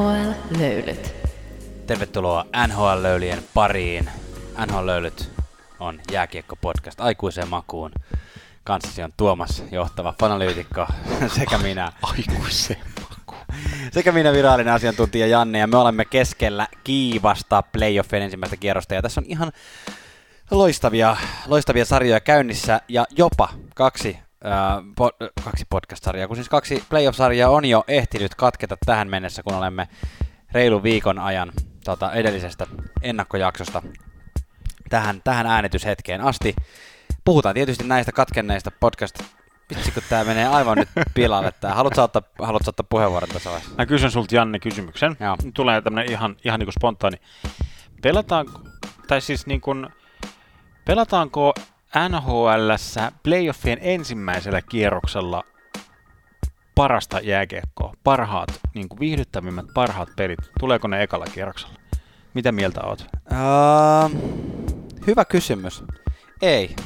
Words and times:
NHL-löylyt. 0.00 1.14
Tervetuloa 1.86 2.46
NHL-löylien 2.66 3.42
pariin. 3.54 4.10
NHL-löylyt 4.66 5.30
on 5.80 6.00
jääkiekko-podcast 6.12 7.00
aikuiseen 7.00 7.48
makuun. 7.48 7.90
Kanssasi 8.64 9.02
on 9.02 9.12
Tuomas, 9.16 9.64
johtava 9.72 10.14
fanalyytikko, 10.20 10.86
sekä 11.38 11.58
minä. 11.58 11.92
Aikuiseen 12.02 12.80
makuun. 13.00 13.44
Sekä 13.92 14.12
minä 14.12 14.32
virallinen 14.32 14.74
asiantuntija 14.74 15.26
Janne, 15.26 15.58
ja 15.58 15.66
me 15.66 15.76
olemme 15.76 16.04
keskellä 16.04 16.66
kiivasta 16.84 17.62
playoffien 17.62 18.22
ensimmäistä 18.22 18.56
kierrosta, 18.56 18.94
ja 18.94 19.02
tässä 19.02 19.20
on 19.20 19.26
ihan 19.28 19.52
loistavia, 20.50 21.16
loistavia 21.46 21.84
sarjoja 21.84 22.20
käynnissä, 22.20 22.80
ja 22.88 23.06
jopa 23.16 23.48
kaksi 23.74 24.18
Uh, 24.44 24.84
po- 25.00 25.42
kaksi 25.44 25.64
podcast-sarjaa, 25.70 26.28
kun 26.28 26.36
siis 26.36 26.48
kaksi 26.48 26.84
playoff-sarjaa 26.88 27.50
on 27.50 27.64
jo 27.64 27.84
ehtinyt 27.88 28.34
katketa 28.34 28.76
tähän 28.86 29.08
mennessä, 29.08 29.42
kun 29.42 29.54
olemme 29.54 29.88
reilun 30.52 30.82
viikon 30.82 31.18
ajan 31.18 31.52
tota, 31.84 32.12
edellisestä 32.12 32.66
ennakkojaksosta 33.02 33.82
tähän, 34.88 35.20
tähän 35.24 35.46
äänityshetkeen 35.46 36.20
asti. 36.20 36.56
Puhutaan 37.24 37.54
tietysti 37.54 37.84
näistä 37.84 38.12
katkenneista 38.12 38.70
podcast 38.70 39.22
Vitsi, 39.70 39.90
kun 39.90 40.02
tää 40.08 40.24
menee 40.24 40.46
aivan 40.46 40.78
nyt 40.78 40.88
pilalle 41.14 41.52
tää. 41.60 41.74
Haluatko 41.74 42.02
ottaa, 42.02 42.22
haluatko 42.38 42.68
ottaa 42.70 42.86
puheenvuoron 42.90 43.28
tässä 43.28 43.50
vaiheessa? 43.50 43.74
Mä 43.78 43.86
kysyn 43.86 44.10
sulta 44.10 44.34
Janne 44.34 44.58
kysymyksen. 44.58 45.16
Joo. 45.20 45.36
Tulee 45.54 45.82
tämmönen 45.82 46.10
ihan, 46.10 46.36
ihan 46.44 46.60
niinku 46.60 46.72
spontaani. 46.72 47.16
Pelataanko, 48.02 48.60
tai 49.08 49.20
siis 49.20 49.46
niin 49.46 49.60
kuin, 49.60 49.88
pelataanko 50.84 51.54
NHLssä 52.08 53.12
playoffien 53.22 53.78
ensimmäisellä 53.80 54.62
kierroksella 54.62 55.44
parasta 56.74 57.20
jääkiekkoa, 57.20 57.94
parhaat, 58.04 58.60
niin 58.74 58.88
kuin 58.88 59.00
viihdyttävimmät 59.00 59.66
parhaat 59.74 60.08
pelit, 60.16 60.38
tuleeko 60.60 60.88
ne 60.88 61.02
ekalla 61.02 61.24
kierroksella? 61.34 61.74
Mitä 62.34 62.52
mieltä 62.52 62.80
oot? 62.84 63.06
Uh, 63.30 64.20
hyvä 65.06 65.24
kysymys. 65.24 65.84
Ei. 66.42 66.76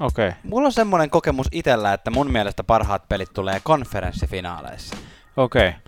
Okei. 0.00 0.28
Okay. 0.28 0.40
Mulla 0.42 0.66
on 0.66 0.72
semmoinen 0.72 1.10
kokemus 1.10 1.46
itellä, 1.52 1.92
että 1.92 2.10
mun 2.10 2.30
mielestä 2.30 2.64
parhaat 2.64 3.08
pelit 3.08 3.32
tulee 3.32 3.60
konferenssifinaaleissa. 3.64 4.96
Okei. 5.36 5.68
Okay. 5.68 5.80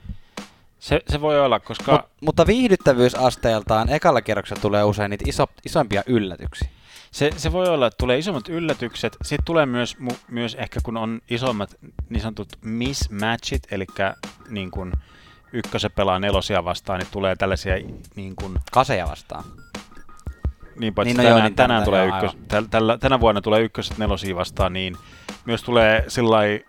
Se, 0.78 1.00
se 1.08 1.20
voi 1.20 1.40
olla, 1.40 1.60
koska... 1.60 1.92
Mut, 1.92 2.00
mutta 2.20 2.46
viihdyttävyysasteeltaan 2.46 3.88
ekalla 3.88 4.22
kierroksella 4.22 4.62
tulee 4.62 4.84
usein 4.84 5.10
niitä 5.10 5.24
iso, 5.28 5.46
isompia 5.64 6.02
yllätyksiä. 6.06 6.68
Se, 7.14 7.30
se 7.36 7.52
voi 7.52 7.68
olla, 7.68 7.86
että 7.86 7.98
tulee 7.98 8.18
isommat 8.18 8.48
yllätykset. 8.48 9.16
Sitten 9.22 9.44
tulee 9.44 9.66
myös, 9.66 9.98
mu, 9.98 10.10
myös 10.30 10.54
ehkä, 10.54 10.80
kun 10.82 10.96
on 10.96 11.20
isommat 11.30 11.76
niin 12.08 12.20
sanotut 12.20 12.48
mismatchit, 12.64 13.62
eli 13.70 13.86
niin 14.48 14.70
kun 14.70 14.92
ykkösen 15.52 15.90
pelaa 15.92 16.18
nelosia 16.18 16.64
vastaan, 16.64 17.00
niin 17.00 17.08
tulee 17.10 17.36
tällaisia 17.36 17.74
niin 18.16 18.36
kun, 18.36 18.58
Kaseja 18.72 19.08
vastaan. 19.08 19.44
niin 20.78 20.94
paitsi 20.94 21.08
Niin, 21.08 21.16
no 21.16 21.22
tänään, 21.22 21.38
joo, 21.38 21.48
niin 21.48 21.56
tänään 21.56 21.84
tulee 21.84 22.06
joo, 22.06 22.16
ykkös, 22.16 22.36
täl, 22.48 22.64
tällä, 22.70 22.98
tänä 22.98 23.20
vuonna 23.20 23.40
tulee 23.40 23.60
ykköset 23.60 23.98
nelosia 23.98 24.36
vastaan, 24.36 24.72
niin 24.72 24.96
myös 25.44 25.62
tulee 25.62 26.04
sillai, 26.08 26.64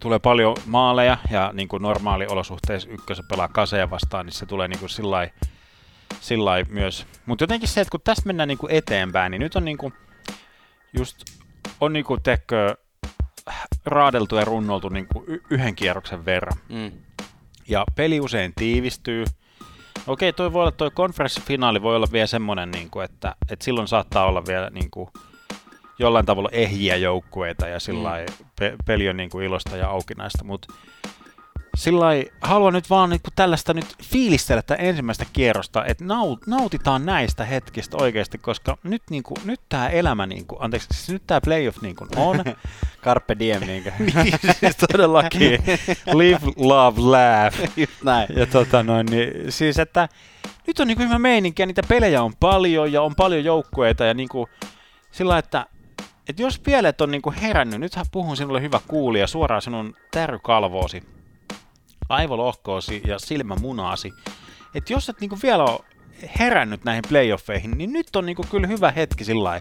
tulee 0.00 0.18
paljon 0.18 0.56
maaleja 0.66 1.18
ja 1.30 1.50
niin 1.52 1.68
kuin 1.68 1.82
normaali 1.82 2.26
olosuhteissa 2.26 2.90
ykkösen 2.90 3.24
pelaa 3.28 3.48
kaseja 3.48 3.90
vastaan, 3.90 4.26
niin 4.26 4.34
se 4.34 4.46
tulee 4.46 4.68
niin 4.68 4.80
kuin 4.80 4.90
sillai, 4.90 5.30
sillai 6.20 6.64
myös. 6.68 7.06
Mutta 7.26 7.42
jotenkin 7.42 7.68
se, 7.68 7.80
että 7.80 7.90
kun 7.90 8.00
tästä 8.04 8.22
mennään 8.26 8.48
niin 8.48 8.58
kuin 8.58 8.72
eteenpäin, 8.72 9.30
niin 9.30 9.40
nyt 9.40 9.56
on 9.56 9.64
niin 9.64 9.78
kuin 9.78 9.92
just 10.92 11.24
on 11.80 11.92
niin 11.92 12.04
kuin 12.04 12.22
tekö, 12.22 12.76
raadeltu 13.84 14.36
ja 14.36 14.44
runnoltu 14.44 14.88
niin 14.88 15.06
kuin 15.12 15.24
y- 15.28 15.42
yhden 15.50 15.74
kierroksen 15.74 16.24
verran. 16.24 16.58
Mm. 16.68 16.92
Ja 17.68 17.84
peli 17.96 18.20
usein 18.20 18.52
tiivistyy. 18.56 19.24
Okei, 20.06 20.32
toi 20.32 20.52
voi 20.52 20.60
olla, 20.62 20.72
toi 20.72 20.90
konferenssifinaali 20.90 21.82
voi 21.82 21.96
olla 21.96 22.06
vielä 22.12 22.26
semmoinen, 22.26 22.70
niin 22.70 22.90
kuin, 22.90 23.04
että, 23.04 23.34
että 23.50 23.64
silloin 23.64 23.88
saattaa 23.88 24.26
olla 24.26 24.42
vielä 24.46 24.70
niin 24.70 24.90
kuin, 24.90 25.08
jollain 25.98 26.26
tavalla 26.26 26.48
ehjiä 26.52 26.96
joukkueita 26.96 27.68
ja 27.68 27.80
sillä 27.80 28.10
mm. 28.10 28.46
pe- 28.58 28.76
peli 28.86 29.08
on 29.08 29.16
niin 29.16 29.30
kuin 29.30 29.46
ilosta 29.46 29.76
ja 29.76 29.88
aukinaista, 29.88 30.44
mutta 30.44 30.74
sillä 31.74 32.06
haluan 32.40 32.72
nyt 32.72 32.90
vaan 32.90 33.10
niin 33.10 33.20
kuin 33.20 33.32
tällaista 33.36 33.74
nyt 33.74 33.96
fiilistellä 34.02 34.62
tätä 34.62 34.74
ensimmäistä 34.74 35.24
kierrosta, 35.32 35.84
että 35.84 36.04
naut- 36.04 36.42
nautitaan 36.46 37.06
näistä 37.06 37.44
hetkistä 37.44 37.96
oikeasti, 38.00 38.38
koska 38.38 38.78
nyt, 38.82 39.02
niin 39.10 39.22
kuin, 39.22 39.36
nyt 39.44 39.60
tämä 39.68 39.88
elämä, 39.88 40.26
niin 40.26 40.46
kuin, 40.46 40.62
anteeksi, 40.62 40.88
siis 40.92 41.08
nyt 41.08 41.22
tämä 41.26 41.40
playoff 41.40 41.82
niin 41.82 41.96
kuin 41.96 42.10
on, 42.16 42.44
Carpe 43.04 43.36
diem, 43.38 43.62
niin 43.66 43.84
siis 44.60 44.76
todellakin, 44.76 45.58
live, 46.12 46.52
love, 46.56 47.00
laugh, 47.00 47.56
Just 47.76 48.02
näin. 48.04 48.28
ja 48.36 48.46
tota 48.46 48.82
noin, 48.82 49.06
niin, 49.06 49.52
siis 49.52 49.78
että 49.78 50.08
nyt 50.66 50.80
on 50.80 50.86
niinku 50.86 51.02
hyvä 51.02 51.18
meininki 51.18 51.62
ja 51.62 51.66
niitä 51.66 51.82
pelejä 51.88 52.22
on 52.22 52.32
paljon 52.40 52.92
ja 52.92 53.02
on 53.02 53.14
paljon 53.14 53.44
joukkueita 53.44 54.04
ja 54.04 54.14
niinku 54.14 54.48
sillä 55.10 55.38
että 55.38 55.66
että 56.28 56.42
jos 56.42 56.60
vielä 56.66 56.88
et 56.88 57.00
on 57.00 57.10
niinku 57.10 57.34
herännyt, 57.42 57.80
nythän 57.80 58.06
puhun 58.12 58.36
sinulle 58.36 58.62
hyvä 58.62 58.80
kuulija 58.88 59.26
suoraan 59.26 59.62
sinun 59.62 59.96
tärykalvoosi, 60.10 61.02
aivolohkoosi 62.08 63.02
ja 63.06 63.18
silmämunaasi, 63.18 64.12
että 64.74 64.92
jos 64.92 65.08
et 65.08 65.20
niinku 65.20 65.38
vielä 65.42 65.64
ole 65.64 65.80
herännyt 66.40 66.84
näihin 66.84 67.04
playoffeihin, 67.08 67.70
niin 67.70 67.92
nyt 67.92 68.16
on 68.16 68.26
niinku 68.26 68.44
kyllä 68.50 68.66
hyvä 68.66 68.90
hetki 68.90 69.24
sillä 69.24 69.60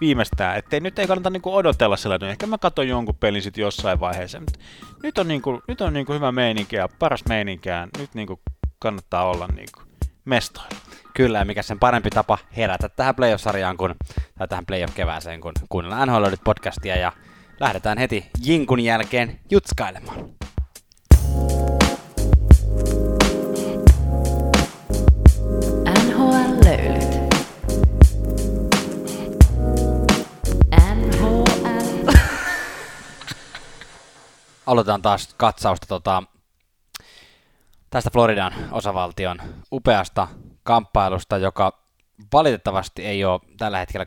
viimeistään, 0.00 0.58
ettei 0.58 0.80
nyt 0.80 0.98
ei 0.98 1.06
kannata 1.06 1.30
niinku 1.30 1.54
odotella 1.54 1.96
sellainen, 1.96 2.30
ehkä 2.30 2.46
mä 2.46 2.58
katson 2.58 2.88
jonkun 2.88 3.14
pelin 3.14 3.42
sitten 3.42 3.62
jossain 3.62 4.00
vaiheessa, 4.00 4.40
mutta 4.40 4.58
nyt 5.02 5.18
on, 5.18 5.28
niinku, 5.28 5.62
nyt 5.68 5.80
on 5.80 5.92
niinku 5.92 6.12
hyvä 6.12 6.32
meininki 6.32 6.76
ja 6.76 6.88
paras 6.98 7.24
meininkään, 7.28 7.88
nyt 7.98 8.14
niinku 8.14 8.40
kannattaa 8.78 9.28
olla 9.30 9.46
niinku 9.46 9.80
mestoilla. 10.24 10.76
Kyllä, 11.14 11.44
mikä 11.44 11.62
sen 11.62 11.78
parempi 11.78 12.10
tapa 12.10 12.38
herätä 12.56 12.88
tähän 12.88 13.14
playoff-sarjaan 13.14 13.76
kun, 13.76 13.94
tai 14.38 14.48
tähän 14.48 14.66
playoff-kevääseen, 14.66 15.40
kun 15.40 15.52
kuunnellaan 15.68 16.08
NHL 16.08 16.24
podcastia 16.44 16.96
ja 16.96 17.12
lähdetään 17.60 17.98
heti 17.98 18.30
Jinkun 18.44 18.80
jälkeen 18.80 19.40
jutskailemaan. 19.50 20.18
Aloitetaan 34.66 35.02
taas 35.02 35.34
katsausta 35.36 35.86
tota, 35.86 36.22
tästä 37.90 38.10
Floridan 38.12 38.52
osavaltion 38.72 39.38
upeasta 39.72 40.28
kamppailusta, 40.62 41.38
joka 41.38 41.86
valitettavasti 42.32 43.06
ei 43.06 43.24
ole 43.24 43.40
tällä 43.56 43.78
hetkellä 43.78 44.06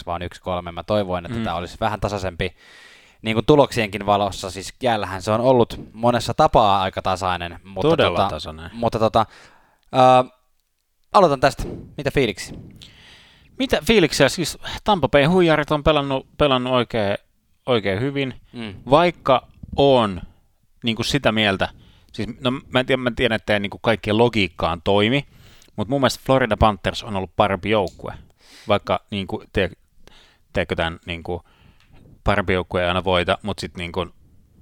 2-2, 0.00 0.02
vaan 0.06 0.22
1-3. 0.68 0.72
Mä 0.72 0.82
toivoin, 0.82 1.26
että 1.26 1.38
mm. 1.38 1.44
tämä 1.44 1.56
olisi 1.56 1.76
vähän 1.80 2.00
tasaisempi 2.00 2.56
niin 3.22 3.34
kuin 3.34 3.46
tuloksienkin 3.46 4.06
valossa. 4.06 4.50
Siis 4.50 4.74
jäällähän 4.82 5.22
se 5.22 5.30
on 5.30 5.40
ollut 5.40 5.80
monessa 5.92 6.34
tapaa 6.34 6.82
aika 6.82 7.02
tasainen. 7.02 7.60
Mutta 7.64 7.88
Todella 7.88 8.18
tota, 8.18 8.30
tasainen. 8.30 8.70
Mutta 8.72 8.98
tota, 8.98 9.26
äh, 9.94 10.32
aloitan 11.12 11.40
tästä. 11.40 11.62
Mitä 11.96 12.10
fiiliksi? 12.10 12.54
Mitä 13.58 13.78
fiiliksiä? 13.84 14.28
Siis 14.28 14.58
Tampa 14.84 15.08
Bay 15.08 15.24
huijarit 15.24 15.70
on 15.70 15.84
pelannut, 15.84 16.26
pelannut 16.38 16.72
oikein, 16.72 17.18
oikein 17.66 18.00
hyvin, 18.00 18.34
Mm. 18.52 18.74
vaikka 18.90 19.46
on 19.76 20.20
niin 20.84 20.96
kuin 20.96 21.06
sitä 21.06 21.32
mieltä, 21.32 21.68
siis 22.12 22.28
no, 22.40 22.50
mä, 22.50 22.80
en 22.80 22.86
tiedä, 22.86 23.02
mä 23.02 23.10
tiedän, 23.16 23.36
että 23.36 23.52
ei 23.54 23.60
niin 23.60 23.70
kuin 23.70 23.80
kaikkien 23.82 24.18
logiikkaan 24.18 24.82
toimi, 24.82 25.26
mutta 25.76 25.90
mun 25.90 26.00
mielestä 26.00 26.22
Florida 26.26 26.56
Panthers 26.56 27.02
on 27.02 27.16
ollut 27.16 27.36
parempi 27.36 27.70
joukkue, 27.70 28.14
vaikka 28.68 29.00
niin 29.10 29.26
kuin, 29.26 29.48
te, 29.52 29.70
teekö 30.52 30.74
tämän 30.76 30.98
niin 31.06 31.22
kuin, 31.22 31.40
parempi 32.24 32.52
joukkue 32.52 32.82
ei 32.82 32.88
aina 32.88 33.04
voita, 33.04 33.38
mutta 33.42 33.60
sitten 33.60 33.80
niin 33.80 33.92
kuin, 33.92 34.10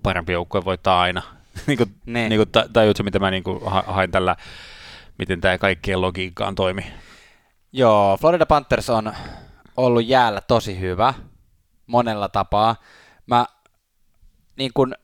parempi 0.02 0.32
joukkue 0.32 0.64
voittaa 0.64 1.00
aina. 1.00 1.22
niin 1.66 1.78
kuin, 1.78 1.94
Ne. 2.06 2.28
niin 2.28 2.38
kuin, 2.38 2.48
ta- 2.48 2.68
tajutko, 2.72 3.02
mitä 3.02 3.18
mä 3.18 3.30
niin 3.30 3.44
kuin, 3.44 3.60
ha- 3.66 3.84
hain 3.86 4.10
tällä, 4.10 4.36
miten 5.18 5.40
tämä 5.40 5.58
kaikkien 5.58 6.00
logiikkaan 6.00 6.54
toimi? 6.54 6.86
Joo, 7.72 8.16
Florida 8.16 8.46
Panthers 8.46 8.90
on 8.90 9.12
ollut 9.76 10.06
jäällä 10.06 10.40
tosi 10.40 10.80
hyvä 10.80 11.14
monella 11.86 12.28
tapaa. 12.28 12.76
Mä 13.26 13.46
niin 14.56 14.70
kun, 14.74 14.94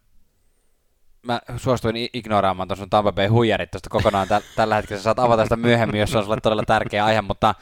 mä 1.23 1.41
suostuin 1.57 1.97
ignoraamaan 2.13 2.69
tuon 2.69 2.79
sun 2.79 2.91
Tampa 2.91 3.13
Bay 3.13 3.27
huijarit 3.27 3.71
tuosta 3.71 3.91
kokonaan 3.91 4.29
tä- 4.29 4.41
tällä 4.57 4.75
hetkellä. 4.75 5.01
Sä 5.01 5.05
saat 5.05 5.19
avata 5.19 5.43
sitä 5.43 5.57
myöhemmin, 5.57 6.01
jos 6.01 6.11
se 6.11 6.19
on 6.19 6.25
sulle 6.25 6.41
todella 6.41 6.63
tärkeä 6.67 7.05
aihe, 7.05 7.23
mutta, 7.23 7.55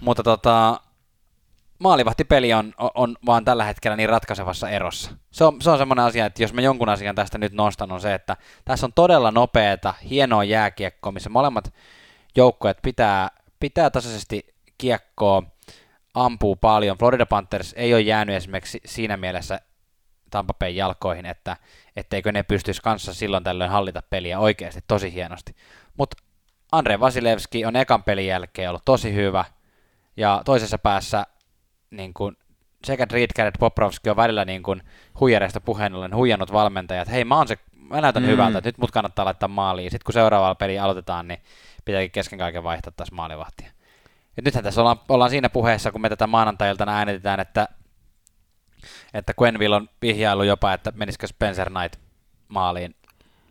mutta 0.00 0.22
tota, 0.22 0.80
maalivahtipeli 1.78 2.54
on, 2.54 2.72
on, 2.78 2.90
on 2.94 3.16
vaan 3.26 3.44
tällä 3.44 3.64
hetkellä 3.64 3.96
niin 3.96 4.08
ratkaisevassa 4.08 4.70
erossa. 4.70 5.10
Se 5.30 5.44
on, 5.44 5.62
se 5.62 5.70
on 5.70 5.78
semmoinen 5.78 6.04
asia, 6.04 6.26
että 6.26 6.42
jos 6.42 6.52
mä 6.52 6.60
jonkun 6.60 6.88
asian 6.88 7.14
tästä 7.14 7.38
nyt 7.38 7.52
nostan, 7.52 7.92
on 7.92 8.00
se, 8.00 8.14
että 8.14 8.36
tässä 8.64 8.86
on 8.86 8.92
todella 8.92 9.30
nopeeta, 9.30 9.94
hienoa 10.10 10.44
jääkiekkoa, 10.44 11.12
missä 11.12 11.30
molemmat 11.30 11.74
joukkueet 12.36 12.78
pitää, 12.82 13.30
pitää 13.60 13.90
tasaisesti 13.90 14.54
kiekkoa, 14.78 15.42
ampuu 16.14 16.56
paljon. 16.56 16.98
Florida 16.98 17.26
Panthers 17.26 17.74
ei 17.76 17.94
ole 17.94 18.00
jäänyt 18.00 18.36
esimerkiksi 18.36 18.80
siinä 18.84 19.16
mielessä 19.16 19.60
Tampa 20.30 20.54
Bay 20.54 20.70
jalkoihin, 20.70 21.26
että 21.26 21.56
etteikö 21.96 22.32
ne 22.32 22.42
pystyisi 22.42 22.82
kanssa 22.82 23.14
silloin 23.14 23.44
tällöin 23.44 23.70
hallita 23.70 24.02
peliä 24.10 24.38
oikeasti 24.38 24.80
tosi 24.88 25.12
hienosti. 25.12 25.56
Mutta 25.96 26.16
Andre 26.72 27.00
Vasilevski 27.00 27.64
on 27.64 27.76
ekan 27.76 28.02
pelin 28.02 28.26
jälkeen 28.26 28.68
ollut 28.68 28.84
tosi 28.84 29.14
hyvä, 29.14 29.44
ja 30.16 30.42
toisessa 30.44 30.78
päässä 30.78 31.26
niin 31.90 32.14
kuin, 32.14 32.36
sekä 32.84 33.06
Riedker 33.10 33.46
että 33.46 33.58
Poprovski 33.58 34.10
on 34.10 34.16
välillä 34.16 34.44
niin 34.44 34.62
kuin, 34.62 34.82
huijareista 35.20 35.60
puheen 35.60 35.94
ollen 35.94 36.14
huijannut 36.14 36.52
valmentajat, 36.52 37.02
että 37.02 37.12
hei 37.12 37.24
mä, 37.24 37.36
oon 37.36 37.48
se, 37.48 37.58
mä 37.90 38.00
näytän 38.00 38.22
mm. 38.22 38.28
hyvältä, 38.28 38.58
että 38.58 38.68
nyt 38.68 38.78
mut 38.78 38.90
kannattaa 38.90 39.24
laittaa 39.24 39.48
maaliin. 39.48 39.90
Sitten 39.90 40.04
kun 40.04 40.12
seuraavalla 40.12 40.54
peli 40.54 40.78
aloitetaan, 40.78 41.28
niin 41.28 41.40
pitääkin 41.84 42.10
kesken 42.10 42.38
kaiken 42.38 42.62
vaihtaa 42.62 42.92
taas 42.96 43.12
maalivahtia. 43.12 43.70
Ja 44.36 44.42
nythän 44.44 44.64
tässä 44.64 44.80
ollaan, 44.80 45.00
ollaan 45.08 45.30
siinä 45.30 45.48
puheessa, 45.48 45.92
kun 45.92 46.00
me 46.00 46.08
tätä 46.08 46.26
maanantailtana 46.26 46.96
äänitetään, 46.96 47.40
että, 47.40 47.68
että 49.14 49.32
Quenville 49.42 49.76
on 49.76 49.88
vihjailu 50.02 50.42
jopa, 50.42 50.72
että 50.72 50.92
menisikö 50.96 51.26
Spencer 51.26 51.70
Knight 51.70 52.00
maaliin 52.48 52.94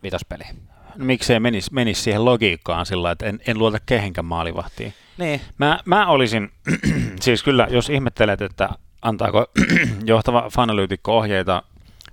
vitospeliin. 0.04 0.56
No, 0.96 1.06
miksei 1.06 1.40
menisi, 1.40 1.74
menisi 1.74 2.02
siihen 2.02 2.26
logiikkaan 2.26 2.86
sillä 2.86 3.12
että 3.12 3.26
en, 3.26 3.40
en 3.48 3.60
luota 3.60 3.78
kehenkään 3.86 4.26
maalivahtiin. 4.26 4.94
Niin. 5.18 5.42
Mä, 5.58 5.80
mä 5.86 6.08
olisin, 6.08 6.52
siis 7.22 7.44
kyllä, 7.44 7.68
jos 7.70 7.90
ihmettelet, 7.90 8.42
että 8.42 8.70
antaako 9.02 9.46
johtava 10.06 10.50
fanalyytikko 10.50 11.18
ohjeita 11.18 11.64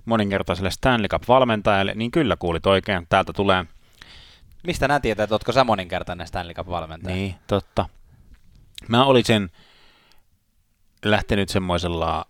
moninkertaiselle 0.05 0.71
Stanley 0.71 1.07
Cup-valmentajalle, 1.07 1.93
niin 1.95 2.11
kyllä 2.11 2.35
kuulit 2.35 2.65
oikein. 2.65 3.05
Täältä 3.09 3.33
tulee... 3.33 3.65
Mistä 4.63 4.87
nää 4.87 4.99
tietää, 4.99 5.23
että 5.23 5.35
ootko 5.35 5.51
sä 5.51 5.63
moninkertainen 5.63 6.27
Stanley 6.27 6.53
Cup-valmentaja? 6.53 7.15
Niin, 7.15 7.35
totta. 7.47 7.89
Mä 8.87 9.05
olisin 9.05 9.49
lähtenyt 11.05 11.49
semmoisella, 11.49 12.25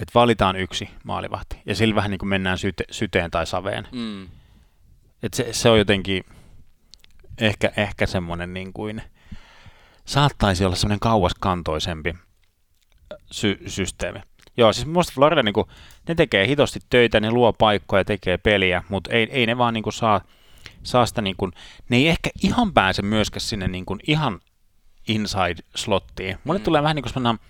että 0.00 0.14
valitaan 0.14 0.56
yksi 0.56 0.88
maalivahti, 1.04 1.62
ja 1.66 1.74
sillä 1.74 1.94
vähän 1.94 2.10
niin 2.10 2.18
kuin 2.18 2.28
mennään 2.28 2.58
syte, 2.58 2.84
syteen 2.90 3.30
tai 3.30 3.46
saveen. 3.46 3.88
Mm. 3.92 4.28
Et 5.22 5.34
se, 5.34 5.48
se 5.52 5.70
on 5.70 5.78
jotenkin 5.78 6.24
ehkä, 7.38 7.72
ehkä 7.76 8.06
semmoinen 8.06 8.54
niin 8.54 8.72
kuin, 8.72 9.02
saattaisi 10.04 10.64
olla 10.64 10.76
semmoinen 10.76 11.00
kauaskantoisempi 11.00 12.14
sy- 13.30 13.62
systeemi. 13.66 14.18
Joo, 14.56 14.72
siis 14.72 14.86
musta 14.86 15.12
Florida, 15.14 15.42
niin 15.42 15.52
kuin, 15.52 15.66
ne 16.08 16.14
tekee 16.14 16.46
hitosti 16.46 16.80
töitä, 16.90 17.20
ne 17.20 17.30
luo 17.30 17.52
paikkoja, 17.52 18.04
tekee 18.04 18.38
peliä, 18.38 18.82
mutta 18.88 19.10
ei, 19.10 19.28
ei 19.30 19.46
ne 19.46 19.58
vaan 19.58 19.74
niin 19.74 19.82
kuin, 19.82 19.92
saa, 19.92 20.20
saa 20.82 21.06
sitä, 21.06 21.22
niin 21.22 21.36
kuin, 21.36 21.52
ne 21.88 21.96
ei 21.96 22.08
ehkä 22.08 22.30
ihan 22.42 22.72
pääse 22.72 23.02
myöskään 23.02 23.40
sinne 23.40 23.68
niin 23.68 23.86
kuin, 23.86 24.00
ihan 24.06 24.40
inside-slottiin. 25.08 26.38
Mulle 26.44 26.58
mm. 26.58 26.64
tulee 26.64 26.82
vähän 26.82 26.96
niin 26.96 27.02
kuin 27.02 27.12
semmoinen 27.12 27.46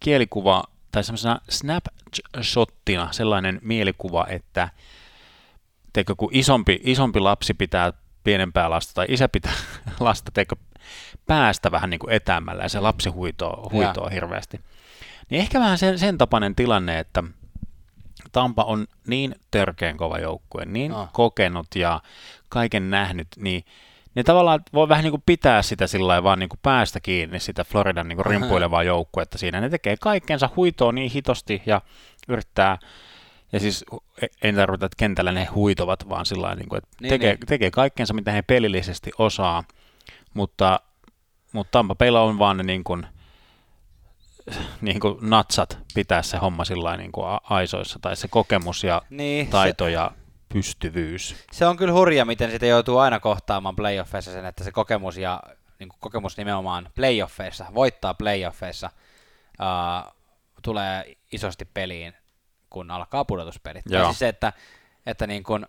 kielikuva, 0.00 0.64
tai 0.92 1.04
semmoisena 1.04 1.40
snapshottina 1.48 3.12
sellainen 3.12 3.58
mielikuva, 3.62 4.26
että 4.28 4.68
teikö, 5.92 6.14
kun 6.16 6.30
isompi, 6.32 6.80
isompi 6.84 7.20
lapsi 7.20 7.54
pitää 7.54 7.92
pienempää 8.24 8.70
lasta, 8.70 8.94
tai 8.94 9.06
isä 9.08 9.28
pitää 9.28 9.52
lasta 10.00 10.30
teikö, 10.30 10.56
päästä 11.26 11.70
vähän 11.70 11.90
niin 11.90 12.00
kuin 12.00 12.12
etäämällä, 12.12 12.62
ja 12.62 12.68
se 12.68 12.80
lapsi 12.80 13.08
huitoo, 13.08 13.70
huitoo 13.72 14.08
hirveästi. 14.08 14.60
Niin 15.30 15.40
ehkä 15.40 15.60
vähän 15.60 15.78
sen, 15.78 15.98
sen 15.98 16.18
tapainen 16.18 16.54
tilanne, 16.54 16.98
että 16.98 17.24
Tampa 18.32 18.64
on 18.64 18.86
niin 19.06 19.34
törkeän 19.50 19.96
kova 19.96 20.18
joukkue, 20.18 20.64
niin 20.64 20.92
oh. 20.92 21.08
kokenut 21.12 21.66
ja 21.74 22.00
kaiken 22.48 22.90
nähnyt, 22.90 23.28
niin 23.36 23.64
ne 24.14 24.22
tavallaan 24.22 24.60
voi 24.72 24.88
vähän 24.88 25.04
niin 25.04 25.12
kuin 25.12 25.22
pitää 25.26 25.62
sitä 25.62 25.86
sillä 25.86 26.22
vaan 26.22 26.38
niin 26.38 26.48
kuin 26.48 26.60
päästä 26.62 27.00
kiinni 27.00 27.40
sitä 27.40 27.64
Floridan 27.64 28.08
niin 28.08 28.16
kuin 28.16 28.26
rimpuilevaa 28.26 28.82
joukkuetta 28.82 29.38
siinä. 29.38 29.60
Ne 29.60 29.68
tekee 29.68 29.96
kaikkensa, 30.00 30.50
huitoo 30.56 30.92
niin 30.92 31.10
hitosti 31.10 31.62
ja 31.66 31.80
yrittää, 32.28 32.78
ja 33.52 33.60
siis 33.60 33.84
en 34.42 34.54
tarvita, 34.54 34.86
että 34.86 34.96
kentällä 34.98 35.32
ne 35.32 35.44
huitovat, 35.44 36.08
vaan 36.08 36.26
sillä 36.26 36.54
niin 36.54 36.68
kuin, 36.68 36.78
että 36.78 36.88
niin, 37.00 37.08
tekee, 37.08 37.34
niin. 37.34 37.46
tekee 37.46 37.70
kaikkensa, 37.70 38.14
mitä 38.14 38.32
he 38.32 38.42
pelillisesti 38.42 39.10
osaa, 39.18 39.64
mutta, 40.34 40.80
mutta 41.52 41.70
Tampa 41.70 41.94
Peillä 41.94 42.20
on 42.20 42.38
vaan 42.38 42.56
ne 42.56 42.62
niin 42.62 42.84
kuin, 42.84 43.06
niin 44.80 45.00
kuin 45.00 45.18
natsat 45.20 45.78
pitää 45.94 46.22
se 46.22 46.36
homma 46.36 46.64
sillä 46.64 46.96
niin 46.96 47.12
kuin 47.12 47.26
aisoissa, 47.42 47.98
tai 48.02 48.16
se 48.16 48.28
kokemus 48.28 48.84
ja 48.84 49.02
niin, 49.10 49.46
taito 49.46 49.84
se, 49.84 49.90
ja 49.90 50.10
pystyvyys. 50.52 51.36
Se 51.52 51.66
on 51.66 51.76
kyllä 51.76 51.92
hurja, 51.92 52.24
miten 52.24 52.50
sitä 52.50 52.66
joutuu 52.66 52.98
aina 52.98 53.20
kohtaamaan 53.20 53.76
playoffeissa 53.76 54.32
sen, 54.32 54.44
että 54.44 54.64
se 54.64 54.72
kokemus 54.72 55.16
ja 55.16 55.42
niin 55.78 55.88
kuin 55.88 56.00
kokemus 56.00 56.36
nimenomaan 56.36 56.88
playoffeissa, 56.94 57.66
voittaa 57.74 58.14
playoffeissa, 58.14 58.90
uh, 59.60 60.14
tulee 60.62 61.16
isosti 61.32 61.64
peliin, 61.64 62.14
kun 62.70 62.90
alkaa 62.90 63.24
pudotuspelit. 63.24 63.84
Ja 63.88 64.04
siis 64.04 64.18
se, 64.18 64.28
että, 64.28 64.52
että 65.06 65.26
niin 65.26 65.42
kuin, 65.42 65.66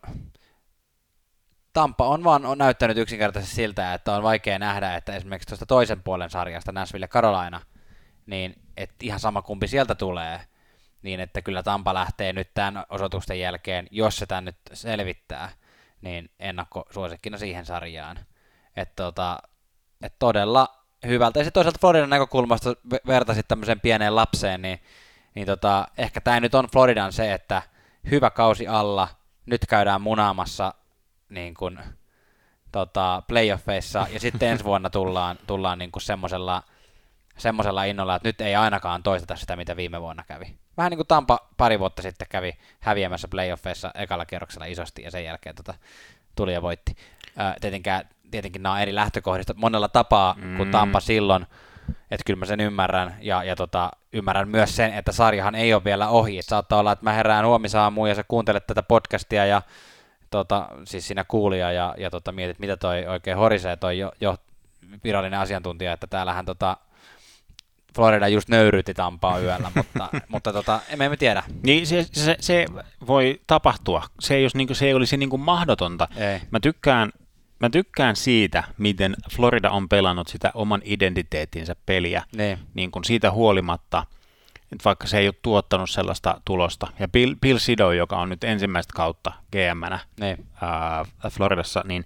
Tampa 1.74 2.08
on 2.08 2.24
vaan 2.24 2.46
on 2.46 2.58
näyttänyt 2.58 2.98
yksinkertaisesti 2.98 3.56
siltä, 3.56 3.94
että 3.94 4.14
on 4.16 4.24
vaikea 4.24 4.60
nähdä, 4.60 4.96
että 4.96 5.16
esimerkiksi 5.16 5.48
tuosta 5.48 5.66
toisen 5.66 6.04
puolen 6.04 6.30
sarjasta, 6.30 6.72
Nashville 6.72 7.08
Carolina, 7.08 7.62
niin 8.26 8.56
että 8.78 8.96
ihan 9.02 9.20
sama 9.20 9.42
kumpi 9.42 9.68
sieltä 9.68 9.96
tulee, 9.96 10.42
niin 11.02 11.20
että 11.20 11.42
kyllä 11.42 11.64
Tampa 11.64 11.94
lähtee 11.94 12.34
nyt 12.34 12.54
tämän 12.54 12.86
osoitusten 12.90 13.40
jälkeen, 13.40 13.88
jos 13.92 14.18
se 14.18 14.26
tämän 14.26 14.46
nyt 14.46 14.58
selvittää, 14.74 15.50
niin 16.02 16.30
ennakkosuosikkina 16.40 17.38
siihen 17.38 17.66
sarjaan. 17.66 18.20
Että 18.76 19.04
tota, 19.04 19.40
et 20.04 20.14
todella 20.20 20.68
hyvältä. 21.08 21.40
Ja 21.40 21.44
sitten 21.44 21.60
toisaalta 21.60 21.80
Floridan 21.82 22.10
näkökulmasta 22.10 22.74
vertaisit 23.08 23.48
tämmöiseen 23.48 23.80
pieneen 23.80 24.16
lapseen, 24.16 24.62
niin, 24.62 24.80
niin 25.36 25.48
tota, 25.48 25.88
ehkä 25.98 26.22
tämä 26.22 26.40
nyt 26.40 26.56
on 26.56 26.68
Floridan 26.74 27.14
se, 27.14 27.34
että 27.34 27.62
hyvä 28.12 28.30
kausi 28.30 28.68
alla, 28.68 29.08
nyt 29.46 29.66
käydään 29.66 30.02
munaamassa 30.02 30.74
niin 31.30 31.54
kuin, 31.54 31.80
tota, 32.72 33.24
playoffeissa, 33.28 34.08
ja 34.10 34.20
sitten 34.20 34.50
ensi 34.50 34.64
vuonna 34.64 34.90
tullaan, 34.90 35.40
tullaan 35.48 35.80
niin 35.80 35.92
semmoisella 36.02 36.64
semmoisella 37.38 37.84
innolla, 37.84 38.16
että 38.16 38.30
nyt 38.30 38.42
ei 38.42 38.56
ainakaan 38.56 39.04
toisteta 39.04 39.36
sitä, 39.36 39.56
mitä 39.56 39.76
viime 39.76 40.02
vuonna 40.02 40.24
kävi. 40.24 40.61
Vähän 40.82 40.92
niin 40.92 40.98
kuin 40.98 41.08
Tampa 41.08 41.40
pari 41.58 41.80
vuotta 41.80 42.02
sitten 42.02 42.28
kävi 42.30 42.58
häviämässä 42.80 43.28
playoffeissa 43.28 43.92
ekalla 43.96 44.26
kierroksella 44.26 44.66
isosti 44.66 45.02
ja 45.02 45.12
sen 45.12 45.26
jälkeen 45.26 45.56
tota, 45.56 45.74
tuli 46.36 46.54
ja 46.54 46.62
voitti. 46.62 46.96
Ää, 47.38 47.56
tietenkään, 47.62 48.10
tietenkin 48.32 48.64
nämä 48.64 48.74
on 48.74 48.82
eri 48.82 48.96
lähtökohdista 48.96 49.54
monella 49.58 49.88
tapaa 49.88 50.36
mm. 50.38 50.58
kuin 50.58 50.72
Tampa 50.72 51.00
silloin, 51.00 51.48
että 52.12 52.24
kyllä 52.26 52.40
mä 52.40 52.46
sen 52.46 52.60
ymmärrän 52.60 53.16
ja, 53.20 53.44
ja 53.44 53.56
tota, 53.56 53.92
ymmärrän 54.14 54.50
myös 54.50 54.76
sen, 54.76 54.94
että 54.94 55.12
sarjahan 55.12 55.56
ei 55.56 55.74
ole 55.74 55.84
vielä 55.84 56.08
ohi. 56.08 56.40
Et 56.40 56.46
saattaa 56.46 56.80
olla, 56.80 56.92
että 56.92 57.06
mä 57.06 57.14
herään 57.14 57.46
huomisaamuun 57.46 58.10
ja 58.10 58.16
sä 58.16 58.24
kuuntelet 58.28 58.68
tätä 58.68 58.84
podcastia 58.84 59.46
ja 59.46 59.62
tota, 60.30 60.70
siis 60.86 61.08
siinä 61.08 61.24
kuulija 61.24 61.72
ja, 61.72 61.96
ja 61.98 62.10
tota, 62.10 62.32
mietit, 62.32 62.60
mitä 62.60 62.78
toi 62.78 63.08
oikein 63.08 63.38
horisee 63.38 63.76
toi 63.76 64.00
jo, 64.00 64.12
jo 64.22 64.38
virallinen 65.04 65.40
asiantuntija, 65.40 65.94
että 65.94 66.08
täällähän 66.08 66.46
tota, 66.46 66.78
Florida 67.96 68.28
just 68.28 68.50
nöyrytti 68.50 68.94
Tampaa 68.94 69.40
yöllä, 69.40 69.72
mutta, 69.76 70.10
mutta 70.28 70.54
tota, 70.54 70.80
emme 70.90 71.10
me 71.10 71.18
tiedä. 71.18 71.44
Niin 71.64 71.88
se, 71.88 72.06
se, 72.12 72.36
se 72.40 72.66
voi 73.08 73.42
tapahtua. 73.48 74.04
Se 74.20 74.36
ei, 74.36 74.44
jos, 74.44 74.56
niin 74.56 74.68
kuin, 74.68 74.78
se 74.78 74.86
ei 74.86 74.94
olisi 74.94 75.18
niin 75.18 75.30
kuin 75.30 75.42
mahdotonta. 75.42 76.08
Ei. 76.16 76.40
Mä 76.52 76.60
tykkään 76.60 77.12
Mä 77.60 77.70
tykkään 77.70 78.16
siitä, 78.16 78.64
miten 78.78 79.16
Florida 79.36 79.72
on 79.72 79.90
pelannut 79.90 80.28
sitä 80.28 80.52
oman 80.54 80.82
identiteettinsä 80.86 81.76
peliä 81.86 82.24
niin. 82.38 82.60
Niin 82.74 82.92
kuin 82.92 83.04
siitä 83.04 83.32
huolimatta, 83.32 84.06
että 84.72 84.84
vaikka 84.86 85.08
se 85.08 85.18
ei 85.18 85.28
ole 85.28 85.36
tuottanut 85.42 85.90
sellaista 85.90 86.42
tulosta. 86.46 86.88
Ja 87.00 87.08
Bill, 87.08 87.36
Bill 87.42 87.58
Sido, 87.58 87.92
joka 87.92 88.18
on 88.18 88.30
nyt 88.30 88.44
ensimmäistä 88.44 88.94
kautta 88.96 89.34
GM-nä 89.52 90.00
niin. 90.20 90.46
ää, 90.62 91.06
Floridassa, 91.30 91.82
niin 91.86 92.06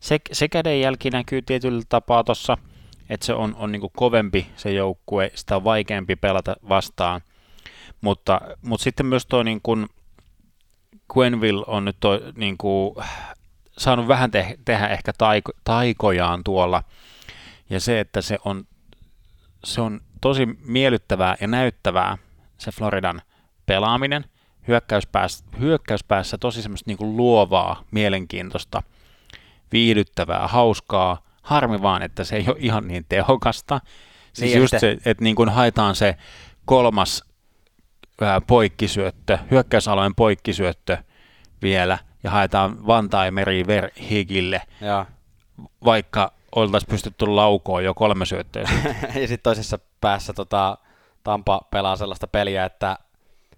se, 0.00 0.18
se 0.32 0.48
kädenjälki 0.48 1.10
näkyy 1.10 1.42
tietyllä 1.42 1.82
tapaa 1.88 2.24
tuossa– 2.24 2.58
että 3.12 3.26
se 3.26 3.34
on, 3.34 3.54
on 3.58 3.72
niin 3.72 3.80
kuin 3.80 3.92
kovempi 3.96 4.46
se 4.56 4.72
joukkue, 4.72 5.30
sitä 5.34 5.56
on 5.56 5.64
vaikeampi 5.64 6.16
pelata 6.16 6.56
vastaan. 6.68 7.20
Mutta, 8.00 8.40
mutta 8.62 8.84
sitten 8.84 9.06
myös 9.06 9.26
tuo 9.26 9.42
niin 9.42 9.60
kuin 9.62 9.86
Quenville 11.16 11.64
on 11.66 11.84
nyt 11.84 11.96
toi, 12.00 12.32
niin 12.36 12.58
kuin, 12.58 12.94
saanut 13.78 14.08
vähän 14.08 14.30
te- 14.30 14.58
tehdä 14.64 14.88
ehkä 14.88 15.12
taiko- 15.12 15.52
taikojaan 15.64 16.44
tuolla. 16.44 16.82
Ja 17.70 17.80
se, 17.80 18.00
että 18.00 18.20
se 18.20 18.38
on, 18.44 18.64
se 19.64 19.80
on 19.80 20.00
tosi 20.20 20.46
miellyttävää 20.64 21.36
ja 21.40 21.46
näyttävää 21.46 22.18
se 22.58 22.70
Floridan 22.70 23.22
pelaaminen. 23.66 24.24
Hyökkäyspäässä, 24.68 25.44
hyökkäyspäässä 25.60 26.38
tosi 26.38 26.62
semmoista 26.62 26.90
niin 26.90 26.98
kuin 26.98 27.16
luovaa, 27.16 27.84
mielenkiintoista, 27.90 28.82
viihdyttävää, 29.72 30.48
hauskaa– 30.48 31.18
Harmi 31.42 31.82
vaan, 31.82 32.02
että 32.02 32.24
se 32.24 32.36
ei 32.36 32.44
ole 32.48 32.56
ihan 32.58 32.88
niin 32.88 33.06
tehokasta. 33.08 33.80
Siis 34.32 34.52
niin, 34.52 34.60
just 34.60 34.74
että... 34.74 34.80
se, 34.80 34.98
että 35.04 35.24
niin 35.24 35.36
kuin 35.36 35.48
haetaan 35.48 35.94
se 35.94 36.16
kolmas 36.64 37.24
ää, 38.20 38.40
poikkisyöttö, 38.40 39.38
hyökkäysalueen 39.50 40.14
poikkisyöttö 40.14 40.98
vielä, 41.62 41.98
ja 42.22 42.30
haetaan 42.30 42.86
Vantai 42.86 43.30
Meri 43.30 43.66
Verhigille, 43.66 44.62
ja. 44.80 45.06
vaikka 45.84 46.32
oltaisiin 46.54 46.90
pystytty 46.90 47.26
laukoon 47.26 47.84
jo 47.84 47.94
kolme 47.94 48.26
syöttöä. 48.26 48.62
ja 49.20 49.28
sitten 49.28 49.42
toisessa 49.42 49.78
päässä 50.00 50.32
tota, 50.32 50.78
Tampa 51.24 51.60
pelaa 51.70 51.96
sellaista 51.96 52.26
peliä, 52.26 52.64
että 52.64 52.98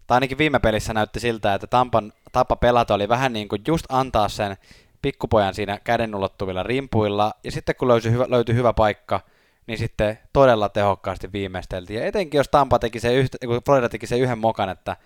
tai 0.06 0.16
ainakin 0.16 0.38
viime 0.38 0.58
pelissä 0.58 0.94
näytti 0.94 1.20
siltä, 1.20 1.54
että 1.54 1.66
Tampan 1.66 2.12
tapa 2.32 2.56
pelata 2.56 2.94
oli 2.94 3.08
vähän 3.08 3.32
niin 3.32 3.48
kuin 3.48 3.62
just 3.66 3.86
antaa 3.88 4.28
sen 4.28 4.56
pikkupojan 5.04 5.54
siinä 5.54 5.78
käden 5.84 6.14
ulottuvilla 6.14 6.62
rimpuilla, 6.62 7.32
ja 7.44 7.52
sitten 7.52 7.74
kun 7.76 7.88
löytyi 7.88 8.10
hyvä, 8.12 8.26
löytyi 8.28 8.54
hyvä 8.54 8.72
paikka, 8.72 9.20
niin 9.66 9.78
sitten 9.78 10.18
todella 10.32 10.68
tehokkaasti 10.68 11.32
viimeisteltiin. 11.32 12.00
Ja 12.00 12.06
etenkin 12.06 12.38
jos 12.38 12.48
Tampa 12.48 12.78
teki 12.78 13.00
se 13.00 13.14
yhtä, 13.14 13.38
kun 13.46 13.60
Florida 13.66 13.88
teki 13.88 14.06
se 14.06 14.18
yhden 14.18 14.38
mokan, 14.38 14.68
että, 14.68 14.96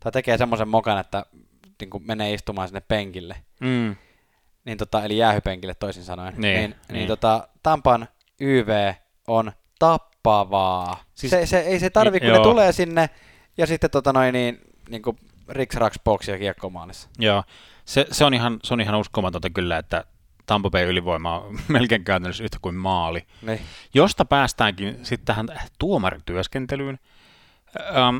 tai 0.00 0.12
tekee 0.12 0.38
semmoisen 0.38 0.68
mokan, 0.68 0.98
että 0.98 1.26
niin 1.80 1.90
kuin 1.90 2.06
menee 2.06 2.34
istumaan 2.34 2.68
sinne 2.68 2.82
penkille, 2.88 3.36
Mm. 3.60 3.96
niin 4.64 4.78
tota, 4.78 5.04
eli 5.04 5.16
jäähypenkille 5.16 5.74
toisin 5.74 6.04
sanoen, 6.04 6.34
Niin, 6.36 6.42
niin, 6.42 6.70
niin, 6.70 6.76
niin. 6.92 7.06
tota, 7.08 7.48
Tampan 7.62 8.08
YV 8.40 8.92
on 9.28 9.52
tappavaa. 9.78 11.00
Siis, 11.14 11.30
se, 11.30 11.46
se, 11.46 11.58
ei 11.58 11.78
se 11.78 11.90
tarvi, 11.90 12.20
kun 12.20 12.28
Joo. 12.28 12.38
ne 12.38 12.42
tulee 12.42 12.72
sinne, 12.72 13.10
ja 13.58 13.66
sitten 13.66 13.90
tota 13.90 14.12
noin, 14.12 14.32
niin, 14.32 14.60
niin 14.88 15.02
kuin 15.02 15.16
Riks 15.52 15.76
Raks 15.76 15.96
boksia 16.04 16.38
kiekkomaalissa. 16.38 17.08
Joo, 17.18 17.44
se, 17.84 18.06
se, 18.10 18.24
on 18.24 18.34
ihan, 18.34 18.60
se 18.64 18.74
on 18.74 18.80
ihan 18.80 19.00
uskomatonta 19.00 19.50
kyllä, 19.50 19.78
että 19.78 20.04
Tampa 20.46 20.70
Bay 20.70 20.84
ylivoima 20.84 21.38
on 21.38 21.58
melkein 21.68 22.04
käytännössä 22.04 22.44
yhtä 22.44 22.58
kuin 22.62 22.74
maali. 22.74 23.26
Niin. 23.42 23.60
Josta 23.94 24.24
päästäänkin 24.24 24.98
sitten 25.02 25.26
tähän 25.26 25.46
tuomarityöskentelyyn. 25.78 26.98
Ähm, 27.96 28.16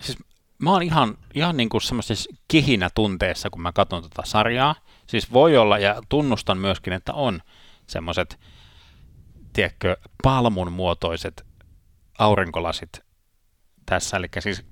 siis 0.00 0.18
mä 0.58 0.70
oon 0.70 0.82
ihan, 0.82 1.18
ihan 1.34 1.56
niin 1.56 1.68
kuin 1.68 1.82
semmoisessa 1.82 2.30
kihinätunteessa, 2.48 3.50
kun 3.50 3.62
mä 3.62 3.72
katson 3.72 4.02
tätä 4.02 4.22
sarjaa. 4.24 4.74
Siis 5.06 5.32
voi 5.32 5.56
olla, 5.56 5.78
ja 5.78 6.02
tunnustan 6.08 6.58
myöskin, 6.58 6.92
että 6.92 7.12
on 7.12 7.42
semmoiset, 7.86 8.40
tiedätkö, 9.52 9.96
palmun 10.22 10.72
muotoiset 10.72 11.46
aurinkolasit 12.18 13.00
tässä. 13.86 14.16
Eli 14.16 14.28
siis 14.38 14.64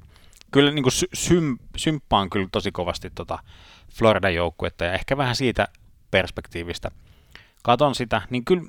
kyllä 0.51 0.71
niin 0.71 0.83
kuin 0.83 0.93
sy- 0.93 1.09
sym, 1.15 1.59
symppaan 1.77 2.31
kyllä 2.31 2.49
tosi 2.53 2.73
kovasti 2.73 3.11
tota 3.15 3.39
Floridan 3.93 4.35
joukkuetta, 4.35 4.85
ja 4.85 4.93
ehkä 4.93 5.17
vähän 5.17 5.37
siitä 5.37 5.69
perspektiivistä 6.11 6.91
katon 7.63 7.95
sitä, 7.95 8.23
niin 8.31 8.45
kyllä 8.45 8.63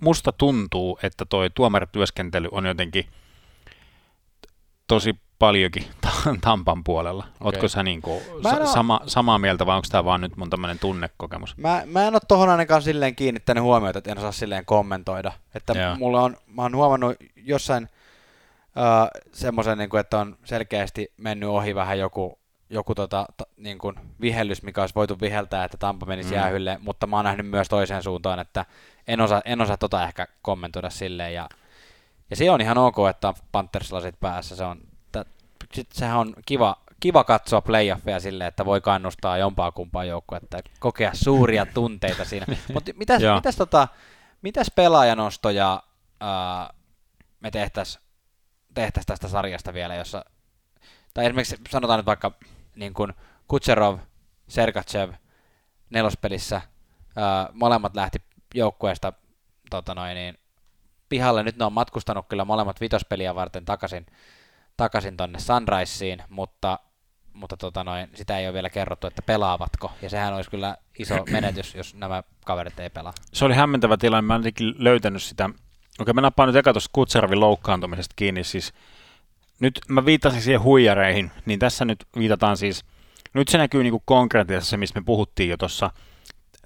musta 0.00 0.32
tuntuu, 0.32 0.98
että 1.02 1.24
toi 1.24 1.50
tuomarityöskentely 1.54 2.48
on 2.52 2.66
jotenkin 2.66 3.06
tosi 4.86 5.18
paljonkin 5.38 5.84
ta- 6.00 6.36
Tampan 6.40 6.84
puolella. 6.84 7.24
Okay. 7.24 7.36
Ootko 7.40 7.68
sä 7.68 7.82
Mä 7.82 8.50
en 8.50 8.66
sa- 8.66 8.72
sama, 8.72 9.00
samaa 9.06 9.38
mieltä 9.38 9.66
vai 9.66 9.76
onko 9.76 9.86
tämä 9.90 10.04
vaan 10.04 10.20
nyt 10.20 10.36
mun 10.36 10.50
tämmöinen 10.50 10.78
tunnekokemus? 10.78 11.56
Mä, 11.56 11.82
mä 11.86 12.02
en 12.02 12.14
ole 12.14 12.20
tohon 12.28 12.48
ainakaan 12.48 12.82
silleen 12.82 13.16
kiinnittänyt 13.16 13.62
huomiota, 13.62 13.98
että 13.98 14.12
en 14.12 14.18
osaa 14.18 14.32
silleen 14.32 14.64
kommentoida. 14.64 15.32
Että 15.54 15.72
Joo. 15.72 15.96
mulla 15.96 16.22
on, 16.22 16.36
mä 16.46 16.62
oon 16.62 16.76
huomannut 16.76 17.16
jossain 17.36 17.88
semmoisen, 19.32 19.78
niin 19.78 19.96
että 19.96 20.18
on 20.18 20.36
selkeästi 20.44 21.12
mennyt 21.16 21.48
ohi 21.48 21.74
vähän 21.74 21.98
joku, 21.98 22.38
joku 22.70 22.94
tota, 22.94 23.26
ta, 23.36 23.44
niin 23.56 23.78
kuin 23.78 23.94
vihellys, 24.20 24.62
mikä 24.62 24.80
olisi 24.80 24.94
voitu 24.94 25.20
viheltää, 25.20 25.64
että 25.64 25.76
Tampa 25.76 26.06
menisi 26.06 26.28
Mm. 26.28 26.34
jäähylle, 26.34 26.78
mutta 26.80 27.06
mä 27.06 27.16
oon 27.16 27.24
nähnyt 27.24 27.46
myös 27.46 27.68
toiseen 27.68 28.02
suuntaan, 28.02 28.38
että 28.38 28.64
en 29.08 29.20
osaa, 29.20 29.42
en 29.44 29.60
osaa 29.60 29.76
tota 29.76 30.04
ehkä 30.04 30.26
kommentoida 30.42 30.90
silleen. 30.90 31.34
Ja, 31.34 31.48
ja 32.30 32.36
se 32.36 32.50
on 32.50 32.60
ihan 32.60 32.78
ok, 32.78 32.96
että 33.10 33.28
on 33.28 33.34
Panthers-lasit 33.52 34.20
päässä. 34.20 34.56
Se 34.56 34.64
on, 34.64 34.80
tä, 35.12 35.24
sit 35.72 35.92
sehän 35.92 36.18
on 36.18 36.34
kiva, 36.46 36.76
kiva 37.00 37.24
katsoa 37.24 37.60
playoffeja 37.60 38.20
silleen, 38.20 38.48
että 38.48 38.64
voi 38.64 38.80
kannustaa 38.80 39.38
jompaa 39.38 39.72
kumpaa 39.72 40.04
joukkuetta 40.04 40.56
ja 40.56 40.62
kokea 40.80 41.10
suuria 41.14 41.66
tunteita 41.74 42.24
siinä. 42.24 42.46
Mutta 42.72 42.90
mitäs, 42.96 43.22
mitäs, 43.34 43.56
tota, 43.56 43.88
mitäs 44.42 44.70
pelaajanostoja 44.74 45.82
ää, 46.20 46.74
me 47.40 47.50
tehtäisiin 47.50 48.03
tehtäis 48.74 49.06
tästä 49.06 49.28
sarjasta 49.28 49.74
vielä, 49.74 49.94
jossa, 49.94 50.24
tai 51.14 51.24
esimerkiksi 51.24 51.56
sanotaan 51.70 51.98
nyt 51.98 52.06
vaikka 52.06 52.32
niin 52.76 52.94
kuin 52.94 53.12
Kutserov, 53.48 53.98
Sergachev 54.48 55.12
nelospelissä, 55.90 56.60
ää, 57.16 57.48
molemmat 57.52 57.96
lähti 57.96 58.18
joukkueesta 58.54 59.12
tota 59.70 59.94
noin, 59.94 60.14
niin, 60.14 60.38
pihalle. 61.08 61.42
Nyt 61.42 61.56
ne 61.56 61.64
on 61.64 61.72
matkustanut 61.72 62.26
kyllä 62.28 62.44
molemmat 62.44 62.80
vitospeliä 62.80 63.34
varten 63.34 63.64
takaisin, 63.64 64.06
takaisin 64.76 65.16
tonne 65.16 65.38
Sunriseen, 65.38 66.22
mutta, 66.28 66.78
mutta 67.32 67.56
tota 67.56 67.84
noin, 67.84 68.08
sitä 68.14 68.38
ei 68.38 68.46
ole 68.46 68.54
vielä 68.54 68.70
kerrottu, 68.70 69.06
että 69.06 69.22
pelaavatko. 69.22 69.92
Ja 70.02 70.10
sehän 70.10 70.34
olisi 70.34 70.50
kyllä 70.50 70.76
iso 70.98 71.24
menetys, 71.30 71.74
jos 71.74 71.94
nämä 71.94 72.22
kaverit 72.44 72.80
ei 72.80 72.90
pelaa. 72.90 73.12
Se 73.32 73.44
oli 73.44 73.54
hämmentävä 73.54 73.96
tilanne, 73.96 74.26
mä 74.26 74.34
en 74.36 74.42
löytänyt 74.78 75.22
sitä. 75.22 75.50
Okei, 76.00 76.14
mä 76.14 76.20
nappaan 76.20 76.46
nyt 76.46 76.56
eka 76.56 76.72
tuosta 76.72 76.90
Kutserovin 76.92 77.40
loukkaantumisesta 77.40 78.12
kiinni, 78.16 78.44
siis 78.44 78.72
nyt 79.60 79.80
mä 79.88 80.04
viittasin 80.04 80.42
siihen 80.42 80.62
huijareihin, 80.62 81.30
niin 81.46 81.58
tässä 81.58 81.84
nyt 81.84 82.06
viitataan 82.18 82.56
siis, 82.56 82.84
nyt 83.34 83.48
se 83.48 83.58
näkyy 83.58 83.82
niinku 83.82 84.02
konkreettisesti 84.04 84.70
se, 84.70 84.76
mistä 84.76 85.00
me 85.00 85.04
puhuttiin 85.04 85.50
jo 85.50 85.56
tuossa 85.56 85.90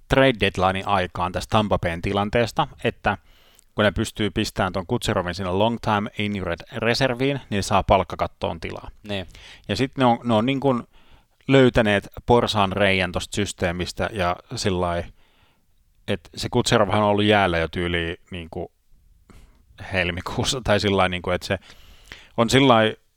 trade 0.09 0.35
deadlinein 0.41 0.89
aikaan 0.89 1.33
tästä 1.33 1.51
Tampa 1.51 1.79
Bayn 1.79 2.03
tilanteesta, 2.03 2.69
että 2.85 3.19
kun 3.75 3.85
ne 3.85 3.93
pystyy 3.93 4.31
pistämään 4.31 4.73
tuon 4.73 4.87
Kutserovin 4.87 5.35
sinne 5.35 5.51
long 5.51 5.79
time 5.81 6.11
injured 6.19 6.61
reserviin, 6.77 7.41
niin 7.51 7.57
ne 7.57 7.63
saa 7.63 7.83
palkkakattoon 7.83 8.61
tilaa. 8.61 8.91
Niin. 9.09 9.27
Ja 9.69 9.77
sitten 9.77 10.03
ne 10.03 10.07
on, 10.07 10.19
ne 10.25 10.35
on 10.35 10.47
niin 10.47 10.61
kuin 10.61 10.83
löytäneet 11.49 12.09
porsaan 12.27 12.73
reijän 12.73 13.13
tuosta 13.13 13.37
systeemistä 13.37 14.11
ja 14.13 14.37
sillä 14.57 15.05
että 16.09 16.31
se 16.37 16.49
Kutserovhan 16.49 17.03
on 17.03 17.09
ollut 17.09 17.25
jäällä 17.25 17.59
jo 17.59 17.69
tyyli 17.69 18.17
niin 18.31 18.49
kuin 18.51 18.69
helmikuussa 19.93 20.61
tai 20.65 20.81
sillä 20.81 21.09
niin 21.09 21.23
kuin, 21.23 21.35
että 21.35 21.47
se 21.47 21.59
on 22.37 22.49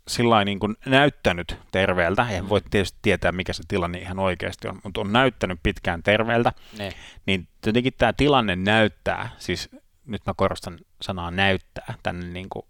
sillä 0.08 0.46
niin 0.46 0.60
kuin 0.60 0.76
näyttänyt 0.86 1.58
terveeltä. 1.72 2.28
Eihän 2.30 2.50
voi 2.50 2.62
tietysti 2.72 3.00
tietää, 3.02 3.32
mikä 3.32 3.54
se 3.54 3.64
tilanne 3.68 4.00
ihan 4.00 4.20
oikeasti 4.20 4.68
on, 4.68 4.80
mutta 4.84 5.02
on 5.02 5.14
näyttänyt 5.14 5.60
pitkään 5.64 6.04
terveeltä. 6.04 6.54
Niin. 6.78 6.94
Niin 7.26 7.48
jotenkin 7.66 7.94
tämä 7.98 8.14
tilanne 8.14 8.56
näyttää, 8.56 9.30
siis 9.38 9.70
nyt 10.06 10.22
mä 10.26 10.34
korostan 10.38 10.80
sanaa 11.02 11.32
näyttää 11.32 11.94
tänne 12.04 12.26
niin 12.26 12.50
kuin 12.50 12.66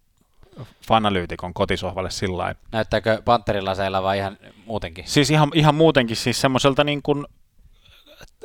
fanalyytikon 0.87 1.53
kotisohvalle 1.53 2.09
sillä 2.09 2.37
lailla, 2.37 2.59
Näyttääkö 2.71 3.21
Panterilaseilla 3.25 4.03
vai 4.03 4.17
ihan 4.17 4.37
muutenkin? 4.65 5.07
Siis 5.07 5.31
ihan, 5.31 5.51
ihan 5.53 5.75
muutenkin 5.75 6.15
siis 6.15 6.41
semmoiselta 6.41 6.83
niin 6.83 7.01
kuin, 7.01 7.25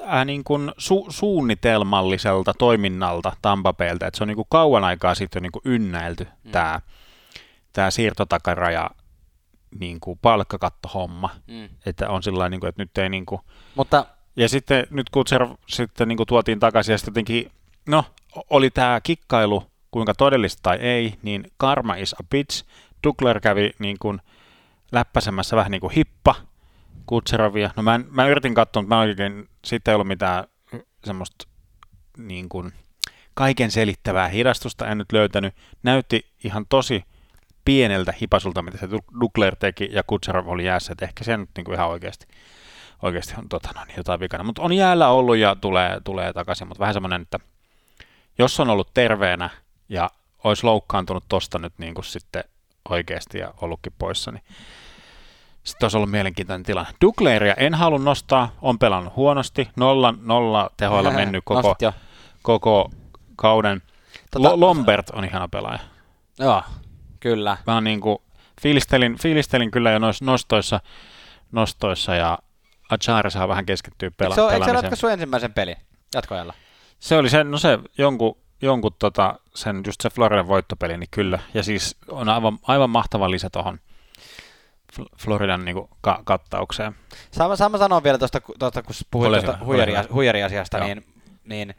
äh, 0.03 0.25
niin 0.25 0.45
kuin 0.45 0.69
su- 0.71 1.07
suunnitelmalliselta 1.09 2.53
toiminnalta 2.59 3.33
Tampa 3.43 3.73
Bayltä, 3.73 4.07
että 4.07 4.19
se 4.19 4.25
on 4.25 4.29
niin 4.29 4.37
kuin 4.37 4.47
kauan 4.50 4.85
aikaa 4.85 5.15
sitten 5.15 5.43
niin 5.43 5.53
kuin 5.53 5.62
ynnäilty 5.65 6.26
mm. 6.45 6.50
tämä, 6.50 6.81
tämä 7.73 7.91
siirtotakaraja 7.91 8.91
niin 9.79 10.00
kuin 10.00 10.19
palkkakattohomma, 10.23 11.31
Mm. 11.47 11.69
että 11.87 12.09
on 12.09 12.23
sillä 12.23 12.49
niin 12.49 12.61
kuin, 12.61 12.69
että 12.69 12.83
nyt 12.83 12.99
ei 12.99 13.09
niin 13.09 13.26
kuin, 13.26 13.41
Mutta 13.75 14.07
ja 14.37 14.49
sitten 14.49 14.87
nyt 14.91 15.11
Kutser 15.11 15.47
sitten 15.69 16.09
niin 16.09 16.17
kuin 16.17 16.26
tuotiin 16.26 16.61
takaisin 16.61 16.93
ja 16.93 16.99
sitten 16.99 17.11
jotenkin, 17.12 17.50
no 17.87 18.05
oli 18.50 18.71
tämä 18.71 19.00
kikkailu, 19.00 19.62
kuinka 19.91 20.15
todellista 20.15 20.62
tai 20.62 20.76
ei, 20.76 21.15
niin 21.23 21.53
karma 21.57 21.95
is 21.95 22.15
a 22.15 22.25
bitch. 22.31 22.65
Dugler 23.07 23.41
kävi 23.41 23.71
niin 23.79 23.97
kuin 24.00 24.21
läppäsemässä 24.93 25.57
vähän 25.57 25.71
niin 25.71 25.81
kuin 25.81 25.93
hippa 25.93 26.35
Kutserovia. 27.07 27.71
No 27.77 27.83
mä, 27.83 27.95
en, 27.95 28.07
mä 28.11 28.29
yritin 28.29 28.55
katsoa, 28.55 28.83
mutta 28.83 28.95
mä 28.95 29.01
oikein, 29.01 29.49
siitä 29.65 29.91
ei 29.91 29.95
ollut 29.95 30.09
mitään 30.09 30.45
semmoista 31.05 31.49
niin 32.19 32.49
kuin 32.49 32.73
kaiken 33.35 33.71
selittävää 33.71 34.29
hidastusta 34.29 34.87
en 34.87 34.99
nyt 34.99 35.13
löytänyt. 35.13 35.55
Näytti 35.83 36.33
ihan 36.45 36.67
tosi 36.69 37.05
pieneltä 37.65 38.15
hipasulta, 38.21 38.63
mitä 38.63 38.79
se 38.79 38.89
Dugler 39.21 39.57
teki 39.57 39.89
ja 39.93 40.03
Kutserov 40.03 40.49
oli 40.49 40.65
jäässä, 40.65 40.93
että 40.93 41.05
ehkä 41.05 41.25
se 41.25 41.37
nyt 41.37 41.51
niin 41.57 41.65
kuin 41.65 41.75
ihan 41.75 41.89
oikeasti 41.89 42.27
oikeasti 43.03 43.35
on 43.39 43.49
tota, 43.49 43.71
no, 43.75 43.85
niin 43.85 43.97
jotain 43.97 44.21
vikana. 44.21 44.45
Mutta 44.45 44.63
on 44.63 44.73
jäällä 44.73 45.09
ollut 45.09 45.37
ja 45.37 45.57
tulee, 45.61 46.01
tulee 46.05 46.33
takaisin, 46.33 46.69
mutta 46.69 46.81
vähän 46.81 46.95
semmoinen, 46.95 47.23
että 47.23 47.39
jos 48.39 48.61
on 48.61 48.71
ollut 48.71 48.95
terveenä 48.95 49.51
ja 49.89 50.11
olisi 50.45 50.65
loukkaantunut 50.65 51.25
tosta 51.29 51.59
nyt 51.59 51.73
niin 51.79 51.95
kuin 51.95 52.05
sitten 52.05 52.45
oikeasti 52.89 53.39
ja 53.39 53.55
ollutkin 53.61 53.93
poissa, 53.99 54.31
niin 54.31 54.43
sitten 55.66 55.85
olisi 55.85 55.96
ollut 55.96 56.11
mielenkiintoinen 56.11 56.62
tilanne. 56.62 56.92
Dugleria 57.00 57.54
en 57.54 57.75
halua 57.75 57.99
nostaa, 57.99 58.52
on 58.62 58.78
pelannut 58.78 59.16
huonosti, 59.16 59.68
nolla, 59.76 60.14
nolla 60.23 60.70
tehoilla 60.76 61.11
mennyt 61.11 61.42
koko, 61.44 61.68
Nostit 61.68 61.88
koko 62.42 62.90
kauden. 63.37 63.82
Tota- 63.82 64.42
Tota, 64.42 64.61
Lombert 64.61 65.11
on 65.11 65.25
ihana 65.25 65.49
pelaaja. 65.49 65.78
Joo, 66.38 66.62
kyllä. 67.20 67.56
Mä 67.66 67.80
niin 67.80 68.00
kuin, 68.00 68.18
fiilistelin, 68.62 69.18
fiilistelin 69.18 69.70
kyllä 69.70 69.90
jo 69.90 69.99
noissa 69.99 70.25
nostoissa, 70.25 70.80
nostoissa 71.52 72.14
ja 72.14 72.38
Achari 72.90 73.30
saa 73.30 73.49
vähän 73.49 73.66
keskittyä 73.66 74.08
pela- 74.08 74.25
Eikö 74.25 74.35
se, 74.35 74.40
ole- 74.42 74.52
eikö 74.52 74.64
se 74.64 74.66
pelaamiseen. 74.66 74.75
ratkaissut 74.85 75.11
ensimmäisen 75.11 75.52
pelin 75.54 75.76
jatkoajalla? 76.14 76.54
Se 76.99 77.16
oli 77.18 77.30
se, 77.30 77.44
no 77.44 77.58
se 77.58 77.78
jonkun, 77.99 78.37
jonkun 78.62 78.92
tota, 78.99 79.35
sen, 79.54 79.82
just 79.87 80.00
se 80.00 80.11
Floridan 80.11 80.49
voittopeli, 80.49 80.96
niin 80.99 81.08
kyllä. 81.11 81.38
Ja 81.54 81.62
siis 81.62 81.96
on 82.08 82.28
aivan, 82.28 82.58
aivan 82.62 82.90
mahtava 82.90 83.30
lisä 83.30 83.50
tuohon 83.50 83.80
Floridan 85.19 85.65
niin 85.65 85.75
kuin, 85.75 85.88
ka- 86.00 86.23
kattaukseen. 86.25 86.93
Sama, 87.31 87.57
sama 87.57 87.79
sanoa 87.79 88.03
vielä 88.03 88.19
tuosta, 88.19 88.41
tuosta 88.59 88.83
kun 88.83 88.95
puhuit 89.11 89.31
tuosta 89.33 89.59
huijari, 89.65 89.93
huijariasiasta, 90.12 90.79
Joo. 90.79 90.87
niin, 90.87 91.07
niin 91.45 91.75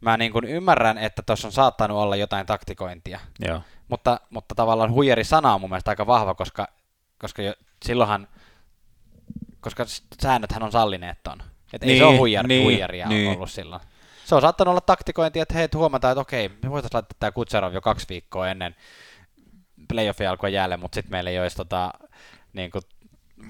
mä 0.00 0.16
niin 0.16 0.32
kuin 0.32 0.44
ymmärrän, 0.44 0.98
että 0.98 1.22
tuossa 1.22 1.48
on 1.48 1.52
saattanut 1.52 1.98
olla 1.98 2.16
jotain 2.16 2.46
taktikointia. 2.46 3.20
Joo. 3.40 3.60
Mutta, 3.88 4.20
mutta 4.30 4.54
tavallaan 4.54 4.92
huijari-sana 4.92 5.54
on 5.54 5.60
mun 5.60 5.70
mielestä 5.70 5.90
aika 5.90 6.06
vahva, 6.06 6.34
koska, 6.34 6.68
koska 7.18 7.42
jo, 7.42 7.54
silloinhan, 7.84 8.28
koska 9.60 9.84
säännöthän 10.22 10.62
on 10.62 10.72
sallineet 10.72 11.18
ton. 11.22 11.38
Että 11.72 11.86
niin, 11.86 11.92
ei 11.94 11.98
se 11.98 12.04
Niin, 12.04 12.10
ole 12.10 12.18
huijar, 12.18 12.46
niin, 12.46 12.64
huijaria 12.64 13.08
niin. 13.08 13.36
ollut 13.36 13.50
silloin. 13.50 13.82
Se 14.24 14.34
on 14.34 14.40
saattanut 14.40 14.70
olla 14.72 14.80
taktikointi, 14.80 15.40
että 15.40 15.54
hei, 15.54 15.64
että 15.64 15.78
huomataan, 15.78 16.12
että 16.12 16.20
okei, 16.20 16.48
me 16.48 16.70
voitaisiin 16.70 16.96
laittaa 16.96 17.16
tämä 17.20 17.30
Kutserov 17.32 17.72
jo 17.74 17.80
kaksi 17.80 18.06
viikkoa 18.08 18.48
ennen 18.48 18.74
playoffia 19.88 20.30
alkoi 20.30 20.52
jälleen, 20.52 20.80
mutta 20.80 20.94
sitten 20.94 21.10
meillä 21.10 21.30
ei 21.30 21.40
olisi 21.40 21.56
tota, 21.56 21.90
niin 22.52 22.70
kuin, 22.70 22.82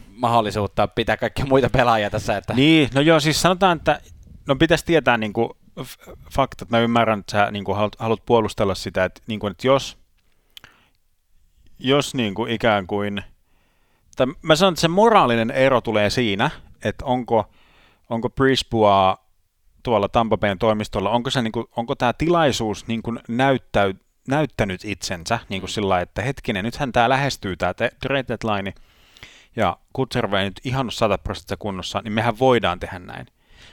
mahdollisuutta 0.09 0.89
pitää 0.89 1.17
kaikkia 1.17 1.47
muita 1.47 1.71
pelaajia 1.71 2.11
tässä. 2.11 2.37
Että... 2.37 2.55
Niin, 2.55 2.89
no 2.95 3.01
joo, 3.01 3.21
siis 3.21 3.43
sanotaan, 3.43 3.77
että 3.77 4.01
no 4.47 4.57
pitäisi 4.57 4.85
tietää 4.85 5.17
niin 5.17 5.33
kuin, 5.33 5.51
faktat. 6.31 6.71
Mä 6.71 6.79
ymmärrän, 6.79 7.19
että 7.21 7.33
sä 7.33 7.51
niin 7.51 7.65
kuin, 7.65 7.77
haluat, 7.77 7.97
haluat 7.99 8.27
puolustella 8.27 8.75
sitä, 8.75 9.05
että, 9.05 9.21
niin 9.27 9.41
kuin, 9.41 9.51
että 9.51 9.67
jos, 9.67 9.99
jos 11.79 12.15
niin 12.15 12.35
kuin, 12.35 12.53
ikään 12.53 12.87
kuin, 12.87 13.23
tai 14.17 14.27
mä 14.43 14.57
sanon, 14.57 14.73
että 14.73 14.81
se 14.81 14.89
moraalinen 14.89 15.51
ero 15.51 15.81
tulee 15.81 16.11
siinä, 16.11 16.51
että 16.85 17.05
onko, 17.05 17.51
onko 18.11 18.31
Brisbois 18.31 19.19
tuolla 19.83 20.09
Tampa 20.09 20.37
Bayn 20.37 20.59
toimistolla, 20.59 21.11
onko, 21.11 21.31
se, 21.31 21.43
niin 21.43 21.53
kuin, 21.53 21.67
onko 21.77 21.95
tämä 21.95 22.13
tilaisuus 22.13 22.87
niin 22.87 23.03
kuin, 23.03 23.21
näyttäy, 23.29 23.95
näyttänyt 24.29 24.85
itsensä 24.85 25.39
niin 25.49 25.63
kuin 25.63 25.71
sillä 25.71 26.01
että 26.01 26.23
hetkinen, 26.23 26.65
nythän 26.65 26.93
tämä 26.93 27.09
lähestyy 27.09 27.57
tämä 27.57 27.75
trade 27.75 28.25
deadline, 28.29 28.73
ja 29.59 29.77
Kutserva 29.93 30.41
ei 30.41 30.45
nyt 30.45 30.61
ihan 30.65 30.87
ole 30.87 30.93
100 30.93 31.19
prosenttia 31.19 31.57
kunnossa, 31.57 32.01
niin 32.05 32.13
mehän 32.13 32.39
voidaan 32.39 32.81
tehdä 32.81 32.99
näin. 32.99 33.27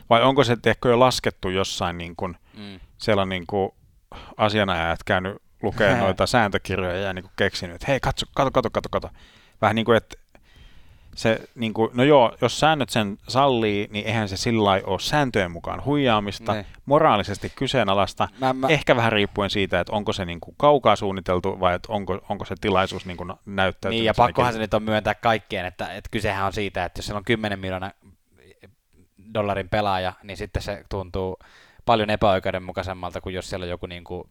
Vai 0.09 0.23
onko 0.23 0.43
se 0.43 0.57
ehkä 0.65 0.89
jo 0.89 0.99
laskettu 0.99 1.49
jossain, 1.49 1.97
niin 1.97 2.15
kuin, 2.15 2.37
Mm. 2.53 2.79
siellä 2.97 3.21
on 3.21 3.29
niin 3.29 3.47
kuin 3.47 3.71
asianajajat 4.37 5.03
käynyt 5.03 5.37
lukee 5.61 5.97
noita 6.01 6.27
sääntökirjoja 6.27 6.97
ja 6.99 7.13
niin 7.13 7.23
kuin 7.23 7.33
keksinyt, 7.35 7.75
että 7.75 7.87
hei, 7.87 7.99
katso, 7.99 8.25
kato, 8.35 8.51
kato, 8.51 8.69
kato, 8.69 8.89
kato. 8.89 9.09
Vähän 9.61 9.75
niin 9.75 9.85
kuin, 9.85 9.97
että 9.97 10.17
se, 11.15 11.41
niin 11.55 11.73
kuin, 11.73 11.91
no 11.93 12.03
joo, 12.03 12.35
jos 12.41 12.59
säännöt 12.59 12.89
sen 12.89 13.17
sallii, 13.27 13.87
niin 13.91 14.07
eihän 14.07 14.29
se 14.29 14.37
sillä 14.37 14.63
lailla 14.63 14.87
ole 14.87 14.99
sääntöjen 14.99 15.51
mukaan 15.51 15.85
huijaamista, 15.85 16.53
Niin. 16.53 16.65
moraalisesti 16.85 17.51
kyseenalaista, 17.55 18.27
Mä, 18.39 18.53
mä, 18.53 18.67
ehkä 18.67 18.95
vähän 18.95 19.11
riippuen 19.11 19.49
siitä, 19.49 19.79
että 19.79 19.93
onko 19.93 20.13
se 20.13 20.25
niin 20.25 20.39
kuin 20.39 20.55
kaukaa 20.57 20.95
suunniteltu 20.95 21.59
vai 21.59 21.75
että 21.75 21.93
onko, 21.93 22.19
onko 22.29 22.45
se 22.45 22.55
tilaisuus 22.61 23.05
niin 23.05 23.17
kuin 23.17 23.33
näyttäytynyt. 23.45 23.99
Niin, 23.99 24.05
ja 24.05 24.13
pakkohan 24.13 24.53
se 24.53 24.59
nyt 24.59 24.73
on 24.73 24.83
myöntää 24.83 25.15
kaikkien, 25.15 25.65
että, 25.65 25.93
että 25.93 26.09
kysehän 26.11 26.45
on 26.45 26.53
siitä, 26.53 26.85
että 26.85 26.97
jos 26.99 27.05
siellä 27.05 27.17
on 27.17 27.25
10 27.25 27.59
miljoonaa 27.59 27.91
dollarin 29.33 29.69
pelaaja, 29.69 30.13
niin 30.23 30.37
sitten 30.37 30.61
se 30.61 30.83
tuntuu 30.89 31.37
paljon 31.85 32.09
epäoikeudenmukaisemmalta 32.09 33.21
kuin 33.21 33.35
jos 33.35 33.49
siellä 33.49 33.63
on 33.63 33.69
joku 33.69 33.85
niin 33.85 34.03
kuin 34.03 34.29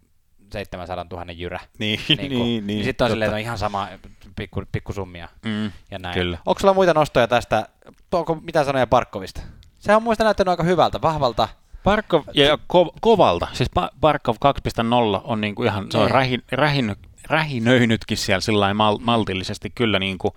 700 0.52 1.04
000 1.10 1.32
jyrä. 1.32 1.60
Niin, 1.78 2.00
Niin, 2.08 2.18
niin, 2.18 2.30
niin, 2.30 2.42
niin, 2.42 2.66
niin 2.66 2.84
sitten 2.84 3.04
on 3.04 3.10
silleen, 3.10 3.26
että 3.28 3.34
on 3.36 3.40
ihan 3.40 3.58
sama 3.58 3.88
pikku, 4.36 4.62
pikkusummia 4.72 5.28
Mm, 5.44 5.72
ja 5.90 5.98
näin. 5.98 6.14
Kyllä. 6.14 6.38
Onko 6.46 6.60
sulla 6.60 6.74
muita 6.74 6.94
nostoja 6.94 7.28
tästä? 7.28 7.68
Onko 8.12 8.34
mitä 8.34 8.64
sanoja 8.64 8.86
Barkovista? 8.86 9.40
Se 9.78 9.96
on 9.96 10.02
muista 10.02 10.24
näyttänyt 10.24 10.48
aika 10.50 10.62
hyvältä, 10.62 11.02
vahvalta. 11.02 11.48
Barkov 11.84 12.22
ja 12.34 12.54
ko- 12.54 12.94
kovalta, 13.00 13.48
siis 13.52 13.70
Barkov 14.00 14.36
2.0 14.44 15.20
on 15.24 15.40
niinku 15.40 15.62
ihan, 15.62 15.86
se 15.90 15.98
on 15.98 16.04
Niin. 16.04 16.14
rähin, 16.14 16.42
rähin, 16.52 16.96
rähinöinytkin 17.28 18.16
siellä 18.16 18.40
sillä 18.40 18.74
mal- 18.74 18.98
maltillisesti 19.00 19.70
kyllä 19.74 19.98
niinku 19.98 20.36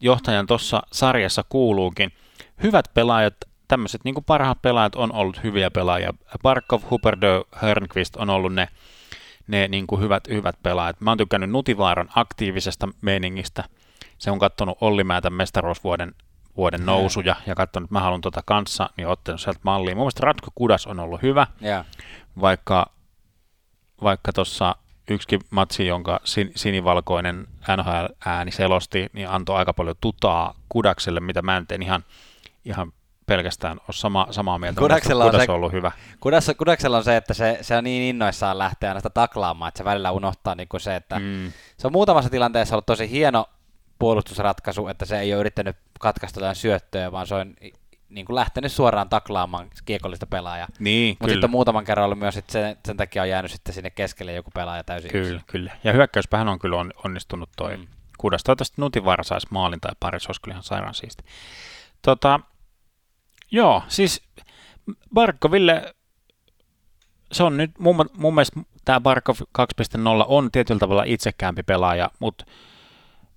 johtajan 0.00 0.46
tuossa 0.46 0.82
sarjassa 0.92 1.44
kuuluukin. 1.48 2.12
Hyvät 2.62 2.84
pelaajat, 2.94 3.34
tämmöiset 3.68 4.00
niinku 4.04 4.20
parhaat 4.20 4.62
pelaajat 4.62 4.94
on 4.94 5.12
ollut 5.12 5.42
hyviä 5.42 5.70
pelaajia. 5.70 6.14
Barkov, 6.42 6.82
Huberdeau, 6.90 7.44
Hörnqvist 7.52 8.16
on 8.16 8.30
ollut 8.30 8.54
ne, 8.54 8.68
ne 9.50 9.68
niinku 9.68 9.96
hyvät, 9.96 10.28
hyvät 10.28 10.56
pelaajat. 10.62 11.00
Mä 11.00 11.10
oon 11.10 11.18
tykkännyt 11.18 11.50
Nutivaaran 11.50 12.08
aktiivisesta 12.14 12.88
meiningistä. 13.00 13.64
Se 14.18 14.30
on 14.30 14.38
kattonut 14.38 14.78
Olli 14.80 15.04
Määtän 15.04 15.32
mestaruusvuoden 15.32 16.14
vuoden 16.56 16.86
nousuja 16.86 17.36
ja 17.46 17.54
katsonut, 17.54 17.86
että 17.86 17.94
mä 17.94 18.00
haluan 18.00 18.20
tuota 18.20 18.42
kanssa, 18.46 18.90
niin 18.96 19.08
ottanut 19.08 19.40
sieltä 19.40 19.60
mallia. 19.62 19.94
Mun 19.94 20.02
mielestä 20.02 20.24
Ratko 20.26 20.48
Kudas 20.54 20.86
on 20.86 21.00
ollut 21.00 21.22
hyvä, 21.22 21.46
Ja. 21.60 21.84
vaikka 22.40 22.90
vaikka 24.02 24.32
tuossa 24.32 24.76
yksikin 25.10 25.40
matsi, 25.50 25.86
jonka 25.86 26.20
sin- 26.24 26.52
sinivalkoinen 26.56 27.46
NHL-ääni 27.76 28.50
selosti, 28.50 29.10
niin 29.12 29.28
antoi 29.28 29.56
aika 29.56 29.72
paljon 29.72 29.96
tutaa 30.00 30.54
Kudakselle, 30.68 31.20
mitä 31.20 31.42
mä 31.42 31.56
en 31.56 31.82
ihan, 31.82 32.04
ihan 32.64 32.92
pelkästään 33.34 33.76
ole 33.78 33.92
sama, 33.94 34.26
samaa 34.30 34.58
mieltä. 34.58 34.80
Kudaksella 34.80 35.24
on 35.24 35.32
se- 35.32 35.46
on 35.48 35.56
ollut 35.56 35.72
hyvä. 35.72 35.92
Kudas, 36.20 36.50
Kudaksella 36.58 36.96
on 36.96 37.04
se, 37.04 37.16
että 37.16 37.34
se, 37.34 37.58
se 37.62 37.76
on 37.76 37.84
niin 37.84 38.02
innoissaan 38.02 38.58
lähteä 38.58 38.90
aina 38.90 39.00
sitä 39.00 39.10
taklaamaan, 39.10 39.68
että 39.68 39.78
se 39.78 39.84
välillä 39.84 40.10
unohtaa 40.10 40.54
niin 40.54 40.68
kuin 40.68 40.80
se, 40.80 40.96
että 40.96 41.18
Mm. 41.18 41.52
se 41.78 41.86
on 41.86 41.92
muutamassa 41.92 42.30
tilanteessa 42.30 42.74
ollut 42.74 42.86
tosi 42.86 43.10
hieno 43.10 43.46
puolustusratkaisu, 43.98 44.88
että 44.88 45.04
se 45.04 45.18
ei 45.20 45.32
ole 45.32 45.40
yrittänyt 45.40 45.76
katkaista 46.00 46.40
jotain 46.40 46.56
syöttöä, 46.56 47.12
vaan 47.12 47.26
se 47.26 47.34
on 47.34 47.54
niin 48.08 48.26
kuin 48.26 48.34
lähtenyt 48.36 48.72
suoraan 48.72 49.08
taklaamaan 49.08 49.70
kiekollista 49.84 50.26
pelaajaa. 50.26 50.68
Niin, 50.78 51.16
Mutta 51.20 51.32
sitten 51.32 51.46
on 51.48 51.50
muutaman 51.50 51.84
kerran 51.84 52.04
ollut 52.04 52.18
myös, 52.18 52.36
että 52.36 52.52
sen, 52.52 52.76
sen 52.86 52.96
takia 52.96 53.22
on 53.22 53.28
jäänyt 53.28 53.50
sitten 53.50 53.74
sinne 53.74 53.90
keskelle 53.90 54.32
joku 54.32 54.50
pelaaja 54.54 54.84
täysin 54.84 55.10
Kyllä, 55.10 55.24
yksin. 55.26 55.40
kyllä. 55.46 55.72
Ja 55.84 55.92
hyökkäyspähän 55.92 56.48
on 56.48 56.58
kyllä 56.58 56.76
on, 56.76 56.92
onnistunut 57.04 57.50
toi 57.56 57.76
Mm. 57.76 57.80
mm. 57.82 57.86
Kudas. 58.18 58.42
Toivottavasti 58.44 58.74
Nutivaara 58.80 59.24
saisi 59.24 59.46
maalin 59.50 59.80
tai 59.80 59.92
pari, 60.00 60.20
se 60.20 60.28
olisi 60.28 60.40
kyllä 60.40 60.52
ihan 60.54 60.62
sairaan 60.62 60.94
siisti. 60.94 61.24
Tota, 62.02 62.40
joo, 63.50 63.82
siis 63.88 64.22
Barkoville, 65.14 65.94
se 67.32 67.42
on 67.42 67.56
nyt, 67.56 67.70
mun, 67.78 68.10
mun 68.16 68.34
mielestä 68.34 68.60
tämä 68.84 69.00
Barkov 69.00 69.36
2.0 69.58 69.64
on 70.26 70.50
tietyllä 70.52 70.78
tavalla 70.78 71.04
itsekäämpi 71.06 71.62
pelaaja, 71.62 72.10
mutta 72.18 72.44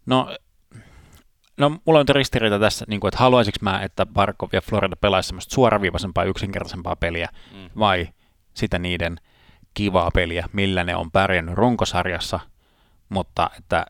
no, 0.06 0.38
no 1.58 1.70
mulla 1.86 2.00
on 2.00 2.06
ristiriita 2.10 2.60
tässä, 2.60 2.86
niin 2.88 3.00
kuin, 3.00 3.10
että 3.10 3.20
haluaisinko 3.20 3.58
mä, 3.62 3.82
että 3.82 4.06
Barkov 4.06 4.50
ja 4.54 4.62
Florida 4.62 4.96
pelaisi 4.96 5.28
semmoista 5.28 5.54
suoraviivaisempaa, 5.54 6.24
yksinkertaisempaa 6.24 6.96
peliä, 6.96 7.30
Mm. 7.54 7.70
vai 7.80 8.08
sitä 8.54 8.80
niiden 8.80 9.18
kivaa 9.74 10.12
peliä, 10.12 10.50
millä 10.54 10.84
ne 10.84 10.96
on 10.96 11.12
pärjännyt 11.12 11.56
runkosarjassa, 11.56 12.40
mutta 13.10 13.50
että 13.58 13.86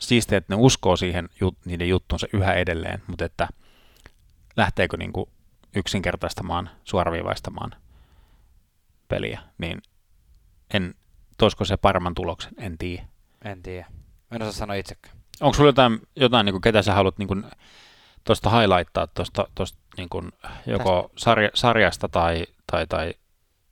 siistiä, 0.00 0.38
että 0.38 0.54
ne 0.56 0.60
uskoo 0.62 0.96
siihen 0.96 1.28
niiden 1.64 1.88
juttuunsa 1.88 2.26
yhä 2.32 2.52
edelleen, 2.54 3.02
mutta 3.06 3.24
että 3.24 3.48
lähteekö 4.60 4.96
niin 4.96 5.12
kuin 5.12 5.30
yksinkertaistamaan, 5.76 6.70
suoraviivaistamaan 6.84 7.70
peliä, 9.08 9.40
niin 9.58 9.82
en, 10.74 10.94
toisko 11.38 11.64
se 11.64 11.76
paremman 11.76 12.14
tuloksen, 12.14 12.52
en 12.58 12.78
tiedä. 12.78 13.04
En 13.44 13.62
tiedä. 13.62 13.86
Mä 14.30 14.36
en 14.36 14.42
osaa 14.42 14.52
sanoa 14.52 14.74
itsekään. 14.76 15.16
Onko 15.40 15.54
sulla 15.54 15.68
jotain, 15.68 16.00
jotain 16.16 16.44
niin 16.44 16.52
kuin, 16.52 16.62
ketä 16.62 16.82
sä 16.82 16.94
haluat 16.94 17.18
niin 17.18 17.44
tuosta 18.24 18.50
highlighttaa 18.50 19.06
tuosta, 19.54 19.78
niin 19.96 20.08
kuin, 20.08 20.32
joko 20.66 21.10
sarja, 21.16 21.50
sarjasta 21.54 22.08
tai, 22.08 22.46
tai, 22.70 22.86
tai 22.86 23.14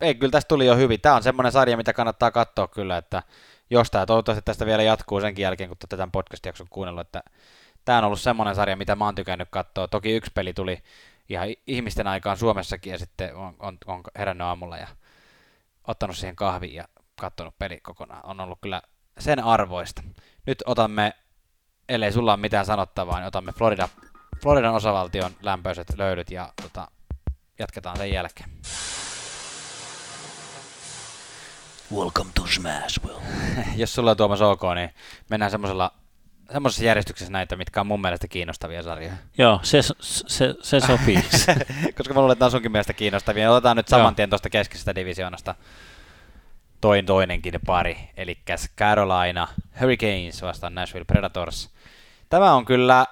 Ei, 0.00 0.14
kyllä 0.14 0.30
tästä 0.30 0.48
tuli 0.48 0.66
jo 0.66 0.76
hyvin. 0.76 1.00
Tämä 1.00 1.16
on 1.16 1.22
semmoinen 1.22 1.52
sarja, 1.52 1.76
mitä 1.76 1.92
kannattaa 1.92 2.30
katsoa 2.30 2.68
kyllä, 2.68 2.96
että 2.96 3.22
jos 3.70 3.90
tämä 3.90 4.06
toivottavasti 4.06 4.42
tästä 4.44 4.66
vielä 4.66 4.82
jatkuu 4.82 5.20
senkin 5.20 5.42
jälkeen, 5.42 5.68
kun 5.68 5.74
olette 5.74 5.96
tämän 5.96 6.12
podcast-jakson 6.12 6.66
kuunnellut, 6.70 7.00
että 7.00 7.22
tämä 7.88 7.98
on 7.98 8.04
ollut 8.04 8.20
semmoinen 8.20 8.54
sarja, 8.54 8.76
mitä 8.76 8.96
mä 8.96 9.04
oon 9.04 9.14
tykännyt 9.14 9.48
katsoa. 9.50 9.88
Toki 9.88 10.12
yksi 10.12 10.30
peli 10.34 10.52
tuli 10.52 10.82
ihan 11.28 11.48
ihmisten 11.66 12.06
aikaan 12.06 12.36
Suomessakin 12.36 12.90
ja 12.90 12.98
sitten 12.98 13.34
on, 13.36 13.56
on, 13.58 13.78
on 13.86 14.02
herännyt 14.18 14.46
aamulla 14.46 14.76
ja 14.76 14.86
ottanut 15.86 16.16
siihen 16.16 16.36
kahvin 16.36 16.74
ja 16.74 16.88
katsonut 17.20 17.58
peli 17.58 17.80
kokonaan. 17.80 18.24
On 18.24 18.40
ollut 18.40 18.58
kyllä 18.60 18.82
sen 19.18 19.44
arvoista. 19.44 20.02
Nyt 20.46 20.62
otamme, 20.66 21.12
ellei 21.88 22.12
sulla 22.12 22.32
ole 22.32 22.40
mitään 22.40 22.66
sanottavaa, 22.66 23.18
niin 23.18 23.26
otamme 23.26 23.52
Florida, 23.52 23.88
Floridan 24.42 24.74
osavaltion 24.74 25.30
lämpöiset 25.42 25.86
löydyt 25.96 26.30
ja 26.30 26.52
tota, 26.62 26.88
jatketaan 27.58 27.96
sen 27.96 28.12
jälkeen. 28.12 28.50
Welcome 31.94 32.30
to 32.34 32.46
Smashville. 32.46 33.22
jos 33.76 33.94
sulla 33.94 34.10
on 34.10 34.16
Tuomas 34.16 34.40
ok, 34.40 34.62
niin 34.74 34.90
mennään 35.30 35.50
semmoisella 35.50 35.92
semmoisessa 36.52 36.84
järjestyksessä 36.84 37.32
näitä, 37.32 37.56
mitkä 37.56 37.80
on 37.80 37.86
mun 37.86 38.00
mielestä 38.00 38.28
kiinnostavia 38.28 38.82
sarjoja. 38.82 39.12
Joo, 39.38 39.60
se, 39.62 39.82
se, 40.00 40.54
se 40.62 40.80
sopii. 40.80 41.22
Koska 41.96 42.14
mä 42.14 42.20
luulen, 42.20 42.32
että 42.32 42.44
on 42.44 42.50
sunkin 42.50 42.72
mielestä 42.72 42.92
kiinnostavia. 42.92 43.52
Otetaan 43.52 43.76
nyt 43.76 43.88
saman 43.88 44.14
tien 44.14 44.30
tuosta 44.30 44.50
keskisestä 44.50 44.94
divisioonasta 44.94 45.54
toin 46.80 47.06
toinenkin 47.06 47.54
pari, 47.66 47.98
eli 48.16 48.38
Carolina 48.78 49.48
Hurricanes 49.80 50.42
vastaan 50.42 50.74
Nashville 50.74 51.04
Predators. 51.04 51.70
Tämä 52.28 52.54
on 52.54 52.64
kyllä 52.64 53.06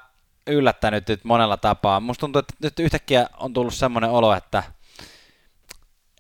yllättänyt 0.47 1.09
nyt 1.09 1.25
monella 1.25 1.57
tapaa. 1.57 2.01
Musta 2.01 2.21
tuntuu, 2.21 2.39
että 2.39 2.55
nyt 2.63 2.79
yhtäkkiä 2.81 3.27
on 3.37 3.53
tullut 3.53 3.75
semmoinen 3.75 4.11
olo, 4.11 4.35
että, 4.35 4.63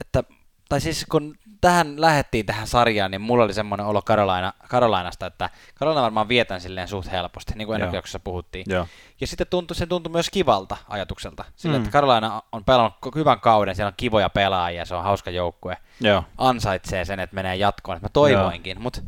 että 0.00 0.24
tai 0.68 0.80
siis 0.80 1.06
kun 1.10 1.34
tähän 1.66 2.00
lähettiin 2.00 2.46
tähän 2.46 2.66
sarjaan, 2.66 3.10
niin 3.10 3.20
mulla 3.20 3.44
oli 3.44 3.54
semmoinen 3.54 3.86
olo 3.86 4.02
Carolina, 4.02 4.52
Carolinasta, 4.68 5.26
että 5.26 5.50
Carolina 5.78 6.02
varmaan 6.02 6.28
vietän 6.28 6.60
silleen 6.60 6.88
suht 6.88 7.12
helposti, 7.12 7.52
niin 7.56 7.66
kuin 7.66 7.74
ennakkojaksossa 7.74 8.20
puhuttiin. 8.20 8.64
Joo. 8.68 8.86
Ja 9.20 9.26
sitten 9.26 9.46
tuntui, 9.50 9.74
se 9.76 9.86
tuntui 9.86 10.12
myös 10.12 10.30
kivalta 10.30 10.76
ajatukselta. 10.88 11.44
Sillä, 11.56 11.78
Mm. 11.78 11.84
että 11.84 11.92
Carolina 11.92 12.42
on 12.52 12.64
pelannut 12.64 12.94
hyvän 13.14 13.40
kauden, 13.40 13.76
siellä 13.76 13.88
on 13.88 13.94
kivoja 13.96 14.30
pelaajia, 14.30 14.84
se 14.84 14.94
on 14.94 15.04
hauska 15.04 15.30
joukkue. 15.30 15.76
Joo. 16.00 16.24
Ansaitsee 16.38 17.04
sen, 17.04 17.20
että 17.20 17.34
menee 17.34 17.56
jatkoon, 17.56 17.96
että 17.96 18.04
mä 18.04 18.10
toivoinkin. 18.12 18.80
Mut, 18.80 19.02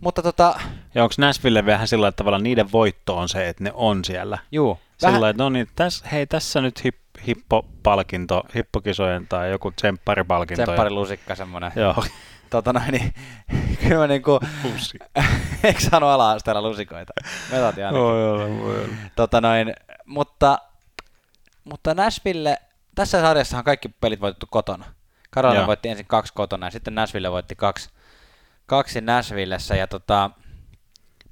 mutta 0.00 0.22
tota, 0.22 0.60
Ja 0.94 1.02
onko 1.02 1.14
Nashville 1.18 1.66
vähän 1.66 1.88
sillä 1.88 2.12
tavalla 2.12 2.38
niiden 2.38 2.72
voitto 2.72 3.16
on 3.18 3.28
se, 3.28 3.48
että 3.48 3.64
ne 3.64 3.70
on 3.74 4.04
siellä? 4.04 4.38
juu, 4.52 4.78
Sillä 4.96 5.12
vähän, 5.12 5.30
että 5.30 5.42
no 5.42 5.48
niin, 5.48 5.68
täs, 5.76 6.04
hei 6.12 6.26
tässä 6.26 6.60
nyt 6.60 6.84
hip, 6.84 6.96
hippopalkinto, 7.26 8.42
hippokisojen 8.54 9.26
tai 9.28 9.50
joku 9.50 9.70
tsempparipalkinto. 9.70 10.62
Tsempparilusikka 10.62 11.34
semmoinen. 11.34 11.72
Joo, 11.76 12.04
Tota 12.50 12.72
noin, 12.72 12.92
niin, 12.92 13.14
kyllä 13.82 13.98
mä 13.98 14.06
niinku, 14.06 14.40
eikö 15.64 15.80
saanut 15.80 16.08
ala-asteella 16.10 16.62
lusikoita? 16.62 17.12
Me 17.50 17.58
saatiin 17.58 17.86
ainakin. 17.86 18.04
Voi 18.04 18.28
olla, 18.28 18.48
voi 18.64 18.84
olla. 18.84 18.94
Tota 19.16 19.40
noin, 19.40 19.74
mutta, 20.06 20.58
mutta 21.64 21.94
Nashville, 21.94 22.56
tässä 22.94 23.20
sarjassahan 23.20 23.64
kaikki 23.64 23.88
pelit 23.88 24.20
voitettu 24.20 24.46
kotona. 24.50 24.84
Carolina 25.34 25.60
Joo. 25.60 25.66
voitti 25.66 25.88
ensin 25.88 26.06
kaksi 26.06 26.32
kotona 26.32 26.66
ja 26.66 26.70
sitten 26.70 26.94
Nashville 26.94 27.30
voitti 27.30 27.56
kaksi, 27.56 27.90
kaksi 28.66 29.00
Nashvillessä 29.00 29.76
ja 29.76 29.86
tota, 29.86 30.30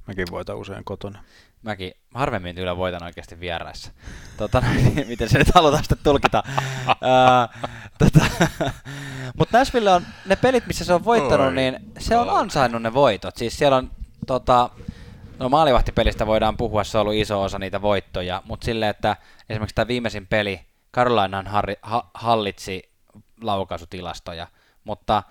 Mäkin 0.06 0.26
voitan 0.30 0.56
usein 0.56 0.84
kotona. 0.84 1.24
mäkin 1.62 1.92
harvemmin 2.14 2.54
kyllä 2.56 2.76
voitan 2.76 3.02
oikeasti 3.02 3.40
vieraissa. 3.40 3.92
Tota, 4.36 4.60
noin, 4.64 5.04
miten 5.08 5.28
se 5.28 5.38
nyt 5.38 5.54
halutaan 5.54 5.82
sitten 5.84 5.98
tulkita. 6.04 6.42
Tota, 7.98 8.26
Mutta 9.38 9.58
Nashville 9.58 9.90
on, 9.90 10.06
ne 10.26 10.36
pelit, 10.36 10.66
missä 10.66 10.84
se 10.84 10.92
on 10.94 11.04
voittanut, 11.04 11.46
Oi, 11.46 11.52
niin 11.54 11.76
se 11.98 12.16
on 12.16 12.30
ansainnut 12.30 12.82
ne 12.82 12.94
voitot. 12.94 13.36
Siis 13.36 13.58
siellä 13.58 13.76
on, 13.76 13.90
tota, 14.26 14.70
no 15.38 15.48
maalivahtipelistä 15.48 16.26
voidaan 16.26 16.56
puhua, 16.56 16.84
se 16.84 16.98
on 16.98 17.02
ollut 17.02 17.14
iso 17.14 17.42
osa 17.42 17.58
niitä 17.58 17.82
voittoja, 17.82 18.42
mutta 18.44 18.64
silleen, 18.64 18.90
että 18.90 19.16
esimerkiksi 19.50 19.74
tämä 19.74 19.88
viimeisin 19.88 20.26
peli, 20.26 20.60
Carolinahan 20.94 21.46
harri, 21.46 21.76
ha, 21.82 22.10
hallitsi 22.14 22.90
laukaisutilastoja, 23.42 24.46
mutta 24.84 25.22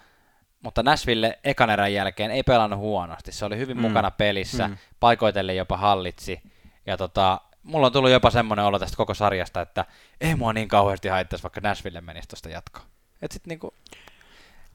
mutta 0.64 0.84
Nashville 0.84 1.40
ekan 1.44 1.70
erän 1.70 1.94
jälkeen 1.94 2.32
ei 2.32 2.44
pelannut 2.44 2.80
huonosti. 2.80 3.32
Se 3.32 3.46
oli 3.46 3.58
hyvin 3.58 3.78
Mm. 3.78 3.82
mukana 3.82 4.12
pelissä, 4.12 4.68
Mm. 4.68 4.78
paikoitellen 5.00 5.58
jopa 5.58 5.78
hallitsi. 5.78 6.42
Ja 6.86 6.98
tota, 6.98 7.42
mulla 7.64 7.88
on 7.88 7.94
tullut 7.94 8.12
jopa 8.12 8.30
semmoinen 8.30 8.66
olo 8.66 8.80
tästä 8.80 8.98
koko 8.98 9.14
sarjasta, 9.14 9.62
että 9.62 9.86
ei 10.22 10.36
mua 10.36 10.54
niin 10.54 10.68
kauheasti 10.68 11.08
haittaisi, 11.08 11.44
vaikka 11.44 11.62
Nashville 11.62 12.02
menisi 12.02 12.28
tuosta 12.28 12.50
jatkoon. 12.50 12.86
Et 13.22 13.32
sit 13.32 13.48
niinku, 13.48 13.74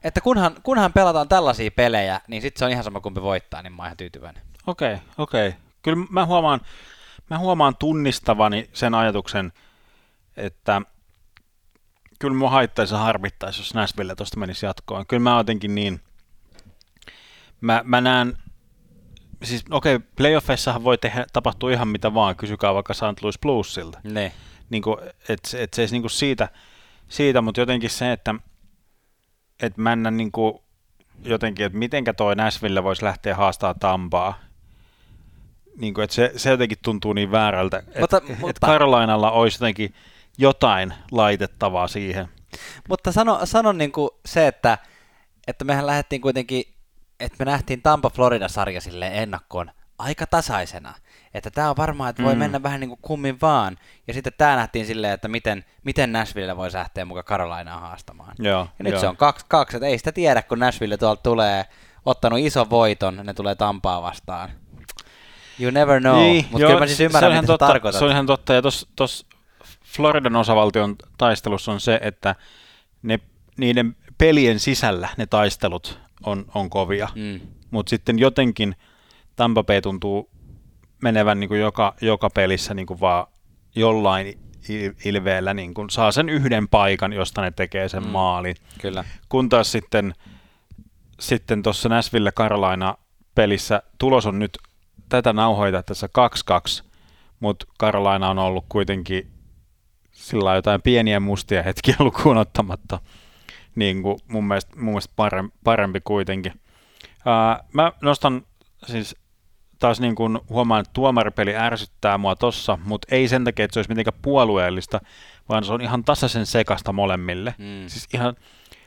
että 0.04 0.20
kunhan, 0.20 0.56
kunhan 0.62 0.92
pelataan 0.92 1.28
tällaisia 1.28 1.70
pelejä, 1.70 2.20
niin 2.28 2.42
sitten 2.42 2.58
se 2.58 2.64
on 2.64 2.70
ihan 2.70 2.84
sama 2.84 3.00
kumpi 3.00 3.22
voittaa, 3.22 3.62
niin 3.62 3.72
mä 3.72 3.82
oon 3.82 3.86
ihan 3.86 3.96
tyytyväinen. 3.96 4.42
Okei, 4.66 4.96
okei. 5.18 5.54
Kyllä 5.82 6.06
mä 6.10 6.26
huomaan, 6.26 6.60
mä 7.30 7.38
huomaan 7.38 7.76
tunnistavani 7.76 8.70
sen 8.72 8.94
ajatuksen, 8.94 9.52
että 10.36 10.82
kyllä 12.18 12.36
mua 12.36 12.50
haittaisi 12.50 12.94
ja 12.94 12.98
harmittaisi, 12.98 13.60
jos 13.60 13.74
Nashville 13.74 14.14
tuosta 14.14 14.40
menisi 14.40 14.66
jatkoon. 14.66 15.06
Kyllä 15.06 15.22
mä 15.22 15.36
jotenkin 15.36 15.74
niin, 15.74 16.00
mä, 17.60 17.82
mä 17.84 18.00
näen, 18.00 18.38
siis 19.42 19.64
okei, 19.70 19.98
playoffeissahan 19.98 20.84
voi 20.84 20.98
tehdä, 20.98 21.26
tapahtua 21.32 21.72
ihan 21.72 21.88
mitä 21.88 22.14
vaan, 22.14 22.36
kysykää 22.36 22.74
vaikka 22.74 22.94
St. 22.94 23.22
Louis 23.22 23.38
Bluesilta. 23.38 24.00
Ne. 24.04 24.32
Niin 24.70 24.82
kuin, 24.82 24.96
et, 25.28 25.40
et 25.58 25.74
se 25.74 25.82
ei 25.82 25.88
niin 25.90 26.02
kuin 26.02 26.10
siitä, 26.10 26.48
siitä, 27.08 27.40
mutta 27.40 27.60
jotenkin 27.60 27.90
se, 27.90 28.12
että 28.12 28.34
et 29.60 29.76
mä 29.76 29.92
en 29.92 30.06
niin 30.10 30.32
kuin, 30.32 30.58
jotenkin, 31.24 31.66
että 31.66 31.78
mitenkä 31.78 32.14
toi 32.14 32.36
Nashville 32.36 32.84
voisi 32.84 33.04
lähteä 33.04 33.36
haastaa 33.36 33.74
Tampaa. 33.74 34.38
Niin 35.80 35.94
kuin, 35.94 36.04
että 36.04 36.14
se, 36.14 36.32
se 36.36 36.50
jotenkin 36.50 36.78
tuntuu 36.82 37.12
niin 37.12 37.30
väärältä, 37.30 37.78
että 37.78 38.00
Mutta- 38.00 38.22
et 38.28 38.38
mutta- 38.38 38.66
Carolinalla 38.66 39.30
olisi 39.30 39.56
jotenkin 39.56 39.94
jotain 40.38 40.94
laitettavaa 41.10 41.88
siihen. 41.88 42.28
Mutta 42.88 43.12
sano, 43.12 43.40
sano 43.44 43.72
niinku 43.72 44.20
se, 44.26 44.46
että, 44.46 44.78
että 45.46 45.64
mehän 45.64 45.86
lähdettiin 45.86 46.20
kuitenkin, 46.20 46.73
että 47.20 47.36
me 47.38 47.44
nähtiin 47.50 47.82
Tampa 47.82 48.10
Florida-sarja 48.10 48.80
sille 48.80 49.10
ennakkoon 49.14 49.70
aika 49.98 50.26
tasaisena. 50.26 50.94
Että 51.34 51.50
tämä 51.50 51.70
on 51.70 51.76
varmaan, 51.76 52.10
että 52.10 52.22
voi 52.22 52.32
Mm. 52.32 52.38
mennä 52.38 52.62
vähän 52.62 52.80
niin 52.80 52.88
kuin 52.88 52.98
kummin 53.02 53.40
vaan. 53.42 53.76
Ja 54.08 54.14
sitten 54.14 54.32
tämä 54.38 54.56
nähtiin 54.56 54.86
silleen, 54.86 55.12
että 55.12 55.28
miten, 55.28 55.64
miten 55.84 56.12
Nashville 56.12 56.56
voi 56.56 56.70
lähteä 56.72 57.04
mukaan 57.04 57.24
Carolinaa 57.24 57.80
haastamaan. 57.80 58.34
Joo, 58.38 58.68
Ja 58.78 58.82
nyt 58.82 58.92
joo. 58.92 59.00
se 59.00 59.08
on 59.08 59.16
kaksi, 59.16 59.46
kaksi, 59.48 59.76
että 59.76 59.86
ei 59.86 59.98
sitä 59.98 60.12
tiedä, 60.12 60.42
kun 60.42 60.58
Nashville 60.58 60.96
tuolta 60.96 61.22
tulee, 61.22 61.64
ottanut 62.06 62.38
ison 62.38 62.70
voiton, 62.70 63.20
ne 63.24 63.34
tulee 63.34 63.54
Tampaa 63.54 64.02
vastaan. 64.02 64.50
You 65.60 65.70
never 65.70 66.00
know, 66.00 66.16
Niin, 66.16 66.46
mutta 66.50 66.66
kyllä 66.66 66.80
mä 66.80 66.86
siis 66.86 66.98
se- 66.98 67.04
ymmärrän, 67.04 67.32
se 67.32 67.36
mitä 67.40 67.46
totta, 67.46 67.66
tarkoitat. 67.66 67.98
Se 67.98 68.04
on 68.04 68.10
ihan 68.10 68.26
totta, 68.26 68.54
ja 68.54 68.62
tuossa 68.96 69.26
Floridan 69.84 70.36
osavaltion 70.36 70.96
taistelussa 71.18 71.72
on 71.72 71.80
se, 71.80 71.98
että 72.02 72.34
ne, 73.02 73.20
niiden 73.56 73.96
pelien 74.18 74.60
sisällä 74.60 75.08
ne 75.16 75.26
taistelut 75.26 76.00
on, 76.26 76.44
on 76.54 76.70
kovia, 76.70 77.08
Mm. 77.14 77.40
mutta 77.70 77.90
sitten 77.90 78.18
jotenkin 78.18 78.76
Tampa 79.36 79.64
Bay 79.64 79.80
tuntuu 79.80 80.30
menevän 81.02 81.40
niin 81.40 81.48
kuin 81.48 81.60
joka, 81.60 81.94
joka 82.00 82.30
pelissä 82.30 82.74
niin 82.74 82.86
kuin 82.86 83.00
vaan 83.00 83.26
jollain 83.76 84.26
il- 84.68 84.94
ilveellä 85.04 85.54
niin 85.54 85.74
kuin 85.74 85.90
saa 85.90 86.12
sen 86.12 86.28
yhden 86.28 86.68
paikan, 86.68 87.12
josta 87.12 87.40
ne 87.42 87.50
tekee 87.50 87.88
sen 87.88 88.02
Mm. 88.04 88.08
maalin. 88.10 88.56
Kyllä. 88.80 89.04
Kun 89.28 89.48
taas 89.48 89.72
sitten 89.72 90.14
sitten 91.20 91.62
tuossa 91.62 91.88
Nashville 91.88 92.32
Carolina 92.32 92.94
pelissä 93.34 93.82
tulos 93.98 94.26
on 94.26 94.38
nyt 94.38 94.58
tätä 95.08 95.32
nauhoita 95.32 95.82
tässä 95.82 96.08
2-2, 96.80 96.84
mutta 97.40 97.66
Carolina 97.80 98.30
on 98.30 98.38
ollut 98.38 98.64
kuitenkin 98.68 99.30
sillä 100.12 100.54
jotain 100.54 100.82
pieniä 100.82 101.20
mustia 101.20 101.62
hetkiä 101.62 101.96
lukuun 101.98 102.36
ottamatta. 102.36 103.00
Niin 103.74 104.02
kuin 104.02 104.18
mun 104.28 104.44
mielestä, 104.44 104.76
mun 104.76 104.84
mielestä 104.84 105.12
parempi, 105.16 105.56
parempi 105.64 106.00
kuitenkin. 106.00 106.52
Ää, 107.24 107.64
mä 107.72 107.92
nostan 108.00 108.46
siis 108.86 109.16
taas 109.78 110.00
niin 110.00 110.14
kuin 110.14 110.38
huomaan, 110.48 110.80
että 110.80 110.92
tuomaripeli 110.92 111.56
ärsyttää 111.56 112.18
mua 112.18 112.36
tossa, 112.36 112.78
mutta 112.84 113.08
ei 113.10 113.28
sen 113.28 113.44
takia, 113.44 113.64
että 113.64 113.72
se 113.72 113.78
olisi 113.78 113.90
mitenkään 113.90 114.18
puolueellista, 114.22 115.00
vaan 115.48 115.64
se 115.64 115.72
on 115.72 115.80
ihan 115.80 116.04
tasaisen 116.04 116.46
sekasta 116.46 116.92
molemmille. 116.92 117.54
Mm. 117.58 117.88
Siis 117.88 118.08
ihan 118.14 118.36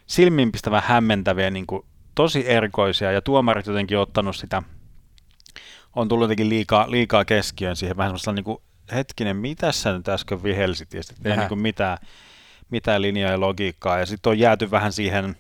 silmiinpistävän 0.08 0.84
hämmentäviä, 0.86 1.50
niin 1.50 1.68
kuin 1.68 1.86
tosi 2.16 2.50
erikoisia, 2.50 3.12
ja 3.12 3.22
tuomarit 3.22 3.68
jotenkin 3.68 3.98
ottanut 3.98 4.36
sitä, 4.36 4.64
on 5.96 6.08
tullut 6.08 6.24
jotenkin 6.24 6.50
liikaa, 6.50 6.92
liikaa 6.92 7.26
keskiöön 7.26 7.76
siihen, 7.76 7.98
vähän 7.98 8.10
semmoista 8.10 8.34
niin 8.34 8.44
kuin, 8.44 8.58
hetkinen, 8.92 9.38
mitä 9.38 9.72
sä 9.72 9.94
nyt 9.98 10.08
äsken 10.08 10.44
vihelsit, 10.44 10.94
ja 10.94 11.04
sitten 11.04 11.32
ei 11.32 11.38
niin 11.38 11.50
kuin 11.50 11.62
mitään, 11.62 11.98
mitään 12.70 13.02
linjaa 13.02 13.32
ja 13.32 13.40
logiikkaa, 13.40 14.00
ja 14.00 14.06
sitten 14.06 14.30
on 14.30 14.40
jääty 14.40 14.72
vähän 14.72 14.94
siihen, 14.94 15.36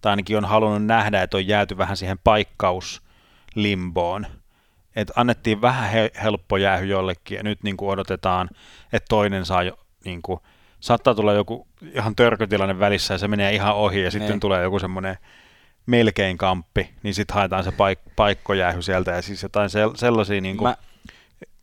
tai 0.00 0.10
ainakin 0.10 0.36
on 0.36 0.44
halunnut 0.44 0.84
nähdä, 0.86 1.22
että 1.22 1.36
on 1.36 1.46
jääty 1.46 1.78
vähän 1.78 1.96
siihen 1.96 2.18
paikkauslimboon, 2.24 4.26
että 4.96 5.12
annettiin 5.16 5.60
vähän 5.60 5.90
he, 5.90 6.10
helppo 6.22 6.56
jäähy 6.56 6.86
jollekin, 6.86 7.36
ja 7.36 7.42
nyt 7.42 7.62
niin 7.62 7.76
kuin 7.76 7.90
odotetaan, 7.90 8.48
että 8.92 9.06
toinen 9.08 9.46
saa 9.46 9.62
jo, 9.62 9.78
niin 10.04 10.22
kuin, 10.22 10.40
saattaa 10.80 11.14
tulla 11.14 11.32
joku 11.32 11.66
ihan 11.94 12.16
törkötilanne 12.16 12.78
välissä, 12.78 13.14
ja 13.14 13.18
se 13.18 13.28
menee 13.28 13.54
ihan 13.54 13.74
ohi, 13.74 14.02
ja 14.02 14.10
sitten 14.10 14.30
Niin. 14.30 14.40
tulee 14.40 14.62
joku 14.62 14.78
semmoinen 14.78 15.16
melkein 15.86 16.38
kamppi, 16.38 16.90
niin 17.02 17.14
sitten 17.14 17.34
haetaan 17.34 17.64
se 17.64 17.70
paik- 17.70 18.12
paikkojäähy 18.16 18.82
sieltä, 18.82 19.10
ja 19.10 19.22
siis 19.22 19.42
jotain 19.42 19.70
sel- 19.70 19.96
sellaisia 19.96 20.40
niin 20.40 20.56
kuin 20.56 20.68
Mä, 20.68 20.76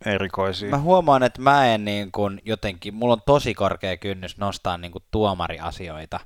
erikoisia. 0.05 0.69
Mä 0.69 0.77
huomaan, 0.77 1.23
että 1.23 1.41
mä 1.41 1.65
en 1.67 1.85
niin 1.85 2.11
kuin 2.11 2.41
jotenkin, 2.45 2.93
mulla 2.93 3.13
on 3.13 3.21
tosi 3.25 3.53
korkea 3.53 3.97
kynnys 3.97 4.37
nostaa 4.37 4.77
niin 4.77 4.91
kuin 4.91 5.03
tuomariasioita 5.11 6.19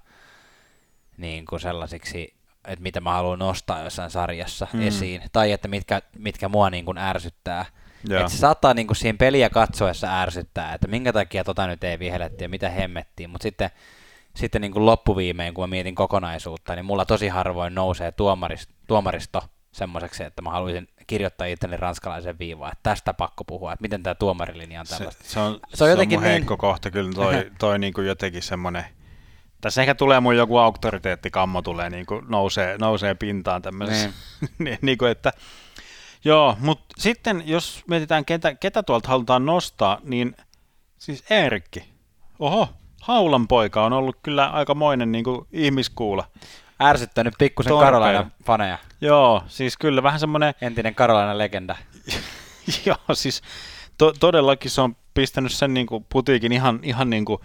niin 1.18 1.46
kuin 1.46 1.60
sellaisiksi, 1.60 2.36
että 2.68 2.84
mitä 2.84 3.02
mä 3.02 3.14
haluan 3.14 3.40
nostaa 3.40 3.84
jossain 3.84 4.12
sarjassa 4.12 4.68
Mm. 4.74 4.88
esiin, 4.88 5.22
tai 5.32 5.52
että 5.52 5.68
mitkä, 5.68 6.02
mitkä 6.18 6.50
mua 6.50 6.70
niin 6.70 6.86
kuin 6.86 6.98
ärsyttää. 6.98 7.66
Joo. 8.10 8.20
Että 8.20 8.32
se 8.32 8.38
saattaa 8.38 8.74
niin 8.74 8.88
kuin 8.88 8.98
siinä 8.98 9.18
peliä 9.18 9.50
katsoessa 9.50 10.22
ärsyttää, 10.22 10.74
että 10.74 10.88
minkä 10.88 11.14
takia 11.14 11.44
tota 11.44 11.68
nyt 11.68 11.84
ei 11.84 12.00
vihelletty 12.00 12.44
ja 12.44 12.50
mitä 12.50 12.70
hemmettiin, 12.70 13.30
mutta 13.30 13.44
sitten, 13.44 13.70
sitten 14.36 14.62
niin 14.62 14.72
kuin 14.72 14.86
loppuviimein, 14.86 15.54
kun 15.54 15.64
mä 15.64 15.68
mietin 15.68 15.96
kokonaisuutta, 15.96 16.76
niin 16.76 16.86
mulla 16.86 17.06
tosi 17.06 17.28
harvoin 17.28 17.76
nousee 17.76 18.12
tuomaristo, 18.12 18.74
tuomaristo 18.88 19.44
semmoiseksi, 19.72 20.24
että 20.24 20.42
mä 20.42 20.50
haluaisin 20.50 20.88
kirjoittaa 21.08 21.48
itselleni 21.48 21.80
ranskalaisen 21.82 22.40
viivaan, 22.40 22.72
että 22.72 22.90
tästä 22.90 23.14
pakko 23.14 23.44
puhua, 23.44 23.74
että 23.74 23.82
miten 23.82 24.04
tämä 24.04 24.16
tuomarilinja 24.16 24.80
on 24.80 24.86
se, 24.86 24.98
tällaista. 24.98 25.24
se, 25.24 25.40
on, 25.40 25.60
Se 25.74 25.84
on 25.84 25.90
jotenkin 25.90 26.20
mun 26.20 26.24
niin- 26.24 26.32
heikko 26.32 26.58
kohta 26.58 26.92
kyllä 26.92 27.14
toi, 27.14 27.52
toi 27.60 27.80
niin 27.80 27.94
kuin 27.94 28.08
jotenkin 28.08 28.42
semmoinen, 28.42 28.86
tässä 29.62 29.82
ehkä 29.82 29.96
tulee 29.96 30.20
mun 30.20 30.38
joku 30.38 30.58
auktoriteettikammo 30.58 31.62
tulee 31.62 31.90
niin 31.90 32.06
kuin 32.06 32.26
nousee, 32.30 32.78
nousee 32.78 33.16
pintaan 33.16 33.62
tämmöisessä, 33.62 34.10
niin. 34.60 34.78
niin 34.82 34.98
kuin, 34.98 35.12
että 35.12 35.34
joo, 36.26 36.58
mutta 36.60 36.86
sitten 36.98 37.44
jos 37.46 37.84
mietitään 37.88 38.26
ketä, 38.26 38.56
ketä 38.56 38.84
tuolta 38.84 39.10
halutaan 39.10 39.46
nostaa, 39.46 40.00
niin 40.04 40.36
siis 40.98 41.24
Eerikki, 41.30 41.90
oho, 42.40 42.70
Haulan 43.02 43.48
poika 43.48 43.86
on 43.86 43.94
ollut 43.94 44.18
kyllä 44.24 44.50
aikamoinen 44.50 45.12
niin 45.12 45.24
kuin 45.24 45.48
ihmiskuula. 45.52 46.28
Ärsyttänyt 46.84 47.34
pikkusen. 47.38 47.74
Karolaina 47.80 48.30
faneja, 48.46 48.78
Joo, 49.02 49.44
siis 49.48 49.78
kyllä 49.78 50.04
vähän 50.04 50.20
semmoinen 50.20 50.54
entinen 50.62 50.96
Karolaina 50.96 51.38
legenda. 51.38 51.76
Joo, 52.86 52.98
siis 53.14 53.42
to, 53.98 54.14
todellakin 54.20 54.72
se 54.72 54.82
on 54.82 54.96
pistänyt 55.14 55.52
sen 55.52 55.74
niin 55.74 55.88
kuin 55.88 56.06
putiikin 56.10 56.52
ihan, 56.52 56.80
ihan 56.84 57.10
niin 57.10 57.26
kuin 57.26 57.42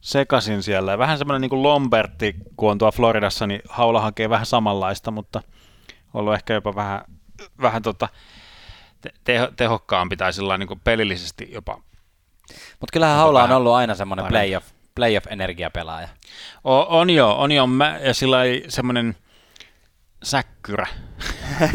sekasin 0.00 0.62
siellä. 0.62 0.90
Ja 0.90 0.98
vähän 0.98 1.18
semmoinen 1.18 1.40
niin 1.40 1.50
kuin 1.50 1.62
Lombertti, 1.62 2.34
kun 2.56 2.70
on 2.70 2.78
tuolla 2.78 2.92
Floridassa, 2.92 3.46
niin 3.46 3.62
Haula 3.68 4.00
hakee 4.00 4.30
vähän 4.30 4.46
samanlaista, 4.46 5.10
mutta 5.10 5.42
ollut 6.14 6.34
ehkä 6.34 6.54
jopa 6.54 6.74
vähän, 6.74 7.00
vähän 7.62 7.82
tota, 7.82 8.08
te, 9.00 9.10
teho, 9.24 9.48
tehokkaampi 9.56 10.16
tai 10.16 10.32
sillä 10.32 10.58
niin 10.58 10.68
kuin 10.68 10.80
pelillisesti 10.84 11.48
jopa. 11.52 11.82
Mutta 12.50 12.92
kyllähän 12.92 13.16
Haula 13.16 13.44
on 13.44 13.52
ollut 13.52 13.72
aina 13.72 13.94
semmoinen 13.94 14.26
playoff, 14.26 14.68
playoff-energiapelaaja. 14.98 16.08
O, 16.64 16.98
on 16.98 17.10
jo, 17.10 17.30
on 17.30 17.52
jo, 17.52 17.66
mä, 17.66 17.98
ja 18.02 18.14
sillä 18.14 18.44
ei 18.44 18.64
semmoinen 18.68 19.16
säkkyrä. 20.22 20.86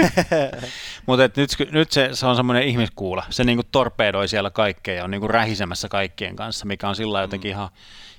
Mutta 1.05 1.29
nyt, 1.35 1.49
nyt 1.71 1.91
se, 1.91 2.09
se 2.13 2.25
on 2.25 2.35
semmoinen 2.35 2.63
ihmiskuula. 2.63 3.23
Se 3.29 3.43
niinku 3.43 3.63
torpedoi 3.71 4.27
siellä 4.27 4.49
kaikkea 4.49 4.95
ja 4.95 5.03
on 5.03 5.11
niinku 5.11 5.27
rähisemässä 5.27 5.89
kaikkien 5.89 6.35
kanssa, 6.35 6.65
mikä 6.65 6.89
on 6.89 6.95
sillä 6.95 7.21
jotenkin 7.21 7.49
mm. 7.49 7.51
ihan, 7.51 7.69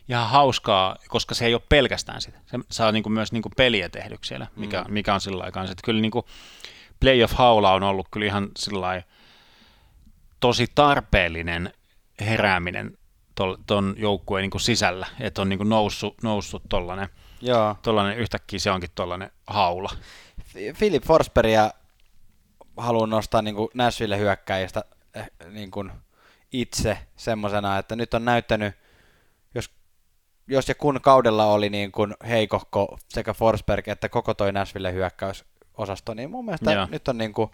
ihan 0.08 0.28
hauskaa, 0.28 0.96
koska 1.08 1.34
se 1.34 1.46
ei 1.46 1.54
ole 1.54 1.62
pelkästään 1.68 2.20
sitä. 2.20 2.38
Se 2.46 2.58
saa 2.70 2.92
niinku 2.92 3.08
myös 3.08 3.32
niinku 3.32 3.50
peliä 3.56 3.88
tehdyksi 3.88 4.28
siellä, 4.28 4.46
mikä, 4.56 4.82
mm. 4.82 4.92
mikä 4.92 5.14
on 5.14 5.20
sillä 5.20 5.44
aikaan. 5.44 5.66
Että 5.66 5.84
kyllä 5.84 6.00
niinku 6.00 6.26
playoff-haula 7.00 7.72
on 7.72 7.82
ollut 7.82 8.08
kyllä 8.10 8.26
ihan 8.26 8.48
sillä 8.58 9.02
tosi 10.40 10.66
tarpeellinen 10.74 11.72
herääminen 12.20 12.98
tuon 13.66 13.94
joukkueen 13.98 14.42
niin 14.42 14.60
sisällä, 14.60 15.06
että 15.20 15.42
on 15.42 15.48
niin 15.48 15.68
noussut, 15.68 16.22
noussut 16.22 16.62
tollainen, 16.68 17.08
Joo. 17.40 17.76
tollainen, 17.82 18.18
yhtäkkiä 18.18 18.58
se 18.58 18.70
onkin 18.70 18.90
tollainen 18.94 19.30
haula. 19.46 19.90
Philip 20.78 21.04
Forsbergia 21.04 21.70
haluan 22.76 23.10
nostaa 23.10 23.42
niin 23.42 23.54
kuin 23.54 23.68
Nashville 23.74 24.18
hyökkäjistä 24.18 24.84
eh, 25.14 25.30
niin 25.50 25.70
kuin 25.70 25.92
itse 26.52 26.98
semmoisena, 27.16 27.78
että 27.78 27.96
nyt 27.96 28.14
on 28.14 28.24
näyttänyt, 28.24 28.74
jos, 29.54 29.70
jos 30.48 30.68
ja 30.68 30.74
kun 30.74 31.00
kaudella 31.00 31.46
oli 31.46 31.70
niin 31.70 31.92
kuin 31.92 32.14
heikohko 32.28 32.98
sekä 33.08 33.34
Forsberg 33.34 33.88
että 33.88 34.08
koko 34.08 34.34
toi 34.34 34.52
Nashville 34.52 34.92
hyökkäysosasto, 34.92 36.14
niin 36.14 36.30
mun 36.30 36.44
mielestä 36.44 36.72
Joo. 36.72 36.86
nyt 36.90 37.08
on 37.08 37.18
niin 37.18 37.32
kuin, 37.32 37.50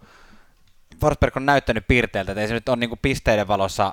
Forsberg 1.00 1.36
on 1.36 1.46
näyttänyt 1.46 1.88
piirteeltä, 1.88 2.32
että 2.32 2.40
ei 2.40 2.48
se 2.48 2.54
nyt 2.54 2.68
ole 2.68 2.76
niin 2.76 2.90
kuin 2.90 3.00
pisteiden 3.02 3.48
valossa 3.48 3.92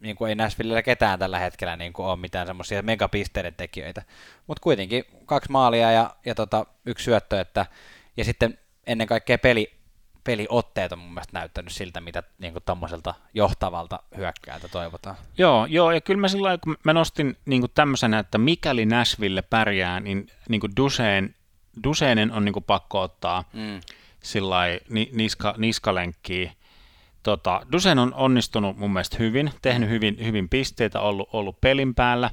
niin 0.00 0.16
kuin 0.16 0.28
ei 0.28 0.34
Nashvillellä 0.34 0.82
ketään 0.82 1.18
tällä 1.18 1.38
hetkellä 1.38 1.76
niin 1.76 1.92
kuin 1.92 2.06
ole 2.06 2.16
mitään 2.16 2.46
semmoisia 2.46 2.82
megapisteiden 2.82 3.54
tekijöitä. 3.54 4.02
Mutta 4.46 4.60
kuitenkin 4.60 5.04
kaksi 5.26 5.50
maalia 5.50 5.92
ja, 5.92 6.16
ja 6.26 6.34
tota, 6.34 6.66
yksi 6.86 7.04
syöttö, 7.04 7.40
että, 7.40 7.66
ja 8.16 8.24
sitten 8.24 8.58
ennen 8.86 9.06
kaikkea 9.06 9.38
peli, 9.38 9.78
peliotteet 10.24 10.92
on 10.92 10.98
mun 10.98 11.14
mielestä 11.14 11.38
näyttänyt 11.38 11.72
siltä, 11.72 12.00
mitä 12.00 12.22
niin 12.38 12.52
kuin 12.52 12.62
tommoselta 12.66 13.14
johtavalta 13.34 14.02
hyökkäältä 14.16 14.68
toivotaan. 14.68 15.16
Joo, 15.38 15.66
joo, 15.66 15.92
ja 15.92 16.00
kyllä 16.00 16.20
mä 16.20 16.28
sillä 16.28 16.58
kun 16.58 16.76
mä 16.84 16.92
nostin 16.92 17.36
niin 17.44 17.62
kuin 17.62 17.72
tämmöisenä, 17.74 18.18
että 18.18 18.38
mikäli 18.38 18.86
Nashville 18.86 19.42
pärjää, 19.42 20.00
niin, 20.00 20.26
niin 20.48 20.60
kuin 20.60 20.76
Duseen, 20.76 21.34
Duseenen 21.84 22.32
on 22.32 22.44
niin 22.44 22.52
kuin 22.52 22.64
pakko 22.64 23.02
ottaa 23.02 23.44
mm. 23.52 23.80
sillä 24.22 24.56
niska, 25.12 25.54
niskalenkkiä, 25.58 26.52
Tota, 27.28 27.60
Dusen 27.72 27.98
on 27.98 28.14
onnistunut 28.14 28.76
mun 28.76 28.92
mielestä 28.92 29.16
hyvin, 29.18 29.52
tehnyt 29.62 29.88
hyvin, 29.88 30.16
hyvin 30.24 30.48
pisteitä, 30.48 31.00
ollut, 31.00 31.28
ollut 31.32 31.60
pelin 31.60 31.94
päällä, 31.94 32.30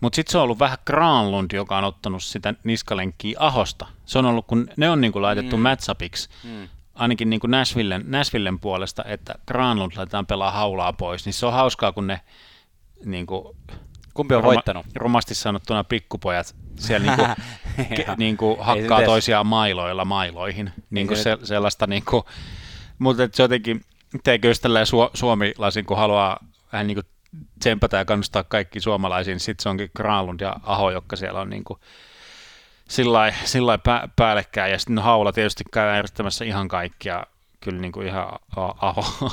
mutta 0.00 0.16
sitten 0.16 0.32
se 0.32 0.38
on 0.38 0.44
ollut 0.44 0.58
vähän 0.58 0.78
Granlund, 0.86 1.50
joka 1.54 1.78
on 1.78 1.84
ottanut 1.84 2.22
sitä 2.22 2.54
niskalenkkiä 2.64 3.36
Ahosta. 3.40 3.86
Se 4.06 4.18
on 4.18 4.26
ollut, 4.26 4.46
kun 4.46 4.68
ne 4.76 4.90
on 4.90 5.00
niinku 5.00 5.22
laitettu 5.22 5.56
mm. 5.56 5.62
matchupiksi, 5.62 6.28
mm. 6.44 6.68
ainakin 6.94 7.30
niinku 7.30 7.46
Nashvillen, 7.46 8.04
Nashvillen 8.06 8.58
puolesta, 8.58 9.04
että 9.04 9.34
Granlund 9.46 9.92
laitetaan 9.96 10.26
pelaa 10.26 10.50
haulaa 10.50 10.92
pois, 10.92 11.24
niin 11.24 11.32
se 11.32 11.46
on 11.46 11.52
hauskaa, 11.52 11.92
kun 11.92 12.06
ne 12.06 12.20
niinku, 13.04 13.56
Kumpi 14.14 14.34
on 14.34 14.42
roma, 14.42 14.54
voittanut? 14.54 14.86
Romasti 14.94 15.34
sanottuna 15.34 15.84
pikkupojat 15.84 16.56
siellä 16.76 17.06
niinku, 17.06 17.26
ke, 17.96 18.06
niinku 18.16 18.58
hakkaa 18.60 19.02
toisiaan 19.02 19.46
mailoilla 19.46 20.04
mailoihin. 20.04 20.70
Niinku 20.90 21.16
se, 21.16 21.38
sellaista 21.42 21.86
niinku, 21.86 22.24
mutta 22.98 23.28
se 23.32 23.42
jotenkin, 23.42 23.84
teekö 24.24 24.48
just 24.48 24.62
tälleen 24.62 24.86
su- 24.86 25.10
suomilaisin, 25.14 25.86
kun 25.86 25.96
haluaa 25.96 26.38
vähän 26.72 26.86
niin 26.86 26.94
kuin 26.94 27.06
tsempata 27.58 27.96
ja 27.96 28.04
kannustaa 28.04 28.44
kaikki 28.44 28.80
suomalaisiin, 28.80 29.34
niin 29.34 29.40
sitten 29.40 29.62
se 29.62 29.68
onkin 29.68 29.90
Granlund 29.96 30.40
ja 30.40 30.56
Aho, 30.62 30.90
jotka 30.90 31.16
siellä 31.16 31.40
on 31.40 31.50
niin 31.50 31.64
kuin 31.64 31.80
sillä 32.88 33.18
lailla 33.18 33.76
pä- 33.76 34.08
päällekkäin, 34.16 34.72
ja 34.72 34.78
sitten 34.78 34.98
Haula 34.98 35.32
tietysti 35.32 35.64
käy 35.72 35.88
järjestämässä 35.88 36.44
ihan 36.44 36.68
kaikkia, 36.68 37.24
kyllä 37.60 37.80
niin 37.80 37.92
kuin 37.92 38.06
ihan 38.06 38.38
Aho, 38.56 39.04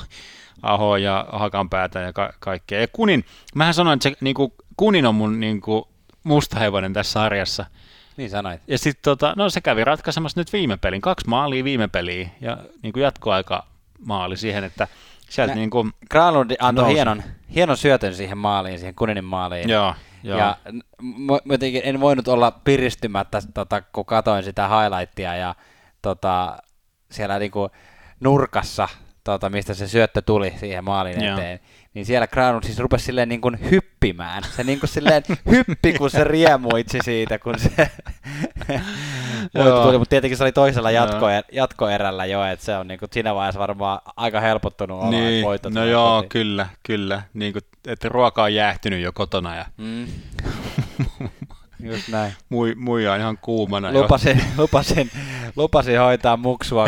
Aho 0.61 0.97
ja 0.97 1.25
Hakan 1.31 1.69
päätä 1.69 1.99
ja 1.99 2.13
ka- 2.13 2.33
kaikkea. 2.39 2.81
Ja 2.81 2.87
Kunin, 2.87 3.25
mähän 3.55 3.73
sanoin, 3.73 3.97
että 3.97 4.09
se, 4.09 4.15
niin 4.21 4.35
kuin, 4.35 4.53
Kunin 4.77 5.05
on 5.05 5.15
mun 5.15 5.39
niin 5.39 5.61
kuin, 5.61 5.85
musta 6.23 6.59
hevonen 6.59 6.93
tässä 6.93 7.11
sarjassa. 7.11 7.65
Niin 8.17 8.29
sanoit. 8.29 8.61
Ja 8.67 8.77
sitten 8.77 9.01
tota, 9.03 9.33
no 9.37 9.49
se 9.49 9.61
kävi 9.61 9.83
ratkaisemassa 9.83 10.39
nyt 10.39 10.53
viime 10.53 10.77
pelin, 10.77 11.01
kaksi 11.01 11.27
maalia 11.27 11.63
viime 11.63 11.87
peliä 11.87 12.29
ja 12.41 12.57
niin 12.83 12.93
kuin 12.93 13.03
jatkoaika 13.03 13.65
maali 13.99 14.37
siihen, 14.37 14.63
että 14.63 14.87
sieltä 15.29 15.53
Nä, 15.53 15.59
niin 15.59 15.69
kuin... 15.69 15.93
Granlund 16.11 16.55
antoi 16.59 16.93
hienon, 16.93 17.23
hienon 17.55 17.77
syötön 17.77 18.15
siihen 18.15 18.37
maaliin, 18.37 18.79
siihen 18.79 18.95
Kuninin 18.95 19.25
maaliin. 19.25 19.69
Joo, 19.69 19.95
joo. 20.23 20.39
Ja 20.39 20.57
m- 21.01 21.51
jotenkin 21.51 21.81
en 21.85 21.99
voinut 21.99 22.27
olla 22.27 22.51
piristymättä, 22.51 23.41
tota, 23.53 23.81
kun 23.81 24.05
katoin 24.05 24.43
sitä 24.43 24.69
highlightia 24.69 25.35
ja 25.35 25.55
tota, 26.01 26.57
siellä 27.11 27.39
niin 27.39 27.51
kuin 27.51 27.69
nurkassa, 28.19 28.87
tota, 29.23 29.49
mistä 29.49 29.73
se 29.73 29.87
syöttö 29.87 30.21
tuli 30.21 30.53
siihen 30.57 30.83
maalin 30.83 31.23
eteen, 31.23 31.59
Joo 31.59 31.84
niin 31.95 32.05
siellä 32.05 32.27
Granlund 32.27 32.63
siis 32.63 32.79
rupesi 32.79 33.05
silleen 33.05 33.29
niin 33.29 33.41
kuin 33.41 33.71
hyppimään. 33.71 34.43
Se 34.55 34.63
niin 34.63 34.79
kuin 34.79 34.89
silleen 34.89 35.23
hyppi, 35.49 35.93
kun 35.93 36.09
se 36.09 36.23
riemuitsi 36.23 36.99
siitä, 37.03 37.39
kun 37.39 37.59
se 37.59 37.69
tuli, 39.83 39.97
mutta 39.97 40.09
tietenkin 40.09 40.37
se 40.37 40.43
oli 40.43 40.51
toisella 40.51 40.91
jatko, 40.91 41.25
jatkoerällä 41.51 42.25
jo, 42.25 42.43
että 42.45 42.65
se 42.65 42.77
on 42.77 42.87
niin 42.87 42.99
kuin 42.99 43.09
siinä 43.13 43.35
vaiheessa 43.35 43.59
varmaan 43.59 43.99
aika 44.15 44.39
helpottunut 44.39 45.01
olla, 45.01 45.09
niin, 45.09 45.45
voitot. 45.45 45.73
No 45.73 45.85
joo, 45.85 46.15
kotiin. 46.15 46.29
kyllä, 46.29 46.67
kyllä. 46.83 47.21
Niin 47.33 47.53
kuin, 47.53 47.63
että 47.87 48.09
ruoka 48.09 48.43
on 48.43 48.53
jäähtynyt 48.53 49.01
jo 49.01 49.11
kotona 49.13 49.55
ja 49.55 49.65
mm. 49.77 50.07
Just 51.79 52.07
näin. 52.07 52.33
Mui, 52.49 52.75
muija 52.75 53.13
on 53.13 53.19
ihan 53.19 53.37
kuumana. 53.41 53.93
Lupasin, 53.93 54.41
lupasin, 54.57 55.11
lupasin 55.55 55.99
hoitaa 55.99 56.37
muksua 56.37 56.87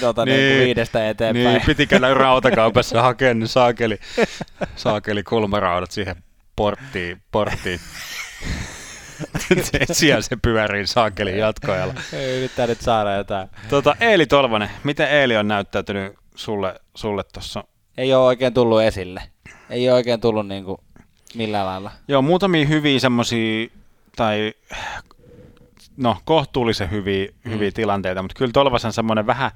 tuota, 0.00 0.24
niin, 0.24 0.36
niin 0.36 0.64
viidestä 0.64 1.08
eteenpäin. 1.08 1.46
Niin, 1.46 1.62
piti 1.66 1.86
käydä 1.86 2.14
rautakaupassa 2.14 3.02
hakemaan 3.02 3.48
saakeli, 3.48 3.98
saakeli 4.76 5.22
kulmaraudat 5.22 5.90
siihen 5.90 6.16
porttiin. 6.56 7.22
porttiin. 7.30 7.80
Siellä 9.92 10.22
se 10.22 10.36
pyörii 10.36 10.86
saakeli 10.86 11.38
jatkoajalla. 11.38 11.94
Ei 12.12 12.38
yrittää 12.38 12.66
nyt 12.66 12.80
saada 12.80 13.14
jotain. 13.14 13.48
Tota, 13.68 13.96
Eeli 14.00 14.26
Tolvanen, 14.26 14.70
miten 14.84 15.08
Eeli 15.08 15.36
on 15.36 15.48
näyttäytynyt 15.48 16.12
sulle, 16.34 16.80
sulle 16.94 17.22
tuossa? 17.34 17.64
Ei 17.98 18.14
ole 18.14 18.26
oikein 18.26 18.54
tullut 18.54 18.82
esille. 18.82 19.22
Ei 19.70 19.88
ole 19.88 19.96
oikein 19.96 20.20
tullut 20.20 20.46
niinku 20.46 20.80
millään 21.34 21.66
lailla. 21.66 21.90
Joo, 22.08 22.22
muutamia 22.22 22.66
hyviä 22.66 23.00
semmoisia 23.00 23.68
tai 24.16 24.54
no, 25.96 26.16
kohtuullisen 26.24 26.90
hyviä, 26.90 27.28
mm. 27.44 27.50
hyviä 27.50 27.70
tilanteita, 27.70 28.22
mutta 28.22 28.38
kyllä 28.38 28.52
Tolvasen 28.52 28.92
semmoinen 28.92 29.26
vähän, 29.26 29.50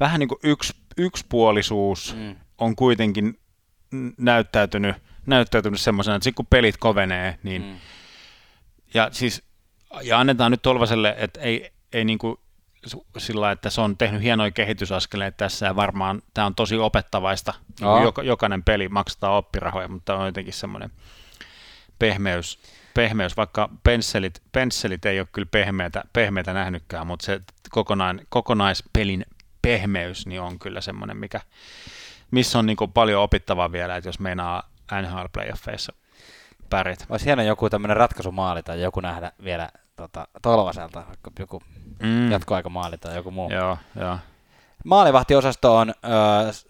vähän 0.00 0.20
niin 0.20 0.28
kuin 0.28 0.38
yks, 0.42 0.74
yksipuolisuus 0.96 2.16
mm. 2.16 2.36
on 2.58 2.76
kuitenkin 2.76 3.38
näyttäytynyt, 4.18 4.96
näyttäytynyt 5.26 5.80
semmoisena, 5.80 6.16
että 6.16 6.24
sitten 6.24 6.36
kun 6.36 6.46
pelit 6.50 6.76
kovenee, 6.76 7.38
niin 7.42 7.62
mm. 7.62 7.76
ja 8.94 9.08
siis 9.12 9.42
ja 10.02 10.20
annetaan 10.20 10.50
nyt 10.50 10.62
Tolvaselle, 10.62 11.14
että 11.18 11.40
ei, 11.40 11.70
ei 11.92 12.04
niin 12.04 12.18
kuin 12.18 12.36
sillä 13.18 13.52
että 13.52 13.70
se 13.70 13.80
on 13.80 13.96
tehnyt 13.96 14.22
hienoja 14.22 14.50
kehitysaskeleita 14.50 15.36
tässä 15.36 15.66
ja 15.66 15.76
varmaan 15.76 16.22
tämä 16.34 16.46
on 16.46 16.54
tosi 16.54 16.76
opettavaista. 16.76 17.54
Jok, 18.02 18.18
jokainen 18.22 18.64
peli 18.64 18.88
maksaa 18.88 19.36
oppirahoja, 19.36 19.88
mutta 19.88 20.16
on 20.16 20.26
jotenkin 20.26 20.54
semmoinen 20.54 20.90
pehmeys, 21.98 22.58
pehmeys, 22.96 23.36
vaikka 23.36 23.68
pensselit, 23.82 24.42
pensselit 24.52 25.06
ei 25.06 25.20
ole 25.20 25.28
kyllä 25.32 25.48
pehmeitä, 25.50 26.02
pehmeitä 26.12 26.52
nähnytkään, 26.52 27.06
mutta 27.06 27.26
se 27.26 27.40
kokonaan, 27.70 28.20
kokonaispelin 28.28 29.26
pehmeys 29.62 30.26
niin 30.26 30.40
on 30.40 30.58
kyllä 30.58 30.80
semmoinen, 30.80 31.16
mikä, 31.16 31.40
missä 32.30 32.58
on 32.58 32.66
niin 32.66 32.76
paljon 32.94 33.22
opittavaa 33.22 33.72
vielä, 33.72 33.96
että 33.96 34.08
jos 34.08 34.20
meinaa 34.20 34.62
NHL 35.02 35.24
playoffeissa 35.32 35.92
pärjätä. 36.70 37.04
Olisi 37.08 37.26
hieno 37.26 37.42
joku 37.42 37.70
tämmöinen 37.70 37.96
ratkaisumaali 37.96 38.62
tai 38.62 38.82
joku 38.82 39.00
nähdä 39.00 39.32
vielä 39.44 39.68
tota, 39.96 40.28
Tolvaselta, 40.42 41.02
vaikka 41.06 41.30
joku 41.38 41.62
mm. 42.02 42.30
jatkoaikamaali 42.30 42.98
tai 42.98 43.16
joku 43.16 43.30
muu. 43.30 43.50
Joo, 43.50 43.78
joo. 44.00 44.18
Maalivahtiosasto 44.84 45.76
on 45.76 45.90
ö, 45.90 45.92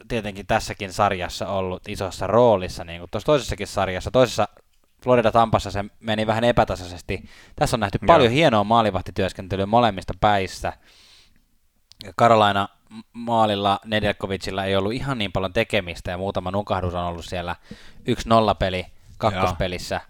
tietenkin 0.08 0.46
tässäkin 0.46 0.92
sarjassa 0.92 1.48
ollut 1.48 1.88
isossa 1.88 2.26
roolissa, 2.26 2.84
niin 2.84 3.00
kuin 3.00 3.10
tuossa 3.10 3.26
toisessakin 3.26 3.66
sarjassa. 3.66 4.10
Toisessa 4.10 4.48
Florida 5.06 5.32
Tampassa 5.32 5.70
se 5.70 5.84
meni 6.00 6.26
vähän 6.26 6.44
epätasaisesti. 6.44 7.28
Tässä 7.56 7.76
on 7.76 7.80
nähty 7.80 7.98
Joo. 8.02 8.06
paljon 8.06 8.32
hienoa 8.32 8.64
maalivahtityöskentelyä 8.64 9.66
molemmista 9.66 10.12
päissä. 10.20 10.72
Karolaina 12.16 12.68
maalilla 13.12 13.80
Nedelkovicilla 13.84 14.64
ei 14.64 14.76
ollut 14.76 14.92
ihan 14.92 15.18
niin 15.18 15.32
paljon 15.32 15.52
tekemistä 15.52 16.10
ja 16.10 16.18
muutama 16.18 16.50
nukahdus 16.50 16.94
on 16.94 17.04
ollut 17.04 17.24
siellä 17.24 17.56
1-0 18.10 18.54
peli 18.58 18.86
kakkospelissä, 19.18 20.00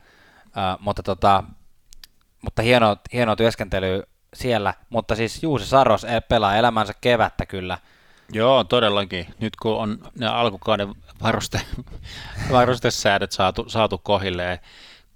uh, 0.46 0.80
mutta, 0.80 1.02
tota, 1.02 1.44
mutta 2.42 2.62
hienoa, 2.62 2.96
hienoa 3.12 3.36
työskentelyä 3.36 4.02
siellä, 4.34 4.74
mutta 4.90 5.14
siis 5.14 5.42
Juuse 5.42 5.66
Saros 5.66 6.04
e- 6.04 6.20
pelaa 6.20 6.56
elämänsä 6.56 6.92
kevättä 7.00 7.46
kyllä. 7.46 7.78
Joo, 8.32 8.64
todellakin. 8.64 9.26
Nyt 9.40 9.56
kun 9.56 9.76
on 9.76 9.98
ne 10.18 10.26
alkukauden 10.26 10.88
varuste, 11.22 11.60
varustesäädöt 12.52 13.32
saatu, 13.32 13.68
saatu 13.68 13.98
kohilleen 13.98 14.58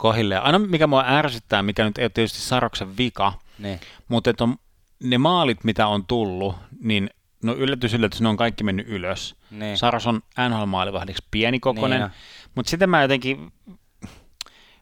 kohille. 0.00 0.38
Aina 0.38 0.58
mikä 0.58 0.86
mua 0.86 1.04
ärsyttää, 1.06 1.62
mikä 1.62 1.84
nyt 1.84 1.98
ei 1.98 2.04
ole 2.04 2.10
tietysti 2.14 2.38
Saroksen 2.40 2.96
vika, 2.96 3.32
Niin. 3.58 3.80
mutta 4.08 4.30
että 4.30 4.44
on, 4.44 4.56
ne 5.02 5.18
maalit, 5.18 5.64
mitä 5.64 5.86
on 5.86 6.06
tullut, 6.06 6.56
niin 6.82 7.10
no 7.42 7.54
yllätys, 7.54 7.94
yllätys, 7.94 8.20
ne 8.20 8.28
on 8.28 8.36
kaikki 8.36 8.64
mennyt 8.64 8.88
ylös. 8.88 9.36
Niin. 9.50 9.78
Saros 9.78 10.06
on 10.06 10.20
NHL-maalivahdiksi 10.48 11.26
pienikokoinen, 11.30 11.98
Niin 11.98 12.04
on. 12.04 12.10
mutta 12.54 12.70
sitten 12.70 12.90
mä 12.90 13.02
jotenkin, 13.02 13.52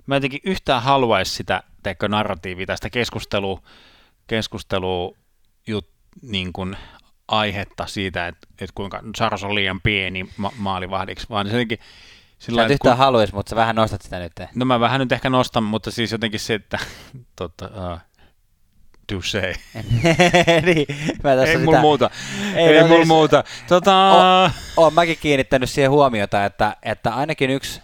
mä 0.06 0.16
jotenkin 0.16 0.40
yhtään 0.44 0.82
haluaisi 0.82 1.34
sitä 1.34 1.62
teikö, 1.82 2.08
narratiivia 2.08 2.66
tästä 2.66 2.90
keskustelua, 2.90 3.62
keskustelua 4.26 5.16
jut, 5.66 5.90
niin 6.22 6.52
kuin 6.52 6.76
aihetta 7.28 7.86
siitä, 7.86 8.26
että, 8.28 8.48
että 8.52 8.72
kuinka 8.74 9.00
Saros 9.16 9.44
on 9.44 9.54
liian 9.54 9.80
pieni 9.80 10.28
ma- 10.36 10.52
maalivahdiksi, 10.56 11.26
vaan 11.30 11.46
se 11.46 11.52
jotenkin 11.52 11.78
Sä 12.38 12.46
sillä 12.46 12.62
et 12.62 12.70
että 12.70 12.74
yhtään 12.74 12.96
haluaisi, 12.98 13.34
mutta 13.34 13.50
sä 13.50 13.56
vähän 13.56 13.76
nostat 13.76 14.02
sitä 14.02 14.18
nyt. 14.18 14.32
No 14.54 14.64
mä 14.64 14.80
vähän 14.80 15.00
nyt 15.00 15.12
ehkä 15.12 15.30
nostan, 15.30 15.62
mutta 15.64 15.90
siis 15.90 16.12
jotenkin 16.12 16.40
se, 16.40 16.54
että 16.54 16.78
totta, 17.36 17.70
uh, 17.92 17.98
touche. 19.06 19.52
niin, 20.66 20.86
mä 21.24 21.36
tässä 21.36 21.42
Ei 21.42 21.46
sitä... 21.46 21.64
mulla 21.64 21.80
muuta. 21.80 22.10
Ei, 22.54 22.66
Ei, 22.66 22.80
no 22.80 22.86
mulla 22.86 22.96
siis- 22.98 23.08
muuta. 23.08 23.44
Tota, 23.68 24.50
Oon 24.76 24.94
mäkin 24.94 25.18
kiinnittänyt 25.20 25.70
siihen 25.70 25.90
huomiota, 25.90 26.44
että, 26.44 26.76
että 26.82 27.14
ainakin 27.14 27.50
yksi 27.50 27.80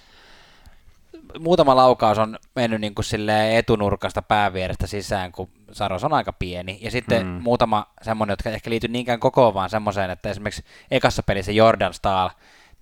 muutama 1.38 1.76
laukaus 1.76 2.18
on 2.18 2.38
mennyt 2.54 2.80
niin 2.80 2.94
kuin 2.94 3.30
etunurkasta 3.52 4.22
päävierestä 4.22 4.86
sisään, 4.86 5.32
kun 5.32 5.48
Saros 5.72 6.04
on 6.04 6.12
aika 6.12 6.32
pieni. 6.32 6.78
Ja 6.82 6.90
sitten 6.90 7.26
Mm. 7.26 7.32
mm. 7.32 7.42
muutama 7.42 7.86
semmoinen, 8.02 8.32
jotka 8.32 8.50
ehkä 8.50 8.70
liity 8.70 8.88
niinkään 8.88 9.20
kokoon, 9.20 9.54
vaan 9.54 9.70
semmoiseen, 9.70 10.10
että 10.10 10.30
esimerkiksi 10.30 10.64
ekassa 10.90 11.22
pelissä 11.22 11.52
Jordan 11.52 11.94
Stahl 11.94 12.28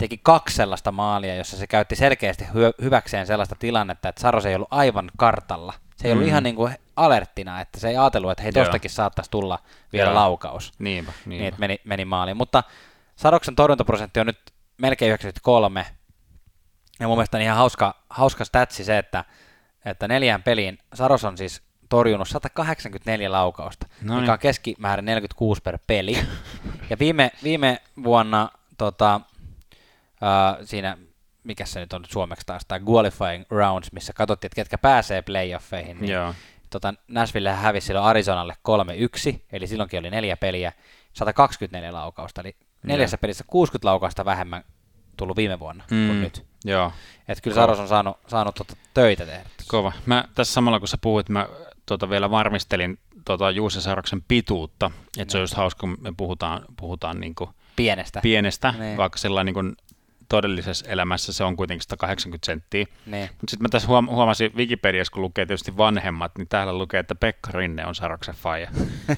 teki 0.03 0.21
kaksi 0.23 0.57
sellaista 0.57 0.93
maalia, 0.93 1.35
jossa 1.35 1.57
se 1.57 1.67
käytti 1.67 1.97
selkeästi 1.97 2.45
hyö- 2.55 2.73
hyväkseen 2.83 3.27
sellaista 3.27 3.55
tilannetta, 3.59 4.09
että 4.09 4.21
Saros 4.21 4.47
ei 4.47 4.55
ollut 4.55 4.69
aivan 4.71 5.11
kartalla. 5.17 5.73
Se 5.97 6.09
ei 6.09 6.13
ollut 6.13 6.25
Mm. 6.25 6.29
ihan 6.29 6.43
niin 6.43 6.57
kuin 6.57 6.75
alerttina, 6.97 7.61
että 7.61 7.81
se 7.81 7.89
ei 7.89 7.97
ajatellut, 7.97 8.31
että 8.31 8.43
hei, 8.43 8.53
tostakin 8.53 8.91
saattaisi 8.91 9.31
tulla 9.31 9.59
vielä 9.93 10.11
Joo. 10.11 10.15
laukaus 10.15 10.73
niinpä, 10.79 11.13
niin, 11.13 11.29
niinpä. 11.31 11.49
että 11.49 11.61
meni, 11.61 11.81
meni 11.85 12.05
maaliin. 12.05 12.37
Mutta 12.37 12.63
Sadoksen 13.17 13.57
torjuntaprosentti 13.57 14.21
on 14.21 14.27
nyt 14.27 14.39
melkein 14.79 15.09
93. 15.09 15.87
Ja 17.01 17.09
mun 17.09 17.17
mielestä 17.17 17.37
on 17.37 17.43
ihan 17.43 17.57
hauska, 17.57 17.95
hauska 18.11 18.45
statsi 18.45 18.85
se, 18.85 18.99
että, 18.99 19.25
että 19.85 20.09
neljään 20.09 20.43
peliin 20.43 20.79
Saros 20.95 21.25
on 21.25 21.39
siis 21.39 21.63
torjunut 21.89 22.29
184 22.29 23.33
laukausta, 23.33 23.87
No 24.03 24.15
mikä 24.15 24.21
niin. 24.21 24.31
on 24.31 24.39
keskimäärin 24.39 25.05
46 25.05 25.63
per 25.63 25.79
peli. 25.87 26.19
ja 26.91 26.99
viime, 26.99 27.31
viime 27.43 27.79
vuonna 28.05 28.49
tota, 28.79 29.21
äh, 30.23 30.57
siinä, 30.65 30.99
mikä 31.45 31.67
se 31.67 31.81
nyt 31.81 31.93
on 31.93 32.05
suomeksi 32.09 32.47
taas, 32.47 32.63
tämä 32.69 32.87
qualifying 32.91 33.45
rounds, 33.51 33.93
missä 33.93 34.13
katsottiin, 34.13 34.49
että 34.49 34.57
ketkä 34.57 34.79
pääsee 34.79 35.23
playoffeihin, 35.23 36.01
niin 36.01 36.13
Joo. 36.13 36.35
tota, 36.71 36.95
Nashville 37.09 37.53
hävisi 37.53 37.87
silloin 37.87 38.07
Arizonalle 38.07 38.57
3-1, 39.35 39.41
eli 39.53 39.67
silloinkin 39.67 40.01
oli 40.01 40.11
neljä 40.11 40.37
peliä, 40.37 40.73
124 41.13 41.93
laukausta, 41.93 42.41
eli 42.41 42.57
neljässä 42.83 43.19
pelissä 43.19 43.45
60 43.47 43.89
laukausta 43.89 44.25
vähemmän 44.25 44.65
tullut 45.17 45.37
viime 45.37 45.59
vuonna 45.61 45.85
mm. 45.91 46.07
kuin 46.07 46.21
nyt. 46.21 46.47
Joo, 46.65 46.93
Että 47.29 47.43
kyllä. 47.43 47.55
Saros 47.55 47.79
on 47.79 47.89
saanut, 47.89 48.17
saanut 48.27 48.55
tota 48.55 48.77
töitä 48.95 49.27
tehdä. 49.27 49.45
kova. 49.69 49.93
Mä 50.07 50.25
tässä 50.35 50.53
samalla 50.53 50.79
kun 50.79 50.89
sä 50.89 50.99
puhuit, 51.01 51.29
mä 51.29 51.49
tota, 51.87 52.11
vielä 52.11 52.31
varmistelin 52.31 52.99
tota, 53.25 53.51
Juuse 53.51 53.81
Saroksen 53.81 54.23
pituutta, 54.29 54.91
että 55.19 55.33
se 55.33 55.39
on 55.39 55.43
just 55.43 55.55
hauska, 55.55 55.81
kun 55.81 55.97
me 56.01 56.13
puhutaan, 56.17 56.65
puhutaan 56.77 57.21
niin 57.21 57.35
kuin 57.35 57.51
Pienestä. 57.77 58.21
pienestä, 58.21 58.75
Niin. 58.79 58.97
vaikka 58.97 59.19
sellainen 59.19 59.47
niin 59.47 59.55
kuin 59.55 59.77
todellisessa 60.33 60.89
elämässä 60.89 61.33
se 61.33 61.45
on 61.45 61.57
kuitenkin 61.57 61.83
180 61.83 62.47
senttiä. 62.47 62.87
niin. 63.07 63.29
Mutta 63.31 63.51
sitten 63.51 63.65
mä 63.65 63.69
tässä 63.69 63.89
huom- 63.89 64.09
huomasin 64.09 64.53
Wikipediassa, 64.57 65.13
kun 65.13 65.23
lukee 65.23 65.47
tietysti 65.47 65.77
vanhemmat, 65.77 66.33
niin 66.39 66.49
täällä 66.49 66.79
lukee, 66.79 67.01
että 67.01 67.15
Pekka 67.15 67.51
Rinne 67.53 67.87
on 67.87 67.95
Saroksen 67.95 68.35
faija. 68.35 68.71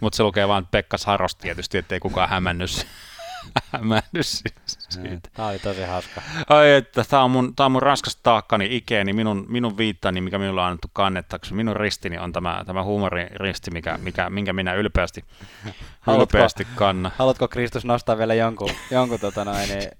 Mutta 0.00 0.16
se 0.16 0.22
lukee 0.22 0.48
vaan 0.48 0.66
Pekka 0.70 0.98
Saros 0.98 1.34
tietysti, 1.36 1.78
ettei 1.78 2.00
kukaan 2.00 2.28
hämännyt, 2.28 2.86
hämännyt 3.72 4.26
siitä. 4.26 5.28
Tämä 5.32 5.48
oli 5.48 5.58
tosi 5.58 5.82
hauska. 5.82 6.22
Ai 6.48 6.72
että, 6.72 7.04
tämä 7.10 7.22
on, 7.22 7.30
mun, 7.30 7.56
tää 7.56 7.66
on 7.66 7.72
mun 7.72 7.82
raskas 7.82 8.16
taakkani 8.16 8.76
ikeeni, 8.76 9.12
minun, 9.12 9.46
minun 9.48 9.76
viittani, 9.76 10.20
mikä 10.20 10.38
minulla 10.38 10.62
on 10.62 10.66
annettu 10.66 10.88
kannettaksi. 10.92 11.54
Minun 11.54 11.76
ristini 11.76 12.18
on 12.18 12.32
tämä, 12.32 12.62
tämä 12.66 12.82
huumoriristi, 12.82 13.70
mikä, 13.70 13.98
mikä, 13.98 14.30
minkä 14.30 14.52
minä 14.52 14.74
ylpeästi, 14.74 15.24
Haluatko- 16.00 16.36
ylpeästi 16.36 16.66
kannan. 16.74 17.12
Haluatko 17.16 17.48
Kristus 17.48 17.84
nostaa 17.84 18.18
vielä 18.18 18.34
jonkun, 18.34 18.70
jonkun 18.90 19.20
tota 19.20 19.44
noin, 19.44 19.68
niin, 19.68 19.90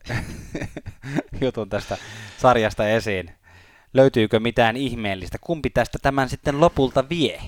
jutun 1.41 1.69
tästä 1.69 1.97
sarjasta 2.39 2.89
esiin? 2.89 3.35
Löytyykö 3.95 4.41
mitään 4.41 4.77
ihmeellistä? 4.77 5.39
Kumpi 5.41 5.71
tästä 5.71 5.99
tämän 6.03 6.29
sitten 6.29 6.61
lopulta 6.61 7.09
vie? 7.09 7.43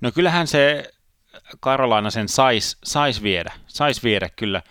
No 0.00 0.12
kyllähän 0.12 0.46
se 0.46 0.92
Karolaina 1.60 2.10
sen 2.10 2.28
sais, 2.28 2.78
sais 2.84 3.22
viedä, 3.22 3.52
sais 3.66 4.04
viedä 4.04 4.28
kyllä. 4.36 4.62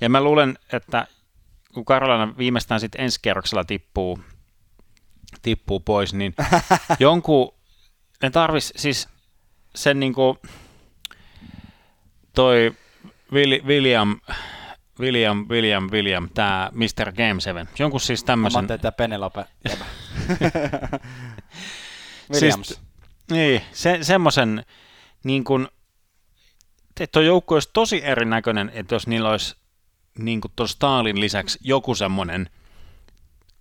Ja 0.00 0.08
mä 0.08 0.20
luulen, 0.20 0.58
että 0.72 1.06
kun 1.74 1.84
Karolaina 1.84 2.34
viimeistään 2.38 2.80
sitten 2.80 3.00
ensi 3.00 3.18
kerroksella 3.22 3.64
tippuu, 3.64 4.18
tippuu 5.42 5.80
pois, 5.80 6.14
niin 6.14 6.34
jonkun, 6.98 7.54
ne 8.22 8.30
tarvis 8.30 8.72
siis 8.76 9.08
sen 9.74 10.00
niinku, 10.00 10.38
toi 12.36 12.72
Willi- 13.32 13.62
William, 13.66 14.20
William, 15.00 15.46
William, 15.48 15.88
William, 15.90 16.28
tämä 16.34 16.70
Mr. 16.72 17.12
Game 17.12 17.40
7, 17.40 17.68
jonkun 17.78 18.00
siis 18.00 18.22
Mä 18.22 18.26
tämmöisen, 18.26 18.58
ajattelin, 18.58 18.76
että 18.76 18.92
Penelope. 18.92 19.44
Siis- 22.32 22.42
Williams. 22.42 22.80
Niin, 23.30 23.62
se, 23.72 23.98
semmoisen, 24.02 24.64
niin 25.24 25.44
kuin, 25.44 25.68
että 27.00 27.12
tuo 27.12 27.22
joukko 27.22 27.54
olisi 27.54 27.70
tosi 27.72 28.04
erinäköinen, 28.04 28.70
että 28.74 28.94
jos 28.94 29.06
niillä 29.06 29.30
olisi 29.30 29.56
niin 30.18 30.40
kuin 30.40 30.52
tuon 30.56 30.68
Stalin 30.68 31.20
lisäksi 31.20 31.58
joku 31.62 31.94
semmoinen 31.94 32.50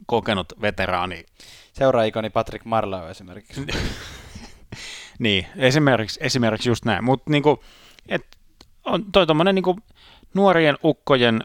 kokenut 0.05 0.53
veteraani. 0.61 1.25
Seuraajikoni 1.73 2.29
Patrick 2.29 2.65
Marlowe 2.65 3.11
esimerkiksi. 3.11 3.61
Niin, 5.19 5.47
esimerkiksi, 5.55 6.19
esimerkiksi 6.23 6.69
just 6.69 6.85
näin. 6.85 7.03
Mutta 7.03 7.31
niin 7.31 7.43
kuin, 7.43 7.57
et 8.07 8.25
on 8.86 9.12
toi 9.12 9.28
tommonen 9.28 9.56
niin 9.56 9.63
kuin 9.63 9.78
nuorien 10.34 10.78
ukkojen 10.84 11.43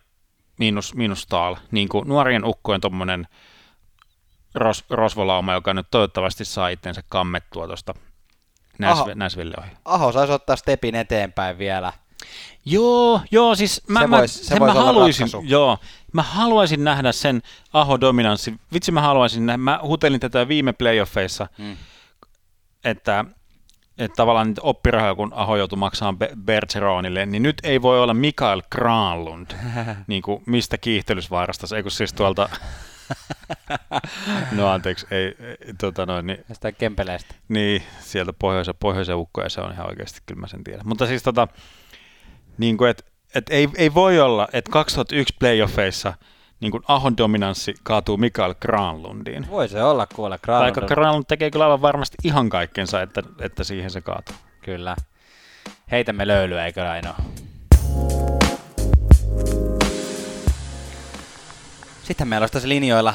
miinus, 0.59 0.95
miinus 0.95 1.23
Stahl, 1.23 1.55
niin 1.71 1.89
kuin 1.89 2.09
nuorien 2.09 2.45
ukkojen 2.45 2.81
tommonen 2.81 3.27
ros, 4.55 4.85
rosvolauma, 4.91 5.53
joka 5.53 5.75
nyt 5.75 5.87
toivottavasti 5.91 6.45
saa 6.45 6.69
itsensä 6.69 7.03
kammettua 7.09 7.67
tuosta 7.67 7.95
Näsville 9.15 9.55
ohi. 9.59 9.71
Aho 9.85 10.13
saisi 10.13 10.33
ottaa 10.33 10.57
stepin 10.57 10.95
eteenpäin 10.95 11.59
vielä. 11.59 11.93
Joo, 12.65 13.21
joo, 13.31 13.55
siis 13.55 13.83
mä, 13.89 14.01
Se 14.01 14.07
mä, 14.07 14.21
vois- 14.21 14.27
se 14.29 14.45
sen 14.45 14.59
mä 14.63 14.73
haluaisin, 14.75 15.25
ratkaisu. 15.27 15.43
joo, 15.49 15.79
mä 16.13 16.23
haluaisin 16.23 16.85
nähdä 16.85 17.13
sen 17.13 17.43
Aho-dominanssi. 17.73 18.55
Vitsi 18.73 18.93
mä 18.93 19.01
haluaisin 19.01 19.47
nähdä, 19.47 19.57
mä 19.59 19.81
hutelin 19.83 20.21
tätä 20.21 20.49
viime 20.49 20.73
playoffeissa, 20.73 21.49
Mm. 21.59 21.77
että, 22.85 23.25
että 24.01 24.17
tavallaan 24.17 24.47
niitä 24.47 24.61
oppirahoja, 24.65 25.15
kun 25.15 25.33
Aho 25.35 25.57
joutui 25.57 25.79
maksamaan 25.79 26.19
Be- 26.19 26.31
Bergeronille, 26.45 27.27
niin 27.27 27.43
nyt 27.43 27.57
ei 27.63 27.83
voi 27.83 28.01
olla 28.03 28.15
Mikael 28.15 28.63
Granlund, 28.73 29.51
niin 30.07 30.23
kuin 30.23 30.43
mistä 30.47 30.79
kiihtelysvaarasta, 30.79 31.77
ei 31.77 31.83
kun 31.83 31.91
siis 31.91 32.13
tuolta, 32.13 32.49
no 34.53 34.69
anteeksi, 34.69 35.07
ei, 35.11 35.25
ei 35.41 35.75
tota 35.81 36.07
noin, 36.07 36.27
niin 36.27 36.45
Sitä 36.53 36.73
kempeleistä. 36.73 37.35
niin, 37.49 37.83
sieltä 38.01 38.33
pohjoisen, 38.33 38.75
pohjoisen 38.81 39.17
ukkoja 39.17 39.49
se 39.49 39.61
on 39.61 39.73
ihan 39.73 39.89
oikeasti, 39.89 40.21
kyllä 40.27 40.41
mä 40.41 40.47
sen 40.47 40.65
tiedän. 40.65 40.89
Mutta 40.89 41.07
siis 41.07 41.23
tota, 41.23 41.49
niin 42.59 42.77
kuin, 42.77 42.91
et, 42.91 43.05
et 43.35 43.47
ei, 43.51 43.69
ei 43.77 43.95
voi 43.95 44.21
olla, 44.21 44.49
että 44.53 44.71
2001 44.71 45.35
playoffeissa 45.39 46.15
niin 46.61 46.71
kuin 46.71 46.83
Ahon 46.89 47.17
dominanssi 47.17 47.75
kaatuu 47.83 48.17
Mikael 48.17 48.55
Granlundiin. 48.61 49.51
Voi 49.51 49.69
se 49.69 49.83
olla 49.83 50.07
kuule. 50.15 50.39
Vaikka 50.49 50.81
Granlund- 50.81 50.87
Granlund 50.89 51.25
tekee 51.29 51.51
kyllä 51.51 51.65
aivan 51.65 51.83
varmasti 51.83 52.17
ihan 52.25 52.49
kaikkensa, 52.49 53.03
että, 53.03 53.23
että 53.41 53.65
siihen 53.65 53.91
se 53.91 54.01
kaatuu. 54.01 54.37
Kyllä. 54.63 54.97
Heitämme 55.91 56.27
löylyä, 56.27 56.67
eikö 56.67 56.83
ole? 56.83 57.15
Sitten 62.03 62.29
meillä 62.29 62.43
olisi 62.43 62.53
tässä 62.53 62.69
linjoilla 62.69 63.15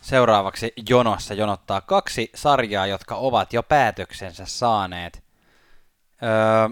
seuraavaksi 0.00 0.72
jonossa 0.88 1.34
jonottaa 1.34 1.80
kaksi 1.80 2.30
sarjaa, 2.34 2.86
jotka 2.86 3.14
ovat 3.14 3.52
jo 3.52 3.62
päätöksensä 3.62 4.46
saaneet. 4.46 5.22
Öö, 6.22 6.68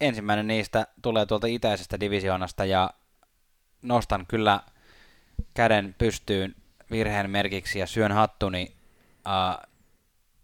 ensimmäinen 0.00 0.46
niistä 0.46 0.86
tulee 1.02 1.26
tuolta 1.26 1.46
itäisestä 1.46 2.00
divisioonasta 2.00 2.64
ja 2.64 2.90
nostan 3.82 4.26
kyllä 4.26 4.60
käden 5.54 5.94
pystyyn 5.98 6.54
virheen 6.90 7.30
merkiksi 7.30 7.78
ja 7.78 7.86
syön 7.86 8.12
hattuni, 8.12 8.72
äh, 9.26 9.66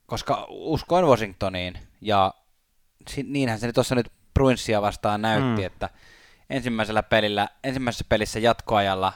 koska 0.07 0.47
uskoin 0.49 1.07
Washingtoniin 1.07 1.79
ja 2.01 2.35
si- 3.09 3.23
niinhän 3.23 3.59
se 3.59 3.73
tuossa 3.73 3.95
nyt 3.95 4.13
Bruinsia 4.35 4.83
vastaan 4.83 5.23
näytti, 5.23 5.61
Mm. 5.61 5.67
että 5.67 5.89
ensimmäisellä 6.51 7.03
pelillä, 7.03 7.49
ensimmäisessä 7.65 8.05
pelissä 8.09 8.39
jatkoajalla 8.39 9.13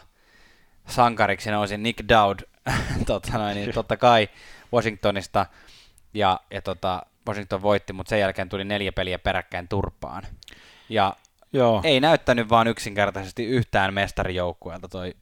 sankariksi 0.89 1.51
nousi 1.51 1.79
Nick 1.79 2.09
Dowd 2.09 2.39
tota 3.07 3.39
noin, 3.39 3.55
niin 3.55 3.73
totta 3.75 3.97
kai 3.97 4.29
Washingtonista, 4.73 5.47
ja, 6.15 6.41
ja 6.51 6.63
tota, 6.63 7.03
Washington 7.29 7.63
voitti, 7.63 7.93
mutta 7.93 8.11
sen 8.11 8.21
jälkeen 8.21 8.49
tuli 8.49 8.65
neljä 8.65 8.93
peliä 8.93 9.19
peräkkäin 9.19 9.69
turpaan. 9.69 10.23
Ja 10.89 11.17
Joo. 11.53 11.81
ei 11.85 12.01
näyttänyt 12.01 12.49
vaan 12.49 12.67
yksinkertaisesti 12.67 13.45
yhtään 13.45 13.95
mestarijoukkueelta 13.95 14.89
toi, 14.89 15.15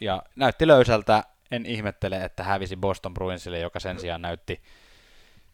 ja 0.00 0.22
näytti 0.36 0.66
löysältä, 0.66 1.24
en 1.50 1.66
ihmettele, 1.66 2.24
että 2.24 2.44
hävisi 2.44 2.76
Boston 2.76 3.14
Bruinsille, 3.14 3.58
joka 3.58 3.80
sen 3.80 4.00
sijaan 4.00 4.22
näytti 4.22 4.62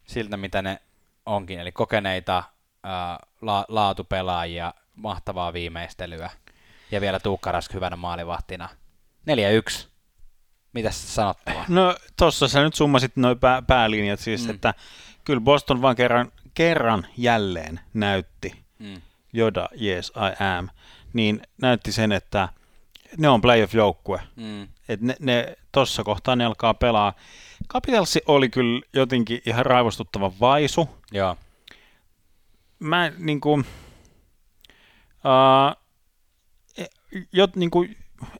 siltä, 0.07 0.37
mitä 0.37 0.61
ne 0.61 0.81
onkin, 1.25 1.59
eli 1.59 1.71
kokeneita 1.71 2.43
ää, 2.83 3.19
la- 3.41 3.65
laatupelaajia, 3.67 4.73
mahtavaa 4.95 5.53
viimeistelyä, 5.53 6.29
ja 6.91 7.01
vielä 7.01 7.19
Tuukka 7.19 7.51
Rask 7.51 7.73
hyvänä 7.73 7.95
maalivahtina. 7.95 8.69
4-1. 9.25 9.87
Mitäs 10.73 11.15
sanottavaa? 11.15 11.65
No 11.67 11.95
tossa 12.17 12.47
sä 12.47 12.63
nyt 12.63 12.73
summasit 12.73 13.15
noin 13.15 13.39
pää, 13.39 13.61
päälinjat 13.61 14.19
siis, 14.19 14.41
Mm. 14.41 14.47
mm. 14.47 14.55
että 14.55 14.73
kyllä 15.25 15.41
Boston 15.41 15.81
vaan 15.81 15.95
kerran, 15.95 16.31
kerran 16.53 17.07
jälleen 17.17 17.79
näytti, 17.93 18.55
Mm. 18.79 19.01
Joda, 19.33 19.69
yes 19.81 20.11
I 20.15 20.43
am, 20.57 20.69
niin 21.13 21.41
näytti 21.61 21.91
sen, 21.91 22.11
että 22.11 22.49
ne 23.17 23.29
on 23.29 23.41
playoff-joukkue. 23.41 24.21
Mm. 24.35 24.67
Et 24.89 25.01
ne, 25.01 25.15
ne 25.19 25.55
tossa 25.71 26.03
kohtaa 26.03 26.35
ne 26.35 26.45
alkaa 26.45 26.73
pelaa. 26.73 27.13
Capitalsi 27.69 28.21
oli 28.27 28.49
kyllä 28.49 28.81
jotenkin 28.93 29.41
ihan 29.45 29.65
raivostuttava 29.65 30.31
vaisu. 30.39 30.89
Joo. 31.11 31.37
Mä 32.79 33.11
niinku, 33.17 33.53
uh, 33.53 33.65
jot, 37.33 37.55
niinku, 37.55 37.85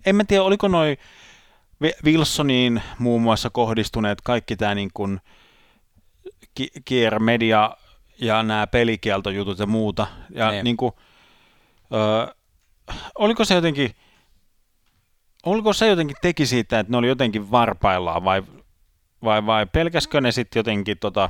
en 0.05 0.15
mä 0.15 0.23
tiedä, 0.23 0.43
oliko 0.43 0.67
noi 0.67 0.97
Vi- 1.81 1.93
Wilsoniin 2.05 2.81
muun 2.99 3.21
muassa 3.21 3.49
kohdistuneet 3.49 4.21
kaikki 4.21 4.55
tämä 4.55 4.75
niinku, 4.75 5.07
ki- 6.55 6.71
kier 6.85 7.19
media 7.19 7.71
ja 8.21 8.43
nämä 8.43 8.67
pelikieltojutut 8.67 9.59
ja 9.59 9.65
muuta. 9.65 10.07
Ja 10.29 10.51
Niin. 10.51 10.63
niinku, 10.63 10.85
uh, 10.87 12.35
oliko 13.15 13.45
se 13.45 13.55
jotenkin, 13.55 13.95
oliko 15.45 15.73
se 15.73 15.87
jotenkin 15.87 16.17
teki 16.21 16.45
siitä, 16.45 16.79
että 16.79 16.91
ne 16.91 16.97
oli 16.97 17.07
jotenkin 17.07 17.51
varpaillaan 17.51 18.23
vai, 18.23 18.43
vai, 19.23 19.45
vai 19.45 19.65
pelkäskö 19.65 20.21
ne 20.21 20.31
sitten 20.31 20.59
jotenkin 20.59 20.97
tota, 20.99 21.29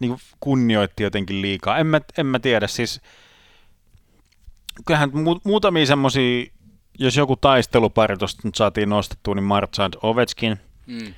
niin 0.00 0.08
kuin 0.10 0.20
kunnioitti 0.40 1.02
jotenkin 1.02 1.42
liikaa. 1.42 1.78
En 1.78 1.86
mä, 1.86 2.00
en 2.18 2.26
mä 2.26 2.38
tiedä, 2.38 2.66
siis 2.66 3.00
kyllähän 4.86 5.10
mu- 5.10 5.40
muutamia 5.44 5.86
semmosia, 5.86 6.46
jos 6.98 7.16
joku 7.16 7.36
taistelupari 7.36 8.16
tuosta 8.16 8.40
nyt 8.44 8.54
saatiin 8.54 8.88
nostettua, 8.88 9.34
niin 9.34 9.44
Marchand 9.44 9.94
Ovechkin, 10.02 10.56
Mm. 10.86 11.14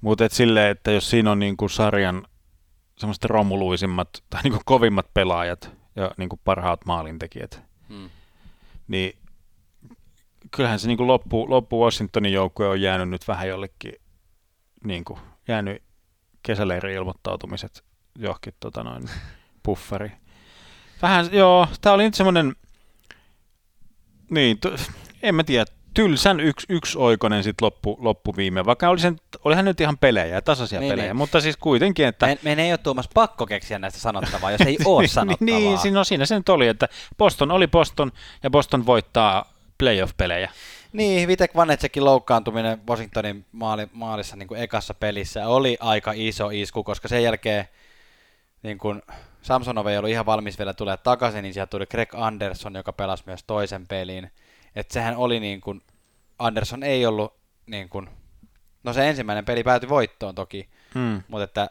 mutta 0.00 0.24
et 0.24 0.32
silleen, 0.32 0.70
että 0.70 0.90
jos 0.90 1.10
siinä 1.10 1.30
on 1.32 1.38
niin 1.38 1.56
kuin 1.56 1.70
sarjan 1.70 2.26
semmoiset 2.98 3.24
romuluisimmat 3.24 4.08
tai 4.30 4.42
niin 4.42 4.52
kuin 4.52 4.62
kovimmat 4.64 5.06
pelaajat 5.14 5.70
ja 5.96 6.10
niin 6.16 6.28
kuin 6.28 6.40
parhaat 6.44 6.84
maalintekijät, 6.86 7.62
Mm. 7.88 8.10
niin 8.88 9.18
kyllähän 10.50 10.78
se 10.78 10.86
niin 10.88 10.96
kuin 10.96 11.06
loppu, 11.06 11.50
loppu 11.50 11.84
Washingtonin 11.84 12.32
joukkue 12.32 12.68
on 12.68 12.80
jäänyt 12.80 13.08
nyt 13.08 13.28
vähän 13.28 13.48
jollekin, 13.48 13.92
niin 14.84 15.04
kuin, 15.04 15.20
jäänyt 15.48 15.82
kesäleiri-ilmoittautumiset 16.42 17.84
johonkin 18.18 18.54
tota 18.60 18.82
noin, 18.84 19.10
pufferi. 19.62 20.12
Vähän, 21.02 21.28
joo, 21.32 21.68
tää 21.80 21.92
oli 21.92 22.02
nyt 22.02 22.14
semmoinen, 22.14 22.54
niin, 24.30 24.58
t- 24.60 24.90
en 25.22 25.34
mä 25.34 25.44
tiedä, 25.44 25.66
tylsän 25.94 26.40
yksi, 26.40 26.66
yksi 26.68 26.98
oikonen 26.98 27.42
sit 27.44 27.60
loppu, 27.60 27.96
loppu 28.00 28.36
viime, 28.36 28.64
vaikka 28.64 28.88
oli 28.88 28.98
sen, 29.00 29.16
olihan 29.44 29.64
nyt 29.64 29.80
ihan 29.80 29.98
pelejä, 29.98 30.40
tasaisia 30.40 30.80
Niin, 30.80 30.92
pelejä, 30.92 31.06
niin. 31.08 31.16
mutta 31.16 31.40
siis 31.40 31.56
kuitenkin, 31.56 32.06
että 32.06 32.26
Me, 32.26 32.38
meidän 32.42 32.64
ei 32.64 32.72
ole 32.72 32.78
Tuomas 32.78 33.08
pakko 33.14 33.46
keksiä 33.46 33.78
näistä 33.78 34.00
sanottavaa, 34.00 34.50
jos 34.50 34.60
ei 34.60 34.78
ole 34.84 35.08
sanottavaa. 35.08 35.46
niin, 35.58 35.64
niin, 35.68 35.78
siinä, 35.78 35.98
no 35.98 36.04
siinä 36.04 36.26
se 36.26 36.36
nyt 36.36 36.48
oli, 36.48 36.68
että 36.68 36.88
Boston 37.18 37.50
oli 37.50 37.66
Boston 37.66 38.12
ja 38.42 38.50
Boston 38.50 38.86
voittaa 38.86 39.52
playoff-pelejä. 39.78 40.50
Niin, 40.92 41.28
Vitek 41.28 41.54
Vanetsekin 41.56 42.04
loukkaantuminen 42.04 42.80
Washingtonin 42.88 43.44
maali, 43.52 43.88
maalissa 43.92 44.36
niin 44.36 44.48
kuin 44.48 44.60
ekassa 44.60 44.94
pelissä 44.94 45.48
oli 45.48 45.76
aika 45.80 46.12
iso 46.14 46.50
isku, 46.52 46.84
koska 46.84 47.08
sen 47.08 47.22
jälkeen 47.22 47.68
niin 48.62 48.78
kuin 48.78 49.02
Samsonov 49.42 49.86
ei 49.86 49.98
ollut 49.98 50.10
ihan 50.10 50.26
valmis 50.26 50.58
vielä 50.58 50.74
tulee 50.74 50.96
takaisin, 50.96 51.42
niin 51.42 51.54
sieltä 51.54 51.70
tuli 51.70 51.86
Greg 51.86 52.14
Anderson, 52.14 52.74
joka 52.74 52.92
pelasi 52.92 53.22
myös 53.26 53.44
toisen 53.46 53.86
pelin. 53.86 54.30
Että 54.76 54.94
sehän 54.94 55.16
oli 55.16 55.40
niin 55.40 55.60
kuin, 55.60 55.82
Anderson 56.38 56.82
ei 56.82 57.06
ollut 57.06 57.34
niin 57.66 57.88
kuin, 57.88 58.08
no 58.84 58.92
se 58.92 59.08
ensimmäinen 59.08 59.44
peli 59.44 59.62
päätyi 59.62 59.88
voittoon 59.88 60.34
toki, 60.34 60.68
Hmm. 60.94 61.22
mutta 61.28 61.44
että 61.44 61.70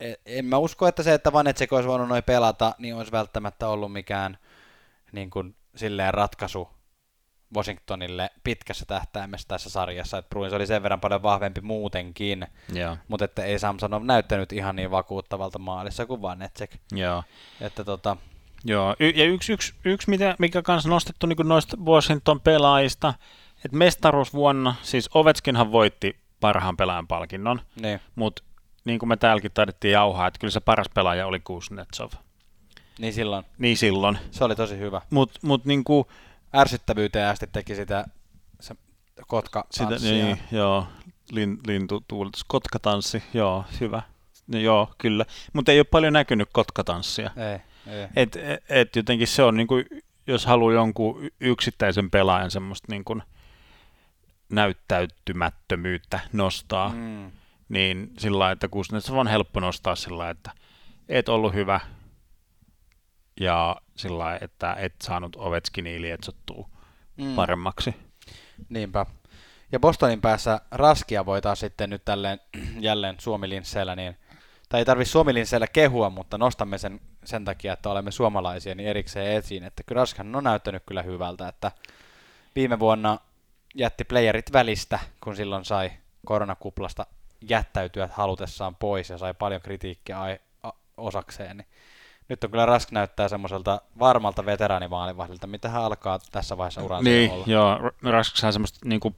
e- 0.00 0.14
en 0.26 0.44
mä 0.44 0.58
usko, 0.58 0.86
että 0.88 1.02
se, 1.02 1.14
että 1.14 1.32
Vanetsek 1.32 1.72
olisi 1.72 1.88
voinut 1.88 2.08
noin 2.08 2.22
pelata, 2.24 2.74
niin 2.78 2.94
olisi 2.96 3.12
välttämättä 3.12 3.68
ollut 3.68 3.92
mikään 3.92 4.38
niin 5.12 5.30
kuin, 5.30 5.56
silleen 5.76 6.14
ratkaisu 6.14 6.68
Washingtonille 7.56 8.30
pitkässä 8.44 8.84
tähtäimessä 8.86 9.48
tässä 9.48 9.70
sarjassa, 9.70 10.18
että 10.18 10.28
Bruins 10.28 10.52
oli 10.52 10.66
sen 10.66 10.82
verran 10.82 11.00
paljon 11.00 11.22
vahvempi 11.22 11.60
muutenkin, 11.60 12.46
Joo. 12.72 12.96
mutta 13.08 13.24
että 13.24 13.44
ei 13.44 13.58
Samsonov 13.58 14.02
näyttänyt 14.04 14.52
ihan 14.52 14.76
niin 14.76 14.90
vakuuttavalta 14.90 15.58
maalissa 15.58 16.06
kuin 16.06 16.22
Vanetsek. 16.22 16.76
Joo. 16.92 17.22
Että 17.60 17.84
tota, 17.84 18.16
Joo, 18.66 18.96
y- 19.00 19.12
ja 19.14 19.24
yksi, 19.24 19.52
yksi, 19.52 19.74
yksi 19.84 20.10
mitä, 20.10 20.36
mikä 20.38 20.62
kanssa 20.62 20.88
nostettu 20.88 21.26
niin 21.26 21.38
noista 21.44 21.76
Washington 21.84 22.40
pelaajista, 22.40 23.14
että 23.64 23.76
mestaruusvuonna, 23.76 24.74
siis 24.82 25.10
Ovechkinhan 25.14 25.72
voitti 25.72 26.16
parhaan 26.40 26.76
pelaajan 26.76 27.06
palkinnon, 27.06 27.60
niin, 27.82 28.00
mutta 28.14 28.42
niin 28.84 28.98
kuin 28.98 29.08
me 29.08 29.16
täälläkin 29.16 29.50
taidettiin 29.54 29.92
jauhaa, 29.92 30.26
että 30.26 30.38
kyllä 30.38 30.50
se 30.52 30.60
paras 30.60 30.86
pelaaja 30.94 31.26
oli 31.26 31.40
Kuznetsov. 31.40 32.10
niin 32.98 33.12
silloin 33.12 33.44
Niin 33.58 33.76
silloin. 33.76 34.18
se 34.30 34.44
oli 34.44 34.56
tosi 34.56 34.78
hyvä. 34.78 35.00
Mutta 35.10 35.38
mut 35.42 35.64
niin 35.64 35.84
kuin 35.84 36.04
Ärsyttävyyteen 36.56 37.28
asti 37.28 37.46
teki 37.52 37.74
sitä 37.74 38.04
se 38.60 38.74
kotka 39.26 39.66
sitä, 39.70 39.96
niin, 40.02 40.38
joo, 40.52 40.86
lin, 41.30 41.58
lintu, 41.66 42.04
tuuletus, 42.08 42.44
kotkatanssi, 42.44 43.22
joo, 43.34 43.64
hyvä. 43.80 44.02
No, 44.46 44.58
joo, 44.58 44.90
kyllä. 44.98 45.24
Mutta 45.52 45.72
ei 45.72 45.78
ole 45.78 45.84
paljon 45.84 46.12
näkynyt 46.12 46.48
kotkatanssia. 46.52 47.30
Ei, 47.52 47.58
ei. 47.86 48.08
Et, 48.16 48.36
et, 48.36 48.64
et 48.68 48.96
jotenkin 48.96 49.26
se 49.26 49.42
on, 49.42 49.56
niin 49.56 49.66
kuin, 49.66 49.84
jos 50.26 50.46
haluaa 50.46 50.72
jonkun 50.72 51.30
yksittäisen 51.40 52.10
pelaajan 52.10 52.50
semmoista 52.50 52.86
niin 52.90 53.04
kuin 53.04 53.22
näyttäytymättömyyttä 54.48 56.20
nostaa, 56.32 56.88
mm. 56.88 57.30
Niin 57.68 58.12
sillä 58.18 58.38
lailla, 58.38 58.52
että 58.52 58.68
Kuznetsov 58.68 59.16
on 59.16 59.26
helppo 59.26 59.60
nostaa 59.60 59.96
sillä 59.96 60.18
lailla, 60.18 60.30
että 60.30 60.50
et 61.08 61.28
ollut 61.28 61.54
hyvä 61.54 61.80
ja 63.40 63.76
sillä 63.96 64.18
lailla, 64.18 64.38
että 64.42 64.76
et 64.78 64.94
saanut 65.02 65.36
Ovechkiniin 65.36 66.02
lietsottua 66.02 66.68
Mm. 67.16 67.24
mm. 67.24 67.34
paremmaksi. 67.34 67.94
Niinpä. 68.68 69.06
Ja 69.72 69.80
Bostonin 69.80 70.20
päässä 70.20 70.60
Raskia 70.70 71.26
voi 71.26 71.42
taas 71.42 71.60
sitten 71.60 71.90
nyt 71.90 72.04
tälleen 72.04 72.40
jälleen 72.80 73.16
Suomilinsseillä, 73.18 73.96
niin, 73.96 74.16
tai 74.68 74.80
ei 74.80 74.84
tarvitse 74.84 75.10
Suomilinsseillä 75.10 75.66
kehua, 75.66 76.10
mutta 76.10 76.38
nostamme 76.38 76.78
sen 76.78 77.00
sen 77.26 77.44
takia, 77.44 77.72
että 77.72 77.90
olemme 77.90 78.10
suomalaisia, 78.10 78.74
niin 78.74 78.88
erikseen 78.88 79.32
esiin, 79.36 79.64
että 79.64 79.82
kyllä 79.82 80.00
Raskanen 80.00 80.36
on 80.36 80.44
näyttänyt 80.44 80.82
kyllä 80.86 81.02
hyvältä, 81.02 81.48
että 81.48 81.72
viime 82.56 82.78
vuonna 82.78 83.18
jätti 83.74 84.04
playerit 84.04 84.52
välistä, 84.52 84.98
kun 85.20 85.36
silloin 85.36 85.64
sai 85.64 85.90
koronakuplasta 86.26 87.06
jättäytyä 87.48 88.08
halutessaan 88.12 88.76
pois 88.76 89.10
ja 89.10 89.18
sai 89.18 89.34
paljon 89.34 89.60
kritiikkiä 89.60 90.20
ai- 90.20 90.38
a- 90.62 90.72
osakseen, 90.96 91.56
niin 91.56 91.66
nyt 92.28 92.44
on 92.44 92.50
kyllä 92.50 92.66
Rask 92.66 92.90
näyttää 92.92 93.28
semmoiselta 93.28 93.80
varmalta 93.98 94.46
veteraanimaalivahdilta, 94.46 95.46
mitä 95.46 95.68
hän 95.68 95.82
alkaa 95.82 96.18
tässä 96.32 96.58
vaiheessa 96.58 96.82
uransa 96.84 97.10
Niin, 97.10 97.30
olla. 97.30 97.44
joo, 97.46 97.78
Rask 98.02 98.36
saa 98.36 98.52
semmoista 98.52 98.78
niinku 98.84 99.16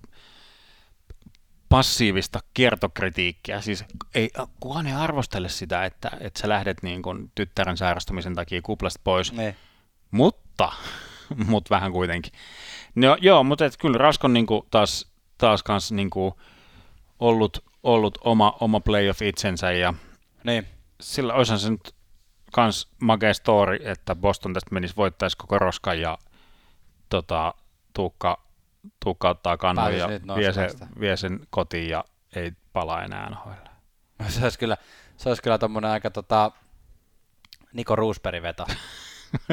passiivista 1.69 2.41
kiertokritiikkiä. 2.55 3.61
Siis 3.61 3.85
ei, 4.14 4.31
kukaan 4.61 4.87
ei 4.87 4.93
arvostele 4.93 5.49
sitä, 5.49 5.85
että, 5.85 6.11
että 6.21 6.41
sä 6.41 6.49
lähdet 6.49 6.83
niin 6.83 7.03
kuin 7.03 7.33
tyttären 7.35 7.77
sairastumisen 7.77 8.35
takia 8.35 8.62
kuplasta 8.62 9.01
pois, 9.05 9.33
Niin. 9.33 9.57
mutta, 10.11 10.73
mutta 11.51 11.75
vähän 11.75 11.93
kuitenkin. 11.93 12.33
No, 12.95 13.16
joo, 13.21 13.45
mutta 13.45 13.64
et 13.64 13.77
kyllä 13.77 13.99
Rask 13.99 14.25
on 14.25 14.33
niinku 14.33 14.66
taas, 14.71 15.12
taas 15.39 15.62
kans 15.62 15.93
niinku 15.93 16.41
ollut, 17.19 17.64
ollut 17.83 18.19
oma, 18.25 18.57
oma 18.61 18.81
playoff 18.81 19.23
itsensä 19.23 19.73
ja 19.73 19.95
Niin, 20.45 20.66
sillä 21.01 21.35
olisihan 21.35 21.59
se 21.59 21.71
nyt 21.71 21.95
kans 22.53 22.89
makea 23.01 23.35
story, 23.35 23.79
että 23.83 24.14
Boston 24.14 24.55
tästä 24.55 24.75
menisi 24.75 24.97
voittaisi 24.97 25.37
koko 25.37 25.59
roskan 25.59 26.01
ja 26.01 26.19
tota, 27.09 27.55
Tuukka, 27.95 28.47
Kannon 29.59 29.84
Pääsisi 29.84 30.01
ja 30.28 30.36
vie, 30.36 30.53
se, 30.53 30.68
vie 31.01 31.16
sen 31.16 31.41
kotiin 31.51 31.89
ja 31.89 32.05
ei 32.36 32.53
palaa 32.72 33.05
enää 33.05 33.30
NHL. 33.30 33.51
se 34.28 34.43
olisi 34.43 34.59
kyllä, 34.59 34.76
se 35.16 35.28
olisi 35.28 35.43
kyllä 35.43 35.59
tommonen 35.59 35.91
aika 35.91 36.11
tota, 36.11 36.51
Niko 37.72 37.97
Roosberg 37.97 38.43
veto. 38.43 38.66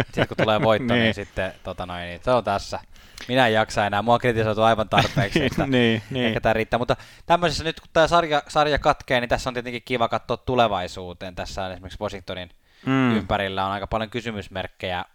Sitten 0.05 0.27
kun 0.27 0.38
tulee 0.38 0.61
voitto, 0.61 0.93
niin, 0.93 1.03
Niin. 1.03 1.13
sitten 1.13 1.53
tota 1.63 1.86
noin, 1.86 2.01
niin 2.01 2.21
se 2.23 2.31
on 2.31 2.43
tässä. 2.43 2.79
Minä 3.27 3.47
en 3.47 3.53
jaksa 3.53 3.86
enää, 3.86 4.01
mua 4.01 4.13
on 4.13 4.19
kritisoitu 4.19 4.61
aivan 4.61 4.89
tarpeeksi, 4.89 5.45
että 5.45 5.67
niin, 5.77 6.01
niin. 6.09 6.25
ehkä 6.25 6.41
tämä 6.41 6.53
riittää. 6.53 6.77
Mutta 6.77 6.95
tämmöisessä 7.25 7.63
nyt, 7.63 7.79
kun 7.79 7.89
tämä 7.93 8.07
sarja, 8.07 8.43
sarja 8.47 8.79
katkee, 8.79 9.19
niin 9.19 9.29
tässä 9.29 9.49
on 9.49 9.53
tietenkin 9.53 9.81
kiva 9.86 10.07
katsoa 10.07 10.38
tulevaisuuteen. 10.38 11.36
Tässä 11.36 11.65
on 11.65 11.71
esimerkiksi 11.71 11.99
Washingtonin 12.01 12.49
Mm. 12.86 13.15
ympärillä 13.17 13.65
on 13.65 13.71
aika 13.71 13.88
paljon 13.88 14.09
kysymysmerkkejä 14.09 15.05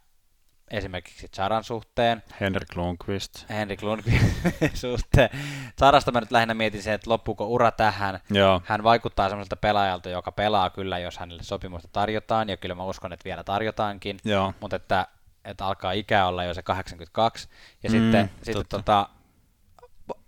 esimerkiksi 0.71 1.29
Charan 1.29 1.64
suhteen, 1.64 2.23
Henrik 2.41 2.77
Lundqvist. 2.77 3.45
Henrik 3.49 3.83
Lundqvistin 3.83 4.71
suhteen. 4.87 5.31
Charasta 5.79 6.12
mä 6.12 6.21
nyt 6.21 6.31
lähinnä 6.31 6.55
mietin 6.55 6.83
sen, 6.83 6.93
että 6.95 7.11
loppuuko 7.11 7.47
ura 7.47 7.71
tähän. 7.71 8.21
Joo. 8.31 8.62
Hän 8.64 8.83
vaikuttaa 8.83 9.29
semmoiselta 9.29 9.57
pelaajalta, 9.57 10.09
joka 10.11 10.33
pelaa 10.33 10.71
kyllä, 10.71 10.99
jos 10.99 11.18
hänelle 11.18 11.43
sopimusta 11.43 11.89
tarjotaan, 11.93 12.49
ja 12.49 12.57
kyllä 12.57 12.75
mä 12.75 12.85
uskon, 12.85 13.12
että 13.12 13.25
vielä 13.25 13.45
tarjotaankin, 13.45 14.16
Joo. 14.25 14.55
mutta 14.61 14.77
että, 14.77 15.07
että 15.45 15.66
alkaa 15.66 15.93
ikä 15.93 16.27
olla 16.27 16.45
jo 16.45 16.55
se 16.55 16.62
82, 16.62 17.49
ja 17.83 17.91
Mm, 17.91 17.97
sitten, 17.97 18.29
totta. 18.29 18.45
sitten 18.45 18.66
tota, 18.68 19.09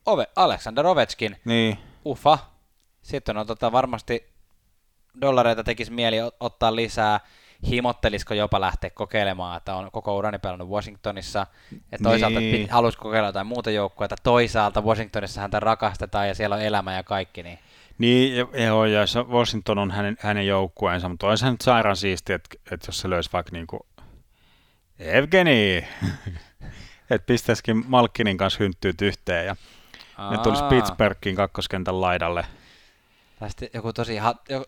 Ove, 0.07 0.27
Alexander 0.37 0.87
Ovechkin, 0.87 1.37
Niin. 1.45 1.79
ufa, 2.07 2.39
sitten 3.03 3.37
on 3.37 3.47
tota, 3.47 3.73
varmasti 3.73 4.33
dollareita 5.21 5.65
tekisi 5.65 5.91
mieli 5.93 6.17
ot- 6.21 6.37
ottaa 6.41 6.77
lisää, 6.77 7.21
himottelisiko 7.71 8.35
jopa 8.35 8.61
lähteä 8.61 8.91
kokeilemaan, 8.91 9.57
että 9.57 9.75
on 9.75 9.91
koko 9.91 10.17
urani 10.17 10.39
pelannut 10.39 10.69
Washingtonissa, 10.69 11.47
ja 11.93 11.99
toisaalta 12.03 12.41
Niin. 12.41 12.53
niin. 12.53 12.71
haluaisi 12.71 12.99
kokeilla 12.99 13.29
jotain 13.29 13.47
muuta 13.47 13.71
joukkuetta, 13.71 14.17
toisaalta 14.23 14.81
Washingtonissa 14.81 15.41
häntä 15.41 15.61
rakastetaan 15.61 16.29
ja 16.29 16.35
siellä 16.35 16.57
on 16.57 16.63
elämä 16.63 16.97
ja 16.97 17.03
kaikki, 17.03 17.43
niin 17.43 17.59
Niin, 17.99 18.37
joo, 18.67 18.85
ja 18.85 19.05
Washington 19.29 19.79
on 19.79 19.91
hänen, 19.91 20.17
hänen 20.21 20.47
joukkueensa, 20.47 21.09
mutta 21.09 21.27
olisi 21.27 21.45
hän 21.45 21.53
nyt 21.53 21.61
sairaan 21.61 21.97
siistiä, 21.97 22.37
että, 22.37 22.51
että 22.71 22.89
jos 22.89 22.99
se 22.99 23.11
löysi 23.11 23.31
vaikka 23.33 23.53
niinku 23.53 23.87
Evgeni, 24.99 25.77
että 27.11 27.27
pistäisikin 27.27 27.85
Malkkinin 27.89 28.37
kanssa 28.37 28.59
hynttyyt 28.61 29.03
yhteen 29.03 29.47
ja 29.47 29.57
ne 30.31 30.39
tulisi. 30.39 30.65
Pittsburghin 30.65 31.37
kakkoskentän 31.37 32.01
laidalle. 32.01 32.47
Tästä 33.39 33.67
joku 33.75 33.93
tosi, 33.93 34.19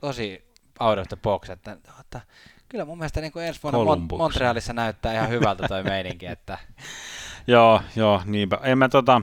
tosi 0.01 0.45
out 0.81 0.99
of 0.99 1.09
the 1.09 1.17
box, 1.17 1.51
että, 1.51 1.77
että 2.01 2.21
kyllä 2.75 2.85
mun 2.85 2.99
mielestä 2.99 3.21
niin 3.21 3.33
kuin 3.33 3.45
ensi 3.47 3.61
vuonna 3.63 3.79
Mon- 3.79 3.85
Columbus. 3.85 4.19
Montrealissa 4.19 4.73
näyttää 4.73 5.13
ihan 5.13 5.29
hyvältä 5.29 5.69
toi 5.69 5.83
meininki, 5.83 6.27
että 6.27 6.59
Joo, 7.47 7.81
joo, 7.97 8.23
niinpä. 8.25 8.59
En 8.63 8.79
mä 8.79 8.89
tota, 8.89 9.23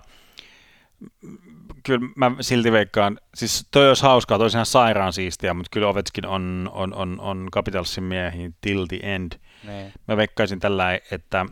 kyllä 1.83 2.09
mä 2.15 2.31
silti 2.41 2.71
veikkaan, 2.71 3.19
siis 3.35 3.67
toi 3.71 3.87
olisi 3.87 4.03
hauskaa, 4.03 4.37
toi 4.37 4.45
olisi 4.45 4.57
ihan 4.57 4.65
sairaan 4.65 5.13
siistiä, 5.13 5.53
mutta 5.53 5.69
kyllä 5.71 5.87
Ovechkin 5.87 6.25
on, 6.25 6.69
on, 6.73 6.93
on, 6.93 7.19
on 7.19 7.47
Capitalsin 7.53 8.03
miehiin 8.03 8.55
till 8.61 8.85
the 8.85 8.99
end. 9.01 9.31
niin, 9.67 9.93
Mä 10.07 10.17
veikkaisin 10.17 10.59
tällä, 10.59 10.99
että 11.11 11.45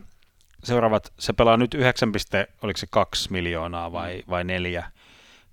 seuraavat, 0.64 1.12
se 1.18 1.32
pelaa 1.32 1.56
nyt 1.56 1.74
9, 1.74 2.12
piste, 2.12 2.48
oliko 2.62 2.76
se 2.76 2.86
2 2.90 3.32
miljoonaa 3.32 3.92
vai, 3.92 4.22
vai 4.30 4.44
neljä, 4.44 4.90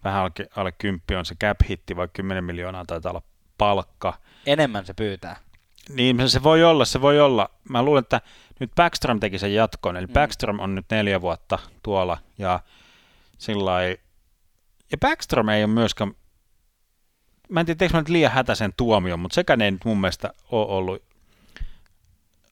vähän 0.04 0.22
alle, 0.22 0.32
alle 0.56 0.72
10 0.72 1.02
on 1.18 1.26
se 1.26 1.36
cap 1.36 1.58
hitti, 1.70 1.96
vai 1.96 2.08
10 2.14 2.44
miljoonaa 2.44 2.86
taitaa 2.86 3.10
olla 3.10 3.22
palkka. 3.58 4.14
enemmän 4.46 4.86
se 4.86 4.94
pyytää. 4.94 5.36
Niin 5.90 6.30
se 6.30 6.44
voi 6.44 6.64
olla, 6.64 6.86
se 6.86 7.02
voi 7.02 7.20
olla. 7.20 7.50
Mä 7.70 7.84
luulen, 7.84 8.02
että 8.02 8.22
nyt 8.60 8.72
Backstrom 8.76 9.20
teki 9.20 9.40
sen 9.40 9.54
jatkon, 9.54 9.98
eli 9.98 10.08
Mm. 10.08 10.14
Backstrom 10.14 10.60
on 10.60 10.76
nyt 10.76 10.86
neljä 10.92 11.22
vuotta 11.22 11.60
tuolla, 11.84 12.18
ja 12.38 12.60
sillä 13.38 13.72
ja 14.92 14.98
Backstrom 14.98 15.50
ei 15.50 15.64
ole 15.64 15.74
myöskään, 15.74 16.12
mä 17.50 17.60
en 17.60 17.66
tiedä, 17.66 17.78
teekö 17.78 17.94
mä 17.94 18.02
nyt 18.02 18.10
liian 18.10 18.32
hätäisen 18.32 18.74
tuomion, 18.78 19.20
mutta 19.20 19.36
sekään 19.36 19.62
ei 19.62 19.72
nyt 19.72 19.86
mun 19.86 20.02
mielestä 20.02 20.34
ole 20.52 20.68
ollut, 20.68 21.04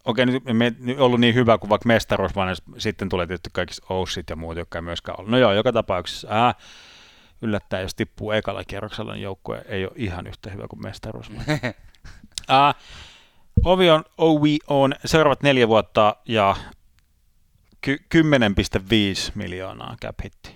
okei, 0.05 0.25
nyt 0.25 0.43
me 0.53 0.73
nyt 0.79 0.99
ollut 0.99 1.19
niin 1.19 1.35
hyvä 1.35 1.57
kuin 1.57 1.69
vaikka 1.69 1.87
mestaruus, 1.87 2.35
vaan 2.35 2.55
sitten 2.77 3.09
tulee 3.09 3.27
tietysti 3.27 3.49
kaikki 3.53 3.75
Oussit 3.89 4.29
ja 4.29 4.35
muut, 4.35 4.57
jotka 4.57 4.77
ei 4.77 4.81
myöskään 4.81 5.19
ollut. 5.19 5.31
No 5.31 5.37
joo, 5.37 5.53
joka 5.53 5.73
tapauksessa, 5.73 6.27
ää, 6.31 6.55
yllättäen, 7.41 7.83
jos 7.83 7.95
tippuu 7.95 8.31
ekalla 8.31 8.63
kierroksella, 8.63 9.13
niin 9.13 9.23
joukkue 9.23 9.65
ei 9.67 9.85
ole 9.85 9.93
ihan 9.95 10.27
yhtä 10.27 10.49
hyvä 10.49 10.67
kuin 10.67 10.81
mestaruus. 10.81 11.31
Uh, 12.49 12.81
Ovi 13.63 13.89
on, 13.89 14.03
Ovi 14.17 14.57
on 14.67 14.93
seuraavat 15.05 15.43
neljä 15.43 15.67
vuotta 15.67 16.15
ja 16.25 16.55
ky- 17.81 18.05
10,5 18.09 19.31
miljoonaa 19.35 19.95
cap 20.01 20.15
hitti. 20.23 20.55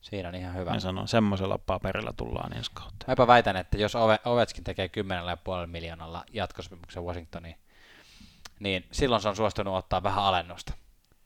Siinä 0.00 0.28
on 0.28 0.34
ihan 0.34 0.54
hyvä. 0.54 0.70
Mä 0.70 0.80
sanon, 0.80 1.08
semmoisella 1.08 1.58
paperilla 1.58 2.12
tullaan 2.12 2.52
ensi 2.56 2.70
kautta. 2.74 3.04
Mäpä 3.08 3.26
väitän, 3.26 3.56
että 3.56 3.78
jos 3.78 3.94
Ove, 3.94 4.18
Ovechkin 4.24 4.64
tekee 4.64 4.88
10,5 4.88 5.66
miljoonalla 5.66 6.24
jatkosopimuksen 6.32 7.02
Washingtoniin, 7.04 7.56
niin 8.60 8.86
silloin 8.92 9.22
se 9.22 9.28
on 9.28 9.36
suostunut 9.36 9.74
ottaa 9.74 10.02
vähän 10.02 10.24
alennusta. 10.24 10.72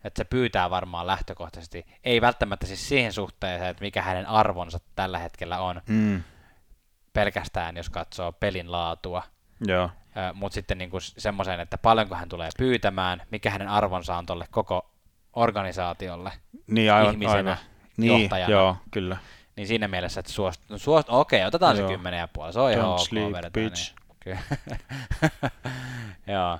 Että 0.05 0.19
se 0.19 0.25
pyytää 0.25 0.71
varmaan 0.71 1.07
lähtökohtaisesti, 1.07 1.87
ei 2.05 2.21
välttämättä 2.21 2.67
siis 2.67 2.89
siihen 2.89 3.13
suhteeseen, 3.13 3.71
että 3.71 3.85
mikä 3.85 4.03
hänen 4.03 4.27
arvonsa 4.27 4.79
tällä 4.95 5.19
hetkellä 5.19 5.61
on, 5.61 5.81
Mm, 5.87 6.23
pelkästään 7.13 7.77
jos 7.77 7.91
katsoo 7.91 8.33
pelin 8.33 8.73
laatua, 8.73 9.23
joo, 9.67 9.91
mutta 10.35 10.55
sitten 10.55 10.79
niinku 10.79 10.99
semmoiseen, 11.01 11.61
että 11.61 11.79
paljonko 11.79 12.15
hän 12.15 12.29
tulee 12.29 12.51
pyytämään, 12.59 13.23
mikä 13.31 13.51
hänen 13.51 13.69
arvonsa 13.69 14.17
on 14.17 14.27
tuolle 14.27 14.47
koko 14.51 14.91
organisaatiolle, 15.33 16.33
niin 16.67 16.93
aivan, 16.93 17.13
ihmisenä, 17.13 17.37
aivan. 17.37 17.57
Niin, 17.97 18.23
johtajana. 18.23 18.53
joo, 18.53 18.77
kyllä. 18.91 19.17
niin 19.57 19.67
siinä 19.67 19.89
mielessä, 19.89 20.21
että 20.21 20.33
suost, 20.33 20.63
suost, 20.77 21.09
okei, 21.11 21.45
otetaan 21.45 21.77
Joo. 21.77 21.89
se 21.89 21.95
kymmenen 21.95 22.19
ja 22.21 22.29
puoli, 22.29 22.53
se 22.53 22.61
on 22.61 22.71
ihan 22.71 22.85
Don't 22.85 22.89
ok, 22.93 23.09
sleep, 23.09 23.33
vedetään 23.33 23.53
bitch. 23.53 23.95
Niin. 23.95 24.03
Kyllä. 24.25 24.39
Joo. 26.27 26.59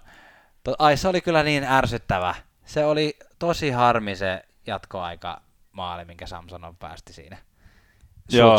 Ai 0.79 0.97
se 0.97 1.09
oli 1.09 1.21
kyllä 1.21 1.43
niin 1.43 1.65
ärsyttävä. 1.65 2.35
Se 2.65 2.85
oli 2.85 3.17
tosi 3.39 3.71
harmi 3.71 4.17
se 4.17 4.45
jatkoaika 4.67 5.43
maali, 5.73 6.05
minkä 6.05 6.27
Samsonov 6.27 6.75
päästi 6.79 7.13
siinä. 7.13 7.37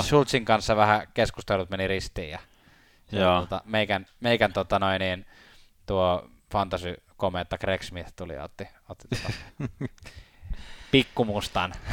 Schultzin 0.01 0.45
kanssa 0.45 0.75
vähän 0.75 1.07
keskustelut 1.13 1.69
meni 1.69 1.87
ristiin 1.87 2.29
ja 2.29 2.39
Joo. 3.11 3.39
Tota, 3.39 3.61
meikän, 3.65 4.05
meikän 4.19 4.53
tota 4.53 4.79
noin, 4.79 4.99
niin, 4.99 5.25
tuo 5.85 6.29
fantasy 6.51 7.03
kometta 7.17 7.57
Greg 7.57 7.81
Smith 7.81 8.13
tuli 8.15 8.33
ja 8.33 8.43
otti, 8.43 8.67
otti 8.89 9.07
tota, 9.07 9.33
pikkumustan. 10.91 11.73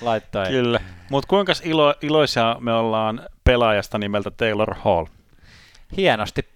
Laittoi. 0.00 0.46
Kyllä. 0.46 0.80
Mutta 1.10 1.28
kuinka 1.28 1.52
ilo, 1.62 1.94
iloisia 2.02 2.56
me 2.60 2.72
ollaan 2.72 3.28
pelaajasta 3.44 3.98
nimeltä 3.98 4.30
Taylor 4.30 4.74
Hall? 4.74 5.06
Hienosti, 5.96 6.48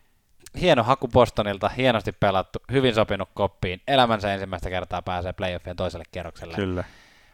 hieno 0.60 0.82
haku 0.82 1.08
Bostonilta, 1.08 1.68
hienosti 1.68 2.12
pelattu, 2.12 2.58
hyvin 2.72 2.94
sopinut 2.94 3.28
koppiin. 3.34 3.80
Elämänsä 3.88 4.34
ensimmäistä 4.34 4.70
kertaa 4.70 5.02
pääsee 5.02 5.32
playoffien 5.32 5.76
toiselle 5.76 6.04
kierrokselle. 6.12 6.54
Kyllä. 6.54 6.84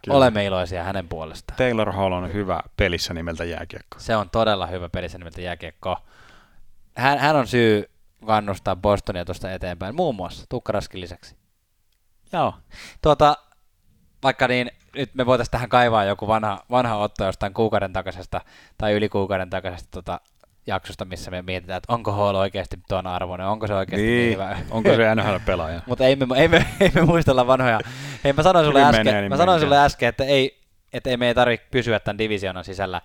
Kyllä. 0.04 0.16
Olemme 0.18 0.44
iloisia 0.44 0.84
hänen 0.84 1.08
puolestaan. 1.08 1.56
Taylor 1.56 1.92
Hall 1.92 2.12
on 2.12 2.32
hyvä 2.32 2.60
pelissä 2.76 3.14
nimeltä 3.14 3.44
jääkiekko. 3.44 4.00
Se 4.00 4.16
on 4.16 4.30
todella 4.30 4.66
hyvä 4.66 4.88
pelissä 4.88 5.18
nimeltä 5.18 5.40
jääkiekko. 5.40 5.96
Hän, 6.96 7.18
hän 7.18 7.36
on 7.36 7.46
syy 7.46 7.90
kannustaa 8.26 8.76
Bostonia 8.76 9.24
tuosta 9.24 9.52
eteenpäin, 9.52 9.94
muun 9.94 10.14
muassa 10.14 10.46
Tukkaraskin 10.48 11.00
lisäksi. 11.00 11.36
Joo. 12.32 12.54
Tuota, 13.02 13.36
vaikka 14.22 14.48
niin, 14.48 14.70
nyt 14.94 15.14
me 15.14 15.26
voitaisiin 15.26 15.52
tähän 15.52 15.68
kaivaa 15.68 16.04
joku 16.04 16.26
vanha, 16.26 16.64
vanha 16.70 16.96
otto 16.96 17.24
jostain 17.24 17.54
kuukauden 17.54 17.92
takaisesta 17.92 18.40
tai 18.78 18.92
yli 18.92 19.08
kuukauden 19.08 19.50
takaisesta 19.50 19.88
tota, 19.90 20.20
jaksosta, 20.68 21.04
missä 21.04 21.30
me 21.30 21.42
mietitään, 21.42 21.76
että 21.76 21.92
onko 21.92 22.12
Hall 22.12 22.34
oikeasti 22.34 22.76
tuon 22.88 23.06
arvoinen, 23.06 23.46
onko 23.46 23.66
se 23.66 23.74
oikeasti 23.74 24.06
niin, 24.06 24.18
Niin, 24.18 24.32
hyvä. 24.32 24.58
onko 24.70 24.90
se 24.94 25.14
NHL-pelaaja? 25.14 25.80
Mutta 25.86 26.04
ei 26.04 26.16
me, 26.16 26.26
ei, 26.36 26.48
me, 26.48 26.66
ei 26.80 26.90
me 26.94 27.02
muistella 27.02 27.46
vanhoja. 27.46 27.80
Hei, 28.24 28.32
mä 28.32 28.42
sanoin 28.42 28.66
sulle 28.66 28.82
äsken, 28.84 29.06
menee, 29.06 29.20
niin 29.20 29.30
mä 29.32 29.36
sanoin 29.36 29.60
sulle 29.60 29.84
äsken 29.84 30.08
että 30.08 30.24
ei, 30.24 30.60
että 30.92 31.10
ei 31.10 31.16
me 31.16 31.28
ei 31.28 31.34
tarvitse 31.34 31.66
pysyä 31.70 32.00
tämän 32.00 32.18
divisionan 32.18 32.64
sisällä 32.64 33.00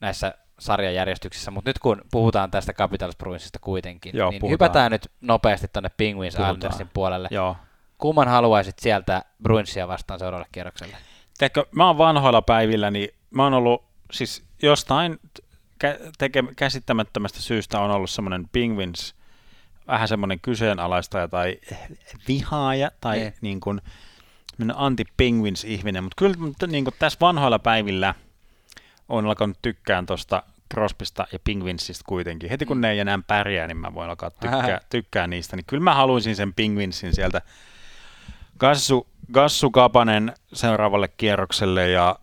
näissä 0.00 0.34
sarjajärjestyksissä, 0.58 1.50
mutta 1.50 1.68
nyt 1.70 1.78
kun 1.78 2.02
puhutaan 2.10 2.50
tästä 2.50 2.72
Capitals 2.72 3.16
Bruinsista 3.16 3.58
kuitenkin, 3.58 4.16
Joo, 4.16 4.30
niin 4.30 4.40
puhutaan. 4.40 4.52
hypätään 4.52 4.92
nyt 4.92 5.10
nopeasti 5.20 5.68
tuonne 5.72 5.90
Penguins 5.96 6.34
Puhutaan. 6.34 6.56
Islandersin 6.56 6.90
puolelle. 6.94 7.28
Joo. 7.30 7.56
Kumman 7.98 8.28
haluaisit 8.28 8.78
sieltä 8.78 9.22
Bruinsia 9.42 9.88
vastaan 9.88 10.18
seuraavalle 10.18 10.48
kierrokselle? 10.52 10.96
Tiedätkö, 11.38 11.64
mä 11.72 11.86
oon 11.86 11.98
vanhoilla 11.98 12.42
päivillä, 12.42 12.90
niin 12.90 13.08
mä 13.30 13.44
oon 13.44 13.54
ollut 13.54 13.84
siis 14.12 14.44
jostain 14.62 15.18
teke- 16.18 16.54
käsittämättömästä 16.56 17.40
syystä 17.42 17.80
on 17.80 17.90
ollut 17.90 18.10
semmoinen 18.10 18.48
Penguins, 18.52 19.14
vähän 19.86 20.08
semmoinen 20.08 20.40
kyseenalaistaja 20.40 21.28
tai 21.28 21.58
vihaaja 22.28 22.90
tai 23.00 23.18
Niin. 23.18 23.34
niin 23.40 23.60
kuin 23.60 23.80
anti-Penguins-ihminen, 24.74 26.04
mutta 26.04 26.14
kyllä 26.18 26.36
niin 26.66 26.84
kuin 26.84 26.94
tässä 26.98 27.16
vanhoilla 27.20 27.58
päivillä 27.58 28.14
on 29.08 29.26
alkanut 29.26 29.58
tykkään 29.62 30.06
tuosta 30.06 30.42
Crosbysta 30.74 31.26
ja 31.32 31.38
Penguinsista 31.44 32.04
kuitenkin. 32.06 32.50
Heti 32.50 32.66
kun 32.66 32.80
ne 32.80 32.90
ei 32.90 32.98
enää 32.98 33.18
pärjää, 33.26 33.66
niin 33.66 33.76
mä 33.76 33.94
voin 33.94 34.10
alkaa 34.10 34.30
tykkää, 34.30 34.80
tykkää 34.90 35.26
niistä. 35.26 35.56
Niin 35.56 35.64
kyllä 35.66 35.82
mä 35.84 35.94
haluaisin 35.94 36.36
sen 36.36 36.54
Penguinsin 36.54 37.14
sieltä 37.14 37.42
Gassu, 38.58 39.06
Gassu 39.32 39.70
Kapanen 39.70 40.34
seuraavalle 40.52 41.08
kierrokselle 41.08 41.88
ja 41.90 42.18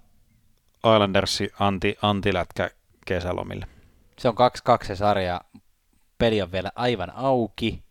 Islandersi 0.96 1.52
anti, 1.60 1.98
antilätkä 2.02 2.70
kesälomille. 3.08 3.68
Se 4.20 4.30
on 4.30 4.36
2-2 4.84 4.86
se 4.88 4.96
sarja. 4.96 5.42
Peli 6.18 6.42
on 6.42 6.52
vielä 6.52 6.72
aivan 6.76 7.12
auki. 7.16 7.84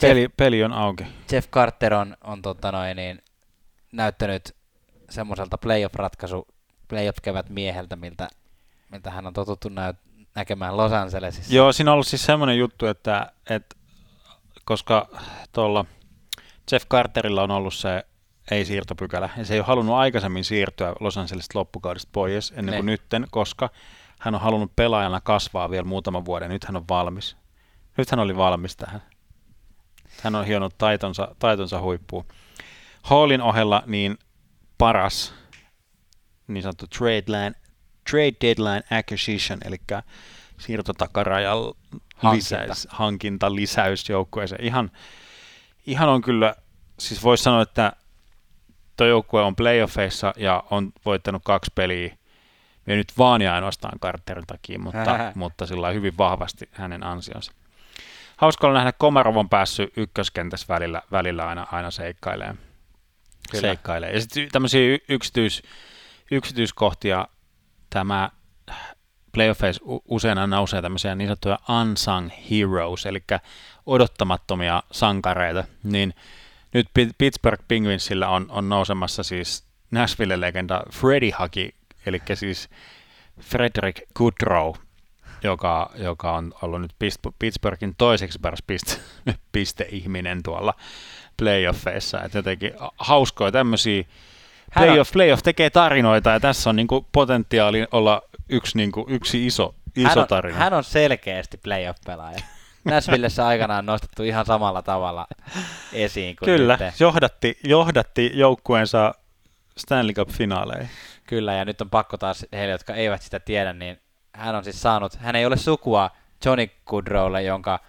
Peli, 0.00 0.28
peli 0.28 0.64
on 0.64 0.72
auki. 0.72 1.04
Jeff 1.32 1.50
Carter 1.50 1.94
on, 1.94 2.16
on 2.24 2.42
tota 2.42 2.72
noin, 2.72 2.96
niin, 2.96 3.22
näyttänyt 3.92 4.56
semmoiselta 5.10 5.58
playoff-ratkaisu, 5.58 6.46
playoff-kevät 6.88 7.48
mieheltä, 7.48 7.96
miltä, 7.96 8.28
miltä 8.92 9.10
hän 9.10 9.26
on 9.26 9.32
totuttu 9.32 9.68
nä- 9.68 9.94
näkemään 10.34 10.76
Los 10.76 10.92
Angelesissa. 10.92 11.54
Joo, 11.54 11.72
siinä 11.72 11.90
on 11.90 11.92
ollut 11.92 12.06
siis 12.06 12.24
semmoinen 12.24 12.58
juttu, 12.58 12.86
että, 12.86 13.32
että 13.50 13.76
koska 14.64 15.08
tuolla 15.52 15.84
Jeff 16.72 16.86
Carterilla 16.88 17.42
on 17.42 17.50
ollut 17.50 17.74
se 17.74 18.04
ei-siirtopykälä, 18.50 19.30
ja 19.36 19.44
se 19.44 19.54
ei 19.54 19.60
ole 19.60 19.66
halunnut 19.66 19.94
aikaisemmin 19.94 20.44
siirtyä 20.44 20.94
Los 21.00 21.18
Angelesista 21.18 21.58
loppukaudesta 21.58 22.08
pois 22.12 22.52
ennen 22.56 22.74
kuin 22.74 22.86
Ne. 22.86 22.92
nytten, 22.92 23.26
koska 23.30 23.70
hän 24.20 24.34
on 24.34 24.40
halunnut 24.40 24.76
pelaajana 24.76 25.20
kasvaa 25.20 25.70
vielä 25.70 25.84
muutaman 25.84 26.24
vuoden, 26.24 26.50
nyt 26.50 26.64
hän 26.64 26.76
on 26.76 26.84
valmis. 26.88 27.36
Nyt 27.96 28.10
hän 28.10 28.20
oli 28.20 28.36
valmis 28.36 28.76
tähän. 28.76 29.02
Hän 30.22 30.34
on 30.34 30.44
hionnut 30.44 30.78
taitonsa, 30.78 31.34
taitonsa 31.38 31.80
huippuun. 31.80 32.24
Hallin 33.02 33.42
ohella 33.42 33.82
niin 33.86 34.18
paras 34.78 35.34
niin 36.46 36.62
sanottu 36.62 36.86
trade, 36.86 37.22
line, 37.26 37.52
trade 38.10 38.32
deadline 38.40 38.82
acquisition, 38.98 39.58
eli 39.64 39.76
siirtotakarajan 40.58 41.58
Hankinta. 41.58 42.36
lisäys, 42.36 42.88
hankinta 42.90 43.54
lisäys 43.54 44.08
joukkueeseen. 44.08 44.64
Ihan, 44.64 44.90
ihan 45.86 46.08
on 46.08 46.22
kyllä, 46.22 46.54
siis 46.98 47.22
voisi 47.22 47.44
sanoa, 47.44 47.62
että 47.62 47.92
tuo 48.98 49.06
joukkue 49.06 49.42
on 49.42 49.56
playoffeissa 49.56 50.32
ja 50.36 50.64
on 50.70 50.92
voittanut 51.04 51.42
kaksi 51.44 51.70
peliä, 51.74 52.16
ja 52.86 52.96
nyt 52.96 53.12
vaan 53.18 53.42
ja 53.42 53.54
ainoastaan 53.54 53.98
Carterin 53.98 54.46
takia, 54.46 54.78
mutta, 54.78 55.32
mutta 55.34 55.66
sillä 55.66 55.90
hyvin 55.90 56.18
vahvasti 56.18 56.68
hänen 56.72 57.06
ansionsa. 57.06 57.52
Hauska 58.36 58.66
olla 58.66 58.78
nähdä, 58.78 58.92
Komarov 58.92 59.36
on 59.36 59.48
päässyt 59.48 59.92
ykköskentässä 59.96 60.66
välillä, 60.68 61.02
välillä 61.12 61.46
aina, 61.46 61.66
aina 61.72 61.90
seikkailee. 61.90 62.54
Kyllä. 63.50 63.60
seikkailee. 63.60 64.12
Ja 64.12 64.20
sitten 64.20 64.48
tämmöisiä 64.52 64.98
yksityis, 65.08 65.62
yksityiskohtia 66.30 67.28
tämä 67.90 68.30
playoffeissa 69.32 69.82
usein 70.08 70.38
aina 70.38 70.56
nousee 70.56 70.82
tämmöisiä 70.82 71.14
niin 71.14 71.28
sanottuja 71.28 71.58
unsung 71.68 72.30
heroes, 72.50 73.06
eli 73.06 73.22
odottamattomia 73.86 74.82
sankareita, 74.92 75.64
niin 75.82 76.14
nyt 76.74 76.86
Pi- 76.94 77.10
Pittsburgh 77.18 77.64
Penguinsillä 77.68 78.28
on, 78.28 78.46
on 78.48 78.68
nousemassa 78.68 79.22
siis 79.22 79.64
Nashville-legenda 79.90 80.82
Freddie 80.92 81.32
Haki, 81.34 81.74
eli 82.06 82.22
siis 82.34 82.68
Frederick 83.40 84.02
Goodrow, 84.14 84.74
joka, 85.42 85.90
joka 85.94 86.32
on 86.32 86.52
ollut 86.62 86.80
nyt 86.80 86.94
Pittsburghin 87.38 87.94
toiseksi 87.98 88.38
paras 88.42 88.62
piste, 88.66 88.96
pisteihminen 89.52 90.42
tuolla 90.42 90.74
playoffeissa. 91.36 92.22
Et 92.22 92.34
jotenkin 92.34 92.72
hauskoja 92.98 93.52
tämmöisiä. 93.52 94.04
Playoff, 94.74 95.12
playoff 95.12 95.42
tekee 95.42 95.70
tarinoita 95.70 96.30
ja 96.30 96.40
tässä 96.40 96.70
on 96.70 96.76
niinku 96.76 97.06
potentiaali 97.12 97.86
olla 97.92 98.22
yksi, 98.48 98.76
niinku, 98.76 99.06
yksi 99.08 99.46
iso, 99.46 99.74
iso 99.96 100.08
hän, 100.08 100.18
on, 100.18 100.28
tarina. 100.28 100.58
hän 100.58 100.72
on 100.72 100.84
selkeästi 100.84 101.56
playoff-pelaaja. 101.56 102.40
Nashvillessä 102.90 103.46
aikanaan 103.46 103.86
nostettu 103.86 104.22
ihan 104.22 104.46
samalla 104.46 104.82
tavalla 104.82 105.26
esiin 105.92 106.36
kuin 106.36 106.46
Kyllä, 106.46 106.76
nyt. 106.80 107.00
johdatti, 107.00 107.58
johdatti 107.64 108.30
joukkueensa 108.34 109.14
Stanley 109.78 110.12
Cup-finaaleihin. 110.14 110.88
Kyllä, 111.26 111.54
ja 111.54 111.64
nyt 111.64 111.80
on 111.80 111.90
pakko 111.90 112.16
taas 112.16 112.46
heille, 112.52 112.72
jotka 112.72 112.94
eivät 112.94 113.22
sitä 113.22 113.40
tiedä, 113.40 113.72
niin 113.72 114.00
hän 114.34 114.54
on 114.54 114.64
siis 114.64 114.82
saanut, 114.82 115.16
hän 115.16 115.36
ei 115.36 115.46
ole 115.46 115.56
sukua 115.56 116.10
Johnny 116.44 116.66
Goodrowlle, 116.86 117.42
jonka 117.42 117.80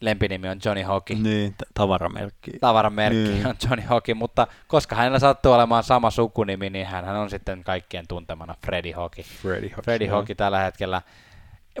lempinimi 0.00 0.48
on 0.48 0.58
Johnny 0.64 0.82
Hockey. 0.82 1.16
Niin, 1.16 1.52
t- 1.54 1.62
tavaramerkki. 1.74 2.50
Tavaramerkki 2.60 3.18
Niin. 3.18 3.46
on 3.46 3.54
Johnny 3.64 3.86
Hockey, 3.90 4.14
mutta 4.14 4.46
koska 4.66 4.96
hänellä 4.96 5.18
sattuu 5.18 5.52
olemaan 5.52 5.84
sama 5.84 6.10
sukunimi, 6.10 6.70
niin 6.70 6.86
hän 6.86 7.16
on 7.16 7.30
sitten 7.30 7.64
kaikkien 7.64 8.04
tuntemana 8.08 8.54
Freddie 8.66 8.92
Hockey. 8.92 9.24
Freddie 9.24 9.68
Hockey. 9.70 9.84
Freddie 9.84 10.08
joo. 10.08 10.16
Hockey 10.16 10.34
tällä 10.34 10.58
hetkellä. 10.58 11.02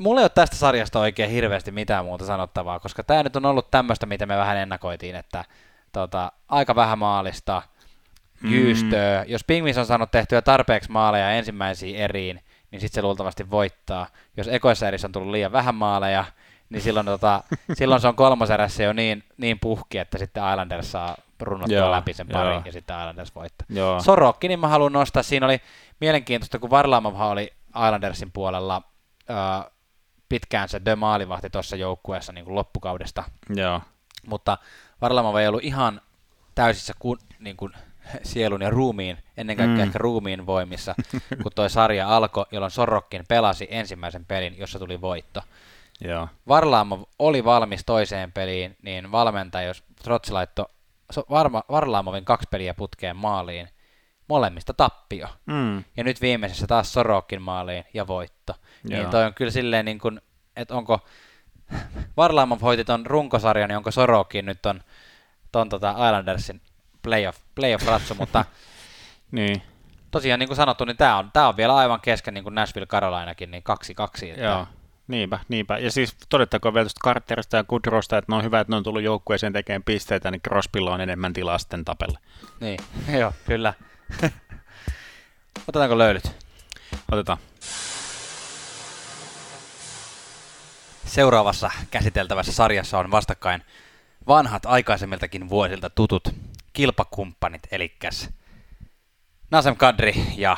Mulla 0.00 0.20
ei 0.20 0.24
ole 0.24 0.28
tästä 0.28 0.56
sarjasta 0.56 1.00
oikein 1.00 1.30
hirveästi 1.30 1.70
mitään 1.70 2.04
muuta 2.04 2.26
sanottavaa, 2.26 2.80
koska 2.80 3.02
tämä 3.04 3.22
nyt 3.22 3.36
on 3.36 3.46
ollut 3.46 3.70
tämmöistä, 3.70 4.06
mitä 4.06 4.26
me 4.26 4.36
vähän 4.36 4.56
ennakoitiin, 4.56 5.16
että 5.16 5.44
tota, 5.92 6.32
aika 6.48 6.74
vähän 6.74 6.98
maalista, 6.98 7.62
Mm. 8.40 8.52
jyystöä. 8.52 9.24
Jos 9.28 9.44
Pingvis 9.44 9.78
on 9.78 9.86
saanut 9.86 10.10
tehtyä 10.10 10.42
tarpeeksi 10.42 10.90
maaleja 10.90 11.30
ensimmäisiin 11.32 11.96
eriin, 11.96 12.40
niin 12.70 12.80
sitten 12.80 12.94
se 12.94 13.02
luultavasti 13.02 13.50
voittaa. 13.50 14.06
Jos 14.36 14.48
ekoissa 14.48 14.88
erissä 14.88 15.08
on 15.08 15.12
tullut 15.12 15.30
liian 15.30 15.52
vähän 15.52 15.74
maaleja, 15.74 16.24
niin 16.70 16.82
silloin, 16.82 17.06
tota, 17.06 17.42
silloin 17.78 18.00
se 18.00 18.08
on 18.08 18.14
kolmoserässä 18.16 18.82
jo 18.82 18.92
niin, 18.92 19.24
niin 19.36 19.58
puhki, 19.60 19.98
että 19.98 20.18
sitten 20.18 20.42
Islanders 20.50 20.92
saa 20.92 21.16
runnottua 21.40 21.76
Joo, 21.78 21.90
läpi 21.90 22.12
sen 22.12 22.26
pari 22.32 22.50
joo. 22.50 22.62
ja 22.64 22.72
sitten 22.72 22.96
Islanders 22.96 23.34
voittaa. 23.34 23.66
Joo. 23.70 24.00
Sorokki, 24.00 24.48
niin 24.48 24.60
mä 24.60 24.68
haluan 24.68 24.92
nostaa. 24.92 25.22
Siinä 25.22 25.46
oli 25.46 25.60
mielenkiintoista, 26.00 26.58
kun 26.58 26.70
Varlamov 26.70 27.20
oli 27.20 27.52
Islandersin 27.68 28.32
puolella 28.32 28.82
ää, 29.28 29.70
pitkään 30.28 30.68
se 30.68 30.80
de 30.84 30.96
maalivahti 30.96 31.50
tuossa 31.50 31.76
joukkueessa 31.76 32.32
niin 32.32 32.44
kuin 32.44 32.54
loppukaudesta, 32.54 33.24
Joo. 33.56 33.80
mutta 34.26 34.58
Varlamov 35.00 35.36
ei 35.36 35.48
ollut 35.48 35.64
ihan 35.64 36.00
täysissä 36.54 36.92
ku, 36.98 37.16
niin 37.38 37.56
kuin 37.56 37.72
sielun 38.22 38.62
ja 38.62 38.70
ruumiin, 38.70 39.18
ennen 39.36 39.56
kaikkea 39.56 39.76
Mm. 39.76 39.82
ehkä 39.82 39.98
ruumiin 39.98 40.46
voimissa, 40.46 40.94
kun 41.42 41.52
toi 41.54 41.70
sarja 41.70 42.16
alkoi, 42.16 42.46
jolloin 42.52 42.70
Sorokkin 42.70 43.24
pelasi 43.28 43.66
ensimmäisen 43.70 44.24
pelin, 44.24 44.58
jossa 44.58 44.78
tuli 44.78 45.00
voitto. 45.00 45.42
Joo. 46.00 46.28
Varlamov 46.48 47.02
oli 47.18 47.44
valmis 47.44 47.82
toiseen 47.86 48.32
peliin, 48.32 48.76
niin 48.82 49.12
valmentaja, 49.12 49.66
jos 49.68 49.84
Trotsi 50.02 50.32
laittoi 50.32 50.66
Varma, 51.30 51.62
Varlamovin 51.70 52.24
kaksi 52.24 52.48
peliä 52.50 52.74
putkeen 52.74 53.16
maaliin, 53.16 53.68
molemmista 54.28 54.74
tappio. 54.74 55.28
Mm. 55.46 55.84
Ja 55.96 56.04
nyt 56.04 56.20
viimeisessä 56.20 56.66
taas 56.66 56.92
Sorokin 56.92 57.42
maaliin 57.42 57.84
ja 57.94 58.06
voitto. 58.06 58.54
Joo. 58.84 59.00
Niin 59.00 59.10
toi 59.10 59.24
on 59.24 59.34
kyllä 59.34 59.50
silleen 59.50 59.84
niin 59.84 59.98
kuin, 59.98 60.20
että 60.56 60.74
onko 60.74 61.00
Varlamov 62.16 62.60
hoiti 62.62 62.84
ton 62.84 63.06
runkosarjan, 63.06 63.68
niin 63.68 63.76
onko 63.76 63.90
Sorokin 63.90 64.46
nyt 64.46 64.66
on 64.66 64.80
ton 65.52 65.68
tota 65.68 65.90
Islandersin 65.90 66.60
playoff, 67.02 67.38
playoff-ratsu, 67.54 68.14
mutta 68.20 68.44
Niin. 69.32 69.62
tosiaan 70.10 70.38
niin 70.40 70.48
kuin 70.48 70.56
sanottu, 70.56 70.84
niin 70.84 70.96
tämä 70.96 71.18
on, 71.18 71.30
tää 71.32 71.48
on 71.48 71.56
vielä 71.56 71.76
aivan 71.76 72.00
kesken 72.00 72.34
niin 72.34 72.44
kuin 72.44 72.54
Nashville 72.54 72.86
Carolinakin, 72.86 73.50
niin 73.50 73.62
kaksi 73.62 73.94
kaksi. 73.94 74.30
Että 74.30 74.42
Joo. 74.44 74.66
Niinpä, 75.08 75.38
niinpä. 75.48 75.78
Ja 75.78 75.90
siis 75.90 76.16
todettakoon 76.28 76.74
vielä 76.74 76.84
tuosta 76.84 77.00
Carterista 77.04 77.56
ja 77.56 77.64
Kudrosta, 77.64 78.18
että 78.18 78.32
ne 78.32 78.36
on 78.36 78.44
hyvä, 78.44 78.60
että 78.60 78.72
ne 78.72 78.76
on 78.76 78.82
tullut 78.82 79.02
joukkueeseen 79.02 79.52
tekemään 79.52 79.82
pisteitä, 79.82 80.30
niin 80.30 80.40
Crosbylla 80.42 80.94
on 80.94 81.00
enemmän 81.00 81.32
tilaa 81.32 81.58
sitten 81.58 81.84
tapelle. 81.84 82.18
Niin, 82.60 82.78
joo, 83.20 83.32
kyllä. 83.46 83.74
Otetaanko 85.68 85.98
löylyt? 85.98 86.32
Otetaan. 87.12 87.38
Seuraavassa 91.04 91.70
käsiteltävässä 91.90 92.52
sarjassa 92.52 92.98
on 92.98 93.10
vastakkain 93.10 93.62
vanhat 94.28 94.66
aikaisemmiltakin 94.66 95.48
vuosilta 95.48 95.90
tutut 95.90 96.28
kilpakumppanit, 96.72 97.62
eli 97.70 97.96
Nasem 99.50 99.76
Kadri 99.76 100.14
ja 100.36 100.56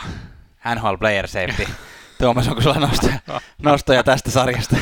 NHL 0.75 0.95
Player 0.99 1.29
Safety. 1.29 1.67
Tuomas, 2.19 2.49
onko 2.49 2.61
sulla 2.61 2.79
nostoja, 2.81 3.21
nostoja 3.63 4.03
tästä 4.03 4.31
sarjasta? 4.31 4.77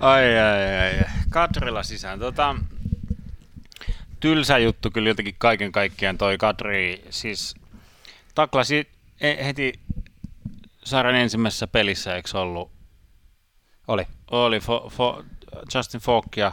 Ai, 0.00 0.38
ai, 0.38 0.78
ai. 0.78 1.04
Kadrilla 1.30 1.82
sisään. 1.82 2.18
Tota, 2.18 2.56
tylsä 4.20 4.58
juttu 4.58 4.90
kyllä 4.90 5.08
jotenkin 5.08 5.34
kaiken 5.38 5.72
kaikkiaan 5.72 6.18
toi 6.18 6.38
Kadri. 6.38 7.04
Siis 7.10 7.54
taklasi 8.34 8.88
e- 9.20 9.44
heti 9.44 9.72
sarjan 10.84 11.14
ensimmäisessä 11.14 11.66
pelissä, 11.66 12.16
eikö 12.16 12.38
ollut? 12.38 12.70
Oli. 13.88 14.06
Oli 14.30 14.60
fo, 14.60 14.90
fo, 14.90 15.24
Justin 15.74 16.00
Falkia. 16.00 16.52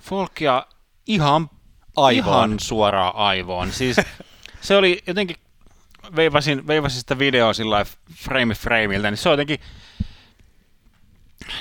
Falkia 0.00 0.66
ihan, 1.06 1.50
Aivoon. 1.96 2.26
ihan 2.26 2.60
suoraan 2.60 3.16
aivoon. 3.16 3.72
Siis 3.72 3.96
se 4.60 4.76
oli 4.76 5.02
jotenkin, 5.06 5.36
veivasin, 6.16 6.66
veivasin 6.66 7.00
sitä 7.00 7.18
videoa 7.18 7.52
sillä 7.52 7.86
frame 8.14 8.54
frameiltä, 8.54 9.10
niin 9.10 9.18
se 9.18 9.28
on 9.28 9.32
jotenkin, 9.32 9.60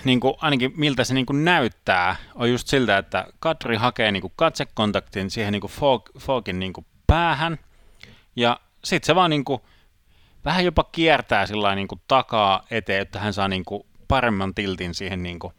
niin 0.03 0.19
kuin, 0.19 0.33
ainakin 0.41 0.73
miltä 0.75 1.03
se 1.03 1.13
niin 1.13 1.25
kuin 1.25 1.45
näyttää, 1.45 2.15
on 2.35 2.51
just 2.51 2.67
siltä, 2.67 2.97
että 2.97 3.27
Kadri 3.39 3.75
hakee 3.75 4.11
niin 4.11 4.21
kuin 4.21 4.33
katsekontaktin 4.35 5.31
siihen 5.31 5.51
niin 5.51 5.61
kuin 5.61 5.71
Falk, 5.71 6.09
Falkin 6.19 6.59
niin 6.59 6.73
kuin 6.73 6.85
päähän, 7.07 7.59
ja 8.35 8.59
sitten 8.83 9.05
se 9.07 9.15
vaan 9.15 9.29
niin 9.29 9.45
kuin, 9.45 9.61
vähän 10.45 10.65
jopa 10.65 10.83
kiertää 10.91 11.45
sillä 11.45 11.75
niin 11.75 11.87
kuin 11.87 12.01
takaa 12.07 12.63
eteen, 12.71 13.01
että 13.01 13.19
hän 13.19 13.33
saa 13.33 13.47
niin 13.47 13.65
kuin 13.65 13.83
paremman 14.07 14.53
tiltin 14.55 14.93
siihen 14.93 15.23
niin 15.23 15.39
kuin 15.39 15.53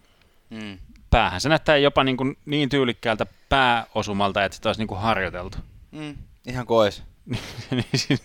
Mm. 0.51 0.79
päähän. 1.11 1.41
Se 1.41 1.49
näyttää 1.49 1.77
jopa 1.77 2.05
niin, 2.05 2.17
kuin 2.17 2.39
niin 2.47 2.69
tyylikkäältä 2.69 3.27
pääosumalta, 3.49 4.45
että 4.45 4.57
sitä 4.57 4.69
olisi 4.69 4.81
niin 4.81 4.89
kuin 4.89 5.01
harjoiteltu. 5.01 5.59
Mm. 5.91 6.15
Ihan 6.47 6.67
kois. 6.67 7.03
Niin 7.71 7.85
siis- 7.95 8.23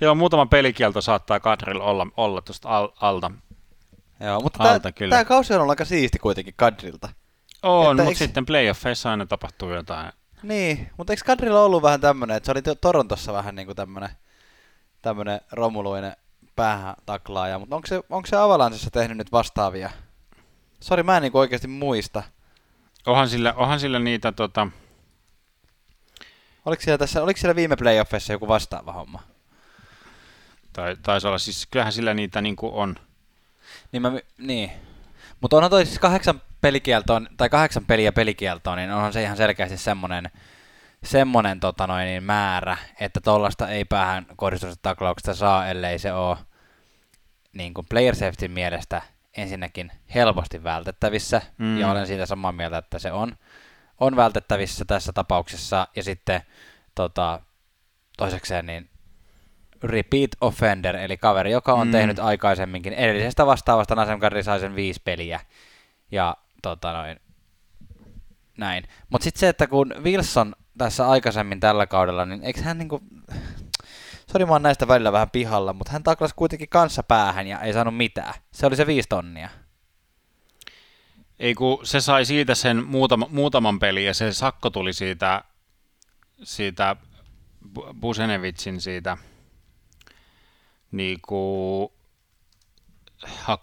Joo, 0.00 0.14
muutama 0.14 0.46
pelikielto 0.46 1.00
saattaa 1.00 1.40
Kadrilla 1.40 1.84
olla, 1.84 2.06
olla 2.16 2.42
tuosta 2.42 2.68
al, 2.68 2.88
alta. 3.00 3.30
Joo, 4.20 4.40
mutta 4.40 4.62
Alta 4.72 4.92
kyllä. 4.92 5.16
tää 5.16 5.24
kausi 5.24 5.54
on 5.54 5.60
ollut 5.60 5.70
aika 5.70 5.84
siisti 5.84 6.18
kuitenkin 6.18 6.54
Kadrilta. 6.56 7.08
On, 7.62 7.82
Että 7.90 8.02
mutta 8.02 8.10
eiks- 8.10 8.18
sitten 8.18 8.46
playoffeissa 8.46 9.10
aina 9.10 9.26
tapahtuu 9.26 9.74
jotain. 9.74 10.12
Niin, 10.42 10.90
mutta 10.96 11.12
eikö 11.12 11.22
Kadrilla 11.26 11.60
ollut 11.60 11.82
vähän 11.82 12.00
tämmönen, 12.00 12.36
että 12.36 12.46
se 12.46 12.52
oli 12.52 12.62
to- 12.62 12.74
Torontossa 12.74 13.32
vähän 13.32 13.54
niinku 13.54 13.74
tämmönen, 13.74 14.10
tämmönen 15.02 15.40
romuluinen 15.52 16.16
päähän 16.56 16.94
taklaaja, 17.06 17.58
mutta 17.58 17.76
onko 17.76 17.86
se, 17.86 17.96
onko 18.10 18.26
se 18.26 18.36
Avalansissa 18.36 18.90
tehnyt 18.90 19.16
nyt 19.16 19.32
vastaavia? 19.32 19.90
Sori, 20.80 21.02
mä 21.02 21.16
en 21.16 21.22
niinku 21.22 21.38
oikeasti 21.38 21.68
muista. 21.68 22.22
Onhan 23.06 23.28
sillä, 23.28 23.52
onhan 23.56 23.80
sillä 23.80 23.98
niitä 23.98 24.32
tota, 24.32 24.68
Oliko 26.64 26.82
siellä, 26.82 26.98
tässä, 26.98 27.22
oliko 27.22 27.40
siellä 27.40 27.56
viime 27.56 27.76
playoffeissa 27.76 28.32
joku 28.32 28.48
vastaava 28.48 28.92
homma? 28.92 29.22
tai 30.72 30.96
taisi 31.02 31.26
olla, 31.26 31.38
siis 31.38 31.66
kyllähän 31.70 31.92
sillä 31.92 32.14
niitä 32.14 32.40
niinku 32.40 32.80
on. 32.80 32.96
Niin, 33.92 34.02
mä, 34.02 34.12
niin. 34.38 34.70
Mutta 35.40 35.56
onhan 35.56 35.70
toi 35.70 35.86
siis 35.86 35.98
kahdeksan 35.98 36.42
pelikieltoon, 36.62 37.28
tai 37.36 37.48
kahdeksan 37.48 37.84
peliä 37.86 38.12
pelikieltoon, 38.12 38.78
niin 38.78 38.90
onhan 38.90 39.12
se 39.12 39.22
ihan 39.22 39.36
selkeästi 39.36 39.76
semmonen, 39.76 40.30
semmonen 41.04 41.60
tota 41.60 41.86
noin, 41.86 42.04
niin 42.06 42.22
määrä, 42.24 42.76
että 43.00 43.20
tollasta 43.20 43.68
ei 43.68 43.84
päähän 43.84 44.26
kohdistusta 44.36 44.78
taklauksesta 44.82 45.34
saa, 45.34 45.66
ellei 45.66 45.98
se 45.98 46.12
ole 46.12 46.36
niin 47.52 47.74
kuin 47.74 47.86
player 47.90 48.14
safety 48.14 48.48
mielestä 48.48 49.02
ensinnäkin 49.36 49.92
helposti 50.14 50.64
vältettävissä, 50.64 51.42
Mm. 51.58 51.78
ja 51.78 51.90
olen 51.90 52.06
siitä 52.06 52.26
samaa 52.26 52.52
mieltä, 52.52 52.78
että 52.78 52.98
se 52.98 53.12
on, 53.12 53.36
on 54.00 54.16
vältettävissä 54.16 54.84
tässä 54.84 55.12
tapauksessa, 55.12 55.88
ja 55.96 56.02
sitten 56.02 56.42
tota, 56.94 57.40
toisekseen 58.16 58.66
niin 58.66 58.88
repeat 59.82 60.30
offender, 60.40 60.96
eli 60.96 61.16
kaveri, 61.16 61.50
joka 61.52 61.72
on 61.72 61.86
Mm. 61.88 61.92
tehnyt 61.92 62.18
aikaisemminkin 62.18 62.92
edellisestä 62.92 63.46
vastaavasta 63.46 63.94
Nasemkari 63.94 64.42
sai 64.42 64.60
sen 64.60 64.74
viisi 64.74 65.00
peliä, 65.04 65.40
ja 66.10 66.36
tota 66.62 66.92
noin, 66.92 67.20
näin. 68.58 68.84
Mutta 69.10 69.24
sitten 69.24 69.40
se, 69.40 69.48
että 69.48 69.66
kun 69.66 69.94
Wilson 70.02 70.54
tässä 70.78 71.08
aikaisemmin 71.08 71.60
tällä 71.60 71.86
kaudella, 71.86 72.26
niin 72.26 72.44
eikö 72.44 72.62
hän 72.62 72.78
niinku, 72.78 73.00
sori 74.32 74.46
mä 74.46 74.52
oon 74.52 74.62
näistä 74.62 74.88
välillä 74.88 75.12
vähän 75.12 75.30
pihalla, 75.30 75.72
mutta 75.72 75.92
hän 75.92 76.02
taklasi 76.02 76.34
kuitenkin 76.34 76.68
kanssa 76.68 77.02
päähän 77.02 77.46
ja 77.46 77.60
ei 77.60 77.72
saanut 77.72 77.96
mitään. 77.96 78.34
Se 78.52 78.66
oli 78.66 78.76
se 78.76 78.86
viisi 78.86 79.08
tonnia. 79.08 79.48
Ei 81.38 81.54
kun 81.54 81.86
se 81.86 82.00
sai 82.00 82.24
siitä 82.24 82.54
sen 82.54 82.86
muutama, 82.86 83.28
muutaman 83.30 83.78
pelin 83.78 84.04
ja 84.04 84.14
se 84.14 84.32
sakko 84.32 84.70
tuli 84.70 84.92
siitä, 84.92 85.44
siitä 86.42 86.96
Bu- 87.78 87.94
Busenevitsin 88.00 88.80
siitä 88.80 89.16
niinku, 90.92 91.92
hak, 93.26 93.62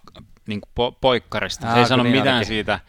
niinku 0.50 0.70
po, 0.76 0.92
poikkarista. 0.92 1.62
Se 1.62 1.68
Aa, 1.68 1.76
ei 1.76 1.82
kun 1.82 1.88
sano 1.88 2.04
niin 2.04 2.16
mitään 2.16 2.36
olikin. 2.36 2.48
siitä. 2.48 2.80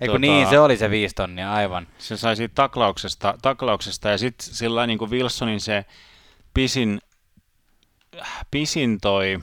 Ei 0.00 0.08
Tota- 0.08 0.12
kun 0.12 0.20
niin, 0.20 0.46
se 0.46 0.58
oli 0.60 0.76
se 0.76 0.90
viisi 0.90 1.14
tonnia, 1.14 1.52
aivan. 1.52 1.86
Se 1.98 2.16
sai 2.16 2.36
siitä 2.36 2.54
taklauksesta, 2.54 3.34
taklauksesta 3.42 4.08
ja 4.08 4.18
sitten 4.18 4.54
sillä 4.54 4.86
niin 4.86 4.98
kuin 4.98 5.10
Wilsonin 5.10 5.60
se 5.60 5.84
pisin, 6.54 7.00
pisin 8.50 8.98
toi 9.00 9.38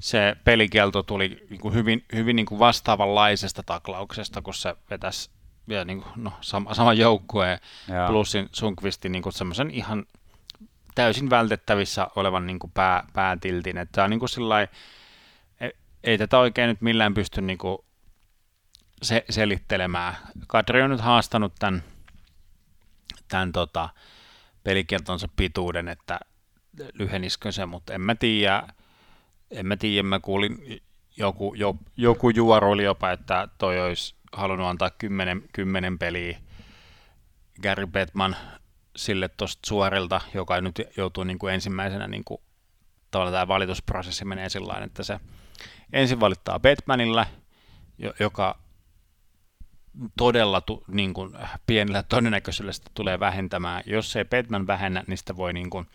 se 0.00 0.36
pelikielto 0.44 1.02
tuli 1.02 1.46
niin 1.50 1.60
kuin 1.60 1.74
hyvin, 1.74 2.04
hyvin 2.14 2.36
niin 2.36 2.46
kuin 2.46 2.58
vastaavanlaisesta 2.58 3.62
taklauksesta, 3.62 4.42
kun 4.42 4.54
se 4.54 4.74
vetäisi 4.90 5.30
vielä 5.68 5.84
niin 5.84 6.02
kuin, 6.02 6.12
no, 6.16 6.32
sama, 6.40 6.74
sama 6.74 6.92
joukkue 6.92 7.60
plussin 8.06 8.48
Sunkvistin 8.52 9.12
niin 9.12 9.32
semmoisen 9.32 9.70
ihan 9.70 10.06
täysin 10.94 11.30
vältettävissä 11.30 12.08
olevan 12.16 12.46
niin 12.46 12.58
kuin 12.58 12.70
pää, 12.74 13.04
päätiltin. 13.12 13.78
Että 13.78 13.92
tämä 13.92 14.04
on 14.04 14.10
niin 14.10 14.20
kuin 14.20 14.28
sillai, 14.28 14.68
ei, 16.04 16.18
tätä 16.18 16.38
oikein 16.38 16.68
nyt 16.68 16.80
millään 16.80 17.14
pysty 17.14 17.40
niin 17.40 17.58
kuin 17.58 17.78
se, 19.02 19.24
selittelemään. 19.30 20.16
Kadri 20.46 20.82
on 20.82 20.90
nyt 20.90 21.00
haastanut 21.00 21.52
tämän, 21.58 21.82
tämän 23.28 23.52
tota, 23.52 23.88
pelikieltonsa 24.64 25.28
pituuden, 25.36 25.88
että 25.88 26.20
lyheniskö 26.94 27.52
se, 27.52 27.66
mutta 27.66 27.94
en 27.94 28.00
mä 28.00 28.14
tiedä. 28.14 28.62
En 29.50 29.66
mä 29.66 29.76
tiedä, 29.76 30.02
mä 30.02 30.20
kuulin 30.20 30.82
joku, 31.16 31.54
jo, 31.54 31.76
joku 31.96 32.30
juoruili 32.30 32.84
jopa, 32.84 33.10
että 33.10 33.48
toi 33.58 33.80
olisi 33.80 34.14
halunnut 34.32 34.66
antaa 34.66 34.90
kymmenen, 34.90 35.42
kymmenen 35.52 35.98
peliä 35.98 36.38
Gary 37.62 37.86
Bettman 37.86 38.36
sille 38.96 39.28
tuosta 39.28 39.66
suorilta, 39.66 40.20
joka 40.34 40.60
nyt 40.60 40.80
joutuu 40.96 41.24
niin 41.24 41.38
kuin 41.38 41.54
ensimmäisenä, 41.54 42.08
niin 42.08 42.24
kuin, 42.24 42.40
tavallaan 43.10 43.34
tämä 43.34 43.48
valitusprosessi 43.48 44.24
menee 44.24 44.48
sillä 44.48 44.80
että 44.84 45.02
se 45.02 45.20
ensin 45.92 46.20
valittaa 46.20 46.58
Batmanilla, 46.60 47.26
jo- 47.98 48.14
joka 48.20 48.58
todella 50.18 50.60
tu, 50.60 50.84
niin 50.88 51.14
kuin, 51.14 51.32
pienellä 51.66 52.02
todennäköisyydellä 52.02 52.72
sitä 52.72 52.90
tulee 52.94 53.20
vähentämään. 53.20 53.82
Jos 53.86 54.16
ei 54.16 54.24
Batman 54.24 54.66
vähennä, 54.66 55.04
niin 55.06 55.18
sitä 55.18 55.36
voi 55.36 55.52
niin 55.52 55.70
kuin, 55.70 55.86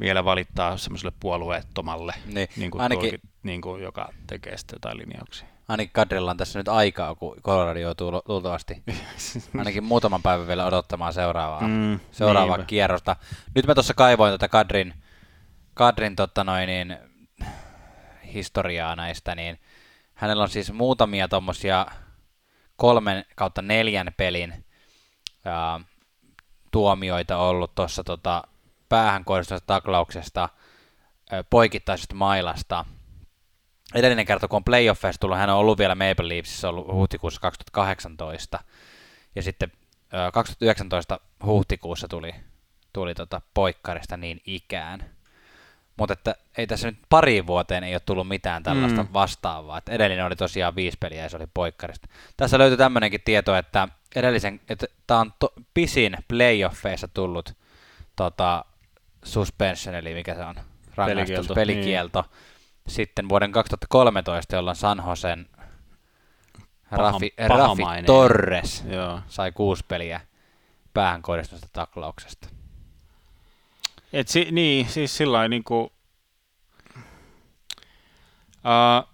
vielä 0.00 0.24
valittaa 0.24 0.76
semmoiselle 0.76 1.12
puolueettomalle, 1.20 2.14
Niin, 2.26 2.48
niin 2.56 2.70
kuin 2.70 2.82
ainakin- 2.82 3.10
tulkit, 3.10 3.30
niin 3.42 3.60
kuin, 3.60 3.82
joka 3.82 4.12
tekee 4.26 4.56
sitten 4.56 4.74
jotain 4.76 4.98
linjauksia. 4.98 5.46
Ainakin 5.68 5.92
Kadrilla 5.92 6.30
on 6.30 6.36
tässä 6.36 6.58
nyt 6.58 6.68
aikaa, 6.68 7.14
kun 7.14 7.36
Colorado 7.42 7.78
joutuu 7.78 8.12
lu- 8.12 8.22
luultavasti 8.28 8.82
ainakin 9.58 9.84
muutaman 9.84 10.22
päivän 10.22 10.46
vielä 10.46 10.66
odottamaan 10.66 11.12
seuraavaa, 11.12 11.68
Mm, 11.68 12.00
seuraavaa 12.12 12.56
niinpä. 12.56 12.68
kierrosta. 12.68 13.16
Nyt 13.54 13.66
mä 13.66 13.74
tuossa 13.74 13.94
kaivoin 13.94 14.32
tätä 14.34 14.48
Kadrin, 14.48 14.94
Kadrin 15.74 16.16
totta 16.16 16.44
noin, 16.44 16.66
niin, 16.66 16.96
historiaa 18.36 18.96
näistä, 18.96 19.34
niin 19.34 19.58
hänellä 20.14 20.42
on 20.42 20.48
siis 20.48 20.72
muutamia 20.72 21.28
tommosia 21.28 21.86
kolmen 22.76 23.24
kautta 23.36 23.62
neljän 23.62 24.14
pelin 24.16 24.64
ää, 25.44 25.80
tuomioita 26.70 27.36
ollut 27.36 27.74
tuossa 27.74 28.04
tota, 28.04 28.42
päähän 28.88 29.24
kohdistuvasta 29.24 29.66
taklauksesta, 29.66 30.48
ää, 31.30 31.44
poikittaisesta 31.44 32.14
mailasta. 32.14 32.84
Edellinen 33.94 34.26
kerta, 34.26 34.48
kun 34.48 34.56
on 34.56 34.64
playoffeissa 34.64 35.20
tullut, 35.20 35.38
hän 35.38 35.50
on 35.50 35.56
ollut 35.56 35.78
vielä 35.78 35.94
Maple 35.94 36.28
Leafsissä 36.28 36.68
ollut 36.68 36.88
huhtikuussa 36.88 37.40
2018. 37.40 38.58
Ja 39.34 39.42
sitten 39.42 39.72
ää, 40.12 40.30
2019 40.30 41.20
huhtikuussa 41.44 42.08
tuli, 42.08 42.34
tuli 42.92 43.14
tota 43.14 43.40
poikkarista 43.54 44.16
niin 44.16 44.40
ikään. 44.46 45.15
Mutta 45.96 46.12
että 46.12 46.34
ei 46.58 46.66
tässä 46.66 46.88
nyt 46.90 46.98
pariin 47.08 47.46
vuoteen 47.46 47.84
ei 47.84 47.94
ole 47.94 48.00
tullut 48.00 48.28
mitään 48.28 48.62
tällaista 48.62 49.02
Mm. 49.02 49.08
vastaavaa. 49.12 49.78
Et 49.78 49.88
edellinen 49.88 50.24
oli 50.26 50.36
tosiaan 50.36 50.76
viisi 50.76 50.96
peliä 51.00 51.22
ja 51.22 51.28
se 51.28 51.36
oli 51.36 51.46
poikkarista. 51.54 52.08
Tässä 52.36 52.58
löytyy 52.58 52.76
tämmöinenkin 52.76 53.20
tieto, 53.24 53.56
että 53.56 53.88
edellisen, 54.16 54.60
että 54.68 54.86
tämä 55.06 55.20
on 55.20 55.32
to, 55.38 55.52
pisin 55.74 56.16
playoffeissa 56.28 57.08
tullut 57.08 57.52
tota, 58.16 58.64
suspension, 59.24 59.94
eli 59.94 60.14
mikä 60.14 60.34
se 60.34 60.44
on? 60.44 60.54
Rangaistus, 60.94 61.46
Pelikielto, 61.46 61.54
pelikielto. 61.54 62.24
Sitten 62.88 63.28
vuoden 63.28 63.52
2013, 63.52 64.56
jolloin 64.56 64.76
San 64.76 65.02
Josen 65.08 65.46
Rafi, 66.90 67.34
Paha- 67.48 67.48
Rafi. 67.58 68.02
Torres 68.06 68.84
Joo. 68.90 69.20
sai 69.28 69.52
kuusi 69.52 69.84
peliä 69.88 70.20
päähän 70.94 71.22
kohdistusta 71.22 71.66
taklauksesta. 71.72 72.48
Et 74.12 74.28
si, 74.28 74.48
niin, 74.50 74.88
siis 74.88 75.16
sillä 75.16 75.48
niinku, 75.48 75.92
uh, 78.64 79.08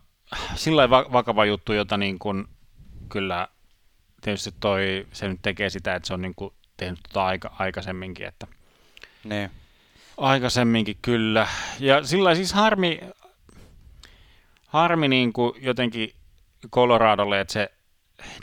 sillä 0.54 0.90
va- 0.90 1.06
vakava 1.12 1.44
juttu, 1.44 1.72
jota 1.72 1.96
niin 1.96 2.18
kuin, 2.18 2.44
kyllä 3.08 3.48
tietysti 4.20 4.50
toi, 4.60 5.06
se 5.12 5.28
nyt 5.28 5.42
tekee 5.42 5.70
sitä, 5.70 5.94
että 5.94 6.06
se 6.06 6.14
on 6.14 6.22
niin 6.22 6.34
kuin 6.34 6.54
tehnyt 6.76 7.00
tota 7.08 7.26
aika, 7.26 7.56
aikaisemminkin, 7.58 8.26
että 8.26 8.46
Niin. 9.24 9.50
aikaisemminkin 10.16 10.98
kyllä. 11.02 11.46
Ja 11.80 12.04
sillä 12.06 12.34
siis 12.34 12.52
harmi, 12.52 13.00
harmi 14.66 15.08
niin 15.08 15.32
kuin 15.32 15.52
jotenkin 15.60 16.14
Coloradolle, 16.70 17.40
että 17.40 17.52
se, 17.52 17.72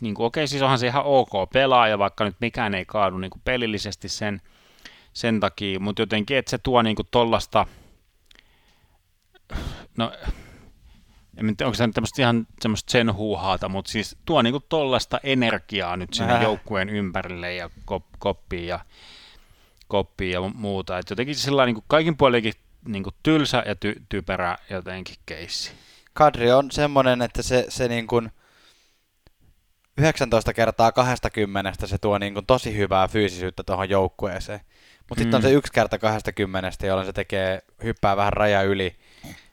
niin 0.01 0.15
kuin, 0.15 0.25
okei, 0.25 0.47
siis 0.47 0.61
onhan 0.61 0.79
se 0.79 0.87
ihan 0.87 1.03
ok 1.05 1.31
pelaaja, 1.53 1.99
vaikka 1.99 2.23
nyt 2.23 2.35
mikään 2.39 2.75
ei 2.75 2.85
kaadu 2.85 3.17
niin 3.17 3.31
kuin 3.31 3.41
pelillisesti 3.45 4.09
sen, 4.09 4.41
sen 5.13 5.39
takia, 5.39 5.79
mutta 5.79 6.01
jotenkin, 6.01 6.37
että 6.37 6.49
se 6.49 6.57
tuo 6.57 6.81
niin 6.81 6.95
kuin 6.95 7.07
tollasta, 7.11 7.65
no, 9.97 10.11
en 11.37 11.57
tiedä, 11.57 11.67
onko 11.67 11.75
se 11.75 11.87
nyt 11.87 11.93
tämmöistä 11.93 12.21
ihan 12.21 12.47
semmoista 12.61 12.91
sen 12.91 13.13
huuhaata, 13.13 13.69
mutta 13.69 13.91
siis 13.91 14.17
tuo 14.25 14.41
niin 14.41 14.53
kuin 14.53 14.63
tollasta 14.69 15.19
energiaa 15.23 15.97
nyt 15.97 16.13
sinne 16.13 16.33
Vähän. 16.33 16.43
joukkueen 16.43 16.89
ympärille 16.89 17.53
ja 17.53 17.69
kop, 17.85 18.05
koppiin 18.19 18.67
ja 18.67 18.79
koppiin 19.87 20.31
ja 20.31 20.41
muuta. 20.41 20.97
Et 20.97 21.09
jotenkin 21.09 21.35
sillä 21.35 21.65
niin 21.65 21.75
kuin 21.75 21.85
kaikin 21.87 22.17
puolinkin 22.17 22.53
niin 22.85 23.03
kuin 23.03 23.15
tylsä 23.23 23.63
ja 23.65 23.75
ty, 23.75 23.95
typerä 24.09 24.57
jotenkin 24.69 25.15
keissi. 25.25 25.71
Kadri 26.13 26.51
on 26.51 26.71
semmoinen, 26.71 27.21
että 27.21 27.41
se, 27.41 27.65
se 27.69 27.87
niin 27.87 28.07
kuin 28.07 28.31
19 29.97 30.53
kertaa 30.53 30.91
20 30.91 31.87
se 31.87 31.97
tuo 31.97 32.17
niin 32.17 32.33
kuin 32.33 32.45
tosi 32.45 32.77
hyvää 32.77 33.07
fyysisyyttä 33.07 33.63
tuohon 33.63 33.89
joukkueeseen. 33.89 34.59
Mutta 35.09 35.21
sitten 35.21 35.35
on 35.35 35.41
Mm. 35.41 35.47
se 35.47 35.51
yksi 35.51 35.73
kerta 35.73 35.99
20, 35.99 36.87
jolloin 36.87 37.05
se 37.07 37.13
tekee, 37.13 37.61
hyppää 37.83 38.17
vähän 38.17 38.33
raja 38.33 38.61
yli. 38.61 38.95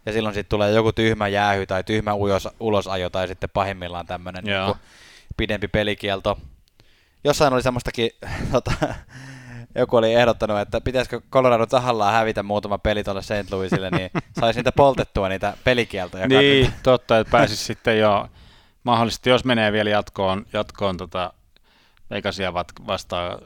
Ja 0.07 0.13
silloin 0.13 0.35
siitä 0.35 0.49
tulee 0.49 0.71
joku 0.73 0.93
tyhmä 0.93 1.29
jäähy 1.29 1.67
tai 1.67 1.85
tyhmä 1.85 2.15
ulos, 2.15 2.49
ulosajo 2.61 3.11
tai 3.11 3.29
sitten 3.29 3.51
pahimmillaan 3.51 4.07
tämmöinen 4.07 4.45
niin 4.45 4.75
pidempi 5.37 5.69
pelikielto. 5.69 6.39
Jossain 7.25 7.53
oli 7.53 7.63
semmoistakin, 7.63 8.11
tota, 8.53 8.73
joku 9.75 9.97
oli 9.97 10.15
ehdottanut, 10.15 10.61
että 10.61 10.81
pitäisikö 10.81 11.21
Colorado 11.33 11.67
tahallaan 11.67 12.15
hävitä 12.15 12.43
muutama 12.43 12.79
peli 12.79 13.05
tuolle 13.05 13.23
St. 13.23 13.51
Louisille, 13.53 13.91
niin 13.91 14.11
saisi 14.41 14.59
niitä 14.59 14.73
poltettua 14.73 15.29
niitä 15.29 15.57
pelikieltoja. 15.65 16.29
Niin, 16.29 16.73
totta, 16.83 17.19
että 17.19 17.31
pääsisi 17.31 17.65
sitten 17.75 17.99
jo 17.99 18.29
mahdollisesti, 18.85 19.31
jos 19.31 19.45
menee 19.45 19.73
vielä 19.73 19.91
jatkoon, 19.91 20.47
jatkoon 20.53 20.97
tota 20.97 21.33
Vegasia 22.11 22.55
vastaan, 22.87 23.39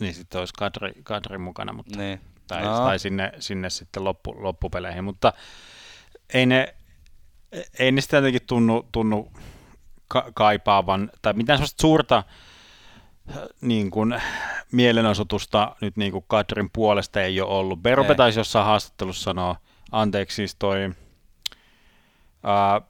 niin 0.00 0.14
sitten 0.14 0.38
olisi 0.38 0.52
kadri, 0.58 0.92
kadri 1.02 1.38
mukana, 1.38 1.72
mutta, 1.72 1.98
Niin. 1.98 2.20
tai, 2.46 2.62
No. 2.64 2.76
tai 2.78 2.98
sinne, 2.98 3.32
sinne 3.38 3.70
sitten 3.70 4.04
loppu, 4.04 4.34
loppupeleihin, 4.42 5.04
mutta 5.04 5.32
ei 6.34 6.46
ne, 6.46 6.74
ei 7.78 7.92
ne 7.92 8.00
sitä 8.00 8.16
jotenkin 8.16 8.46
tunnu, 8.46 8.88
tunnu 8.92 9.32
ka- 10.08 10.30
kaipaavan, 10.34 11.10
tai 11.22 11.32
mitään 11.32 11.58
sellaista 11.58 11.80
suurta 11.82 12.16
äh, 13.30 13.36
niin 13.60 13.90
kuin, 13.90 14.22
mielenosoitusta 14.72 15.76
nyt 15.80 15.96
niin 15.96 16.12
kuin 16.12 16.24
Kadrin 16.28 16.70
puolesta 16.70 17.22
ei 17.22 17.40
ole 17.40 17.50
ollut. 17.54 17.82
Berope 17.82 18.14
taisi 18.14 18.40
jossain 18.40 18.66
haastattelussa 18.66 19.22
sanoa, 19.24 19.56
anteeksi 19.92 20.34
siis 20.36 20.54
toi 20.54 20.90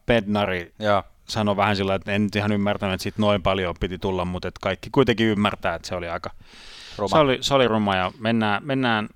Bednari 0.06 0.74
Joo. 0.78 1.02
sanoi 1.28 1.56
vähän 1.56 1.76
sillä, 1.76 1.94
että 1.94 2.12
en 2.12 2.22
nyt 2.22 2.36
ihan 2.36 2.52
ymmärtänyt, 2.52 2.94
että 2.94 3.02
siitä 3.02 3.20
noin 3.22 3.42
paljon 3.42 3.74
piti 3.80 3.98
tulla, 3.98 4.24
mutta 4.24 4.48
että 4.48 4.58
kaikki 4.62 4.90
kuitenkin 4.90 5.26
ymmärtää, 5.26 5.74
että 5.74 5.88
se 5.88 5.94
oli 5.94 6.08
aika, 6.08 6.30
Ruma. 6.98 7.16
se 7.16 7.18
oli, 7.18 7.38
se 7.40 7.54
oli 7.54 7.68
ruma 7.68 7.96
ja 7.96 8.12
mennään, 8.18 8.62
mennään 8.64 9.08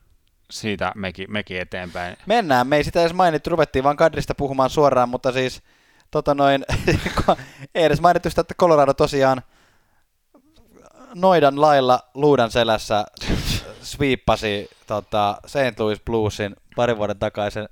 siitä 0.50 0.92
mekin, 0.94 1.32
mekin 1.32 1.60
eteenpäin. 1.60 2.16
Mennään, 2.26 2.66
me 2.66 2.76
ei 2.76 2.84
sitä 2.84 3.00
edes 3.00 3.12
mainittu, 3.12 3.50
ruvettiin 3.50 3.84
vaan 3.84 3.96
Kadrista 3.96 4.34
puhumaan 4.34 4.70
suoraan, 4.70 5.08
mutta 5.08 5.32
siis 5.32 5.62
tota 6.10 6.34
noin, 6.34 6.64
ei 7.74 7.84
edes 7.84 8.00
mainittu 8.00 8.30
sitä, 8.30 8.40
että 8.40 8.54
Colorado 8.54 8.94
tosiaan 8.94 9.42
noidan 11.14 11.60
lailla 11.60 12.00
luudan 12.14 12.50
selässä 12.50 13.04
sweepasi 13.82 14.68
tota, 14.86 15.36
St. 15.46 15.80
Louis 15.80 16.00
Bluesin 16.00 16.56
parin 16.76 16.96
vuoden 16.96 17.18
takaisen 17.18 17.68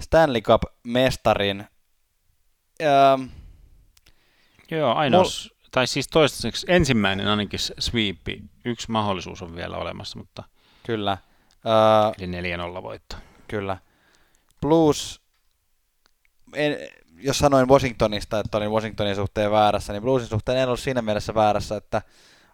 Stanley 0.00 0.40
Cup-mestarin. 0.40 1.64
Ja, 2.80 3.18
Joo, 4.70 4.94
ainoa, 4.94 5.24
tai 5.70 5.86
siis 5.86 6.08
toistaiseksi 6.08 6.66
ensimmäinen 6.68 7.28
ainakin 7.28 7.60
sweepi, 7.78 8.42
yksi 8.64 8.90
mahdollisuus 8.90 9.42
on 9.42 9.56
vielä 9.56 9.76
olemassa, 9.76 10.18
mutta 10.18 10.42
kyllä, 10.86 11.18
eli 12.18 12.56
4-0 12.78 12.82
voitto. 12.82 13.16
kyllä. 13.48 13.76
Blues, 14.60 15.20
en, 16.54 16.76
jos 17.16 17.38
sanoin 17.38 17.68
Washingtonista, 17.68 18.40
että 18.40 18.58
olin 18.58 18.70
Washingtonin 18.70 19.16
suhteen 19.16 19.50
väärässä, 19.50 19.92
niin 19.92 20.02
Bluesin 20.02 20.28
suhteen 20.28 20.58
en 20.58 20.66
ollut 20.66 20.80
siinä 20.80 21.02
mielessä 21.02 21.34
väärässä, 21.34 21.76
että 21.76 22.02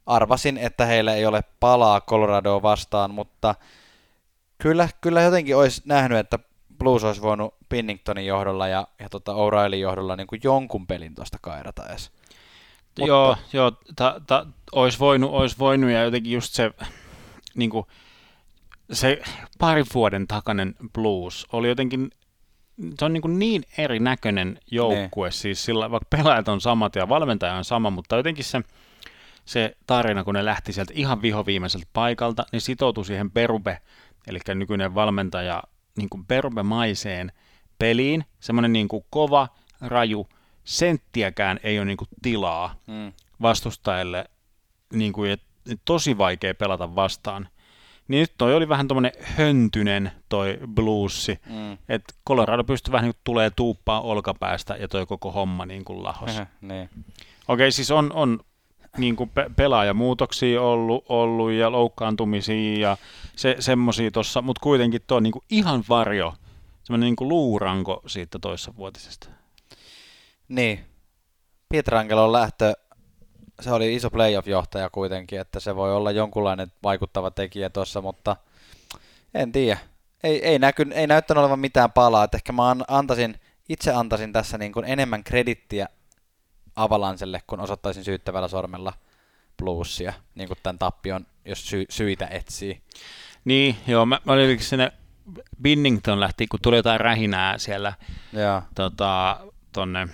arvasin, 0.07 0.59
että 0.59 0.87
heillä 0.87 1.15
ei 1.15 1.27
ole 1.27 1.45
palaa 1.61 2.01
Coloradoa 2.01 2.63
vastaan, 2.63 3.11
mutta 3.11 3.55
kyllä, 4.59 4.89
kyllä 5.01 5.23
jotenkin 5.23 5.57
olisi 5.57 5.83
nähnyt, 5.85 6.19
että 6.19 6.39
Blues 6.79 7.05
olisi 7.05 7.23
voinut 7.23 7.55
Pinningtonin 7.69 8.27
johdolla 8.27 8.69
ja, 8.69 8.89
ja 8.99 9.09
tota 9.09 9.33
O'Reillyn 9.33 9.75
johdolla 9.75 10.17
niin 10.17 10.27
kuin 10.27 10.41
jonkun 10.45 10.87
pelin 10.87 11.15
tuosta 11.15 11.39
kairata 11.41 11.89
edes. 11.89 12.11
Mutta- 13.01 13.09
Joo, 13.09 13.37
joo 13.53 13.73
ta, 13.97 14.21
ta, 14.27 14.47
olisi, 14.73 14.99
voinut, 14.99 15.31
olisi 15.31 15.59
voinut 15.59 15.91
ja 15.91 16.03
jotenkin 16.05 16.33
just 16.33 16.55
se, 16.55 16.71
niin 17.55 17.71
kuin, 17.71 17.87
se 18.93 19.23
parin 19.59 19.87
vuoden 19.95 20.27
takainen 20.27 20.75
blues 20.93 21.47
oli 21.53 21.69
jotenkin, 21.69 22.11
se 22.99 23.05
on 23.05 23.13
niin, 23.13 23.23
kuin 23.23 23.39
niin 23.39 23.63
erinäköinen 23.79 24.59
joukkue, 24.71 25.31
siis 25.31 25.65
sillä, 25.65 25.91
vaikka 25.91 26.07
pelaajat 26.11 26.49
on 26.49 26.61
samat 26.61 26.97
ja 26.97 27.09
valmentaja 27.09 27.55
on 27.55 27.65
sama, 27.65 27.91
mutta 27.91 28.17
jotenkin 28.17 28.45
se, 28.45 28.63
se 29.45 29.77
tarina, 29.87 30.25
kun 30.25 30.35
ne 30.35 30.45
lähti 30.45 30.73
sieltä 30.73 30.93
ihan 30.97 31.23
vihoviimeiseltä 31.23 31.87
paikalta, 31.93 32.45
niin 32.53 32.61
sitoutui 32.61 33.05
siihen 33.05 33.31
Perube, 33.31 33.79
eli 34.27 34.39
nykyinen 34.55 34.95
valmentaja, 34.95 35.63
niin 35.97 36.09
kuin 36.09 36.25
Perube-maiseen 36.27 37.33
peliin, 37.79 38.25
semmoinen 38.41 38.73
niin 38.73 38.89
kuin 38.89 39.05
kova, 39.11 39.49
raju, 39.81 40.29
senttiäkään 40.65 41.61
ei 41.63 41.79
ole 41.79 41.85
niin 41.85 41.97
kuin 41.97 42.09
tilaa 42.23 42.75
Mm. 42.87 43.13
vastustajille, 43.43 44.25
niin 44.93 45.13
kuin, 45.13 45.31
et, 45.31 45.41
tosi 45.85 46.19
vaikea 46.19 46.55
pelata 46.55 46.95
vastaan. 46.95 47.49
Niin 48.09 48.21
nyt 48.21 48.33
toi 48.39 48.55
oli 48.55 48.69
vähän 48.69 48.89
tommonen 48.89 49.13
höntynen 49.23 50.13
toi 50.29 50.59
bluesi, 50.75 51.39
Mm. 51.47 51.73
että 51.89 52.15
Colorado 52.29 52.65
pystyi 52.65 52.93
vähän 52.93 53.05
niin 53.05 53.15
kuin 53.15 53.21
tulee 53.25 53.51
tuuppaa 53.51 54.01
olkapäästä 54.01 54.77
ja 54.77 54.89
toi 54.89 55.07
koko 55.07 55.33
homma 55.33 55.67
niin 55.67 55.85
kuin 55.85 56.03
lahos. 56.03 56.31
niin. 56.61 56.91
Okei, 57.49 57.73
siis 57.73 57.91
on, 57.91 58.13
on 58.13 58.41
niin 58.99 59.17
kuin 59.17 59.31
pe- 59.31 59.51
pelaajamuutoksia 59.57 60.63
ollut, 60.63 61.05
ollut 61.09 61.53
ja 61.53 61.73
loukkaantumisia 61.73 62.79
ja 62.79 62.97
se, 63.37 63.57
semmosia 63.61 64.11
tossa, 64.11 64.43
mutta 64.43 64.61
kuitenkin 64.63 65.01
tuo 65.07 65.17
on 65.17 65.23
niin 65.23 65.33
kuin 65.33 65.45
ihan 65.51 65.85
varjo, 65.89 66.35
semmoinen 66.85 67.07
niin 67.07 67.17
kuin 67.17 67.29
luuranko 67.29 68.03
siitä 68.07 68.39
toissavuotisesta. 68.39 69.29
Niin. 70.55 70.85
Pietrangelon 71.69 72.33
lähtö, 72.33 72.73
se 73.61 73.73
oli 73.73 73.95
iso 73.95 74.11
playoff-johtaja 74.11 74.91
kuitenkin, 74.91 75.41
että 75.41 75.61
se 75.61 75.77
voi 75.77 75.95
olla 75.95 76.11
jonkunlainen 76.11 76.73
vaikuttava 76.83 77.31
tekijä 77.31 77.71
tuossa, 77.71 78.01
mutta 78.01 78.37
en 79.35 79.53
tiedä. 79.53 79.79
Ei, 80.25 80.47
ei, 80.47 80.59
näky, 80.59 80.87
ei 80.93 81.07
näyttänyt 81.07 81.41
olevan 81.41 81.59
mitään 81.59 81.93
palaa, 81.93 82.25
että 82.25 82.37
ehkä 82.37 82.53
mä 82.53 82.71
an- 82.71 82.85
antaisin, 82.89 83.41
itse 83.69 83.93
antaisin 83.93 84.33
tässä 84.33 84.59
niin 84.59 84.73
kuin 84.73 84.85
enemmän 84.85 85.25
kredittiä 85.25 85.89
Avalanselle, 86.77 87.43
kun 87.47 87.61
osoittaisin 87.61 88.05
syyttävällä 88.05 88.49
sormella 88.49 88.93
bluesia, 89.57 90.13
niin 90.35 90.49
kuin 90.49 90.59
tämän 90.63 90.79
tappion, 90.79 91.27
jos 91.45 91.69
sy- 91.69 91.87
syitä 91.91 92.27
etsii. 92.27 92.83
Niin, 93.45 93.77
joo, 93.87 94.07
mä, 94.07 94.21
mä 94.25 94.33
olin 94.33 94.61
sinne 94.61 94.93
Binnington 95.63 96.21
lähti, 96.21 96.47
kun 96.47 96.61
tuli 96.63 96.77
jotain 96.77 97.01
rähinää 97.01 97.59
siellä 97.59 97.93
Joo. 98.33 98.63
tota, 98.75 99.41
tonne 99.73 100.09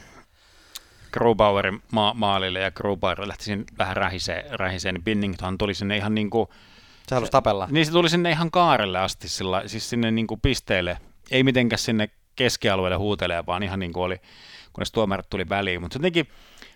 Grubauerin 1.12 1.82
ma- 1.92 2.14
maalille 2.16 2.61
ja 2.61 2.70
Grubauer 2.70 3.28
lähti 3.28 3.44
sinne 3.44 3.64
vähän 3.78 3.96
rähiseen, 3.96 4.61
rähiseen, 4.61 4.94
niin 4.94 5.04
Binnington 5.04 5.58
tuli 5.58 5.74
sinne 5.74 5.96
ihan 5.96 6.14
niin 6.14 6.30
kuin, 6.30 6.48
Se 7.08 7.14
halusi 7.14 7.32
tapella. 7.32 7.68
niin 7.70 7.86
se 7.86 7.92
tuli 7.92 8.08
sinne 8.11 8.30
ihan 8.30 8.50
kaarelle 8.50 8.98
asti, 8.98 9.28
sillä, 9.28 9.62
siis 9.66 9.90
sinne 9.90 10.11
niin 10.11 10.26
kuin 10.26 10.40
pisteelle, 10.40 10.98
ei 11.30 11.42
mitenkään 11.42 11.78
sinne 11.78 12.08
keskialueelle 12.36 12.96
huutelee, 12.96 13.46
vaan 13.46 13.62
ihan 13.62 13.78
niin 13.78 13.92
kuin 13.92 14.04
oli, 14.04 14.16
kunnes 14.72 14.92
tuomarit 14.92 15.30
tuli 15.30 15.48
väliin, 15.48 15.80
mutta 15.80 15.98
jotenkin, 15.98 16.28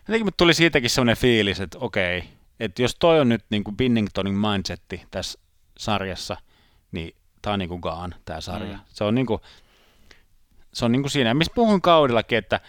jotenkin 0.09 0.33
tuli 0.37 0.55
siitäkin 0.55 0.91
sellainen 0.91 1.17
fiilis, 1.17 1.61
että 1.61 1.79
okei, 1.79 2.25
että 2.61 2.83
jos 2.83 2.97
toi 2.99 3.21
on 3.21 3.29
nyt 3.29 3.45
niin 3.51 3.65
kuin 3.65 3.77
Binningtonin 3.77 4.35
mindsetti 4.35 5.03
tässä 5.11 5.39
sarjassa, 5.79 6.37
niin 6.93 7.17
tää 7.43 7.53
on 7.53 7.59
niin 7.59 7.69
kuin 7.69 7.81
gaan, 7.81 8.15
tää 8.25 8.41
sarja. 8.41 8.73
Mm. 8.75 8.81
Se 8.89 9.05
on 9.05 9.15
niin 9.15 9.27
kuin, 9.27 9.41
se 10.75 10.85
on 10.85 10.93
niin 10.93 11.03
kuin 11.03 11.11
siinä, 11.11 11.35
missä 11.35 11.53
puhun 11.55 11.81
kaudellakin, 11.83 12.39
että, 12.39 12.61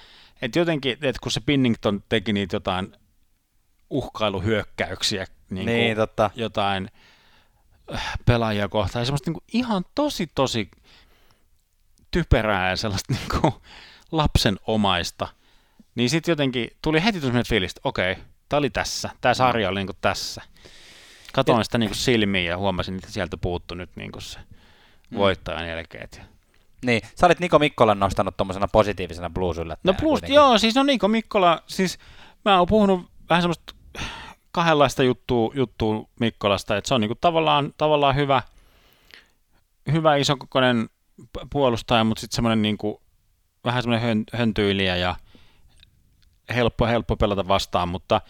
että 0.42 0.60
jotenkin, 0.60 0.92
että 0.92 1.20
kun 1.24 1.32
se 1.32 1.42
Binnington 1.42 2.04
teki 2.10 2.34
niitä 2.34 2.56
jotain 2.56 2.96
uhkailuhyökkäyksiä, 3.90 5.28
niin, 5.50 5.66
Niin, 5.66 5.98
totta. 5.98 6.30
jotain 6.36 6.90
äh, 7.94 8.14
pelaajia 8.26 8.70
kohtaan, 8.70 9.02
ja 9.02 9.06
semmoista 9.06 9.30
niin 9.30 9.34
kuin 9.34 9.44
ihan 9.54 9.86
tosi, 9.96 10.28
tosi 10.36 10.72
typerää 12.12 12.70
ja 12.70 12.76
sellaista 12.76 13.14
niin 13.18 13.42
kuin 13.42 13.54
lapsenomaista, 14.12 15.28
niin 15.96 16.10
sitten 16.10 16.32
jotenkin 16.32 16.70
tuli 16.82 17.04
heti 17.04 17.20
sellainen 17.20 17.46
fiilis, 17.50 17.72
että 17.72 17.82
okei, 17.84 18.16
tämä 18.50 18.58
oli 18.58 18.70
tässä, 18.70 19.10
tämä 19.22 19.34
sarja 19.34 19.70
oli 19.70 19.80
niin 19.80 19.88
kuin 19.88 19.98
tässä. 20.02 20.42
Katoin 21.34 21.66
sitä 21.66 21.78
niin 21.78 21.90
kuin 21.90 21.98
silmiin 21.98 22.46
ja 22.46 22.58
huomasin, 22.58 22.96
että 22.96 23.12
sieltä 23.12 23.38
puuttu 23.38 23.76
nyt 23.76 23.96
niin 23.96 24.12
kuin 24.12 24.22
se 24.22 24.40
voittajan 25.14 25.70
jälkeen. 25.70 26.10
Niin, 26.86 27.02
sä 27.16 27.26
olit 27.26 27.40
Niko 27.40 27.60
Mikkolan 27.60 28.00
nostanut 28.00 28.38
tuommoisena 28.38 28.68
positiivisena 28.68 29.30
blues 29.30 29.58
No 29.84 29.94
plus, 29.94 30.22
joo, 30.28 30.58
siis 30.58 30.76
no 30.76 30.84
Niko 30.84 31.08
Mikkola, 31.08 31.64
siis 31.68 32.00
mä 32.46 32.58
oon 32.58 32.68
puhunut 32.68 33.06
vähän 33.30 33.42
semmoista 33.42 33.76
kahdenlaista 34.52 35.04
juttua, 35.04 35.52
juttua 35.56 36.10
Mikkolasta, 36.20 36.78
että 36.78 36.88
se 36.88 36.94
on 36.94 37.02
niinku 37.02 37.16
tavallaan, 37.16 37.74
tavallaan 37.78 38.16
hyvä, 38.16 38.42
hyvä 39.92 40.16
isokokoinen 40.16 40.90
puolustaja, 41.50 42.04
mutta 42.04 42.22
sitten 42.22 42.36
semmoinen 42.36 42.62
niinku, 42.62 43.02
vähän 43.66 43.84
semmoinen 43.84 44.08
hön, 44.08 44.24
höntyilijä 44.34 44.96
ja 44.96 45.16
helppo, 46.56 46.86
helppo 46.86 47.16
pelata 47.16 47.48
vastaan, 47.48 47.90
mutta 47.90 48.22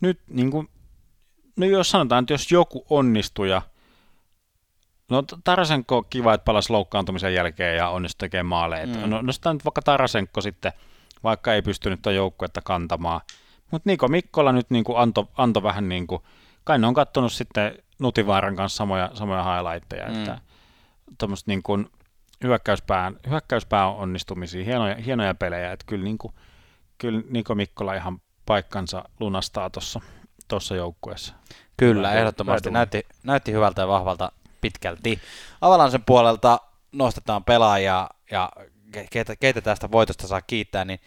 nyt 0.00 0.20
niinku, 0.28 0.64
no 1.56 1.66
jos 1.66 1.90
sanotaan, 1.90 2.24
että 2.24 2.34
jos 2.34 2.52
joku 2.52 2.86
onnistuu 2.90 3.44
ja 3.44 3.62
No 5.10 5.22
Tarasenko 5.44 6.02
kiva, 6.02 6.34
että 6.34 6.44
palasi 6.44 6.72
loukkaantumisen 6.72 7.34
jälkeen 7.34 7.76
ja 7.76 7.88
onnistui 7.88 8.28
tekemään 8.28 8.46
maaleja. 8.46 8.86
Mm. 8.86 9.10
No, 9.10 9.22
nostetaan 9.22 9.56
nyt 9.56 9.64
vaikka 9.64 9.82
Tarasenko 9.82 10.40
sitten, 10.40 10.72
vaikka 11.24 11.54
ei 11.54 11.62
pystynyt 11.62 12.02
tuon 12.02 12.14
joukkuetta 12.14 12.60
kantamaan. 12.64 13.20
Mutta 13.70 13.90
Niko 13.90 14.08
Mikkola 14.08 14.52
nyt 14.52 14.70
niin 14.70 14.84
kuin 14.84 14.98
antoi, 14.98 15.26
anto 15.36 15.62
vähän 15.62 15.88
niin 15.88 16.06
kuin, 16.06 16.22
kai 16.64 16.78
ne 16.78 16.86
on 16.86 16.94
kattonut 16.94 17.32
sitten 17.32 17.78
Nutivaaran 17.98 18.56
kanssa 18.56 18.76
samoja, 18.76 19.10
samoja 19.14 19.44
highlightteja, 19.44 20.08
Mm. 20.08 20.18
että 20.18 20.38
tuommoista 21.18 21.50
niin 21.50 21.62
kuin 21.62 21.90
hyökkäyspään, 22.42 23.16
hyökkäyspään 23.30 23.88
onnistumisia, 23.88 24.64
hienoja, 24.64 24.94
hienoja 24.94 25.34
pelejä, 25.34 25.72
että 25.72 25.84
kyllä, 25.88 26.04
niin 26.04 26.18
kuin, 26.18 26.34
kyllä 26.98 27.22
Niko 27.30 27.54
Mikkola 27.54 27.94
ihan 27.94 28.18
paikkansa 28.46 29.04
lunastaa 29.20 29.70
tuossa 29.70 30.00
tossa 30.48 30.76
joukkueessa. 30.76 31.34
Kyllä, 31.76 32.08
Hyvä 32.08 32.20
ehdottomasti. 32.20 32.70
Näytti, 32.70 33.06
näytti 33.22 33.52
hyvältä 33.52 33.82
ja 33.82 33.88
vahvalta 33.88 34.32
pitkälti. 34.64 35.20
Avalansen 35.60 36.04
puolelta 36.04 36.58
nostetaan 36.92 37.44
pelaajia 37.44 38.10
ja 38.30 38.52
ke- 38.96 39.06
keitä, 39.10 39.36
keitä 39.36 39.60
tästä 39.60 39.90
voitosta 39.92 40.26
saa 40.26 40.42
kiittää, 40.42 40.84
niin 40.84 41.00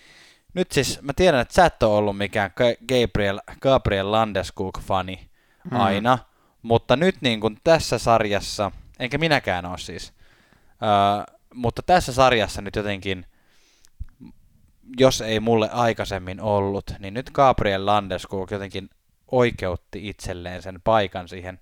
nyt 0.53 0.71
siis 0.71 1.01
mä 1.01 1.13
tiedän, 1.15 1.41
että 1.41 1.53
sä 1.53 1.65
et 1.65 1.83
ole 1.83 1.97
ollut 1.97 2.17
mikään 2.17 2.51
Ga- 2.51 2.85
Gabriel, 2.87 3.39
Gabriel 3.61 4.11
Landeskog-fani 4.11 5.29
Mm. 5.71 5.79
aina, 5.79 6.17
mutta 6.61 6.95
nyt 6.95 7.15
niin 7.21 7.39
kuin 7.39 7.57
tässä 7.63 7.97
sarjassa, 7.97 8.71
enkä 8.99 9.17
minäkään 9.17 9.65
ole 9.65 9.77
siis, 9.77 10.13
öö, 10.83 11.35
mutta 11.53 11.81
tässä 11.81 12.13
sarjassa 12.13 12.61
nyt 12.61 12.75
jotenkin, 12.75 13.25
jos 14.99 15.21
ei 15.21 15.39
mulle 15.39 15.69
aikaisemmin 15.69 16.41
ollut, 16.41 16.93
niin 16.99 17.13
nyt 17.13 17.29
Gabriel 17.29 17.85
Landeskog 17.85 18.51
jotenkin 18.51 18.89
oikeutti 19.31 20.09
itselleen 20.09 20.61
sen 20.61 20.81
paikan 20.83 21.27
siihen 21.27 21.59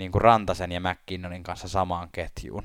niin 0.00 0.12
kuin 0.12 0.22
Rantasen 0.22 0.72
ja 0.72 0.80
McKinnonin 0.80 1.42
kanssa 1.42 1.68
samaan 1.68 2.08
ketjuun. 2.12 2.64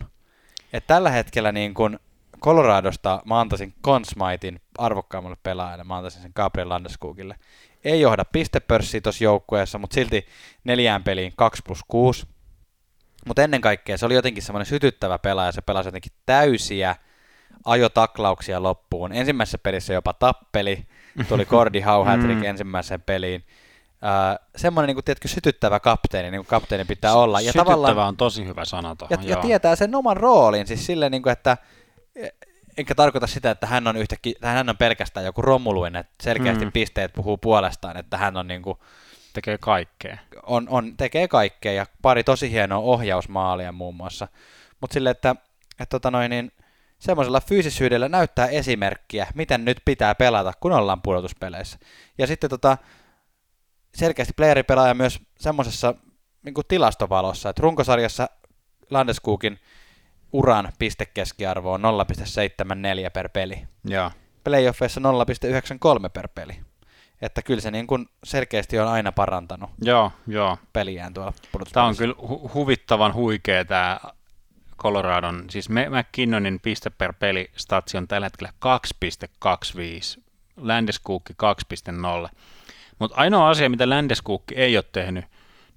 Et 0.73 0.87
tällä 0.87 1.09
hetkellä 1.09 1.51
niin 1.51 1.73
kuin 1.73 1.99
Coloradosta 2.41 3.21
mä 3.25 3.39
antaisin 3.39 3.73
Conn 3.83 4.05
Smithin 4.05 4.61
arvokkaammalle 4.77 5.37
pelaajalle, 5.43 5.83
mä 5.83 5.95
antaisin 5.97 6.21
sen 6.21 6.31
Gabriel 6.35 6.69
Landeskogille. 6.69 7.35
Ei 7.83 8.01
johda 8.01 8.25
pistepörssiä 8.25 9.01
tuossa 9.01 9.23
joukkueessa, 9.23 9.77
mutta 9.77 9.93
silti 9.93 10.27
neljään 10.63 11.03
peliin 11.03 11.33
2 11.35 11.61
plus 11.65 11.79
6. 11.87 12.27
Mutta 13.27 13.43
ennen 13.43 13.61
kaikkea 13.61 13.97
se 13.97 14.05
oli 14.05 14.13
jotenkin 14.13 14.43
semmoinen 14.43 14.65
sytyttävä 14.65 15.19
pelaaja, 15.19 15.51
se 15.51 15.61
pelasi 15.61 15.87
jotenkin 15.87 16.11
täysiä 16.25 16.95
ajotaklauksia 17.65 18.63
loppuun. 18.63 19.13
Ensimmäisessä 19.13 19.57
pelissä 19.57 19.93
jopa 19.93 20.13
tappeli, 20.13 20.85
tuli 21.27 21.45
Cordy 21.45 21.81
Howe 21.81 22.17
Mm. 22.17 22.43
ensimmäiseen 22.43 23.01
peliin. 23.01 23.43
Uh, 23.95 24.45
semmoinen 24.55 24.87
niin 24.87 24.95
kuin, 24.95 25.03
tiedätkö, 25.05 25.27
sytyttävä 25.27 25.79
kapteeni, 25.79 26.31
niin 26.31 26.39
kuin 26.39 26.49
kapteeni 26.49 26.85
pitää 26.85 27.13
olla. 27.13 27.41
Ja 27.41 27.51
Sytyttävä 27.51 27.75
tavallaan, 27.75 28.07
on 28.07 28.17
tosi 28.17 28.45
hyvä 28.45 28.65
sana 28.65 28.89
ja, 28.89 28.95
tuohon. 28.95 29.27
ja 29.27 29.35
tietää 29.35 29.75
sen 29.75 29.95
oman 29.95 30.17
roolin, 30.17 30.67
siis 30.67 30.85
silleen, 30.85 31.11
niin 31.11 31.21
kuin, 31.21 31.33
että 31.33 31.57
enkä 32.77 32.95
tarkoita 32.95 33.27
sitä, 33.27 33.51
että 33.51 33.67
hän 33.67 33.87
on 33.87 33.97
yhtäkkiä, 33.97 34.33
hän 34.41 34.69
on 34.69 34.77
pelkästään 34.77 35.25
joku 35.25 35.41
romuluinen, 35.41 35.99
että 35.99 36.13
selkeästi 36.23 36.65
Mm. 36.65 36.71
pisteet 36.71 37.13
puhuu 37.13 37.37
puolestaan, 37.37 37.97
että 37.97 38.17
hän 38.17 38.37
on, 38.37 38.47
niin 38.47 38.61
kuin, 38.61 38.77
Tekee 39.33 39.57
kaikkea. 39.57 40.17
on, 40.43 40.67
on, 40.69 40.97
tekee 40.97 41.27
kaikkea 41.27 41.73
ja 41.73 41.85
pari 42.01 42.23
tosi 42.23 42.51
hienoa 42.51 42.79
ohjausmaalia 42.79 43.71
muun 43.71 43.95
muassa. 43.95 44.27
Mutta 44.81 44.93
sille, 44.93 45.09
että, 45.09 45.35
että 45.71 45.85
tota 45.89 46.11
noin, 46.11 46.29
niin, 46.29 46.51
semmoisella 46.99 47.41
fyysisyydellä 47.41 48.09
näyttää 48.09 48.47
esimerkkiä, 48.47 49.27
miten 49.35 49.65
nyt 49.65 49.77
pitää 49.85 50.15
pelata, 50.15 50.53
kun 50.59 50.71
ollaan 50.71 51.01
pudotuspeleissä. 51.01 51.77
Ja 52.17 52.27
sitten 52.27 52.49
tota, 52.49 52.77
selkeästi 53.95 54.33
playeripelaaja 54.35 54.93
myös 54.93 55.19
semmoisessa 55.39 55.95
niin 56.43 56.53
tilastovalossa, 56.67 57.49
että 57.49 57.61
runkosarjassa 57.61 58.29
Landeskogin 58.89 59.59
uran 60.33 60.71
pistekeskiarvo 60.79 61.73
on 61.73 61.81
0,74 61.81 63.11
per 63.13 63.29
peli. 63.29 63.67
Joo. 63.83 64.11
Playoffeissa 64.43 65.01
0,93 66.03 66.09
per 66.09 66.27
peli. 66.35 66.59
Että 67.21 67.41
kyllä 67.41 67.61
se 67.61 67.71
niin 67.71 67.87
kuin 67.87 68.09
selkeästi 68.23 68.79
on 68.79 68.87
aina 68.87 69.11
parantanut 69.11 69.69
Joo, 69.81 70.11
joo. 70.27 70.57
peliään 70.73 71.13
tuolla. 71.13 71.33
Tämä 71.73 71.85
on 71.85 71.95
kyllä 71.95 72.15
hu- 72.17 72.53
huvittavan 72.53 73.13
huikea 73.13 73.65
tämä 73.65 73.99
Coloradon, 74.77 75.45
siis 75.49 75.69
McKinnonin 75.69 76.59
piste 76.59 76.89
per 76.89 77.13
peli 77.13 77.51
statsi 77.55 77.97
on 77.97 78.07
tällä 78.07 78.25
hetkellä 78.25 78.53
2.25, 80.17 80.23
Landeskukki 80.57 81.33
2.0. 82.23 82.29
Mutta 82.99 83.17
ainoa 83.17 83.49
asia, 83.49 83.69
mitä 83.69 83.89
Landeskukki 83.89 84.55
ei 84.55 84.77
ole 84.77 84.85
tehnyt, 84.91 85.25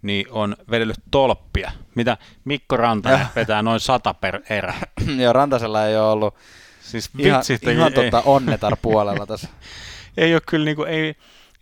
niin 0.03 0.27
on 0.31 0.57
vedellyt 0.71 0.97
tolppia, 1.11 1.71
mitä 1.95 2.17
Mikko 2.45 2.77
Rantanen 2.77 3.27
vetää 3.37 3.63
noin 3.63 3.81
100 3.81 4.15
per 4.15 4.41
erä. 4.51 4.75
Joo, 5.23 5.33
Rantasella 5.33 5.87
ei 5.87 5.97
ole 5.97 6.11
ollut 6.11 6.35
Siis 6.83 7.11
ihan, 7.19 7.43
ihan 7.73 7.93
tota 7.93 8.23
onnetar 8.25 8.77
puolella 8.83 9.27
tässä. 9.37 9.49
ei 10.17 10.35
ole 10.35 10.43
kyllä 10.47 10.65
niinku, 10.65 10.83
ei, 10.85 11.15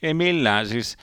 ei 0.02 0.14
millään. 0.14 0.66
Siis, 0.68 0.96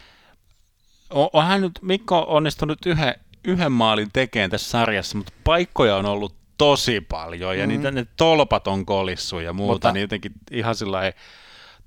on, 1.09 1.29
onhan 1.33 1.61
nyt 1.61 1.79
Mikko 1.81 2.25
onnistunut 2.27 2.85
yhden, 2.85 3.15
yhden 3.43 3.71
maalin 3.71 4.09
tekemään 4.13 4.49
tässä 4.49 4.69
sarjassa, 4.69 5.17
mutta 5.17 5.33
paikkoja 5.43 5.95
on 5.95 6.05
ollut 6.05 6.35
tosi 6.57 7.01
paljon 7.01 7.57
ja 7.57 7.65
Mm. 7.65 7.71
mm. 7.71 7.77
niitä, 7.77 7.91
ne 7.91 8.05
tolpat 8.17 8.67
on 8.67 8.85
kolissu 8.85 9.39
ja 9.39 9.53
muuta, 9.53 9.73
Mutta- 9.73 9.87
mutta, 9.87 9.93
niin 9.93 10.01
jotenkin 10.01 10.31
ihan 10.51 10.75
sillä 10.75 10.91
lailla 10.97 11.17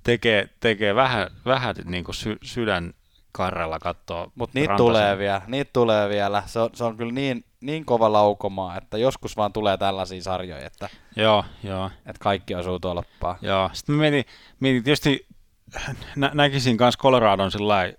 tekee, 0.07 0.49
tekee 0.61 0.95
vähän, 0.95 1.31
vähän 1.45 1.75
niin 1.85 2.05
kuin 2.05 2.15
sy, 2.15 2.37
sydän 2.43 2.93
karrella 3.33 3.79
katsoa 3.79 4.31
Mutta 4.35 4.59
niitä 4.59 4.77
tulee 4.77 5.19
vielä, 5.19 5.43
niitä 5.47 5.71
tulee 5.73 6.09
vielä. 6.09 6.43
Se 6.47 6.61
on, 6.61 6.71
se 6.75 6.85
on 6.85 6.97
kyllä 6.97 7.13
niin, 7.13 7.45
niin 7.61 7.85
kova 7.85 8.13
laukomaa, 8.13 8.77
että 8.77 8.99
joskus 8.99 9.37
vaan 9.37 9.53
tulee 9.53 9.77
tällaisia 9.77 10.23
sarjoja, 10.23 10.67
että, 10.67 10.89
Joo, 11.17 11.45
joo. 11.63 11.91
että 12.07 12.21
kaikki 12.21 12.55
osuu 12.55 12.81
tolppaan. 12.81 13.37
Joo, 13.43 13.71
sitten 13.73 13.95
mä 13.95 14.01
mietin, 14.01 14.25
mietin 14.61 14.85
tietysti 14.85 15.27
nä- 16.17 16.31
näkisin 16.35 16.77
myös 16.81 16.99
Coloradon 16.99 17.51
sillä 17.51 17.93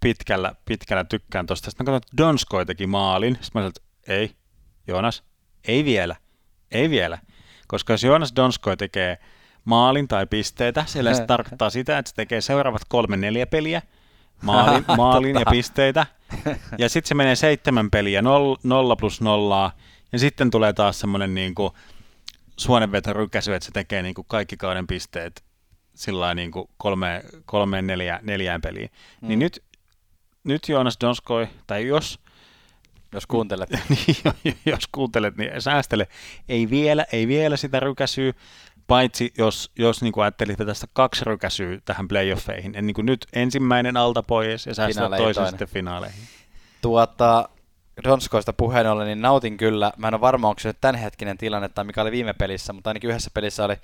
pitkällä, 0.00 0.54
pitkällä 0.64 1.04
tykkään 1.04 1.46
tosta. 1.46 1.70
Sitten 1.70 1.84
mä 1.84 1.86
katsoin, 1.86 2.02
että 2.12 2.22
Donskoi 2.22 2.66
teki 2.66 2.86
maalin. 2.86 3.34
Sitten 3.34 3.50
mä 3.54 3.60
sanoin, 3.60 3.72
että 3.76 4.12
ei, 4.12 4.30
Joonas, 4.86 5.22
ei 5.68 5.84
vielä, 5.84 6.16
ei 6.70 6.90
vielä. 6.90 7.18
Koska 7.66 7.92
jos 7.92 8.04
Joonas 8.04 8.32
Donskoi 8.36 8.76
tekee 8.76 9.18
maalin 9.68 10.08
tai 10.08 10.26
pisteitä, 10.26 10.84
sillä 10.86 11.14
se 11.14 11.26
tarkoittaa 11.26 11.70
sitä, 11.70 11.98
että 11.98 12.08
se 12.08 12.14
tekee 12.14 12.40
seuraavat 12.40 12.82
kolme 12.88 13.16
neljä 13.16 13.46
peliä, 13.46 13.82
maalin, 14.42 14.84
maalin 14.96 15.36
ja 15.36 15.46
pisteitä. 15.50 16.06
Ja 16.78 16.88
sitten 16.88 17.08
se 17.08 17.14
menee 17.14 17.36
seitsemän 17.36 17.90
peliä, 17.90 18.22
noll, 18.22 18.56
nolla 18.62 18.96
plus 18.96 19.20
nollaa. 19.20 19.72
Ja 20.12 20.18
sitten 20.18 20.50
tulee 20.50 20.72
taas 20.72 21.00
semmoinen 21.00 21.34
niin 21.34 21.54
kuin 21.54 21.72
suonenvetorykäsy, 22.56 23.54
että 23.54 23.66
se 23.66 23.72
tekee 23.72 24.02
niin 24.02 24.14
kuin 24.14 24.26
kaikki 24.28 24.56
kauden 24.56 24.86
pisteet 24.86 25.44
sillä 25.94 26.34
niin 26.34 26.50
kuin 26.50 26.68
kolme, 26.76 27.22
kolmeen 27.44 27.86
neljä, 27.86 28.20
neljään 28.22 28.60
peliin. 28.60 28.90
Mm. 29.20 29.28
Niin 29.28 29.38
nyt, 29.38 29.62
nyt 30.44 30.68
Joonas 30.68 30.96
Donskoi, 31.00 31.48
tai 31.66 31.86
jos, 31.86 32.18
Jos 33.12 33.26
kuuntelet. 33.26 33.70
niin, 34.44 34.56
jos 34.66 34.86
kuuntelet, 34.92 35.36
niin 35.36 35.62
säästele. 35.62 36.06
Ei 36.48 36.70
vielä, 36.70 37.06
ei 37.12 37.28
vielä 37.28 37.56
sitä 37.56 37.80
rykäsyä, 37.80 38.32
paitsi 38.88 39.32
jos, 39.38 39.70
jos 39.78 40.02
niin 40.02 40.12
ajattelit 40.16 40.58
tästä 40.66 40.86
kaksi 40.92 41.24
rykäsyä 41.24 41.78
tähän 41.84 42.08
playoffeihin. 42.08 42.76
En, 42.76 42.86
niin 42.86 42.94
kuin 42.94 43.06
nyt 43.06 43.26
ensimmäinen 43.32 43.96
alta 43.96 44.22
pois 44.22 44.66
ja 44.66 44.74
säästää 44.74 45.08
toisen 45.16 45.48
sitten 45.48 45.68
finaaleihin. 45.68 46.22
Tuota, 46.82 47.48
Donskoista 48.04 48.52
puheen 48.52 48.90
ollen, 48.90 49.06
niin 49.06 49.22
nautin 49.22 49.56
kyllä. 49.56 49.92
Mä 49.96 50.08
en 50.08 50.14
ole 50.14 50.20
varma, 50.20 50.48
onko 50.48 50.60
se 50.60 50.68
nyt 50.68 50.80
tämänhetkinen 50.80 51.38
tilanne 51.38 51.68
tai 51.68 51.84
mikä 51.84 52.02
oli 52.02 52.10
viime 52.10 52.32
pelissä, 52.32 52.72
mutta 52.72 52.90
ainakin 52.90 53.10
yhdessä 53.10 53.30
pelissä 53.34 53.64
oli 53.64 53.76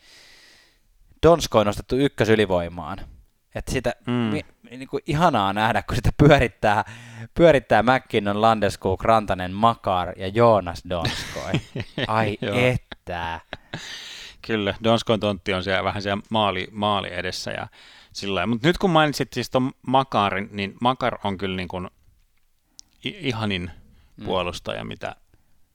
Donskoi 1.26 1.64
nostettu 1.64 1.96
ykkösylivoimaan. 1.96 2.98
Että 3.54 3.72
sitä 3.72 3.92
mm. 4.06 4.12
Mi, 4.12 4.44
niin 4.70 4.88
kuin 4.88 5.02
ihanaa 5.06 5.52
nähdä, 5.52 5.82
kun 5.82 5.96
sitä 5.96 6.10
pyörittää, 6.16 6.84
pyörittää 7.34 7.82
McKinnon, 7.82 8.40
Landeskog, 8.40 9.02
Rantanen, 9.02 9.52
Makar 9.52 10.18
ja 10.18 10.28
Joonas 10.28 10.82
Donskoi. 10.88 11.52
Ai 12.06 12.38
että. 12.54 13.40
Kyllä, 14.46 14.74
Donskon 14.84 15.20
tontti 15.20 15.52
on 15.52 15.64
siellä 15.64 15.84
vähän 15.84 16.02
siellä 16.02 16.22
maali, 16.30 16.68
maali 16.72 17.08
edessä 17.12 17.50
ja 17.50 17.66
sillä 18.12 18.46
Mutta 18.46 18.68
nyt 18.68 18.78
kun 18.78 18.90
mainitsit 18.90 19.32
siis 19.32 19.50
ton 19.50 19.72
Makarin, 19.86 20.48
niin 20.52 20.76
Makar 20.80 21.18
on 21.24 21.38
kyllä 21.38 21.56
niin 21.56 21.68
kuin 21.68 21.90
ihanin 23.04 23.70
Mm. 24.16 24.24
puolustaja, 24.24 24.84
mitä, 24.84 25.16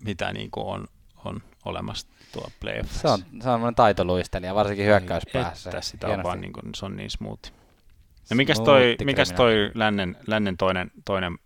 mitä 0.04 0.34
niin 0.34 0.52
kuin 0.52 0.68
on, 0.68 0.88
on 1.26 1.42
olemassa 1.66 2.08
tuo 2.32 2.48
playoffissa. 2.60 3.02
Se 3.02 3.08
on, 3.08 3.42
se 3.42 3.50
on 3.50 3.76
taitoluistelija, 3.76 4.56
varsinkin 4.56 4.86
hyökkäyspäässä. 4.86 5.70
Että 5.70 5.82
sitä 5.82 6.08
on 6.08 6.12
Hienosti. 6.12 6.28
vaan 6.28 6.42
niin 6.42 6.54
kuin, 6.54 6.76
se 6.76 6.86
on 6.86 6.98
niin 6.98 7.10
smooth. 7.10 7.52
No 8.30 8.36
mikäs 8.36 8.60
toi, 8.60 8.82
Smoothi 8.82 9.06
mikäs 9.06 9.32
toi 9.32 9.72
lännen, 9.74 10.18
lännen 10.28 10.58
toinen, 10.58 10.92
toinen 11.06 11.40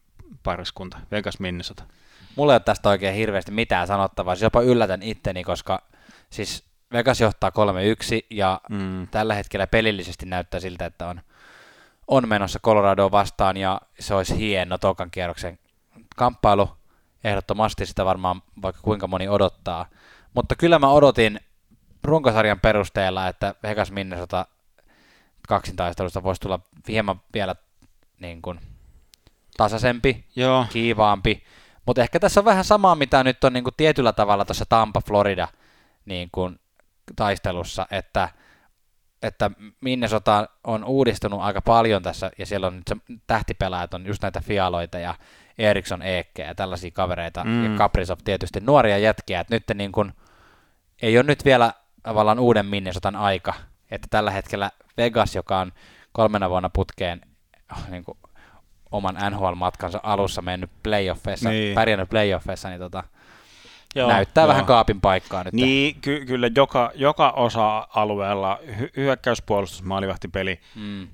pariskunta, 0.43 0.97
Vegas 1.11 1.39
Minnesota? 1.39 1.83
Mulla 2.35 2.53
ei 2.53 2.55
ole 2.55 2.59
tästä 2.65 2.89
oikein 2.89 3.15
hirveästi 3.15 3.51
mitään 3.51 3.87
sanottavaa, 3.87 4.35
siis 4.35 4.41
jopa 4.43 4.61
yllätän 4.61 5.03
itteni, 5.03 5.43
koska 5.43 5.83
siis 6.29 6.63
Vegas 6.93 7.21
johtaa 7.21 7.49
3-1 7.49 8.25
ja 8.29 8.61
Mm. 8.69 9.07
tällä 9.07 9.33
hetkellä 9.33 9.67
pelillisesti 9.67 10.25
näyttää 10.25 10.59
siltä, 10.59 10.85
että 10.85 11.07
on, 11.07 11.21
on 12.07 12.27
menossa 12.29 12.59
Colorado 12.59 13.11
vastaan 13.11 13.57
ja 13.57 13.81
se 13.99 14.13
olisi 14.15 14.37
hieno 14.37 14.77
tokan 14.77 15.11
kierroksen 15.11 15.59
kamppailu. 16.15 16.69
Ehdottomasti 17.23 17.85
sitä 17.85 18.05
varmaan 18.05 18.41
vaikka 18.61 18.81
kuinka 18.81 19.07
moni 19.07 19.27
odottaa. 19.27 19.85
Mutta 20.33 20.55
kyllä 20.55 20.79
mä 20.79 20.89
odotin 20.89 21.39
runkosarjan 22.03 22.59
perusteella, 22.59 23.27
että 23.27 23.55
Vegas 23.63 23.91
Minnesota 23.91 24.45
kaksintaistelusta 25.47 26.23
voisi 26.23 26.41
tulla 26.41 26.59
hieman 26.87 27.21
vielä 27.33 27.55
niin 28.19 28.41
kuin 28.41 28.59
tasaisempi 29.57 30.25
Joo, 30.35 30.65
kiivaampi. 30.69 31.43
Mutta 31.85 32.01
ehkä 32.01 32.19
tässä 32.19 32.39
on 32.41 32.45
vähän 32.45 32.63
samaa, 32.63 32.95
mitä 32.95 33.23
nyt 33.23 33.43
on 33.43 33.53
niin 33.53 33.63
kuin 33.63 33.73
tietyllä 33.77 34.13
tavalla 34.13 34.45
tuossa 34.45 34.65
Tampa 34.69 35.01
Florida 35.01 35.47
niin 36.05 36.29
kuin 36.31 36.59
taistelussa, 37.15 37.87
että 37.91 38.29
että 39.23 39.51
Minnesota 39.81 40.47
on 40.63 40.83
uudistunut 40.83 41.41
aika 41.41 41.61
paljon 41.61 42.03
tässä, 42.03 42.31
ja 42.37 42.45
siellä 42.45 42.67
on 42.67 42.75
nyt 42.75 42.87
se 42.87 42.95
tähtipelaajat, 43.27 43.93
on 43.93 44.05
just 44.05 44.21
näitä 44.21 44.41
Fialoita 44.41 44.99
ja 44.99 45.15
Eriksson 45.57 46.01
Eekke 46.01 46.43
ja 46.43 46.55
tällaisia 46.55 46.91
kavereita, 46.91 47.43
mm. 47.43 47.71
ja 47.71 47.77
Kaprizov 47.77 48.17
tietysti 48.25 48.59
nuoria 48.59 48.97
jätkiä, 48.97 49.39
että 49.39 49.55
nyt 49.55 49.63
niin 49.75 49.91
kun, 49.91 50.13
ei 51.01 51.17
ole 51.17 51.23
nyt 51.23 51.45
vielä 51.45 51.73
tavallaan 52.03 52.39
uuden 52.39 52.65
Minnesotan 52.65 53.15
aika, 53.15 53.53
että 53.91 54.07
tällä 54.11 54.31
hetkellä 54.31 54.71
Vegas, 54.97 55.35
joka 55.35 55.59
on 55.59 55.71
kolmena 56.11 56.49
vuonna 56.49 56.69
putkeen 56.69 57.21
niin 57.89 58.03
kuin 58.03 58.17
oman 58.91 59.15
NHL-matkansa 59.15 59.99
alussa 60.03 60.41
mennyt 60.41 60.71
playoffeissa, 60.83 61.49
niin. 61.49 61.75
pärjännyt 61.75 62.09
playoffeissa, 62.09 62.69
niin 62.69 62.79
tota, 62.79 63.03
Joo, 63.95 64.09
näyttää 64.09 64.41
joo. 64.41 64.47
vähän 64.47 64.65
kaapin 64.65 65.01
paikkaa 65.01 65.43
nyt. 65.43 65.53
Niin, 65.53 65.95
ky- 66.01 66.25
kyllä 66.25 66.49
joka, 66.55 66.91
joka 66.95 67.29
osa-alueella 67.29 68.59
hy- 68.67 68.91
hyökkäyspuolustus, 68.97 69.83
maalivahtipeli, 69.83 70.59
mm. 70.75 71.07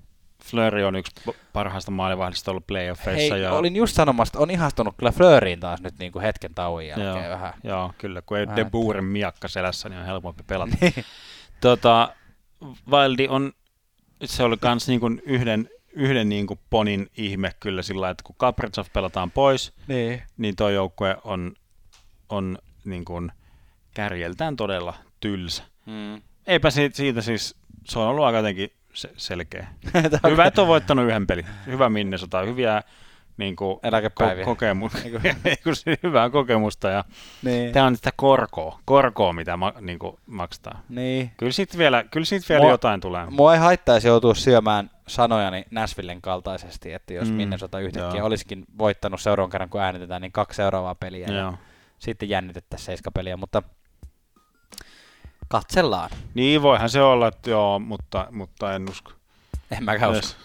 Fleury 0.43 0.83
on 0.83 0.95
yksi 0.95 1.11
parhaista 1.53 1.91
maalivahdista 1.91 2.51
ollut 2.51 2.67
playoffeissa. 2.67 3.35
Hei, 3.35 3.43
ja... 3.43 3.53
olin 3.53 3.75
just 3.75 3.95
sanomassa, 3.95 4.39
on 4.39 4.51
ihastunut 4.51 4.95
kyllä 4.97 5.11
Fleuryin 5.11 5.59
taas 5.59 5.81
nyt 5.81 5.99
niin 5.99 6.11
kuin 6.11 6.23
hetken 6.23 6.53
tauon 6.53 6.87
jälkeen 6.87 7.23
joo, 7.23 7.29
vähän. 7.29 7.53
Joo, 7.63 7.93
kyllä, 7.97 8.21
kun 8.21 8.37
ei 8.37 8.47
De 8.55 8.65
Boeren 8.65 9.05
miakka 9.05 9.47
selässä, 9.47 9.89
niin 9.89 9.99
on 9.99 10.05
helpompi 10.05 10.43
pelata. 10.47 10.75
Niin. 10.81 11.05
tota, 11.61 12.13
Wildi 12.91 13.27
on, 13.27 13.53
se 14.25 14.43
oli 14.43 14.57
kans 14.57 14.87
niin 14.87 14.99
kuin 14.99 15.21
yhden, 15.25 15.69
yhden 15.93 16.29
niin 16.29 16.47
kuin 16.47 16.59
ponin 16.69 17.09
ihme 17.17 17.51
kyllä 17.59 17.81
sillä 17.81 18.09
että 18.09 18.23
kun 18.23 18.35
Kaprizov 18.37 18.85
pelataan 18.93 19.31
pois, 19.31 19.73
niin, 19.87 20.21
niin 20.37 20.55
tuo 20.55 20.69
joukkue 20.69 21.17
on, 21.23 21.53
on 22.29 22.57
niin 22.89 23.05
kuin 23.05 23.31
kärjeltään 23.93 24.55
todella 24.55 24.93
tylsä. 25.19 25.63
Hmm. 25.85 26.21
Eipä 26.47 26.69
siitä, 26.69 26.97
siitä 26.97 27.21
siis, 27.21 27.55
se 27.85 27.99
on 27.99 28.07
ollut 28.07 28.25
aika 28.25 28.37
jotenkin 28.37 28.71
se, 28.93 29.09
selkeä. 29.17 29.67
Hyvä, 30.29 30.45
että 30.45 30.61
on 30.61 30.67
voittanut 30.67 31.05
yhden 31.05 31.27
pelin. 31.27 31.45
Hyvä 31.65 31.89
Minnesota, 31.89 32.41
hyviä 32.41 32.83
niin 33.37 33.55
kuin. 33.55 33.79
Ko- 33.85 34.45
kokemus, 34.45 34.91
hyvää 36.03 36.29
kokemusta. 36.29 36.89
Ja 36.89 37.03
niin. 37.43 37.73
Tämä 37.73 37.85
on 37.85 37.95
sitä 37.95 38.09
korkoa, 38.15 38.79
korkoa 38.85 39.33
mitä 39.33 39.57
ma, 39.57 39.73
niin 39.81 39.99
kuin, 39.99 40.17
maksetaan. 40.25 40.79
Niin. 40.89 41.31
Kyllä 41.37 41.51
siitä 41.51 41.77
vielä, 41.77 42.03
kyllä 42.03 42.25
siitä 42.25 42.45
vielä 42.49 42.61
mua, 42.61 42.71
jotain 42.71 43.01
tulee. 43.01 43.25
Mua 43.29 43.53
ei 43.53 43.59
haittaisi 43.59 44.07
joutua 44.07 44.33
syömään 44.35 44.89
sanojani 45.07 45.65
Näsvillen 45.71 46.21
kaltaisesti, 46.21 46.93
että 46.93 47.13
jos 47.13 47.29
mm, 47.29 47.35
Minnesota 47.35 47.79
yhtäkkiä 47.79 48.19
joo. 48.19 48.27
olisikin 48.27 48.65
voittanut 48.77 49.21
seuraavan 49.21 49.51
kerran, 49.51 49.69
kun 49.69 49.81
äänitetään, 49.81 50.21
niin 50.21 50.31
kaksi 50.31 50.57
seuraavaa 50.57 50.95
peliä. 50.95 51.27
Joo. 51.27 51.37
Ja 51.37 51.53
sitten 51.99 52.29
jännitettäisiin 52.29 52.85
seiska 52.85 53.11
peliä, 53.11 53.37
mutta 53.37 53.63
katsellaan. 55.47 56.09
Niin, 56.33 56.61
voihan 56.61 56.89
se 56.89 57.01
olla, 57.01 57.27
että 57.27 57.49
joo, 57.49 57.79
mutta, 57.79 58.27
mutta 58.31 58.75
en 58.75 58.89
usko. 58.89 59.11
En 59.71 59.83
mäkään 59.83 60.11
usko. 60.11 60.39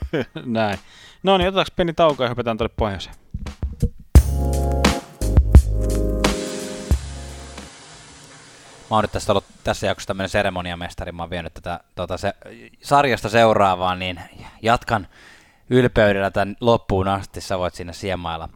Näin. 0.44 0.78
No 1.22 1.38
niin, 1.38 1.48
otetaanko 1.48 1.70
pieni 1.76 1.92
tauko 1.92 2.22
ja 2.22 2.28
hypätään 2.28 2.58
tuonne 2.58 2.74
pohjoiseen. 2.76 3.16
Mä 8.90 8.96
oon 8.96 9.04
nyt 9.04 9.12
tässä 9.12 9.32
ollut 9.32 9.44
tässä 9.64 9.86
jaksossa 9.86 10.06
tämmöinen 10.06 10.28
seremoniamestari, 10.28 11.12
mä 11.12 11.22
oon 11.22 11.30
vienyt 11.30 11.54
tätä 11.54 11.80
tuota, 11.94 12.16
se, 12.16 12.34
sarjasta 12.82 13.28
seuraavaan, 13.28 13.98
niin 13.98 14.20
jatkan 14.62 15.08
ylpeydellä 15.70 16.30
tämän 16.30 16.56
loppuun 16.60 17.08
asti, 17.08 17.40
sä 17.40 17.58
voit 17.58 17.74
sinne 17.74 17.92
siemailla 17.92 18.48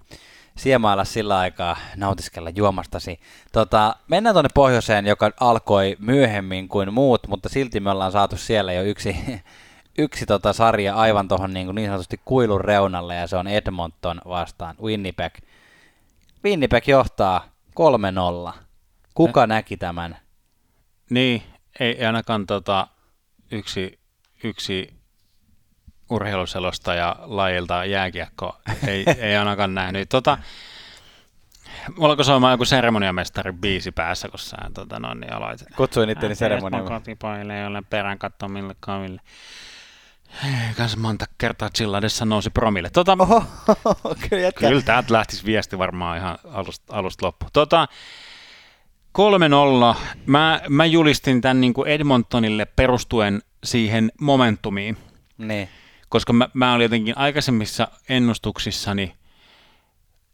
siemailla 0.57 1.05
sillä 1.05 1.39
aikaa, 1.39 1.77
nautiskella 1.97 2.51
juomastasi. 2.51 3.21
Tota, 3.53 3.97
mennään 4.09 4.35
tuonne 4.35 4.49
pohjoiseen, 4.55 5.07
joka 5.07 5.31
alkoi 5.41 5.97
myöhemmin 5.99 6.69
kuin 6.69 6.95
muut, 6.95 7.29
mutta 7.29 7.49
silti 7.49 7.81
me 7.81 7.91
ollaan 7.91 8.13
saatu 8.13 8.37
siellä 8.37 8.73
jo 8.73 8.83
yksi, 8.83 9.17
yksi 9.99 10.27
tota 10.27 10.53
sarja 10.53 10.95
aivan 10.95 11.29
tuohon 11.29 11.55
niin, 11.55 11.75
niin 11.75 11.89
sanotusti 11.89 12.21
kuilun 12.25 12.61
reunalle, 12.61 13.15
ja 13.15 13.27
se 13.27 13.37
on 13.37 13.47
Edmonton 13.47 14.21
vastaan 14.29 14.77
Winnipeg. 14.83 15.35
Winnipeg 16.45 16.89
johtaa 16.89 17.49
3-0. 18.51 18.53
Kuka 19.15 19.47
näki 19.47 19.77
tämän? 19.77 20.17
Niin, 21.11 21.43
ei 21.81 22.07
ainakaan 22.07 22.47
tota, 22.47 22.87
yksi, 23.51 23.99
yksi 24.45 25.02
urheiluselostaja 26.13 27.17
lajilta 27.21 27.85
jääkiekko 27.85 28.57
ei, 28.87 29.05
ei 29.19 29.37
ainakaan 29.37 29.75
nähnyt. 29.75 30.09
Tota, 30.09 30.39
Mulla 31.97 32.25
soimaan 32.25 32.53
joku 32.53 32.65
seremoniamestari 32.65 33.53
biisi 33.53 33.93
päässä, 33.93 34.29
kun 34.29 34.39
sä 34.39 34.57
tota, 34.75 34.99
no, 34.99 35.15
niin 35.15 35.33
aloit. 35.33 35.65
Kutsuin 35.77 36.11
itteni 36.11 36.35
seremoniamestari. 36.35 37.01
kotipaille, 37.01 37.59
jolle 37.59 37.83
perään 37.91 38.19
mille 38.49 38.77
kaville. 38.81 39.21
Kanssa 40.77 40.99
monta 40.99 41.25
kertaa 41.39 41.71
chilladessa 41.71 42.25
nousi 42.25 42.51
promille. 42.51 42.91
Tota, 42.91 43.17
Oho, 43.19 43.45
kyllä, 44.29 44.53
kyllä 44.53 44.83
täältä 44.83 45.13
lähtisi 45.13 45.45
viesti 45.45 45.79
varmaan 45.79 46.19
ihan 46.19 46.39
alusta, 46.45 46.97
alusta 46.97 47.27
loppu. 47.27 47.47
Tota, 47.53 47.89
3-0. 49.95 49.97
Mä, 50.27 50.61
mä 50.69 50.85
julistin 50.85 51.41
tämän 51.41 51.61
niin 51.61 51.75
kuin 51.75 51.89
Edmontonille 51.89 52.65
perustuen 52.65 53.43
siihen 53.65 54.13
momentumiin. 54.21 54.97
Niin 55.39 55.69
koska 56.13 56.33
mä, 56.33 56.49
mä 56.55 56.75
olin 56.75 56.85
jotenkin 56.85 57.19
aikaisemmissa 57.19 57.89
ennustuksissani 58.09 59.15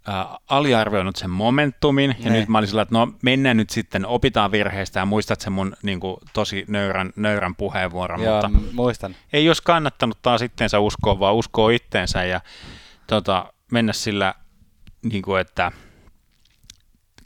ää, 0.07 0.37
aliarvioinut 0.49 1.17
sen 1.17 1.31
momentumin, 1.31 2.17
ja 2.19 2.31
ne. 2.31 2.39
nyt 2.39 2.49
mä 2.49 2.59
olin 2.59 2.69
sillä, 2.69 2.83
että 2.83 2.95
no 2.95 3.13
mennään 3.23 3.57
nyt 3.57 3.71
sitten, 3.71 4.07
opitaan 4.07 4.53
virheistä, 4.53 5.01
ja 5.01 5.07
muistat 5.07 5.41
sen 5.41 5.53
mun 5.53 5.77
niin 5.83 6.01
kuin, 6.01 6.17
tosi 6.33 6.65
nöyrän, 6.69 7.13
nöyrän 7.17 7.55
puheenvuoron, 7.55 8.23
Joo, 8.23 8.35
mutta 8.35 8.51
muistan. 8.73 9.17
ei 9.33 9.45
jos 9.45 9.61
kannattanut 9.61 10.19
taas 10.23 10.43
itteensä 10.43 10.79
uskoa, 10.79 11.21
vaan 11.21 11.35
uskoo 11.35 11.69
itteensä, 11.69 12.25
ja 12.25 12.41
tota, 13.07 13.53
mennä 13.73 13.93
sillä, 13.93 14.35
niin 15.03 15.23
kuin, 15.23 15.41
että 15.41 15.73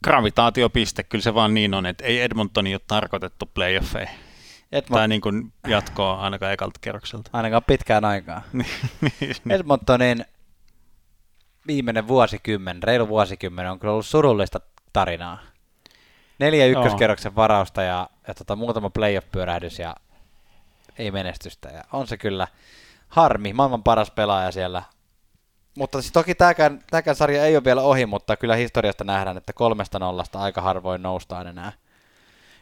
gravitaatiopiste, 0.04 1.02
kyllä 1.02 1.22
se 1.22 1.34
vaan 1.34 1.54
niin 1.54 1.74
on, 1.74 1.86
että 1.86 2.04
ei 2.04 2.20
Edmontoni 2.20 2.74
ole 2.74 2.80
tarkoitettu 2.86 3.50
playoffeihin. 3.54 4.31
Edmont... 4.72 4.98
Tai 4.98 5.08
niin 5.08 5.20
kuin 5.20 5.52
jatkoa 5.68 6.20
ainakaan 6.20 6.52
ekalta 6.52 6.78
kerrokselta. 6.80 7.30
Ainakaan 7.32 7.64
pitkään 7.66 8.04
aikaa. 8.04 8.42
Niin, 8.52 8.66
niin. 9.20 9.52
Edmontonin 9.52 10.24
viimeinen 11.66 12.08
vuosikymmen, 12.08 12.82
reilu 12.82 13.08
vuosikymmen 13.08 13.70
on 13.70 13.78
kyllä 13.78 13.92
ollut 13.92 14.06
surullista 14.06 14.60
tarinaa. 14.92 15.38
Neljä 16.38 16.66
ykköskerroksen 16.66 17.36
varausta 17.36 17.82
ja, 17.82 18.08
ja 18.28 18.34
tota, 18.34 18.56
muutama 18.56 18.90
playoff-pyörähdys 18.90 19.78
ja 19.78 19.96
ei 20.98 21.10
menestystä. 21.10 21.68
Ja 21.68 21.84
on 21.92 22.06
se 22.06 22.16
kyllä 22.16 22.48
harmi, 23.08 23.52
maailman 23.52 23.82
paras 23.82 24.10
pelaaja 24.10 24.52
siellä. 24.52 24.82
Mutta 25.78 26.00
siis 26.02 26.12
toki 26.12 26.34
tämäkään, 26.34 26.80
tämäkään 26.90 27.16
sarja 27.16 27.44
ei 27.44 27.56
ole 27.56 27.64
vielä 27.64 27.82
ohi, 27.82 28.06
mutta 28.06 28.36
kyllä 28.36 28.56
historiasta 28.56 29.04
nähdään, 29.04 29.36
että 29.36 29.52
kolmesta 29.52 29.98
nollasta 29.98 30.38
aika 30.38 30.60
harvoin 30.60 31.02
noustaan 31.02 31.46
enää, 31.46 31.72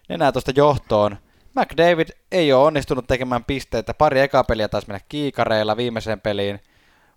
enää 0.08 0.32
tuosta 0.32 0.52
johtoon. 0.56 1.16
McDavid 1.60 2.08
ei 2.32 2.52
ole 2.52 2.64
onnistunut 2.64 3.06
tekemään 3.06 3.44
pisteitä. 3.44 3.94
Pari 3.94 4.20
ekaa 4.20 4.44
peliä 4.44 4.68
taisi 4.68 4.88
mennä 4.88 5.00
kiikareilla 5.08 5.76
viimeiseen 5.76 6.20
peliin. 6.20 6.60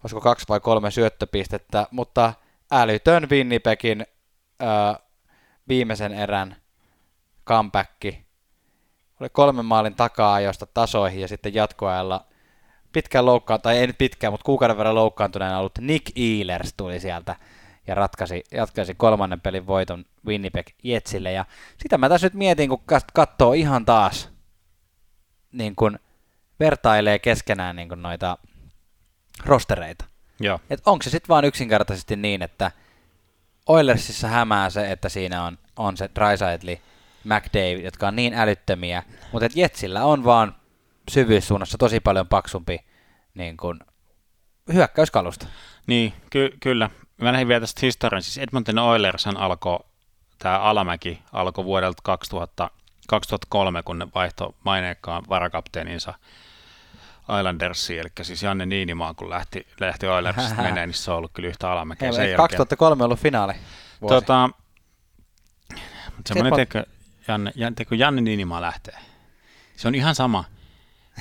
Olisiko 0.03 0.21
kaksi 0.21 0.45
vai 0.49 0.59
kolme 0.59 0.91
syöttöpistettä, 0.91 1.87
mutta 1.91 2.33
älytön 2.71 3.27
Winnipegin 3.29 4.05
äh, 4.63 4.97
viimeisen 5.67 6.13
erän 6.13 6.55
comeback. 7.47 8.05
Oli 9.19 9.29
kolmen 9.29 9.65
maalin 9.65 9.95
takaa 9.95 10.39
josta 10.39 10.65
tasoihin 10.65 11.21
ja 11.21 11.27
sitten 11.27 11.53
jatkoajalla 11.53 12.25
pitkään 12.93 13.25
loukkaan, 13.25 13.61
tai 13.61 13.77
ei 13.77 13.87
nyt 13.87 13.97
pitkään, 13.97 14.33
mutta 14.33 14.45
kuukauden 14.45 14.77
verran 14.77 14.95
loukkaantuneena 14.95 15.59
ollut 15.59 15.79
Nick 15.79 16.11
Ehlers 16.15 16.73
tuli 16.77 16.99
sieltä 16.99 17.35
ja 17.87 17.95
ratkaisi, 17.95 18.43
ratkaisi 18.57 18.95
kolmannen 18.95 19.41
pelin 19.41 19.67
voiton 19.67 20.05
Winnipeg 20.25 20.67
Jetsille. 20.83 21.31
Ja 21.31 21.45
sitä 21.77 21.97
mä 21.97 22.09
tässä 22.09 22.27
nyt 22.27 22.33
mietin, 22.33 22.69
kun 22.69 22.83
katsoo 23.13 23.53
ihan 23.53 23.85
taas, 23.85 24.32
niin 25.53 25.75
kun 25.75 25.99
vertailee 26.59 27.19
keskenään 27.19 27.75
niin 27.75 27.89
kun 27.89 28.01
noita 28.01 28.37
rostereita. 29.45 30.05
Joo. 30.39 30.59
Et 30.69 30.81
onko 30.85 31.03
se 31.03 31.09
sitten 31.09 31.27
vaan 31.27 31.45
yksinkertaisesti 31.45 32.15
niin, 32.15 32.41
että 32.41 32.71
Oilersissa 33.67 34.27
hämää 34.27 34.69
se, 34.69 34.91
että 34.91 35.09
siinä 35.09 35.43
on, 35.43 35.57
on 35.75 35.97
se 35.97 36.09
Drysaitli, 36.15 36.81
McDavid, 37.23 37.85
jotka 37.85 38.07
on 38.07 38.15
niin 38.15 38.33
älyttömiä, 38.33 39.03
mutta 39.31 39.45
et 39.45 39.55
Jetsillä 39.55 40.05
on 40.05 40.23
vaan 40.23 40.55
syvyyssuunnassa 41.11 41.77
tosi 41.77 41.99
paljon 41.99 42.27
paksumpi 42.27 42.79
niin 43.33 43.57
kun, 43.57 43.79
hyökkäyskalusta. 44.73 45.47
Niin, 45.87 46.13
ky- 46.29 46.57
kyllä. 46.59 46.89
Mä 47.21 47.31
lähdin 47.31 47.47
vielä 47.47 47.59
tästä 47.59 47.79
historian. 47.81 48.23
Siis 48.23 48.37
Edmonton 48.37 48.79
Oilers 48.79 49.27
alkoi, 49.27 49.79
tämä 50.39 50.59
alamäki 50.59 51.21
alkoi 51.31 51.65
vuodelta 51.65 52.01
2000, 52.03 52.69
2003, 53.07 53.83
kun 53.83 53.99
ne 53.99 54.07
vaihtoi 54.15 54.53
maineikkaan 54.63 55.23
varakapteeninsa 55.29 56.13
Islandersiin, 57.39 57.99
eli 57.99 58.09
siis 58.21 58.43
Janne 58.43 58.65
Niinimaa, 58.65 59.13
kun 59.13 59.29
lähti, 59.29 59.67
lähti 59.79 60.07
Oilersista 60.07 60.61
menee, 60.61 60.87
niin 60.87 60.93
se 60.93 61.11
on 61.11 61.17
ollut 61.17 61.31
kyllä 61.33 61.49
yhtä 61.49 61.71
alamäkeä. 61.71 62.11
Sen 62.11 62.37
2003 62.37 63.03
on 63.03 63.05
ollut 63.05 63.19
finaali 63.19 63.53
vuosi. 64.01 64.15
Tota, 64.15 64.49
semmoinen, 66.25 66.67
teko, 66.67 66.89
Janne, 67.27 67.51
Janne, 67.55 67.85
kun 67.85 67.99
Janne 67.99 68.21
Niinimaa 68.21 68.61
lähtee, 68.61 68.97
se 69.75 69.87
on 69.87 69.95
ihan 69.95 70.15
sama, 70.15 70.43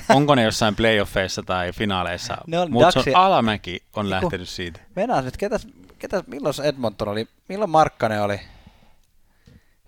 onko 0.09 0.35
ne 0.35 0.43
jossain 0.43 0.75
playoffeissa 0.75 1.43
tai 1.43 1.71
finaaleissa, 1.71 2.37
mutta 2.69 2.91
se 3.03 3.09
on 3.09 3.15
alamäki 3.15 3.83
on 3.95 4.09
lähtenyt 4.09 4.49
siitä. 4.49 4.79
Mennään 4.95 5.25
nyt, 5.25 5.37
ketäs, 5.37 5.67
ketäs, 5.99 6.23
milloin 6.27 6.55
Edmonton 6.63 7.07
oli, 7.07 7.27
milloin 7.49 7.71
Markkanen 7.71 8.21
oli 8.21 8.39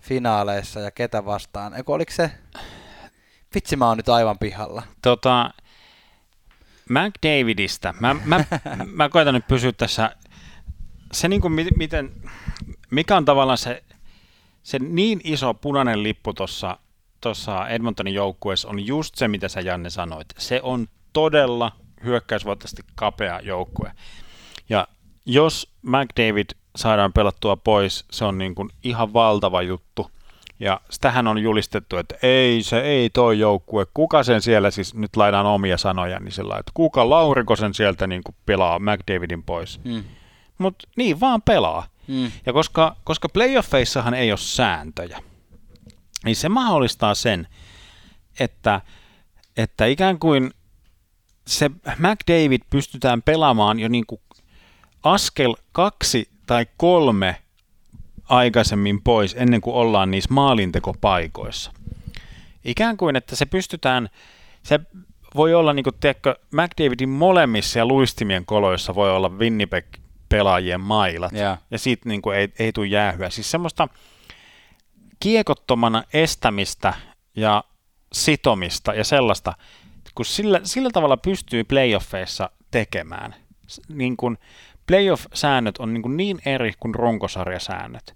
finaaleissa 0.06 0.80
ja 0.80 0.90
ketä 0.90 1.24
vastaan? 1.24 1.74
Eiku, 1.74 1.92
oliko 1.92 2.12
se, 2.12 2.30
vitsi 3.54 3.76
mä 3.76 3.88
oon 3.88 3.96
nyt 3.96 4.08
aivan 4.08 4.38
pihalla. 4.38 4.82
Tota, 5.02 5.50
McDavidistä. 6.88 7.94
Mä, 8.00 8.16
mä, 8.24 8.44
mä 8.98 9.08
koitan 9.08 9.34
nyt 9.34 9.46
pysyä 9.46 9.72
tässä. 9.72 10.16
Se 11.12 11.28
niin 11.28 11.40
kuin 11.40 11.52
miten, 11.76 12.12
mikä 12.90 13.16
on 13.16 13.24
tavallaan 13.24 13.58
se, 13.58 13.84
se 14.62 14.78
niin 14.78 15.20
iso 15.24 15.54
punainen 15.54 16.02
lippu 16.02 16.32
tuossa 16.32 16.78
tossa 17.20 17.68
Edmontonin 17.68 18.14
joukkueessa 18.14 18.68
on 18.68 18.86
just 18.86 19.14
se, 19.14 19.28
mitä 19.28 19.48
sä 19.48 19.60
Janne 19.60 19.90
sanoit. 19.90 20.26
Se 20.38 20.60
on 20.62 20.86
todella 21.12 21.72
hyökkäysvoittaisesti 22.04 22.82
kapea 22.94 23.40
joukkue. 23.40 23.92
Ja 24.68 24.88
jos 25.26 25.72
McDavid 25.82 26.50
saadaan 26.76 27.12
pelattua 27.12 27.56
pois, 27.56 28.04
se 28.10 28.24
on 28.24 28.38
niin 28.38 28.54
kuin 28.54 28.68
ihan 28.82 29.12
valtava 29.12 29.62
juttu. 29.62 30.10
Ja 30.60 30.80
sitähän 30.90 31.26
on 31.26 31.38
julistettu, 31.38 31.96
että 31.96 32.14
ei 32.22 32.62
se 32.62 32.80
ei 32.80 33.10
toi 33.10 33.38
joukkue, 33.38 33.86
kuka 33.94 34.22
sen 34.22 34.42
siellä, 34.42 34.70
siis 34.70 34.94
nyt 34.94 35.16
lainaan 35.16 35.46
omia 35.46 35.78
sanoja, 35.78 36.20
niin 36.20 36.32
sillä 36.32 36.56
että 36.58 36.72
kuka 36.74 37.10
Lauriko 37.10 37.56
sen 37.56 37.74
sieltä 37.74 38.06
niin 38.06 38.22
kuin 38.24 38.34
pelaa 38.46 38.78
McDavidin 38.78 39.42
pois. 39.42 39.80
Mm. 39.84 40.04
Mutta 40.58 40.88
niin 40.96 41.20
vaan 41.20 41.42
pelaa. 41.42 41.86
Mm. 42.08 42.30
Ja 42.46 42.52
koska, 42.52 42.96
koska 43.04 43.28
playoffeissahan 43.28 44.14
ei 44.14 44.32
ole 44.32 44.38
sääntöjä, 44.38 45.22
niin 46.24 46.36
se 46.36 46.48
mahdollistaa 46.48 47.14
sen, 47.14 47.48
että, 48.40 48.80
että 49.56 49.86
ikään 49.86 50.18
kuin 50.18 50.50
se 51.46 51.70
McDavid 51.98 52.60
pystytään 52.70 53.22
pelaamaan 53.22 53.78
jo 53.78 53.88
niin 53.88 54.06
kuin 54.06 54.20
askel 55.02 55.54
kaksi 55.72 56.28
tai 56.46 56.66
kolme 56.76 57.36
aikaisemmin 58.28 59.02
pois 59.02 59.36
ennen 59.38 59.60
kuin 59.60 59.76
ollaan 59.76 60.10
niissä 60.10 60.34
maalintekopaikoissa. 60.34 61.72
Ikään 62.64 62.96
kuin, 62.96 63.16
että 63.16 63.36
se 63.36 63.46
pystytään, 63.46 64.08
se 64.62 64.80
voi 65.34 65.54
olla 65.54 65.72
niin 65.72 65.84
kuin, 65.84 65.94
tiedätkö, 66.00 66.36
McDavidin 66.52 67.08
molemmissa 67.08 67.78
ja 67.78 67.86
luistimien 67.86 68.46
koloissa 68.46 68.94
voi 68.94 69.10
olla 69.10 69.28
Winnipeg-pelaajien 69.28 70.80
mailat. 70.80 71.32
Joo. 71.32 71.56
Ja 71.70 71.78
siitä 71.78 72.08
niin 72.08 72.22
kuin, 72.22 72.38
ei, 72.38 72.52
ei 72.58 72.72
tule 72.72 72.86
jäähyä. 72.86 73.30
Siis 73.30 73.50
semmoista 73.50 73.88
kiekottomana 75.20 76.04
estämistä 76.12 76.94
ja 77.36 77.64
sitomista 78.12 78.94
ja 78.94 79.04
sellaista, 79.04 79.52
kun 80.14 80.24
sillä, 80.24 80.60
sillä 80.64 80.90
tavalla 80.90 81.16
pystyy 81.16 81.64
playoffeissa 81.64 82.50
tekemään. 82.70 83.34
Niin 83.88 84.16
kuin 84.16 84.38
playoff-säännöt 84.86 85.78
on 85.78 85.94
niin, 85.94 86.02
kuin 86.02 86.16
niin 86.16 86.38
eri 86.46 86.72
kuin 86.80 86.94
runkosarjasäännöt. 86.94 88.14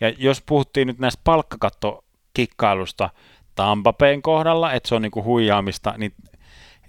Ja 0.00 0.08
jos 0.18 0.42
puhuttiin 0.46 0.86
nyt 0.86 0.98
näistä 0.98 1.20
palkkakattokikkailusta 1.24 3.10
Tampapeen 3.54 4.22
kohdalla, 4.22 4.72
että 4.72 4.88
se 4.88 4.94
on 4.94 5.02
niin 5.02 5.10
kuin 5.10 5.24
huijaamista, 5.24 5.94
niin 5.96 6.14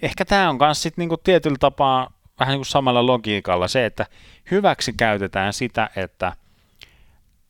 ehkä 0.01 0.25
tämä 0.25 0.49
on 0.49 0.57
myös 0.59 0.81
sitten 0.81 1.07
niin 1.07 1.19
tietyllä 1.23 1.57
tapaa 1.59 2.11
vähän 2.39 2.51
niin 2.51 2.59
kuin 2.59 2.65
samalla 2.65 3.05
logiikalla 3.05 3.67
se, 3.67 3.85
että 3.85 4.05
hyväksi 4.51 4.93
käytetään 4.93 5.53
sitä, 5.53 5.89
että 5.95 6.33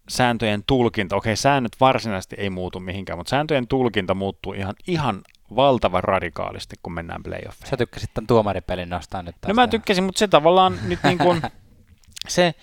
sääntöjen 0.09 0.63
tulkinta, 0.67 1.15
okei 1.15 1.35
säännöt 1.35 1.71
varsinaisesti 1.79 2.35
ei 2.39 2.49
muutu 2.49 2.79
mihinkään, 2.79 3.19
mutta 3.19 3.29
sääntöjen 3.29 3.67
tulkinta 3.67 4.13
muuttuu 4.13 4.53
ihan, 4.53 4.75
ihan 4.87 5.21
valtavan 5.55 6.03
radikaalisti, 6.03 6.75
kun 6.83 6.93
mennään 6.93 7.23
playoffeihin. 7.23 7.69
Sä 7.69 7.77
tykkäsit 7.77 8.13
tämän 8.13 8.27
tuomaripelin 8.27 8.89
nostaa 8.89 9.23
nyt 9.23 9.35
No 9.47 9.53
mä 9.53 9.67
tykkäsin, 9.67 10.03
mutta 10.03 10.19
se 10.19 10.27
tavallaan 10.27 10.79
nyt 10.83 10.99
niin 11.03 11.17
kuin, 11.17 11.41
se, 12.27 12.53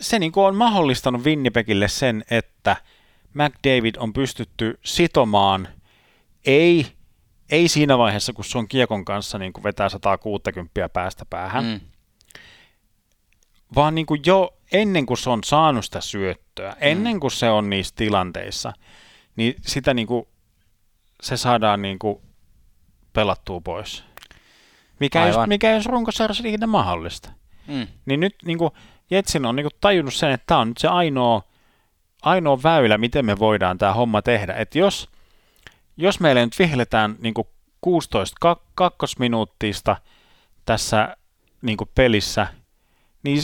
se 0.00 0.18
niin 0.18 0.32
kuin 0.32 0.46
on 0.46 0.56
mahdollistanut 0.56 1.24
Winnipegille 1.24 1.88
sen, 1.88 2.24
että 2.30 2.76
McDavid 3.34 3.94
on 3.98 4.12
pystytty 4.12 4.78
sitomaan, 4.84 5.68
ei, 6.46 6.86
ei 7.50 7.68
siinä 7.68 7.98
vaiheessa, 7.98 8.32
kun 8.32 8.44
se 8.44 8.58
on 8.58 8.68
kiekon 8.68 9.04
kanssa 9.04 9.38
niin 9.38 9.52
kuin 9.52 9.64
vetää 9.64 9.88
160 9.88 10.88
päästä 10.88 11.24
päähän, 11.30 11.64
mm. 11.64 11.70
Mm. 11.70 11.80
vaan 13.74 13.94
niin 13.94 14.06
kuin 14.06 14.20
jo 14.26 14.54
ennen 14.72 15.06
kuin 15.06 15.18
se 15.18 15.30
on 15.30 15.44
saanut 15.44 15.84
sitä 15.84 16.00
syöttöä, 16.00 16.76
ennen 16.80 17.20
kuin 17.20 17.30
se 17.30 17.50
on 17.50 17.70
niissä 17.70 17.94
tilanteissa, 17.96 18.72
niin 19.36 19.54
sitä 19.66 19.94
niin 19.94 20.06
kuin, 20.06 20.28
se 21.22 21.36
saadaan 21.36 21.82
niin 21.82 21.98
kuin 21.98 22.22
pelattua 23.12 23.60
pois. 23.60 24.04
Mikä 25.00 25.22
Aivan. 25.22 25.48
mikä 25.48 25.68
ei 25.68 25.74
olisi 25.74 25.88
runkosarjassa 25.88 26.48
ikinä 26.48 26.66
mahdollista. 26.66 27.30
Mm. 27.68 27.86
Niin 28.06 28.20
nyt 28.20 28.34
niin 28.44 28.58
kuin 28.58 28.70
Jetsin 29.10 29.46
on 29.46 29.56
niin 29.56 29.64
kuin 29.64 29.78
tajunnut 29.80 30.14
sen, 30.14 30.30
että 30.30 30.44
tämä 30.46 30.60
on 30.60 30.68
nyt 30.68 30.78
se 30.78 30.88
ainoa, 30.88 31.42
ainoa 32.22 32.62
väylä, 32.62 32.98
miten 32.98 33.24
me 33.24 33.38
voidaan 33.38 33.78
tämä 33.78 33.92
homma 33.92 34.22
tehdä. 34.22 34.54
Että 34.54 34.78
jos, 34.78 35.08
jos 35.96 36.20
meille 36.20 36.44
nyt 36.44 36.58
vihletään 36.58 37.16
niin 37.18 37.34
kuin 37.34 37.48
16 37.80 38.36
kak- 38.40 38.70
kakkosminuuttista 38.74 39.96
tässä 40.66 41.16
niin 41.62 41.76
kuin 41.76 41.90
pelissä, 41.94 42.46
niin 43.22 43.42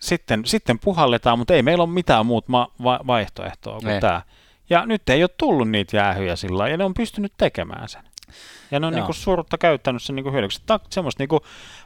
sitten, 0.00 0.46
sitten 0.46 0.78
puhalletaan, 0.78 1.38
mutta 1.38 1.54
ei 1.54 1.62
meillä 1.62 1.84
ole 1.84 1.92
mitään 1.92 2.26
muuta 2.26 2.46
ma- 2.48 2.72
va- 2.82 3.00
vaihtoehtoa 3.06 3.80
kuin 3.80 4.00
tämä. 4.00 4.22
Ja 4.70 4.86
nyt 4.86 5.08
ei 5.08 5.22
ole 5.22 5.30
tullut 5.38 5.70
niitä 5.70 5.96
jäähyjä 5.96 6.36
sillä 6.36 6.68
ja 6.68 6.76
ne 6.76 6.84
on 6.84 6.94
pystynyt 6.94 7.32
tekemään 7.38 7.88
sen. 7.88 8.02
Ja 8.70 8.80
ne 8.80 8.86
on 8.86 8.92
Joo. 8.92 9.00
niinku 9.00 9.12
surutta 9.12 9.58
käyttänyt 9.58 10.02
sen 10.02 10.16
niinku 10.16 10.32
hyödyksi. 10.32 10.62
Tak- 10.66 10.86
semmoista 10.90 11.20
niinku, 11.20 11.40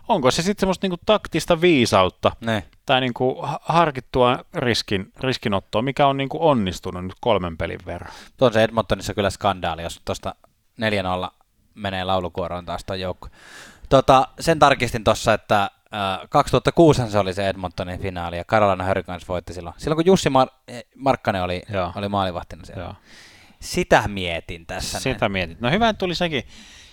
onko 0.08 0.30
se 0.30 0.42
sitten 0.42 0.60
semmoista 0.60 0.84
niinku 0.84 1.00
taktista 1.06 1.60
viisautta 1.60 2.32
Ne. 2.40 2.64
tai 2.86 3.00
niinku 3.00 3.42
ha- 3.42 3.60
harkittua 3.62 4.38
riskin, 4.54 5.12
riskinottoa, 5.20 5.82
mikä 5.82 6.06
on 6.06 6.16
niinku 6.16 6.48
onnistunut 6.48 7.04
nyt 7.04 7.16
kolmen 7.20 7.56
pelin 7.56 7.80
verran. 7.86 8.12
Tuo 8.36 8.46
on 8.48 8.52
se 8.54 8.62
Edmontonissa 8.64 9.14
kyllä 9.14 9.30
skandaali, 9.30 9.82
jos 9.82 10.00
tuosta 10.04 10.34
4-0 10.80 11.30
menee 11.74 12.04
laulukuoroon 12.04 12.66
taas 12.66 12.84
tuo 12.84 12.96
joukko. 12.96 13.28
Tota, 13.88 14.28
sen 14.40 14.58
tarkistin 14.58 15.04
tuossa, 15.04 15.34
että 15.34 15.62
äh, 15.62 16.28
2006 16.28 17.10
se 17.10 17.18
oli 17.18 17.34
se 17.34 17.48
Edmontonin 17.48 18.00
finaali 18.00 18.36
ja 18.36 18.44
Carolina 18.44 18.86
Hurricanes 18.86 19.28
voitti 19.28 19.52
silloin. 19.54 19.74
Silloin 19.78 19.96
kun 19.96 20.06
Jussi 20.06 20.28
Mar- 20.28 20.74
Markkanen 20.96 21.42
oli, 21.42 21.62
Joo. 21.72 21.92
oli 21.96 22.08
maalivahtina 22.08 22.64
siellä. 22.64 22.82
Joo. 22.82 22.94
Sitä 23.60 24.08
mietin 24.08 24.66
tässä. 24.66 25.00
Sitä 25.00 25.28
mietit. 25.28 25.60
No 25.60 25.70
hyvä, 25.70 25.88
että 25.88 25.98
tuli 25.98 26.14
sekin, 26.14 26.42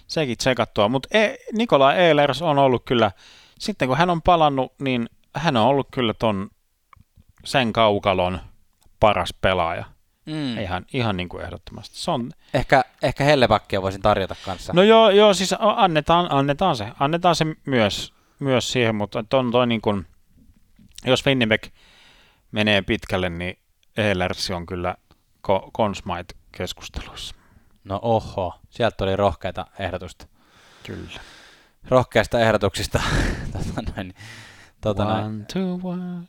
sekin 0.07 0.37
tsekattua, 0.37 0.89
mutta 0.89 1.17
e- 1.17 1.35
Nikola 1.53 1.95
Ehlers 1.95 2.41
on 2.41 2.57
ollut 2.59 2.85
kyllä, 2.85 3.11
sitten 3.59 3.87
kun 3.87 3.97
hän 3.97 4.09
on 4.09 4.21
palannut, 4.21 4.73
niin 4.79 5.09
hän 5.35 5.57
on 5.57 5.67
ollut 5.67 5.87
kyllä 5.91 6.13
ton 6.13 6.49
sen 7.45 7.73
kaukalon 7.73 8.39
paras 8.99 9.33
pelaaja. 9.41 9.85
Mm. 10.25 10.57
Ihan, 10.57 10.85
ihan 10.93 11.17
niin 11.17 11.29
kuin 11.29 11.43
ehdottomasti. 11.43 11.97
Se 11.97 12.11
on, 12.11 12.31
Ehkä, 12.53 12.83
ehkä 13.03 13.23
Hellebackia 13.23 13.81
voisin 13.81 14.01
tarjota 14.01 14.35
kanssa. 14.45 14.73
no 14.73 14.83
joo, 14.83 15.09
joo, 15.09 15.33
siis 15.33 15.55
annetaan, 15.59 16.27
annetaan 16.31 16.75
se, 16.75 16.87
annetaan 16.99 17.35
se 17.35 17.45
myös, 17.65 18.13
myös 18.39 18.71
siihen, 18.71 18.95
mutta 18.95 19.23
on 19.33 19.51
toi 19.51 19.67
niin 19.67 19.81
kuin, 19.81 20.05
jos 21.05 21.25
Winnipeg 21.25 21.63
menee 22.51 22.81
pitkälle, 22.81 23.29
niin 23.29 23.59
Ehlers 23.97 24.51
on 24.51 24.65
kyllä 24.65 24.95
ko- 25.47 25.71
Consmite 25.77 26.35
keskusteluissa. 26.57 27.35
No 27.83 27.99
oho, 28.01 28.55
sieltä 28.69 28.97
tuli 28.97 29.15
rohkeita 29.15 29.65
ehdotusta. 29.79 30.27
Kyllä. 30.83 31.19
Rohkeista 31.89 32.39
ehdotuksista. 32.39 33.01
tota 33.53 33.81
noin, 33.95 34.13
tota 34.81 35.03
noin. 35.03 35.25
One, 35.25 35.45
two, 35.53 35.79
one. 35.83 36.23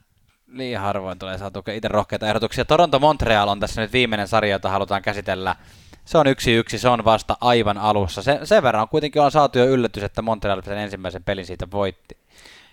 liian 0.46 0.82
harvoin 0.82 1.18
tulee 1.18 1.38
saatu 1.38 1.64
itse 1.74 1.88
rohkeita 1.88 2.28
ehdotuksia. 2.28 2.64
Toronto 2.64 2.98
Montreal 2.98 3.48
on 3.48 3.60
tässä 3.60 3.80
nyt 3.80 3.92
viimeinen 3.92 4.28
sarja, 4.28 4.54
jota 4.54 4.70
halutaan 4.70 5.02
käsitellä. 5.02 5.56
Se 6.04 6.18
on 6.18 6.26
yksi 6.26 6.52
yksi, 6.52 6.78
se 6.78 6.88
on 6.88 7.04
vasta 7.04 7.36
aivan 7.40 7.78
alussa. 7.78 8.22
Se, 8.22 8.40
sen 8.44 8.62
verran 8.62 8.82
on 8.82 8.88
kuitenkin 8.88 9.22
on 9.22 9.30
saatu 9.30 9.58
jo 9.58 9.66
yllätys, 9.66 10.02
että 10.02 10.22
Montreal 10.22 10.62
sen 10.62 10.78
ensimmäisen 10.78 11.24
pelin 11.24 11.46
siitä 11.46 11.70
voitti. 11.70 12.18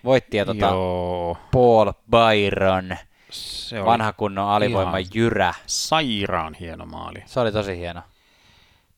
Voitti 0.04 0.36
ja 0.36 0.44
tota, 0.44 0.66
Joo, 0.66 1.38
Paul 1.52 1.92
Byron, 2.10 2.96
se 3.30 3.78
oli 3.80 3.86
vanha 3.86 4.12
kunnon 4.12 4.48
alivoima 4.48 4.98
jyrä. 5.14 5.54
sairaan 5.66 6.54
hieno 6.54 6.86
maali. 6.86 7.22
Se 7.26 7.40
oli 7.40 7.52
tosi 7.52 7.76
hieno. 7.76 8.02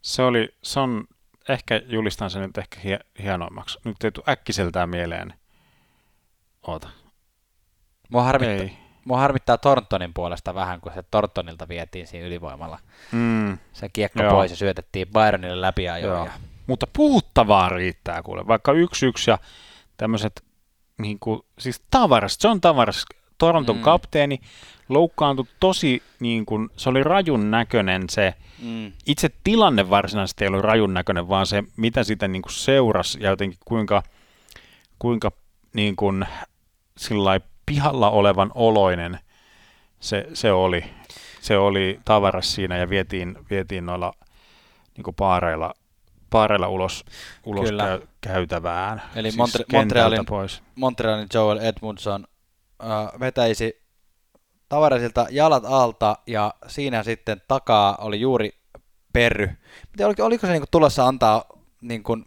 Se 0.02 0.22
oli, 0.22 0.48
se 0.62 0.80
on, 0.80 1.04
ehkä 1.48 1.80
julistan 1.86 2.30
sen 2.30 2.42
nyt 2.42 2.58
ehkä 2.58 2.80
hie, 2.84 3.00
hienoimmaksi. 3.22 3.78
Nyt 3.84 4.04
ei 4.04 4.10
tule 4.12 4.24
äkkiseltään 4.28 4.88
mieleen. 4.88 5.34
Oota. 6.66 6.88
Mua 8.08 8.22
harmittaa, 8.22 8.54
Ei. 8.64 8.78
mua 9.04 9.18
harmittaa 9.18 9.58
Thorntonin 9.58 10.14
puolesta 10.14 10.54
vähän, 10.54 10.80
kun 10.80 10.92
se 10.94 11.02
Thorntonilta 11.10 11.68
vietiin 11.68 12.06
siinä 12.06 12.26
ylivoimalla. 12.26 12.78
Mm, 13.12 13.58
Se 13.72 13.88
kiekko 13.88 14.22
Joo. 14.22 14.30
pois 14.32 14.50
ja 14.50 14.56
syötettiin 14.56 15.08
Byronille 15.08 15.60
läpi 15.60 15.84
ja 15.84 15.98
joo. 15.98 16.24
ja 16.24 16.32
Mutta 16.66 16.86
puhuttavaa 16.92 17.68
riittää 17.68 18.22
kuule. 18.22 18.46
Vaikka 18.46 18.72
yksi 18.72 19.06
yksi 19.06 19.30
ja 19.30 19.38
tämmöiset, 19.96 20.44
niin 20.98 21.18
kuin, 21.18 21.40
siis 21.58 21.82
Tavares, 21.90 22.38
John 22.44 22.60
Tavares, 22.60 23.04
Toronton 23.38 23.76
Mm. 23.76 23.82
kapteeni, 23.82 24.40
loukkaantui 24.88 25.44
tosi, 25.60 26.02
niin 26.20 26.46
kuin, 26.46 26.68
se 26.76 26.88
oli 26.88 27.02
rajun 27.02 27.50
näköinen 27.50 28.02
se, 28.10 28.34
Mm. 28.62 28.92
itse 29.06 29.30
tilanne 29.44 29.90
varsinaisesti 29.90 30.44
ei 30.44 30.48
ollut 30.48 30.64
rajun 30.64 30.94
näköinen, 30.94 31.28
vaan 31.28 31.46
se, 31.46 31.64
mitä 31.76 32.04
sitä 32.04 32.28
niin 32.28 32.42
kuin 32.42 32.52
seurasi 32.52 33.18
ja 33.22 33.30
jotenkin 33.30 33.58
kuinka, 33.64 34.02
kuinka 34.98 35.32
niin 35.72 35.96
kuin, 35.96 36.24
pihalla 37.66 38.10
olevan 38.10 38.50
oloinen 38.54 39.18
se, 40.00 40.26
se 40.34 40.52
oli. 40.52 40.84
Se 41.40 41.58
oli 41.58 42.00
tavaras 42.04 42.54
siinä 42.54 42.76
ja 42.76 42.88
vietiin, 42.88 43.38
vietiin 43.50 43.86
noilla 43.86 44.12
niin 44.96 45.04
kuin 45.04 45.14
paareilla, 45.14 45.74
paareilla 46.30 46.68
ulos, 46.68 47.04
ulos 47.44 47.68
Kyllä. 47.68 47.84
käy, 47.84 48.00
käytävään. 48.20 49.02
Eli 49.16 49.30
siis 49.30 49.40
Montre- 49.48 49.64
Montrealin- 49.72 50.24
pois. 50.28 50.62
Montrealin 50.74 51.26
Joel 51.34 51.58
Edmundson 51.58 52.24
vetäisi 53.20 53.82
tavarasilta 54.68 55.26
jalat 55.30 55.64
alta 55.66 56.16
ja 56.26 56.54
siinä 56.66 57.02
sitten 57.02 57.42
takaa 57.48 57.96
oli 58.00 58.20
juuri 58.20 58.50
Perry. 59.12 59.50
Miten, 59.90 60.06
oliko, 60.06 60.24
oliko 60.24 60.46
se 60.46 60.52
niinku 60.52 60.68
tulossa 60.70 61.06
antaa 61.06 61.44
niin 61.80 62.02
kuin, 62.02 62.24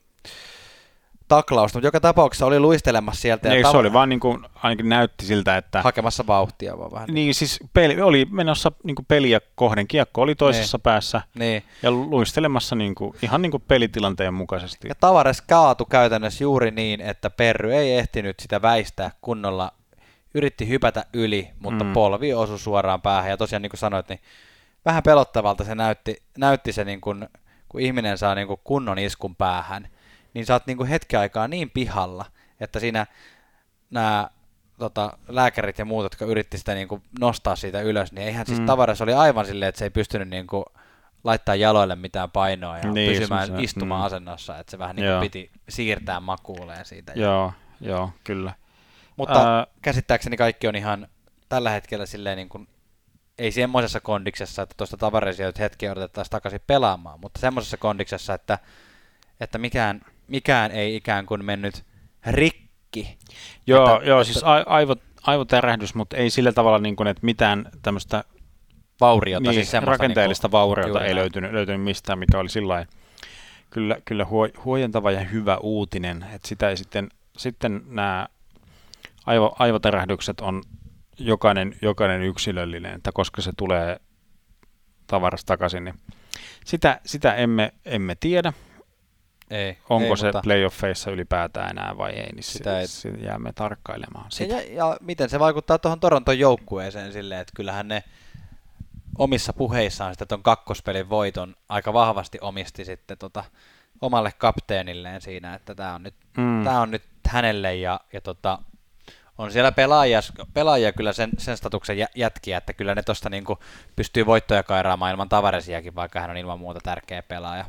taklausta, 1.27 1.77
mutta 1.77 1.87
joka 1.87 1.99
tapauksessa 1.99 2.45
oli 2.45 2.59
luistelemassa 2.59 3.21
sieltä 3.21 3.47
ja 3.47 3.53
Ei, 3.53 3.63
se 3.63 3.69
tava- 3.69 3.77
oli 3.77 3.93
vaan 3.93 4.09
niin 4.09 4.19
kuin, 4.19 4.45
ainakin 4.63 4.89
näytti 4.89 5.25
siltä, 5.25 5.57
että 5.57 5.81
hakemassa 5.81 6.27
vauhtia 6.27 6.77
vaan 6.77 6.91
vähän. 6.91 7.09
niin 7.11 7.35
siis 7.35 7.59
peli, 7.73 8.01
oli 8.01 8.27
menossa 8.31 8.71
niin 8.83 8.95
kuin 8.95 9.05
peliä 9.05 9.41
kohden. 9.55 9.87
Kiekko 9.87 10.21
oli 10.21 10.35
toisessa 10.35 10.79
päässä 10.79 11.21
Niin. 11.35 11.63
ja 11.83 11.91
luistelemassa 11.91 12.75
niin 12.75 12.95
kuin, 12.95 13.15
ihan 13.21 13.41
niin 13.41 13.51
kuin 13.51 13.63
pelitilanteen 13.67 14.33
mukaisesti. 14.33 14.87
Ja 14.87 14.95
Tavares 14.99 15.41
kaatu 15.41 15.85
käytännössä 15.85 16.43
juuri 16.43 16.71
niin, 16.71 17.01
että 17.01 17.29
Perry 17.29 17.73
ei 17.73 17.93
ehtinyt 17.93 18.39
sitä 18.39 18.61
väistää 18.61 19.11
kunnolla. 19.21 19.71
Yritti 20.33 20.67
hypätä 20.67 21.05
yli, 21.13 21.49
mutta 21.59 21.83
mm. 21.83 21.93
Polvi 21.93 22.33
osui 22.33 22.59
suoraan 22.59 23.01
päähän. 23.01 23.29
Ja 23.29 23.37
tosiaan 23.37 23.61
niin 23.61 23.69
kuin 23.69 23.79
sanoit, 23.79 24.09
niin 24.09 24.19
vähän 24.85 25.03
pelottavalta 25.03 25.63
se 25.63 25.75
näytti, 25.75 26.23
näytti 26.37 26.73
se, 26.73 26.83
niin 26.83 27.01
kuin, 27.01 27.29
kun 27.69 27.81
ihminen 27.81 28.17
saa 28.17 28.35
niin 28.35 28.47
kuin 28.47 28.59
kunnon 28.63 28.99
iskun 28.99 29.35
päähän, 29.35 29.87
niin 30.33 30.45
sä 30.45 30.53
oot 30.53 30.67
niin 30.67 30.77
kuin 30.77 30.89
hetken 30.89 31.19
aikaa 31.19 31.47
niin 31.47 31.69
pihalla, 31.69 32.25
että 32.59 32.79
siinä 32.79 33.07
nämä 33.89 34.29
tota, 34.79 35.17
lääkärit 35.27 35.79
ja 35.79 35.85
muut, 35.85 36.03
jotka 36.03 36.25
yritti 36.25 36.57
sitä 36.57 36.73
niin 36.73 36.87
kuin 36.87 37.01
nostaa 37.19 37.55
siitä 37.55 37.81
ylös, 37.81 38.11
niin 38.11 38.27
eihän 38.27 38.45
siis 38.45 38.59
Mm. 38.59 38.65
Tavares 38.65 39.01
oli 39.01 39.13
aivan 39.13 39.45
silleen, 39.45 39.69
että 39.69 39.79
se 39.79 39.85
ei 39.85 39.89
pystynyt 39.89 40.29
niin 40.29 40.47
kuin 40.47 40.65
laittaa 41.23 41.55
jaloille 41.55 41.95
mitään 41.95 42.31
painoa 42.31 42.77
ja 42.77 42.91
Niin, 42.91 43.13
pysymään 43.13 43.59
istumaan 43.59 44.01
mm. 44.01 44.05
asennossa, 44.05 44.59
että 44.59 44.71
se 44.71 44.79
vähän 44.79 44.95
niin 44.95 45.03
kuin 45.03 45.11
Joo. 45.11 45.21
piti 45.21 45.51
siirtää 45.69 46.19
makuuleen 46.19 46.85
siitä. 46.85 47.13
Joo, 47.15 47.53
joo, 47.81 48.11
kyllä. 48.23 48.53
Mutta 49.21 49.57
Ää, 49.57 49.67
käsittääkseni 49.81 50.37
kaikki 50.37 50.67
on 50.67 50.75
ihan 50.75 51.07
tällä 51.49 51.69
hetkellä 51.69 52.05
silleen 52.05 52.37
niin 52.37 52.49
kuin, 52.49 52.67
ei 53.37 53.51
semmoisessa 53.51 53.99
kondiksessa, 53.99 54.61
että 54.61 54.75
tuosta 54.77 54.97
Tavaresia 54.97 55.45
nyt 55.45 55.59
hetki 55.59 55.89
odotettaisiin 55.89 56.31
takaisin 56.31 56.61
pelaamaan, 56.67 57.19
mutta 57.19 57.39
semmoisessa 57.39 57.77
kondiksessa, 57.77 58.33
että, 58.33 58.59
että 59.39 59.57
mikään, 59.57 60.01
mikään 60.27 60.71
ei 60.71 60.95
ikään 60.95 61.25
kuin 61.25 61.45
mennyt 61.45 61.83
rikki. 62.25 63.17
Joo, 63.67 63.93
Että- 63.95 64.05
joo 64.07 64.21
että- 64.21 64.33
siis 64.33 64.43
a- 64.43 64.65
aivot, 64.67 65.01
aivotärähdys, 65.23 65.95
mutta 65.95 66.17
ei 66.17 66.29
sillä 66.29 66.51
tavalla, 66.51 66.79
niin 66.79 66.95
kuin, 66.95 67.07
että 67.07 67.25
mitään 67.25 67.69
tämmöistä 67.81 68.23
Vauriota, 69.01 69.51
niin, 69.51 69.65
siis 69.65 69.83
rakenteellista 69.83 70.47
niin 70.47 70.51
vauriota 70.51 70.89
juuri 70.89 71.07
ei 71.07 71.15
löytynyt, 71.15 71.51
löytynyt 71.51 71.81
mistään, 71.83 72.19
mikä 72.19 72.39
oli 72.39 72.49
sillä 72.49 72.85
kyllä, 73.69 73.97
kyllä 74.05 74.25
huo, 74.25 74.49
huojentava 74.65 75.11
ja 75.11 75.19
hyvä 75.19 75.57
uutinen, 75.57 76.25
että 76.33 76.47
sitä 76.47 76.69
ei 76.69 76.77
sitten, 76.77 77.09
sitten 77.37 77.81
nämä 77.87 78.27
aivo, 79.25 79.55
aivotärähdykset 79.59 80.41
on 80.41 80.63
jokainen, 81.19 81.75
jokainen 81.81 82.21
yksilöllinen, 82.23 82.95
että 82.95 83.11
koska 83.13 83.41
se 83.41 83.51
tulee 83.57 83.99
tavarasta 85.07 85.47
takaisin, 85.53 85.83
niin 85.83 85.95
sitä, 86.65 86.99
sitä 87.05 87.33
emme, 87.35 87.73
emme 87.85 88.15
tiedä, 88.19 88.53
ei, 89.49 89.77
onko 89.89 90.09
ei, 90.13 90.17
se 90.17 90.31
playoffeissa 90.43 91.11
ylipäätään 91.11 91.69
enää 91.69 91.97
vai 91.97 92.11
ei, 92.11 92.31
niin 92.33 92.43
Sitä 92.43 92.57
sitä, 92.57 92.79
ei- 92.79 92.87
sitä 92.87 93.17
jäämme 93.17 93.53
tarkkailemaan. 93.53 94.31
Sitä. 94.31 94.53
Ja, 94.55 94.73
ja 94.73 94.97
miten 95.01 95.29
se 95.29 95.39
vaikuttaa 95.39 95.77
tuohon 95.79 95.99
Toronton 95.99 96.39
joukkueeseen 96.39 97.13
silleen, 97.13 97.41
että 97.41 97.53
kyllähän 97.55 97.87
ne 97.87 98.03
omissa 99.17 99.53
puheissaan 99.53 100.13
sitten 100.13 100.27
tuon 100.27 100.43
kakkospelin 100.43 101.09
voiton 101.09 101.55
aika 101.69 101.93
vahvasti 101.93 102.37
omisti 102.41 102.85
sitten 102.85 103.17
tota, 103.17 103.43
omalle 104.01 104.31
kapteenilleen 104.37 105.21
siinä, 105.21 105.53
että 105.55 105.75
tämä 105.75 105.93
on 105.95 106.03
nyt, 106.03 106.15
Mm. 106.37 106.63
tää 106.63 106.81
on 106.81 106.91
nyt 106.91 107.03
hänelle 107.27 107.75
ja, 107.75 107.99
ja 108.13 108.21
tota, 108.21 108.59
on 109.41 109.51
siellä 109.51 109.71
pelaajia, 109.71 110.19
pelaajia 110.53 110.91
kyllä 110.93 111.13
sen, 111.13 111.29
sen 111.37 111.57
statuksen 111.57 111.97
jä- 111.97 112.07
jätkiä, 112.15 112.57
että 112.57 112.73
kyllä 112.73 112.95
ne 112.95 113.03
tuosta 113.03 113.29
niinku 113.29 113.59
pystyy 113.95 114.25
voittoja 114.25 114.63
kairaamaan 114.63 115.11
ilman 115.11 115.29
tavaresiakin, 115.29 115.95
vaikka 115.95 116.19
hän 116.19 116.29
on 116.29 116.37
ilman 116.37 116.59
muuta 116.59 116.79
tärkeä 116.83 117.23
pelaaja. 117.23 117.65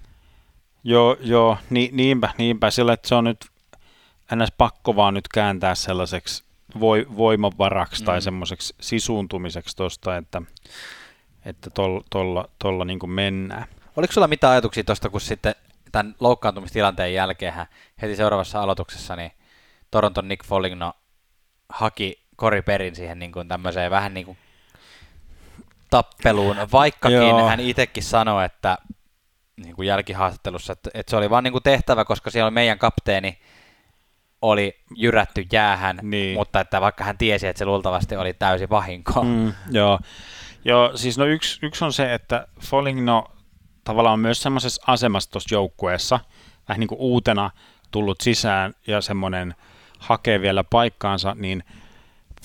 Joo, 0.84 1.16
joo 1.20 1.58
ni, 1.70 1.90
niinpä, 1.92 2.30
niinpä, 2.38 2.70
sillä 2.70 2.92
että 2.92 3.08
se 3.08 3.14
on 3.14 3.24
nyt 3.24 3.46
ns. 4.36 4.52
pakko 4.58 4.96
vaan 4.96 5.14
nyt 5.14 5.28
kääntää 5.28 5.74
sellaiseksi 5.74 6.44
voi, 6.80 7.06
voimavaraksi 7.16 8.02
mm. 8.02 8.06
tai 8.06 8.18
Mm. 8.18 8.22
semmoiseksi 8.22 8.74
sisuuntumiseksi 8.80 9.76
tuosta, 9.76 10.16
että, 10.16 10.42
että 11.44 11.70
tolla, 11.70 12.04
tolla, 12.10 12.48
tolla 12.58 12.84
niin 12.84 13.10
mennään. 13.10 13.64
Oliko 13.96 14.12
sulla 14.12 14.28
mitään 14.28 14.52
ajatuksia 14.52 14.84
tuosta, 14.84 15.08
kun 15.10 15.20
sitten 15.20 15.54
tämän 15.92 16.14
loukkaantumistilanteen 16.20 17.14
jälkeen 17.14 17.54
heti 18.02 18.16
seuraavassa 18.16 18.62
aloituksessa 18.62 19.16
niin 19.16 19.32
Toronton 19.90 20.28
Nick 20.28 20.44
Foligno 20.46 20.92
haki 21.72 22.22
Cory 22.38 22.62
Perin 22.62 22.96
siihen 22.96 23.18
niin 23.18 23.32
kuin 23.32 23.48
tämmöiseen 23.48 23.90
vähän 23.90 24.14
niin 24.14 24.26
kuin 24.26 24.38
tappeluun, 25.90 26.56
vaikkakin 26.72 27.16
Joo. 27.16 27.48
hän 27.48 27.60
itsekin 27.60 28.02
sanoi, 28.02 28.44
että 28.44 28.78
niin 29.56 29.76
kuin 29.76 29.88
jälkihaastattelussa, 29.88 30.72
että, 30.72 30.90
että 30.94 31.10
se 31.10 31.16
oli 31.16 31.30
vaan 31.30 31.44
niin 31.44 31.52
kuin 31.52 31.62
tehtävä, 31.62 32.04
koska 32.04 32.30
siellä 32.30 32.46
oli 32.46 32.54
meidän 32.54 32.78
kapteeni 32.78 33.38
oli 34.42 34.80
jyrätty 34.96 35.46
jäähän, 35.52 35.98
Niin. 36.02 36.34
mutta 36.36 36.60
että 36.60 36.80
vaikka 36.80 37.04
hän 37.04 37.18
tiesi, 37.18 37.46
että 37.46 37.58
se 37.58 37.64
luultavasti 37.64 38.16
oli 38.16 38.34
täysi 38.34 38.68
vahinko. 38.70 39.24
Mm, 39.24 39.52
joo. 39.70 39.98
joo, 40.64 40.96
siis 40.96 41.18
no 41.18 41.24
yksi, 41.24 41.58
yksi 41.66 41.84
on 41.84 41.92
se, 41.92 42.14
että 42.14 42.46
Foligno 42.60 43.24
tavallaan 43.84 44.12
on 44.12 44.20
myös 44.20 44.42
semmoisessa 44.42 44.82
asemassa 44.86 45.30
tuossa 45.30 45.54
joukkueessa, 45.54 46.20
vähän 46.68 46.80
niin 46.80 46.88
kuin 46.88 47.00
uutena 47.00 47.50
tullut 47.90 48.20
sisään 48.20 48.74
ja 48.86 49.00
semmoinen 49.00 49.54
hakee 50.02 50.40
vielä 50.40 50.64
paikkaansa, 50.64 51.34
niin 51.38 51.64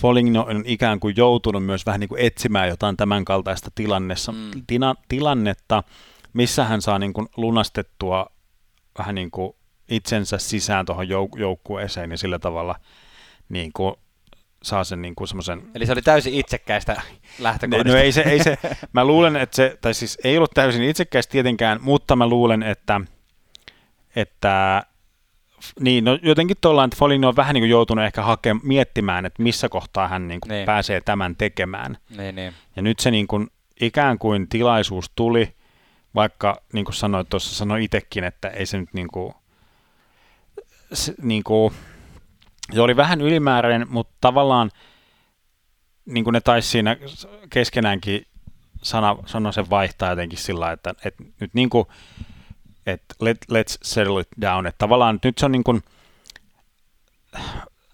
Foligno 0.01 0.45
on 0.49 0.63
ikään 0.65 0.99
kuin 0.99 1.13
joutunut 1.17 1.65
myös 1.65 1.85
vähän 1.85 1.99
niin 1.99 2.07
kuin 2.09 2.21
etsimään 2.21 2.69
jotain 2.69 2.97
tämän 2.97 3.25
kaltaista 3.25 3.71
tilannessa, 3.75 4.31
Mm. 4.31 4.51
tina, 4.67 4.95
tilannetta, 5.07 5.84
missä 6.34 6.63
hän 6.65 6.81
saa 6.81 6.99
niin 6.99 7.13
kuin 7.13 7.27
lunastettua 7.38 8.27
vähän 8.97 9.15
niin 9.15 9.31
kuin 9.31 9.55
itsensä 9.89 10.38
sisään 10.38 10.85
tuohon 10.85 11.05
jouk- 11.07 11.39
joukkueeseen 11.39 12.11
ja 12.11 12.17
sillä 12.17 12.39
tavalla 12.39 12.75
niin 13.49 13.71
kuin 13.73 13.95
saa 14.63 14.84
sen 14.84 15.01
niin 15.01 15.15
kuin 15.15 15.27
semmoisen 15.27 15.61
Eli 15.75 15.85
se 15.85 15.91
oli 15.91 16.01
täysin 16.01 16.34
itsekkäistä 16.34 16.93
No, 16.93 17.01
lähtökohdista. 17.39 17.91
no 17.93 17.97
ei 17.99 18.11
se, 18.11 18.21
ei 18.21 18.43
se, 18.43 18.57
mä 18.93 19.05
luulen, 19.05 19.35
että 19.35 19.55
se, 19.55 19.77
tai 19.81 19.93
siis 19.93 20.17
ei 20.23 20.38
ollut 20.38 20.51
täysin 20.53 20.84
itsekäs 20.84 21.27
tietenkään, 21.27 21.79
mutta 21.81 22.15
mä 22.15 22.27
luulen, 22.27 22.63
että, 22.63 23.01
että 24.15 24.84
niin, 25.79 26.05
no 26.05 26.19
jotenkin 26.21 26.57
tuolla, 26.61 26.84
että 26.84 26.97
Foligno 26.99 27.27
on 27.27 27.35
vähän 27.35 27.53
niin 27.53 27.61
kuin 27.61 27.69
joutunut 27.69 28.05
ehkä 28.05 28.21
hakemaan, 28.21 28.67
miettimään, 28.67 29.25
että 29.25 29.43
missä 29.43 29.69
kohtaa 29.69 30.07
hän 30.07 30.27
niin 30.27 30.41
kuin 30.41 30.49
Niin. 30.49 30.65
pääsee 30.65 31.01
tämän 31.01 31.35
tekemään. 31.35 31.97
Niin, 32.17 32.35
niin. 32.35 32.53
Ja 32.75 32.81
nyt 32.81 32.99
se 32.99 33.11
niin 33.11 33.27
kuin, 33.27 33.47
ikään 33.81 34.19
kuin 34.19 34.47
tilaisuus 34.49 35.11
tuli, 35.15 35.55
vaikka 36.15 36.61
niin 36.73 36.85
kuin 36.85 36.95
sanoit 36.95 37.29
tuossa, 37.29 37.55
sanoi 37.55 37.84
itsekin, 37.84 38.23
että 38.23 38.47
ei 38.47 38.65
se 38.65 38.77
nyt 38.77 38.93
niin 38.93 39.07
kuin, 39.07 39.34
se, 40.93 41.13
niin 41.21 41.43
kuin, 41.43 41.73
se 42.73 42.81
oli 42.81 42.95
vähän 42.95 43.21
ylimääräinen, 43.21 43.88
mutta 43.89 44.13
tavallaan 44.21 44.71
niin 46.05 46.23
kuin 46.23 46.34
ne 46.34 46.41
taisi 46.41 46.69
siinä 46.69 46.97
keskenäänkin 47.49 48.25
sana, 48.84 49.17
sanoa 49.25 49.51
sen 49.51 49.69
vaihtaa 49.69 50.09
jotenkin 50.09 50.39
sillä 50.39 50.71
että, 50.71 50.93
että 51.05 51.23
nyt 51.39 51.53
niin 51.53 51.69
kuin, 51.69 51.85
että 52.88 53.15
let, 53.22 53.38
let's 53.51 53.77
settle 53.81 54.22
it 54.22 54.27
down, 54.41 54.68
että 54.68 54.77
tavallaan 54.77 55.19
nyt 55.23 55.38
se 55.38 55.45
on 55.45 55.51
niin 55.51 55.64
kuin, 55.64 55.84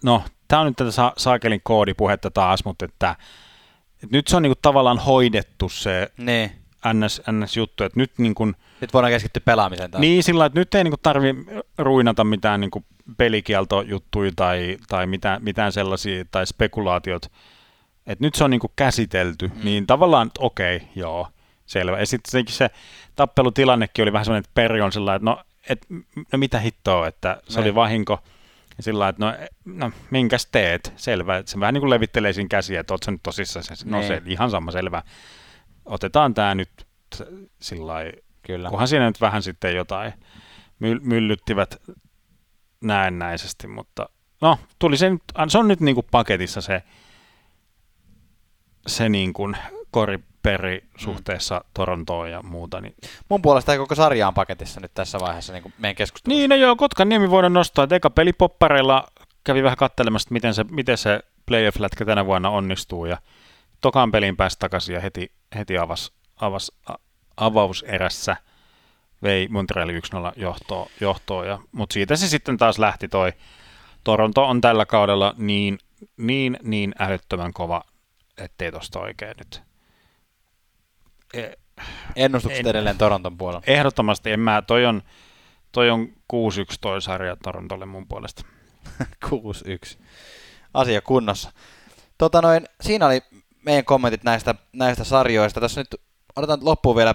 no, 0.04 0.22
tämä 0.48 0.60
on 0.60 0.66
nyt 0.66 0.76
tätä 0.76 0.90
sa- 0.90 1.12
saakelin 1.16 1.60
koodipuhetta 1.64 2.30
taas, 2.30 2.64
mutta 2.64 2.84
että, 2.84 3.16
että 4.02 4.16
nyt 4.16 4.26
se 4.28 4.36
on 4.36 4.42
niin 4.42 4.50
kuin 4.50 4.62
tavallaan 4.62 4.98
hoidettu 4.98 5.68
se 5.68 6.12
niin. 6.16 6.52
NS, 6.92 7.22
NS-juttu, 7.32 7.84
että 7.84 8.00
nyt 8.00 8.12
niin 8.18 8.34
kuin, 8.34 8.56
Nyt 8.80 8.92
voidaan 8.92 9.12
keskittyä 9.12 9.42
pelaamiseen 9.44 9.90
taas. 9.90 10.00
niin 10.00 10.22
sillä 10.22 10.46
että 10.46 10.60
nyt 10.60 10.74
ei 10.74 10.84
niin 10.84 10.94
tarvi 11.02 11.34
ruinata 11.78 12.24
mitään 12.24 12.60
niin 12.60 12.70
kuin 12.70 12.84
pelikieltojuttuja 13.16 14.32
tai, 14.36 14.76
tai 14.88 15.06
mitään, 15.06 15.44
mitään 15.44 15.72
sellaisia 15.72 16.24
tai 16.30 16.46
spekulaatiot, 16.46 17.26
että 18.06 18.24
nyt 18.24 18.34
se 18.34 18.44
on 18.44 18.50
niin 18.50 18.60
kuin 18.60 18.72
käsitelty, 18.76 19.48
mm. 19.48 19.64
niin 19.64 19.86
tavallaan, 19.86 20.26
että 20.26 20.40
okei, 20.42 20.88
joo, 20.96 21.28
selvä. 21.66 21.98
Ja 21.98 22.06
sitten 22.06 22.44
se 22.48 22.70
tappelutilannekin 23.16 24.02
oli 24.02 24.12
vähän 24.12 24.24
sellainen, 24.24 24.44
että 24.44 24.54
Peri 24.54 24.80
on 24.80 24.92
sellainen, 24.92 25.16
että 25.16 25.30
no, 25.30 25.44
et, 25.68 25.86
no 26.32 26.38
mitä 26.38 26.58
hittoa, 26.60 27.06
että 27.06 27.40
se 27.48 27.58
Niin. 27.60 27.64
oli 27.64 27.74
vahinko, 27.74 28.18
Ja 28.76 28.82
sillä 28.82 29.08
että 29.08 29.24
no, 29.24 29.32
no, 29.64 29.90
minkäs 30.10 30.46
teet? 30.52 30.92
Selvä. 30.96 31.36
Että 31.36 31.52
se 31.52 31.60
vähän 31.60 31.74
niin 31.74 31.80
kuin 31.80 31.90
levittelee 31.90 32.32
siinä 32.32 32.48
käsiä, 32.48 32.80
että 32.80 32.94
oot 32.94 33.02
sä 33.02 33.10
nyt 33.10 33.22
tosissaan. 33.22 33.64
Se, 33.64 33.74
no 33.84 33.98
Niin. 33.98 34.08
se 34.08 34.22
ihan 34.26 34.50
sama, 34.50 34.70
selvä. 34.70 35.02
Otetaan 35.84 36.34
tämä 36.34 36.54
nyt 36.54 36.70
sillä 37.60 37.94
Kyllä. 38.42 38.68
kunhan 38.70 38.88
siinä 38.88 39.06
nyt 39.06 39.20
vähän 39.20 39.42
sitten 39.42 39.76
jotain 39.76 40.12
myl- 40.80 41.00
myllyttivät 41.00 41.82
näennäisesti, 42.80 43.66
mutta 43.66 44.08
no, 44.40 44.58
tuli 44.78 44.96
se 44.96 45.10
nyt, 45.10 45.22
se 45.48 45.58
on 45.58 45.68
nyt 45.68 45.80
niin 45.80 45.94
kuin 45.94 46.06
paketissa 46.10 46.60
se, 46.60 46.82
se 48.86 49.08
niin 49.08 49.32
kuin 49.32 49.56
koriperi 50.44 50.84
suhteessa 50.96 51.64
Torontoon 51.74 52.30
ja 52.30 52.42
muuta, 52.42 52.80
niin 52.80 52.94
Mun 53.28 53.42
puolesta 53.42 53.72
ei 53.72 53.78
koko 53.78 53.94
sarja 53.94 54.28
on 54.28 54.34
paketissa 54.34 54.80
nyt 54.80 54.94
tässä 54.94 55.20
vaiheessa 55.20 55.52
niin 55.52 55.62
kuin 55.62 55.74
meidän 55.78 55.96
keskustelussa. 55.96 56.38
Niin, 56.38 56.50
no 56.50 56.56
joo, 56.56 56.76
Kotkan 56.76 57.08
niemi 57.08 57.30
voidaan 57.30 57.52
nostaa. 57.52 57.86
eka 57.90 58.10
peli 58.10 58.32
poppareilla 58.32 59.06
kävi 59.44 59.62
vähän 59.62 59.76
kattelemassa, 59.76 60.26
että 60.26 60.32
miten 60.32 60.54
se, 60.54 60.64
miten 60.64 60.98
se 60.98 61.20
playoff-lätkä 61.46 62.04
tänä 62.04 62.26
vuonna 62.26 62.50
onnistuu. 62.50 63.06
Ja 63.06 63.18
tokaan 63.80 64.10
pelin 64.10 64.36
pääsi 64.36 64.58
takaisin 64.58 64.94
ja 64.94 65.00
heti, 65.00 65.32
heti 65.54 65.78
avas, 65.78 66.12
avas, 66.36 66.72
a, 66.88 66.94
avauserässä 67.36 68.36
vei 69.22 69.48
Montreal 69.48 69.88
1-0 69.88 69.92
johtoon. 70.36 70.88
johtoon 71.00 71.46
ja, 71.46 71.58
mutta 71.72 71.94
siitä 71.94 72.16
se 72.16 72.28
sitten 72.28 72.56
taas 72.56 72.78
lähti 72.78 73.08
toi. 73.08 73.32
Toronto 74.04 74.44
on 74.44 74.60
tällä 74.60 74.86
kaudella 74.86 75.34
niin, 75.38 75.78
niin, 76.16 76.58
niin 76.62 76.94
älyttömän 76.98 77.52
kova, 77.52 77.82
ettei 78.38 78.72
tosta 78.72 79.00
oikein 79.00 79.34
nyt. 79.38 79.73
E- 81.34 81.52
Ennustukset 82.16 82.60
En- 82.60 82.70
edelleen 82.70 82.98
Toronton 82.98 83.38
puolella. 83.38 83.62
Ehdottomasti 83.66 84.32
en 84.32 84.40
mä, 84.40 84.62
toi 84.62 84.86
on, 84.86 85.02
toi 85.72 85.90
on 85.90 86.08
6-1 86.08 86.08
toi 86.80 87.02
sarja 87.02 87.36
Torontolle 87.36 87.86
mun 87.86 88.08
puolesta. 88.08 88.44
6-1. 89.26 89.98
Asia 90.74 91.00
kunnossa. 91.00 91.52
Tota 92.18 92.42
noin, 92.42 92.66
siinä 92.80 93.06
oli 93.06 93.20
meidän 93.66 93.84
kommentit 93.84 94.24
näistä, 94.24 94.54
näistä 94.72 95.04
sarjoista. 95.04 95.60
Tässä 95.60 95.80
nyt 95.80 96.00
otetaan 96.36 96.64
loppuun 96.64 96.96
vielä, 96.96 97.14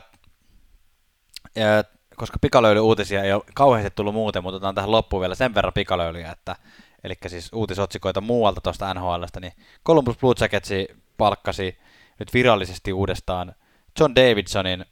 ää, 1.58 1.84
koska 2.16 2.40
pikalöyly-uutisia 2.40 3.24
ei 3.24 3.34
ole 3.34 3.44
kauheasti 3.54 3.92
tullut 3.96 4.14
muuten, 4.14 4.44
mutta 4.44 4.56
otetaan 4.56 4.76
tähän 4.76 4.92
loppuun 4.92 5.22
vielä 5.22 5.36
sen 5.36 5.56
verran 5.56 5.74
pikalöylyjä, 5.74 6.32
että 6.32 6.56
eli 7.04 7.14
siis 7.28 7.50
uutisotsikoita 7.54 8.22
muualta 8.22 8.62
tuosta 8.62 8.94
NHLstä, 8.94 9.40
niin 9.40 9.54
Columbus 9.86 10.18
Blue 10.18 10.34
Jackets 10.40 10.70
palkkasi 11.18 11.78
nyt 12.20 12.34
virallisesti 12.34 12.94
uudestaan 12.94 13.56
John 14.00 14.16
Davidsonin 14.16 14.86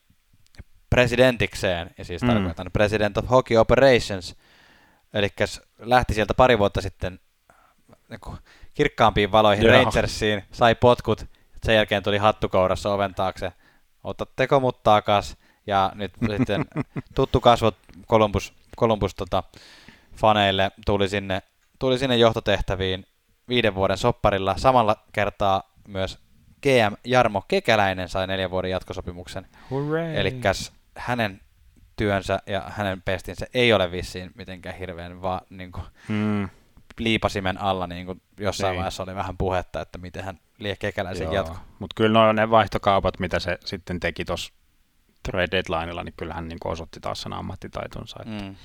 presidentikseen, 0.89 1.91
ja 1.97 2.05
siis 2.05 2.21
Mm. 2.21 2.27
tarkoitan 2.27 2.69
President 2.73 3.17
of 3.17 3.29
Hockey 3.29 3.57
Operations, 3.57 4.35
eli 5.13 5.29
lähti 5.79 6.13
sieltä 6.13 6.33
pari 6.33 6.59
vuotta 6.59 6.81
sitten 6.81 7.19
niin 8.09 8.19
kuin 8.19 8.37
kirkkaampiin 8.73 9.31
valoihin 9.31 9.65
Joo. 9.65 9.73
Rangersiin, 9.75 10.43
sai 10.51 10.75
potkut, 10.75 11.25
sen 11.65 11.75
jälkeen 11.75 12.03
tuli 12.03 12.17
hattukourassa 12.17 12.93
oven 12.93 13.15
taakse, 13.15 13.51
otatteko 14.03 14.59
mut 14.59 14.83
takas, 14.83 15.37
ja 15.67 15.91
nyt 15.95 16.11
sitten 16.37 16.65
tuttu 17.15 17.39
kasvot 17.39 17.75
Columbus, 18.09 18.53
Columbus 18.79 19.15
tota, 19.15 19.43
faneille 20.15 20.71
tuli 20.85 21.09
sinne, 21.09 21.41
tuli 21.79 21.97
sinne 21.99 22.17
johtotehtäviin 22.17 23.05
viiden 23.49 23.75
vuoden 23.75 23.97
sopparilla. 23.97 24.57
Samalla 24.57 24.95
kertaa 25.11 25.63
myös 25.87 26.19
GM 26.63 26.95
Jarmo 27.05 27.41
Kekäläinen 27.47 28.09
sai 28.09 28.27
neljän 28.27 28.51
vuoden 28.51 28.71
jatkosopimuksen. 28.71 29.47
Eli 30.15 30.41
hänen 30.97 31.41
työnsä 31.95 32.39
ja 32.45 32.63
hänen 32.67 33.01
pestinsä 33.01 33.47
ei 33.53 33.73
ole 33.73 33.91
vissiin 33.91 34.31
mitenkään 34.35 34.75
hirveän 34.75 35.21
vaan 35.21 35.41
niin 35.49 35.71
kuin, 35.71 35.83
Mm, 36.07 36.49
liipasimen 36.99 37.61
alla 37.61 37.87
niin 37.87 38.05
kuin 38.05 38.21
jossain 38.39 38.71
Niin. 38.71 38.77
vaiheessa 38.77 39.03
oli 39.03 39.15
vähän 39.15 39.37
puhetta, 39.37 39.81
että 39.81 39.97
miten 39.97 40.23
hän 40.23 40.39
lie 40.59 40.75
kekäläisen 40.75 41.31
jatko. 41.31 41.57
Mutta 41.79 41.93
kyllä 41.95 42.19
no, 42.19 42.31
ne 42.33 42.49
vaihtokaupat, 42.49 43.19
mitä 43.19 43.39
se 43.39 43.57
sitten 43.65 43.99
teki 43.99 44.25
tuossa 44.25 44.53
trade 45.23 45.47
deadlineilla, 45.51 46.03
niin 46.03 46.13
kyllähän 46.17 46.47
niin 46.47 46.57
osoitti 46.65 46.99
taas 46.99 47.21
sen 47.21 47.33
ammattitaitonsa. 47.33 48.19
Mm. 48.25 48.31
Mm. 48.31 48.55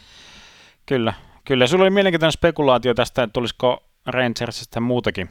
Kyllä, 0.86 1.14
kyllä. 1.44 1.66
Sulla 1.66 1.82
oli 1.85 1.90
mielenkiintoinen 1.90 2.32
spekulaatio 2.32 2.94
tästä, 2.94 3.23
että 3.23 3.32
tulisiko 3.32 3.85
Rangersista 4.06 4.81
muutakin, 4.81 5.28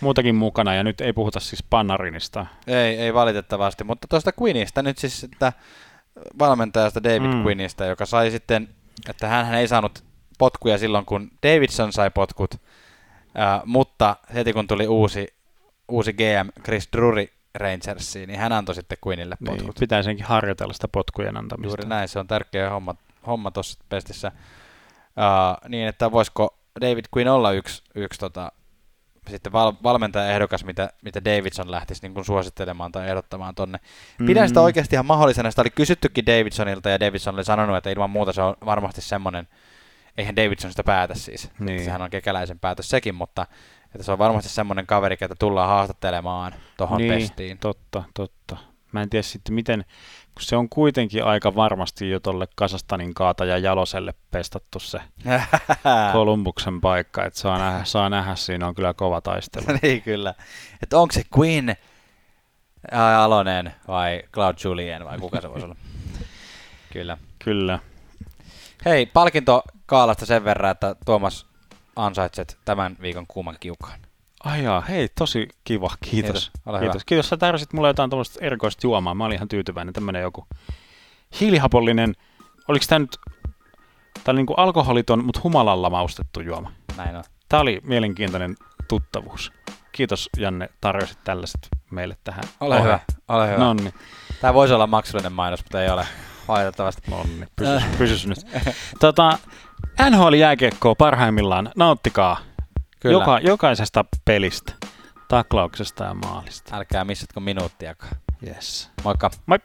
muutakin 0.00 0.34
mukana, 0.34 0.74
ja 0.74 0.84
nyt 0.84 1.00
ei 1.00 1.12
puhuta 1.12 1.40
siis 1.40 1.62
Pannarinista. 1.62 2.46
Ei, 2.66 2.98
ei 2.98 3.14
valitettavasti, 3.14 3.84
mutta 3.84 4.06
tuosta 4.08 4.30
Quinnista 4.40 4.82
nyt 4.82 4.98
siis, 4.98 5.24
että 5.24 5.52
valmentajasta 6.38 7.02
David 7.02 7.34
Mm. 7.34 7.44
Quinnista, 7.44 7.84
joka 7.84 8.06
sai 8.06 8.30
sitten, 8.30 8.68
että 9.08 9.28
hän 9.28 9.54
ei 9.54 9.68
saanut 9.68 10.04
potkuja 10.38 10.78
silloin, 10.78 11.04
kun 11.04 11.30
Davidson 11.46 11.92
sai 11.92 12.10
potkut, 12.10 12.54
ää, 13.34 13.62
mutta 13.64 14.16
heti 14.34 14.52
kun 14.52 14.66
tuli 14.66 14.86
uusi, 14.86 15.34
uusi 15.88 16.12
GM 16.12 16.62
Chris 16.64 16.88
Drury 16.96 17.26
Rangersiin, 17.54 18.28
niin 18.28 18.40
hän 18.40 18.52
antoi 18.52 18.74
sitten 18.74 18.98
Quinnille 19.06 19.36
Niin, 19.40 19.56
potkut. 19.56 19.76
pitää 19.80 20.02
senkin 20.02 20.26
harjoitella 20.26 20.72
sitä 20.72 20.88
potkujen 20.88 21.36
antamista. 21.36 21.68
Juuri 21.68 21.88
näin, 21.88 22.08
se 22.08 22.18
on 22.18 22.26
tärkeä 22.26 22.70
homma, 22.70 22.94
homma 23.26 23.50
tuossa 23.50 23.78
pestissä. 23.88 24.32
Uh, 25.16 25.68
niin, 25.68 25.88
että 25.88 26.12
voisiko 26.12 26.58
David 26.80 27.04
Quinn 27.16 27.28
olla 27.30 27.52
yksi, 27.52 27.82
yksi 27.94 28.20
tota, 28.20 28.52
sitten 29.30 29.52
val, 29.52 29.72
valmentajaehdokas, 29.82 30.64
mitä, 30.64 30.90
mitä 31.02 31.24
Davidson 31.24 31.70
lähtisi 31.70 32.02
niin 32.02 32.14
kuin 32.14 32.24
suosittelemaan 32.24 32.92
tai 32.92 33.08
ehdottamaan 33.08 33.54
tonne. 33.54 33.78
Pidän 34.26 34.48
sitä 34.48 34.60
Mm. 34.60 34.64
oikeasti 34.64 34.94
ihan 34.96 35.06
mahdollisena. 35.06 35.50
Sitä 35.50 35.62
oli 35.62 35.70
kysyttykin 35.70 36.26
Davidsonilta 36.26 36.90
ja 36.90 37.00
Davidson 37.00 37.34
oli 37.34 37.44
sanonut, 37.44 37.76
että 37.76 37.90
ilman 37.90 38.10
muuta 38.10 38.32
se 38.32 38.42
on 38.42 38.56
varmasti 38.64 39.00
semmoinen, 39.00 39.48
eihän 40.18 40.36
Davidson 40.36 40.70
sitä 40.70 40.84
päätä 40.84 41.14
siis. 41.14 41.50
Niin. 41.58 41.66
Niin. 41.66 41.84
Sehän 41.84 42.02
on 42.02 42.10
kekäläisen 42.10 42.58
päätös 42.58 42.88
sekin, 42.90 43.14
mutta 43.14 43.46
että 43.94 44.02
se 44.02 44.12
on 44.12 44.18
varmasti 44.18 44.48
semmoinen 44.50 44.86
kaveri, 44.86 45.16
ketä 45.16 45.34
tullaan 45.38 45.68
haastattelemaan 45.68 46.54
tuohon 46.76 46.98
niin, 46.98 47.12
pestiin. 47.14 47.58
totta, 47.58 48.04
totta. 48.14 48.56
Mä 48.96 49.02
en 49.02 49.10
tiedä 49.10 49.22
sitten 49.22 49.54
miten, 49.54 49.84
kun 50.34 50.42
se 50.42 50.56
on 50.56 50.68
kuitenkin 50.68 51.24
aika 51.24 51.54
varmasti 51.54 52.10
jo 52.10 52.20
tolle 52.20 52.48
Kasastanin 52.56 53.14
kaataja 53.14 53.58
Jaloselle 53.58 54.14
pestattu 54.30 54.78
se 54.78 55.00
Kolumbuksen 56.12 56.80
paikka, 56.80 57.24
että 57.24 57.38
saa 57.38 57.58
nähdä, 57.58 57.84
saa 57.84 58.10
nähdä, 58.10 58.34
siinä 58.34 58.66
on 58.66 58.74
kyllä 58.74 58.94
kova 58.94 59.20
taistelu. 59.20 59.64
niin 59.82 60.02
kyllä. 60.02 60.34
Että 60.82 60.98
onko 60.98 61.12
se 61.12 61.22
ää, 62.90 63.22
Alonen 63.22 63.74
vai 63.88 64.22
Cloud 64.32 64.56
Julien 64.64 65.04
vai 65.04 65.18
kuka 65.18 65.40
se 65.40 65.50
voisi 65.50 65.64
olla? 65.64 65.76
kyllä. 66.92 67.18
Kyllä. 67.44 67.78
Hei, 68.84 69.06
palkinto 69.06 69.62
Kaalasta 69.86 70.26
sen 70.26 70.44
verran, 70.44 70.70
että 70.70 70.96
Tuomas 71.04 71.46
ansaitset 71.96 72.58
tämän 72.64 72.96
viikon 73.00 73.26
kuuman 73.26 73.56
kiukaan. 73.60 74.05
Ai 74.46 74.64
jaa, 74.64 74.80
hei, 74.80 75.08
tosi 75.18 75.48
kiva, 75.64 75.90
kiitos. 76.00 76.10
Kiitos, 76.10 76.50
ole 76.66 76.78
kiitos. 76.78 76.94
hyvä. 76.94 77.02
kiitos, 77.06 77.28
sä 77.28 77.36
tarjosit 77.36 77.72
mulle 77.72 77.88
jotain 77.88 78.10
tuollaista 78.10 78.38
erikoista 78.42 78.86
juomaa, 78.86 79.14
mä 79.14 79.24
olin 79.24 79.36
ihan 79.36 79.48
tyytyväinen, 79.48 79.94
tämmönen 79.94 80.22
joku 80.22 80.46
hiilihapollinen, 81.40 82.14
oliko 82.68 82.84
tämä 82.88 82.98
nyt, 82.98 83.16
tää 84.24 84.32
oli 84.32 84.36
niinku 84.36 84.54
alkoholiton, 84.54 85.24
mutta 85.24 85.40
humalalla 85.44 85.90
maustettu 85.90 86.40
juoma. 86.40 86.72
Näin 86.96 87.16
on. 87.16 87.24
Tää 87.48 87.60
oli 87.60 87.80
mielenkiintoinen 87.84 88.56
tuttavuus. 88.88 89.52
Kiitos 89.92 90.30
Janne, 90.36 90.68
tarjosit 90.80 91.18
tällaiset 91.24 91.68
meille 91.90 92.16
tähän. 92.24 92.44
Ole 92.60 92.82
hyvä, 92.82 92.98
ole 93.28 93.46
hyvä. 93.48 93.58
Nonni, 93.58 93.94
Tämä 94.40 94.54
voisi 94.54 94.74
olla 94.74 94.86
maksullinen 94.86 95.32
mainos, 95.32 95.64
mutta 95.64 95.82
ei 95.82 95.90
ole. 95.90 96.06
Valitettavasti. 96.48 97.10
nonni, 97.10 97.46
pysys, 97.56 97.82
pysys 97.98 98.26
nyt. 98.26 98.38
Tota, 99.00 99.38
NHL 100.10 100.32
jääkiekkoa 100.32 100.94
parhaimmillaan, 100.94 101.70
nauttikaa 101.76 102.45
Kyllä. 103.00 103.12
Joka, 103.12 103.38
jokaisesta 103.38 104.04
pelistä, 104.24 104.72
taklauksesta 105.28 106.04
ja 106.04 106.14
maalista. 106.14 106.76
Älkää 106.76 107.04
missatko 107.04 107.40
minuuttiakaan. 107.40 108.16
Yes. 108.46 108.90
Moikka. 109.04 109.30
Moi! 109.46 109.58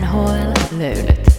NHL 0.00 0.78
löydät. 0.78 1.31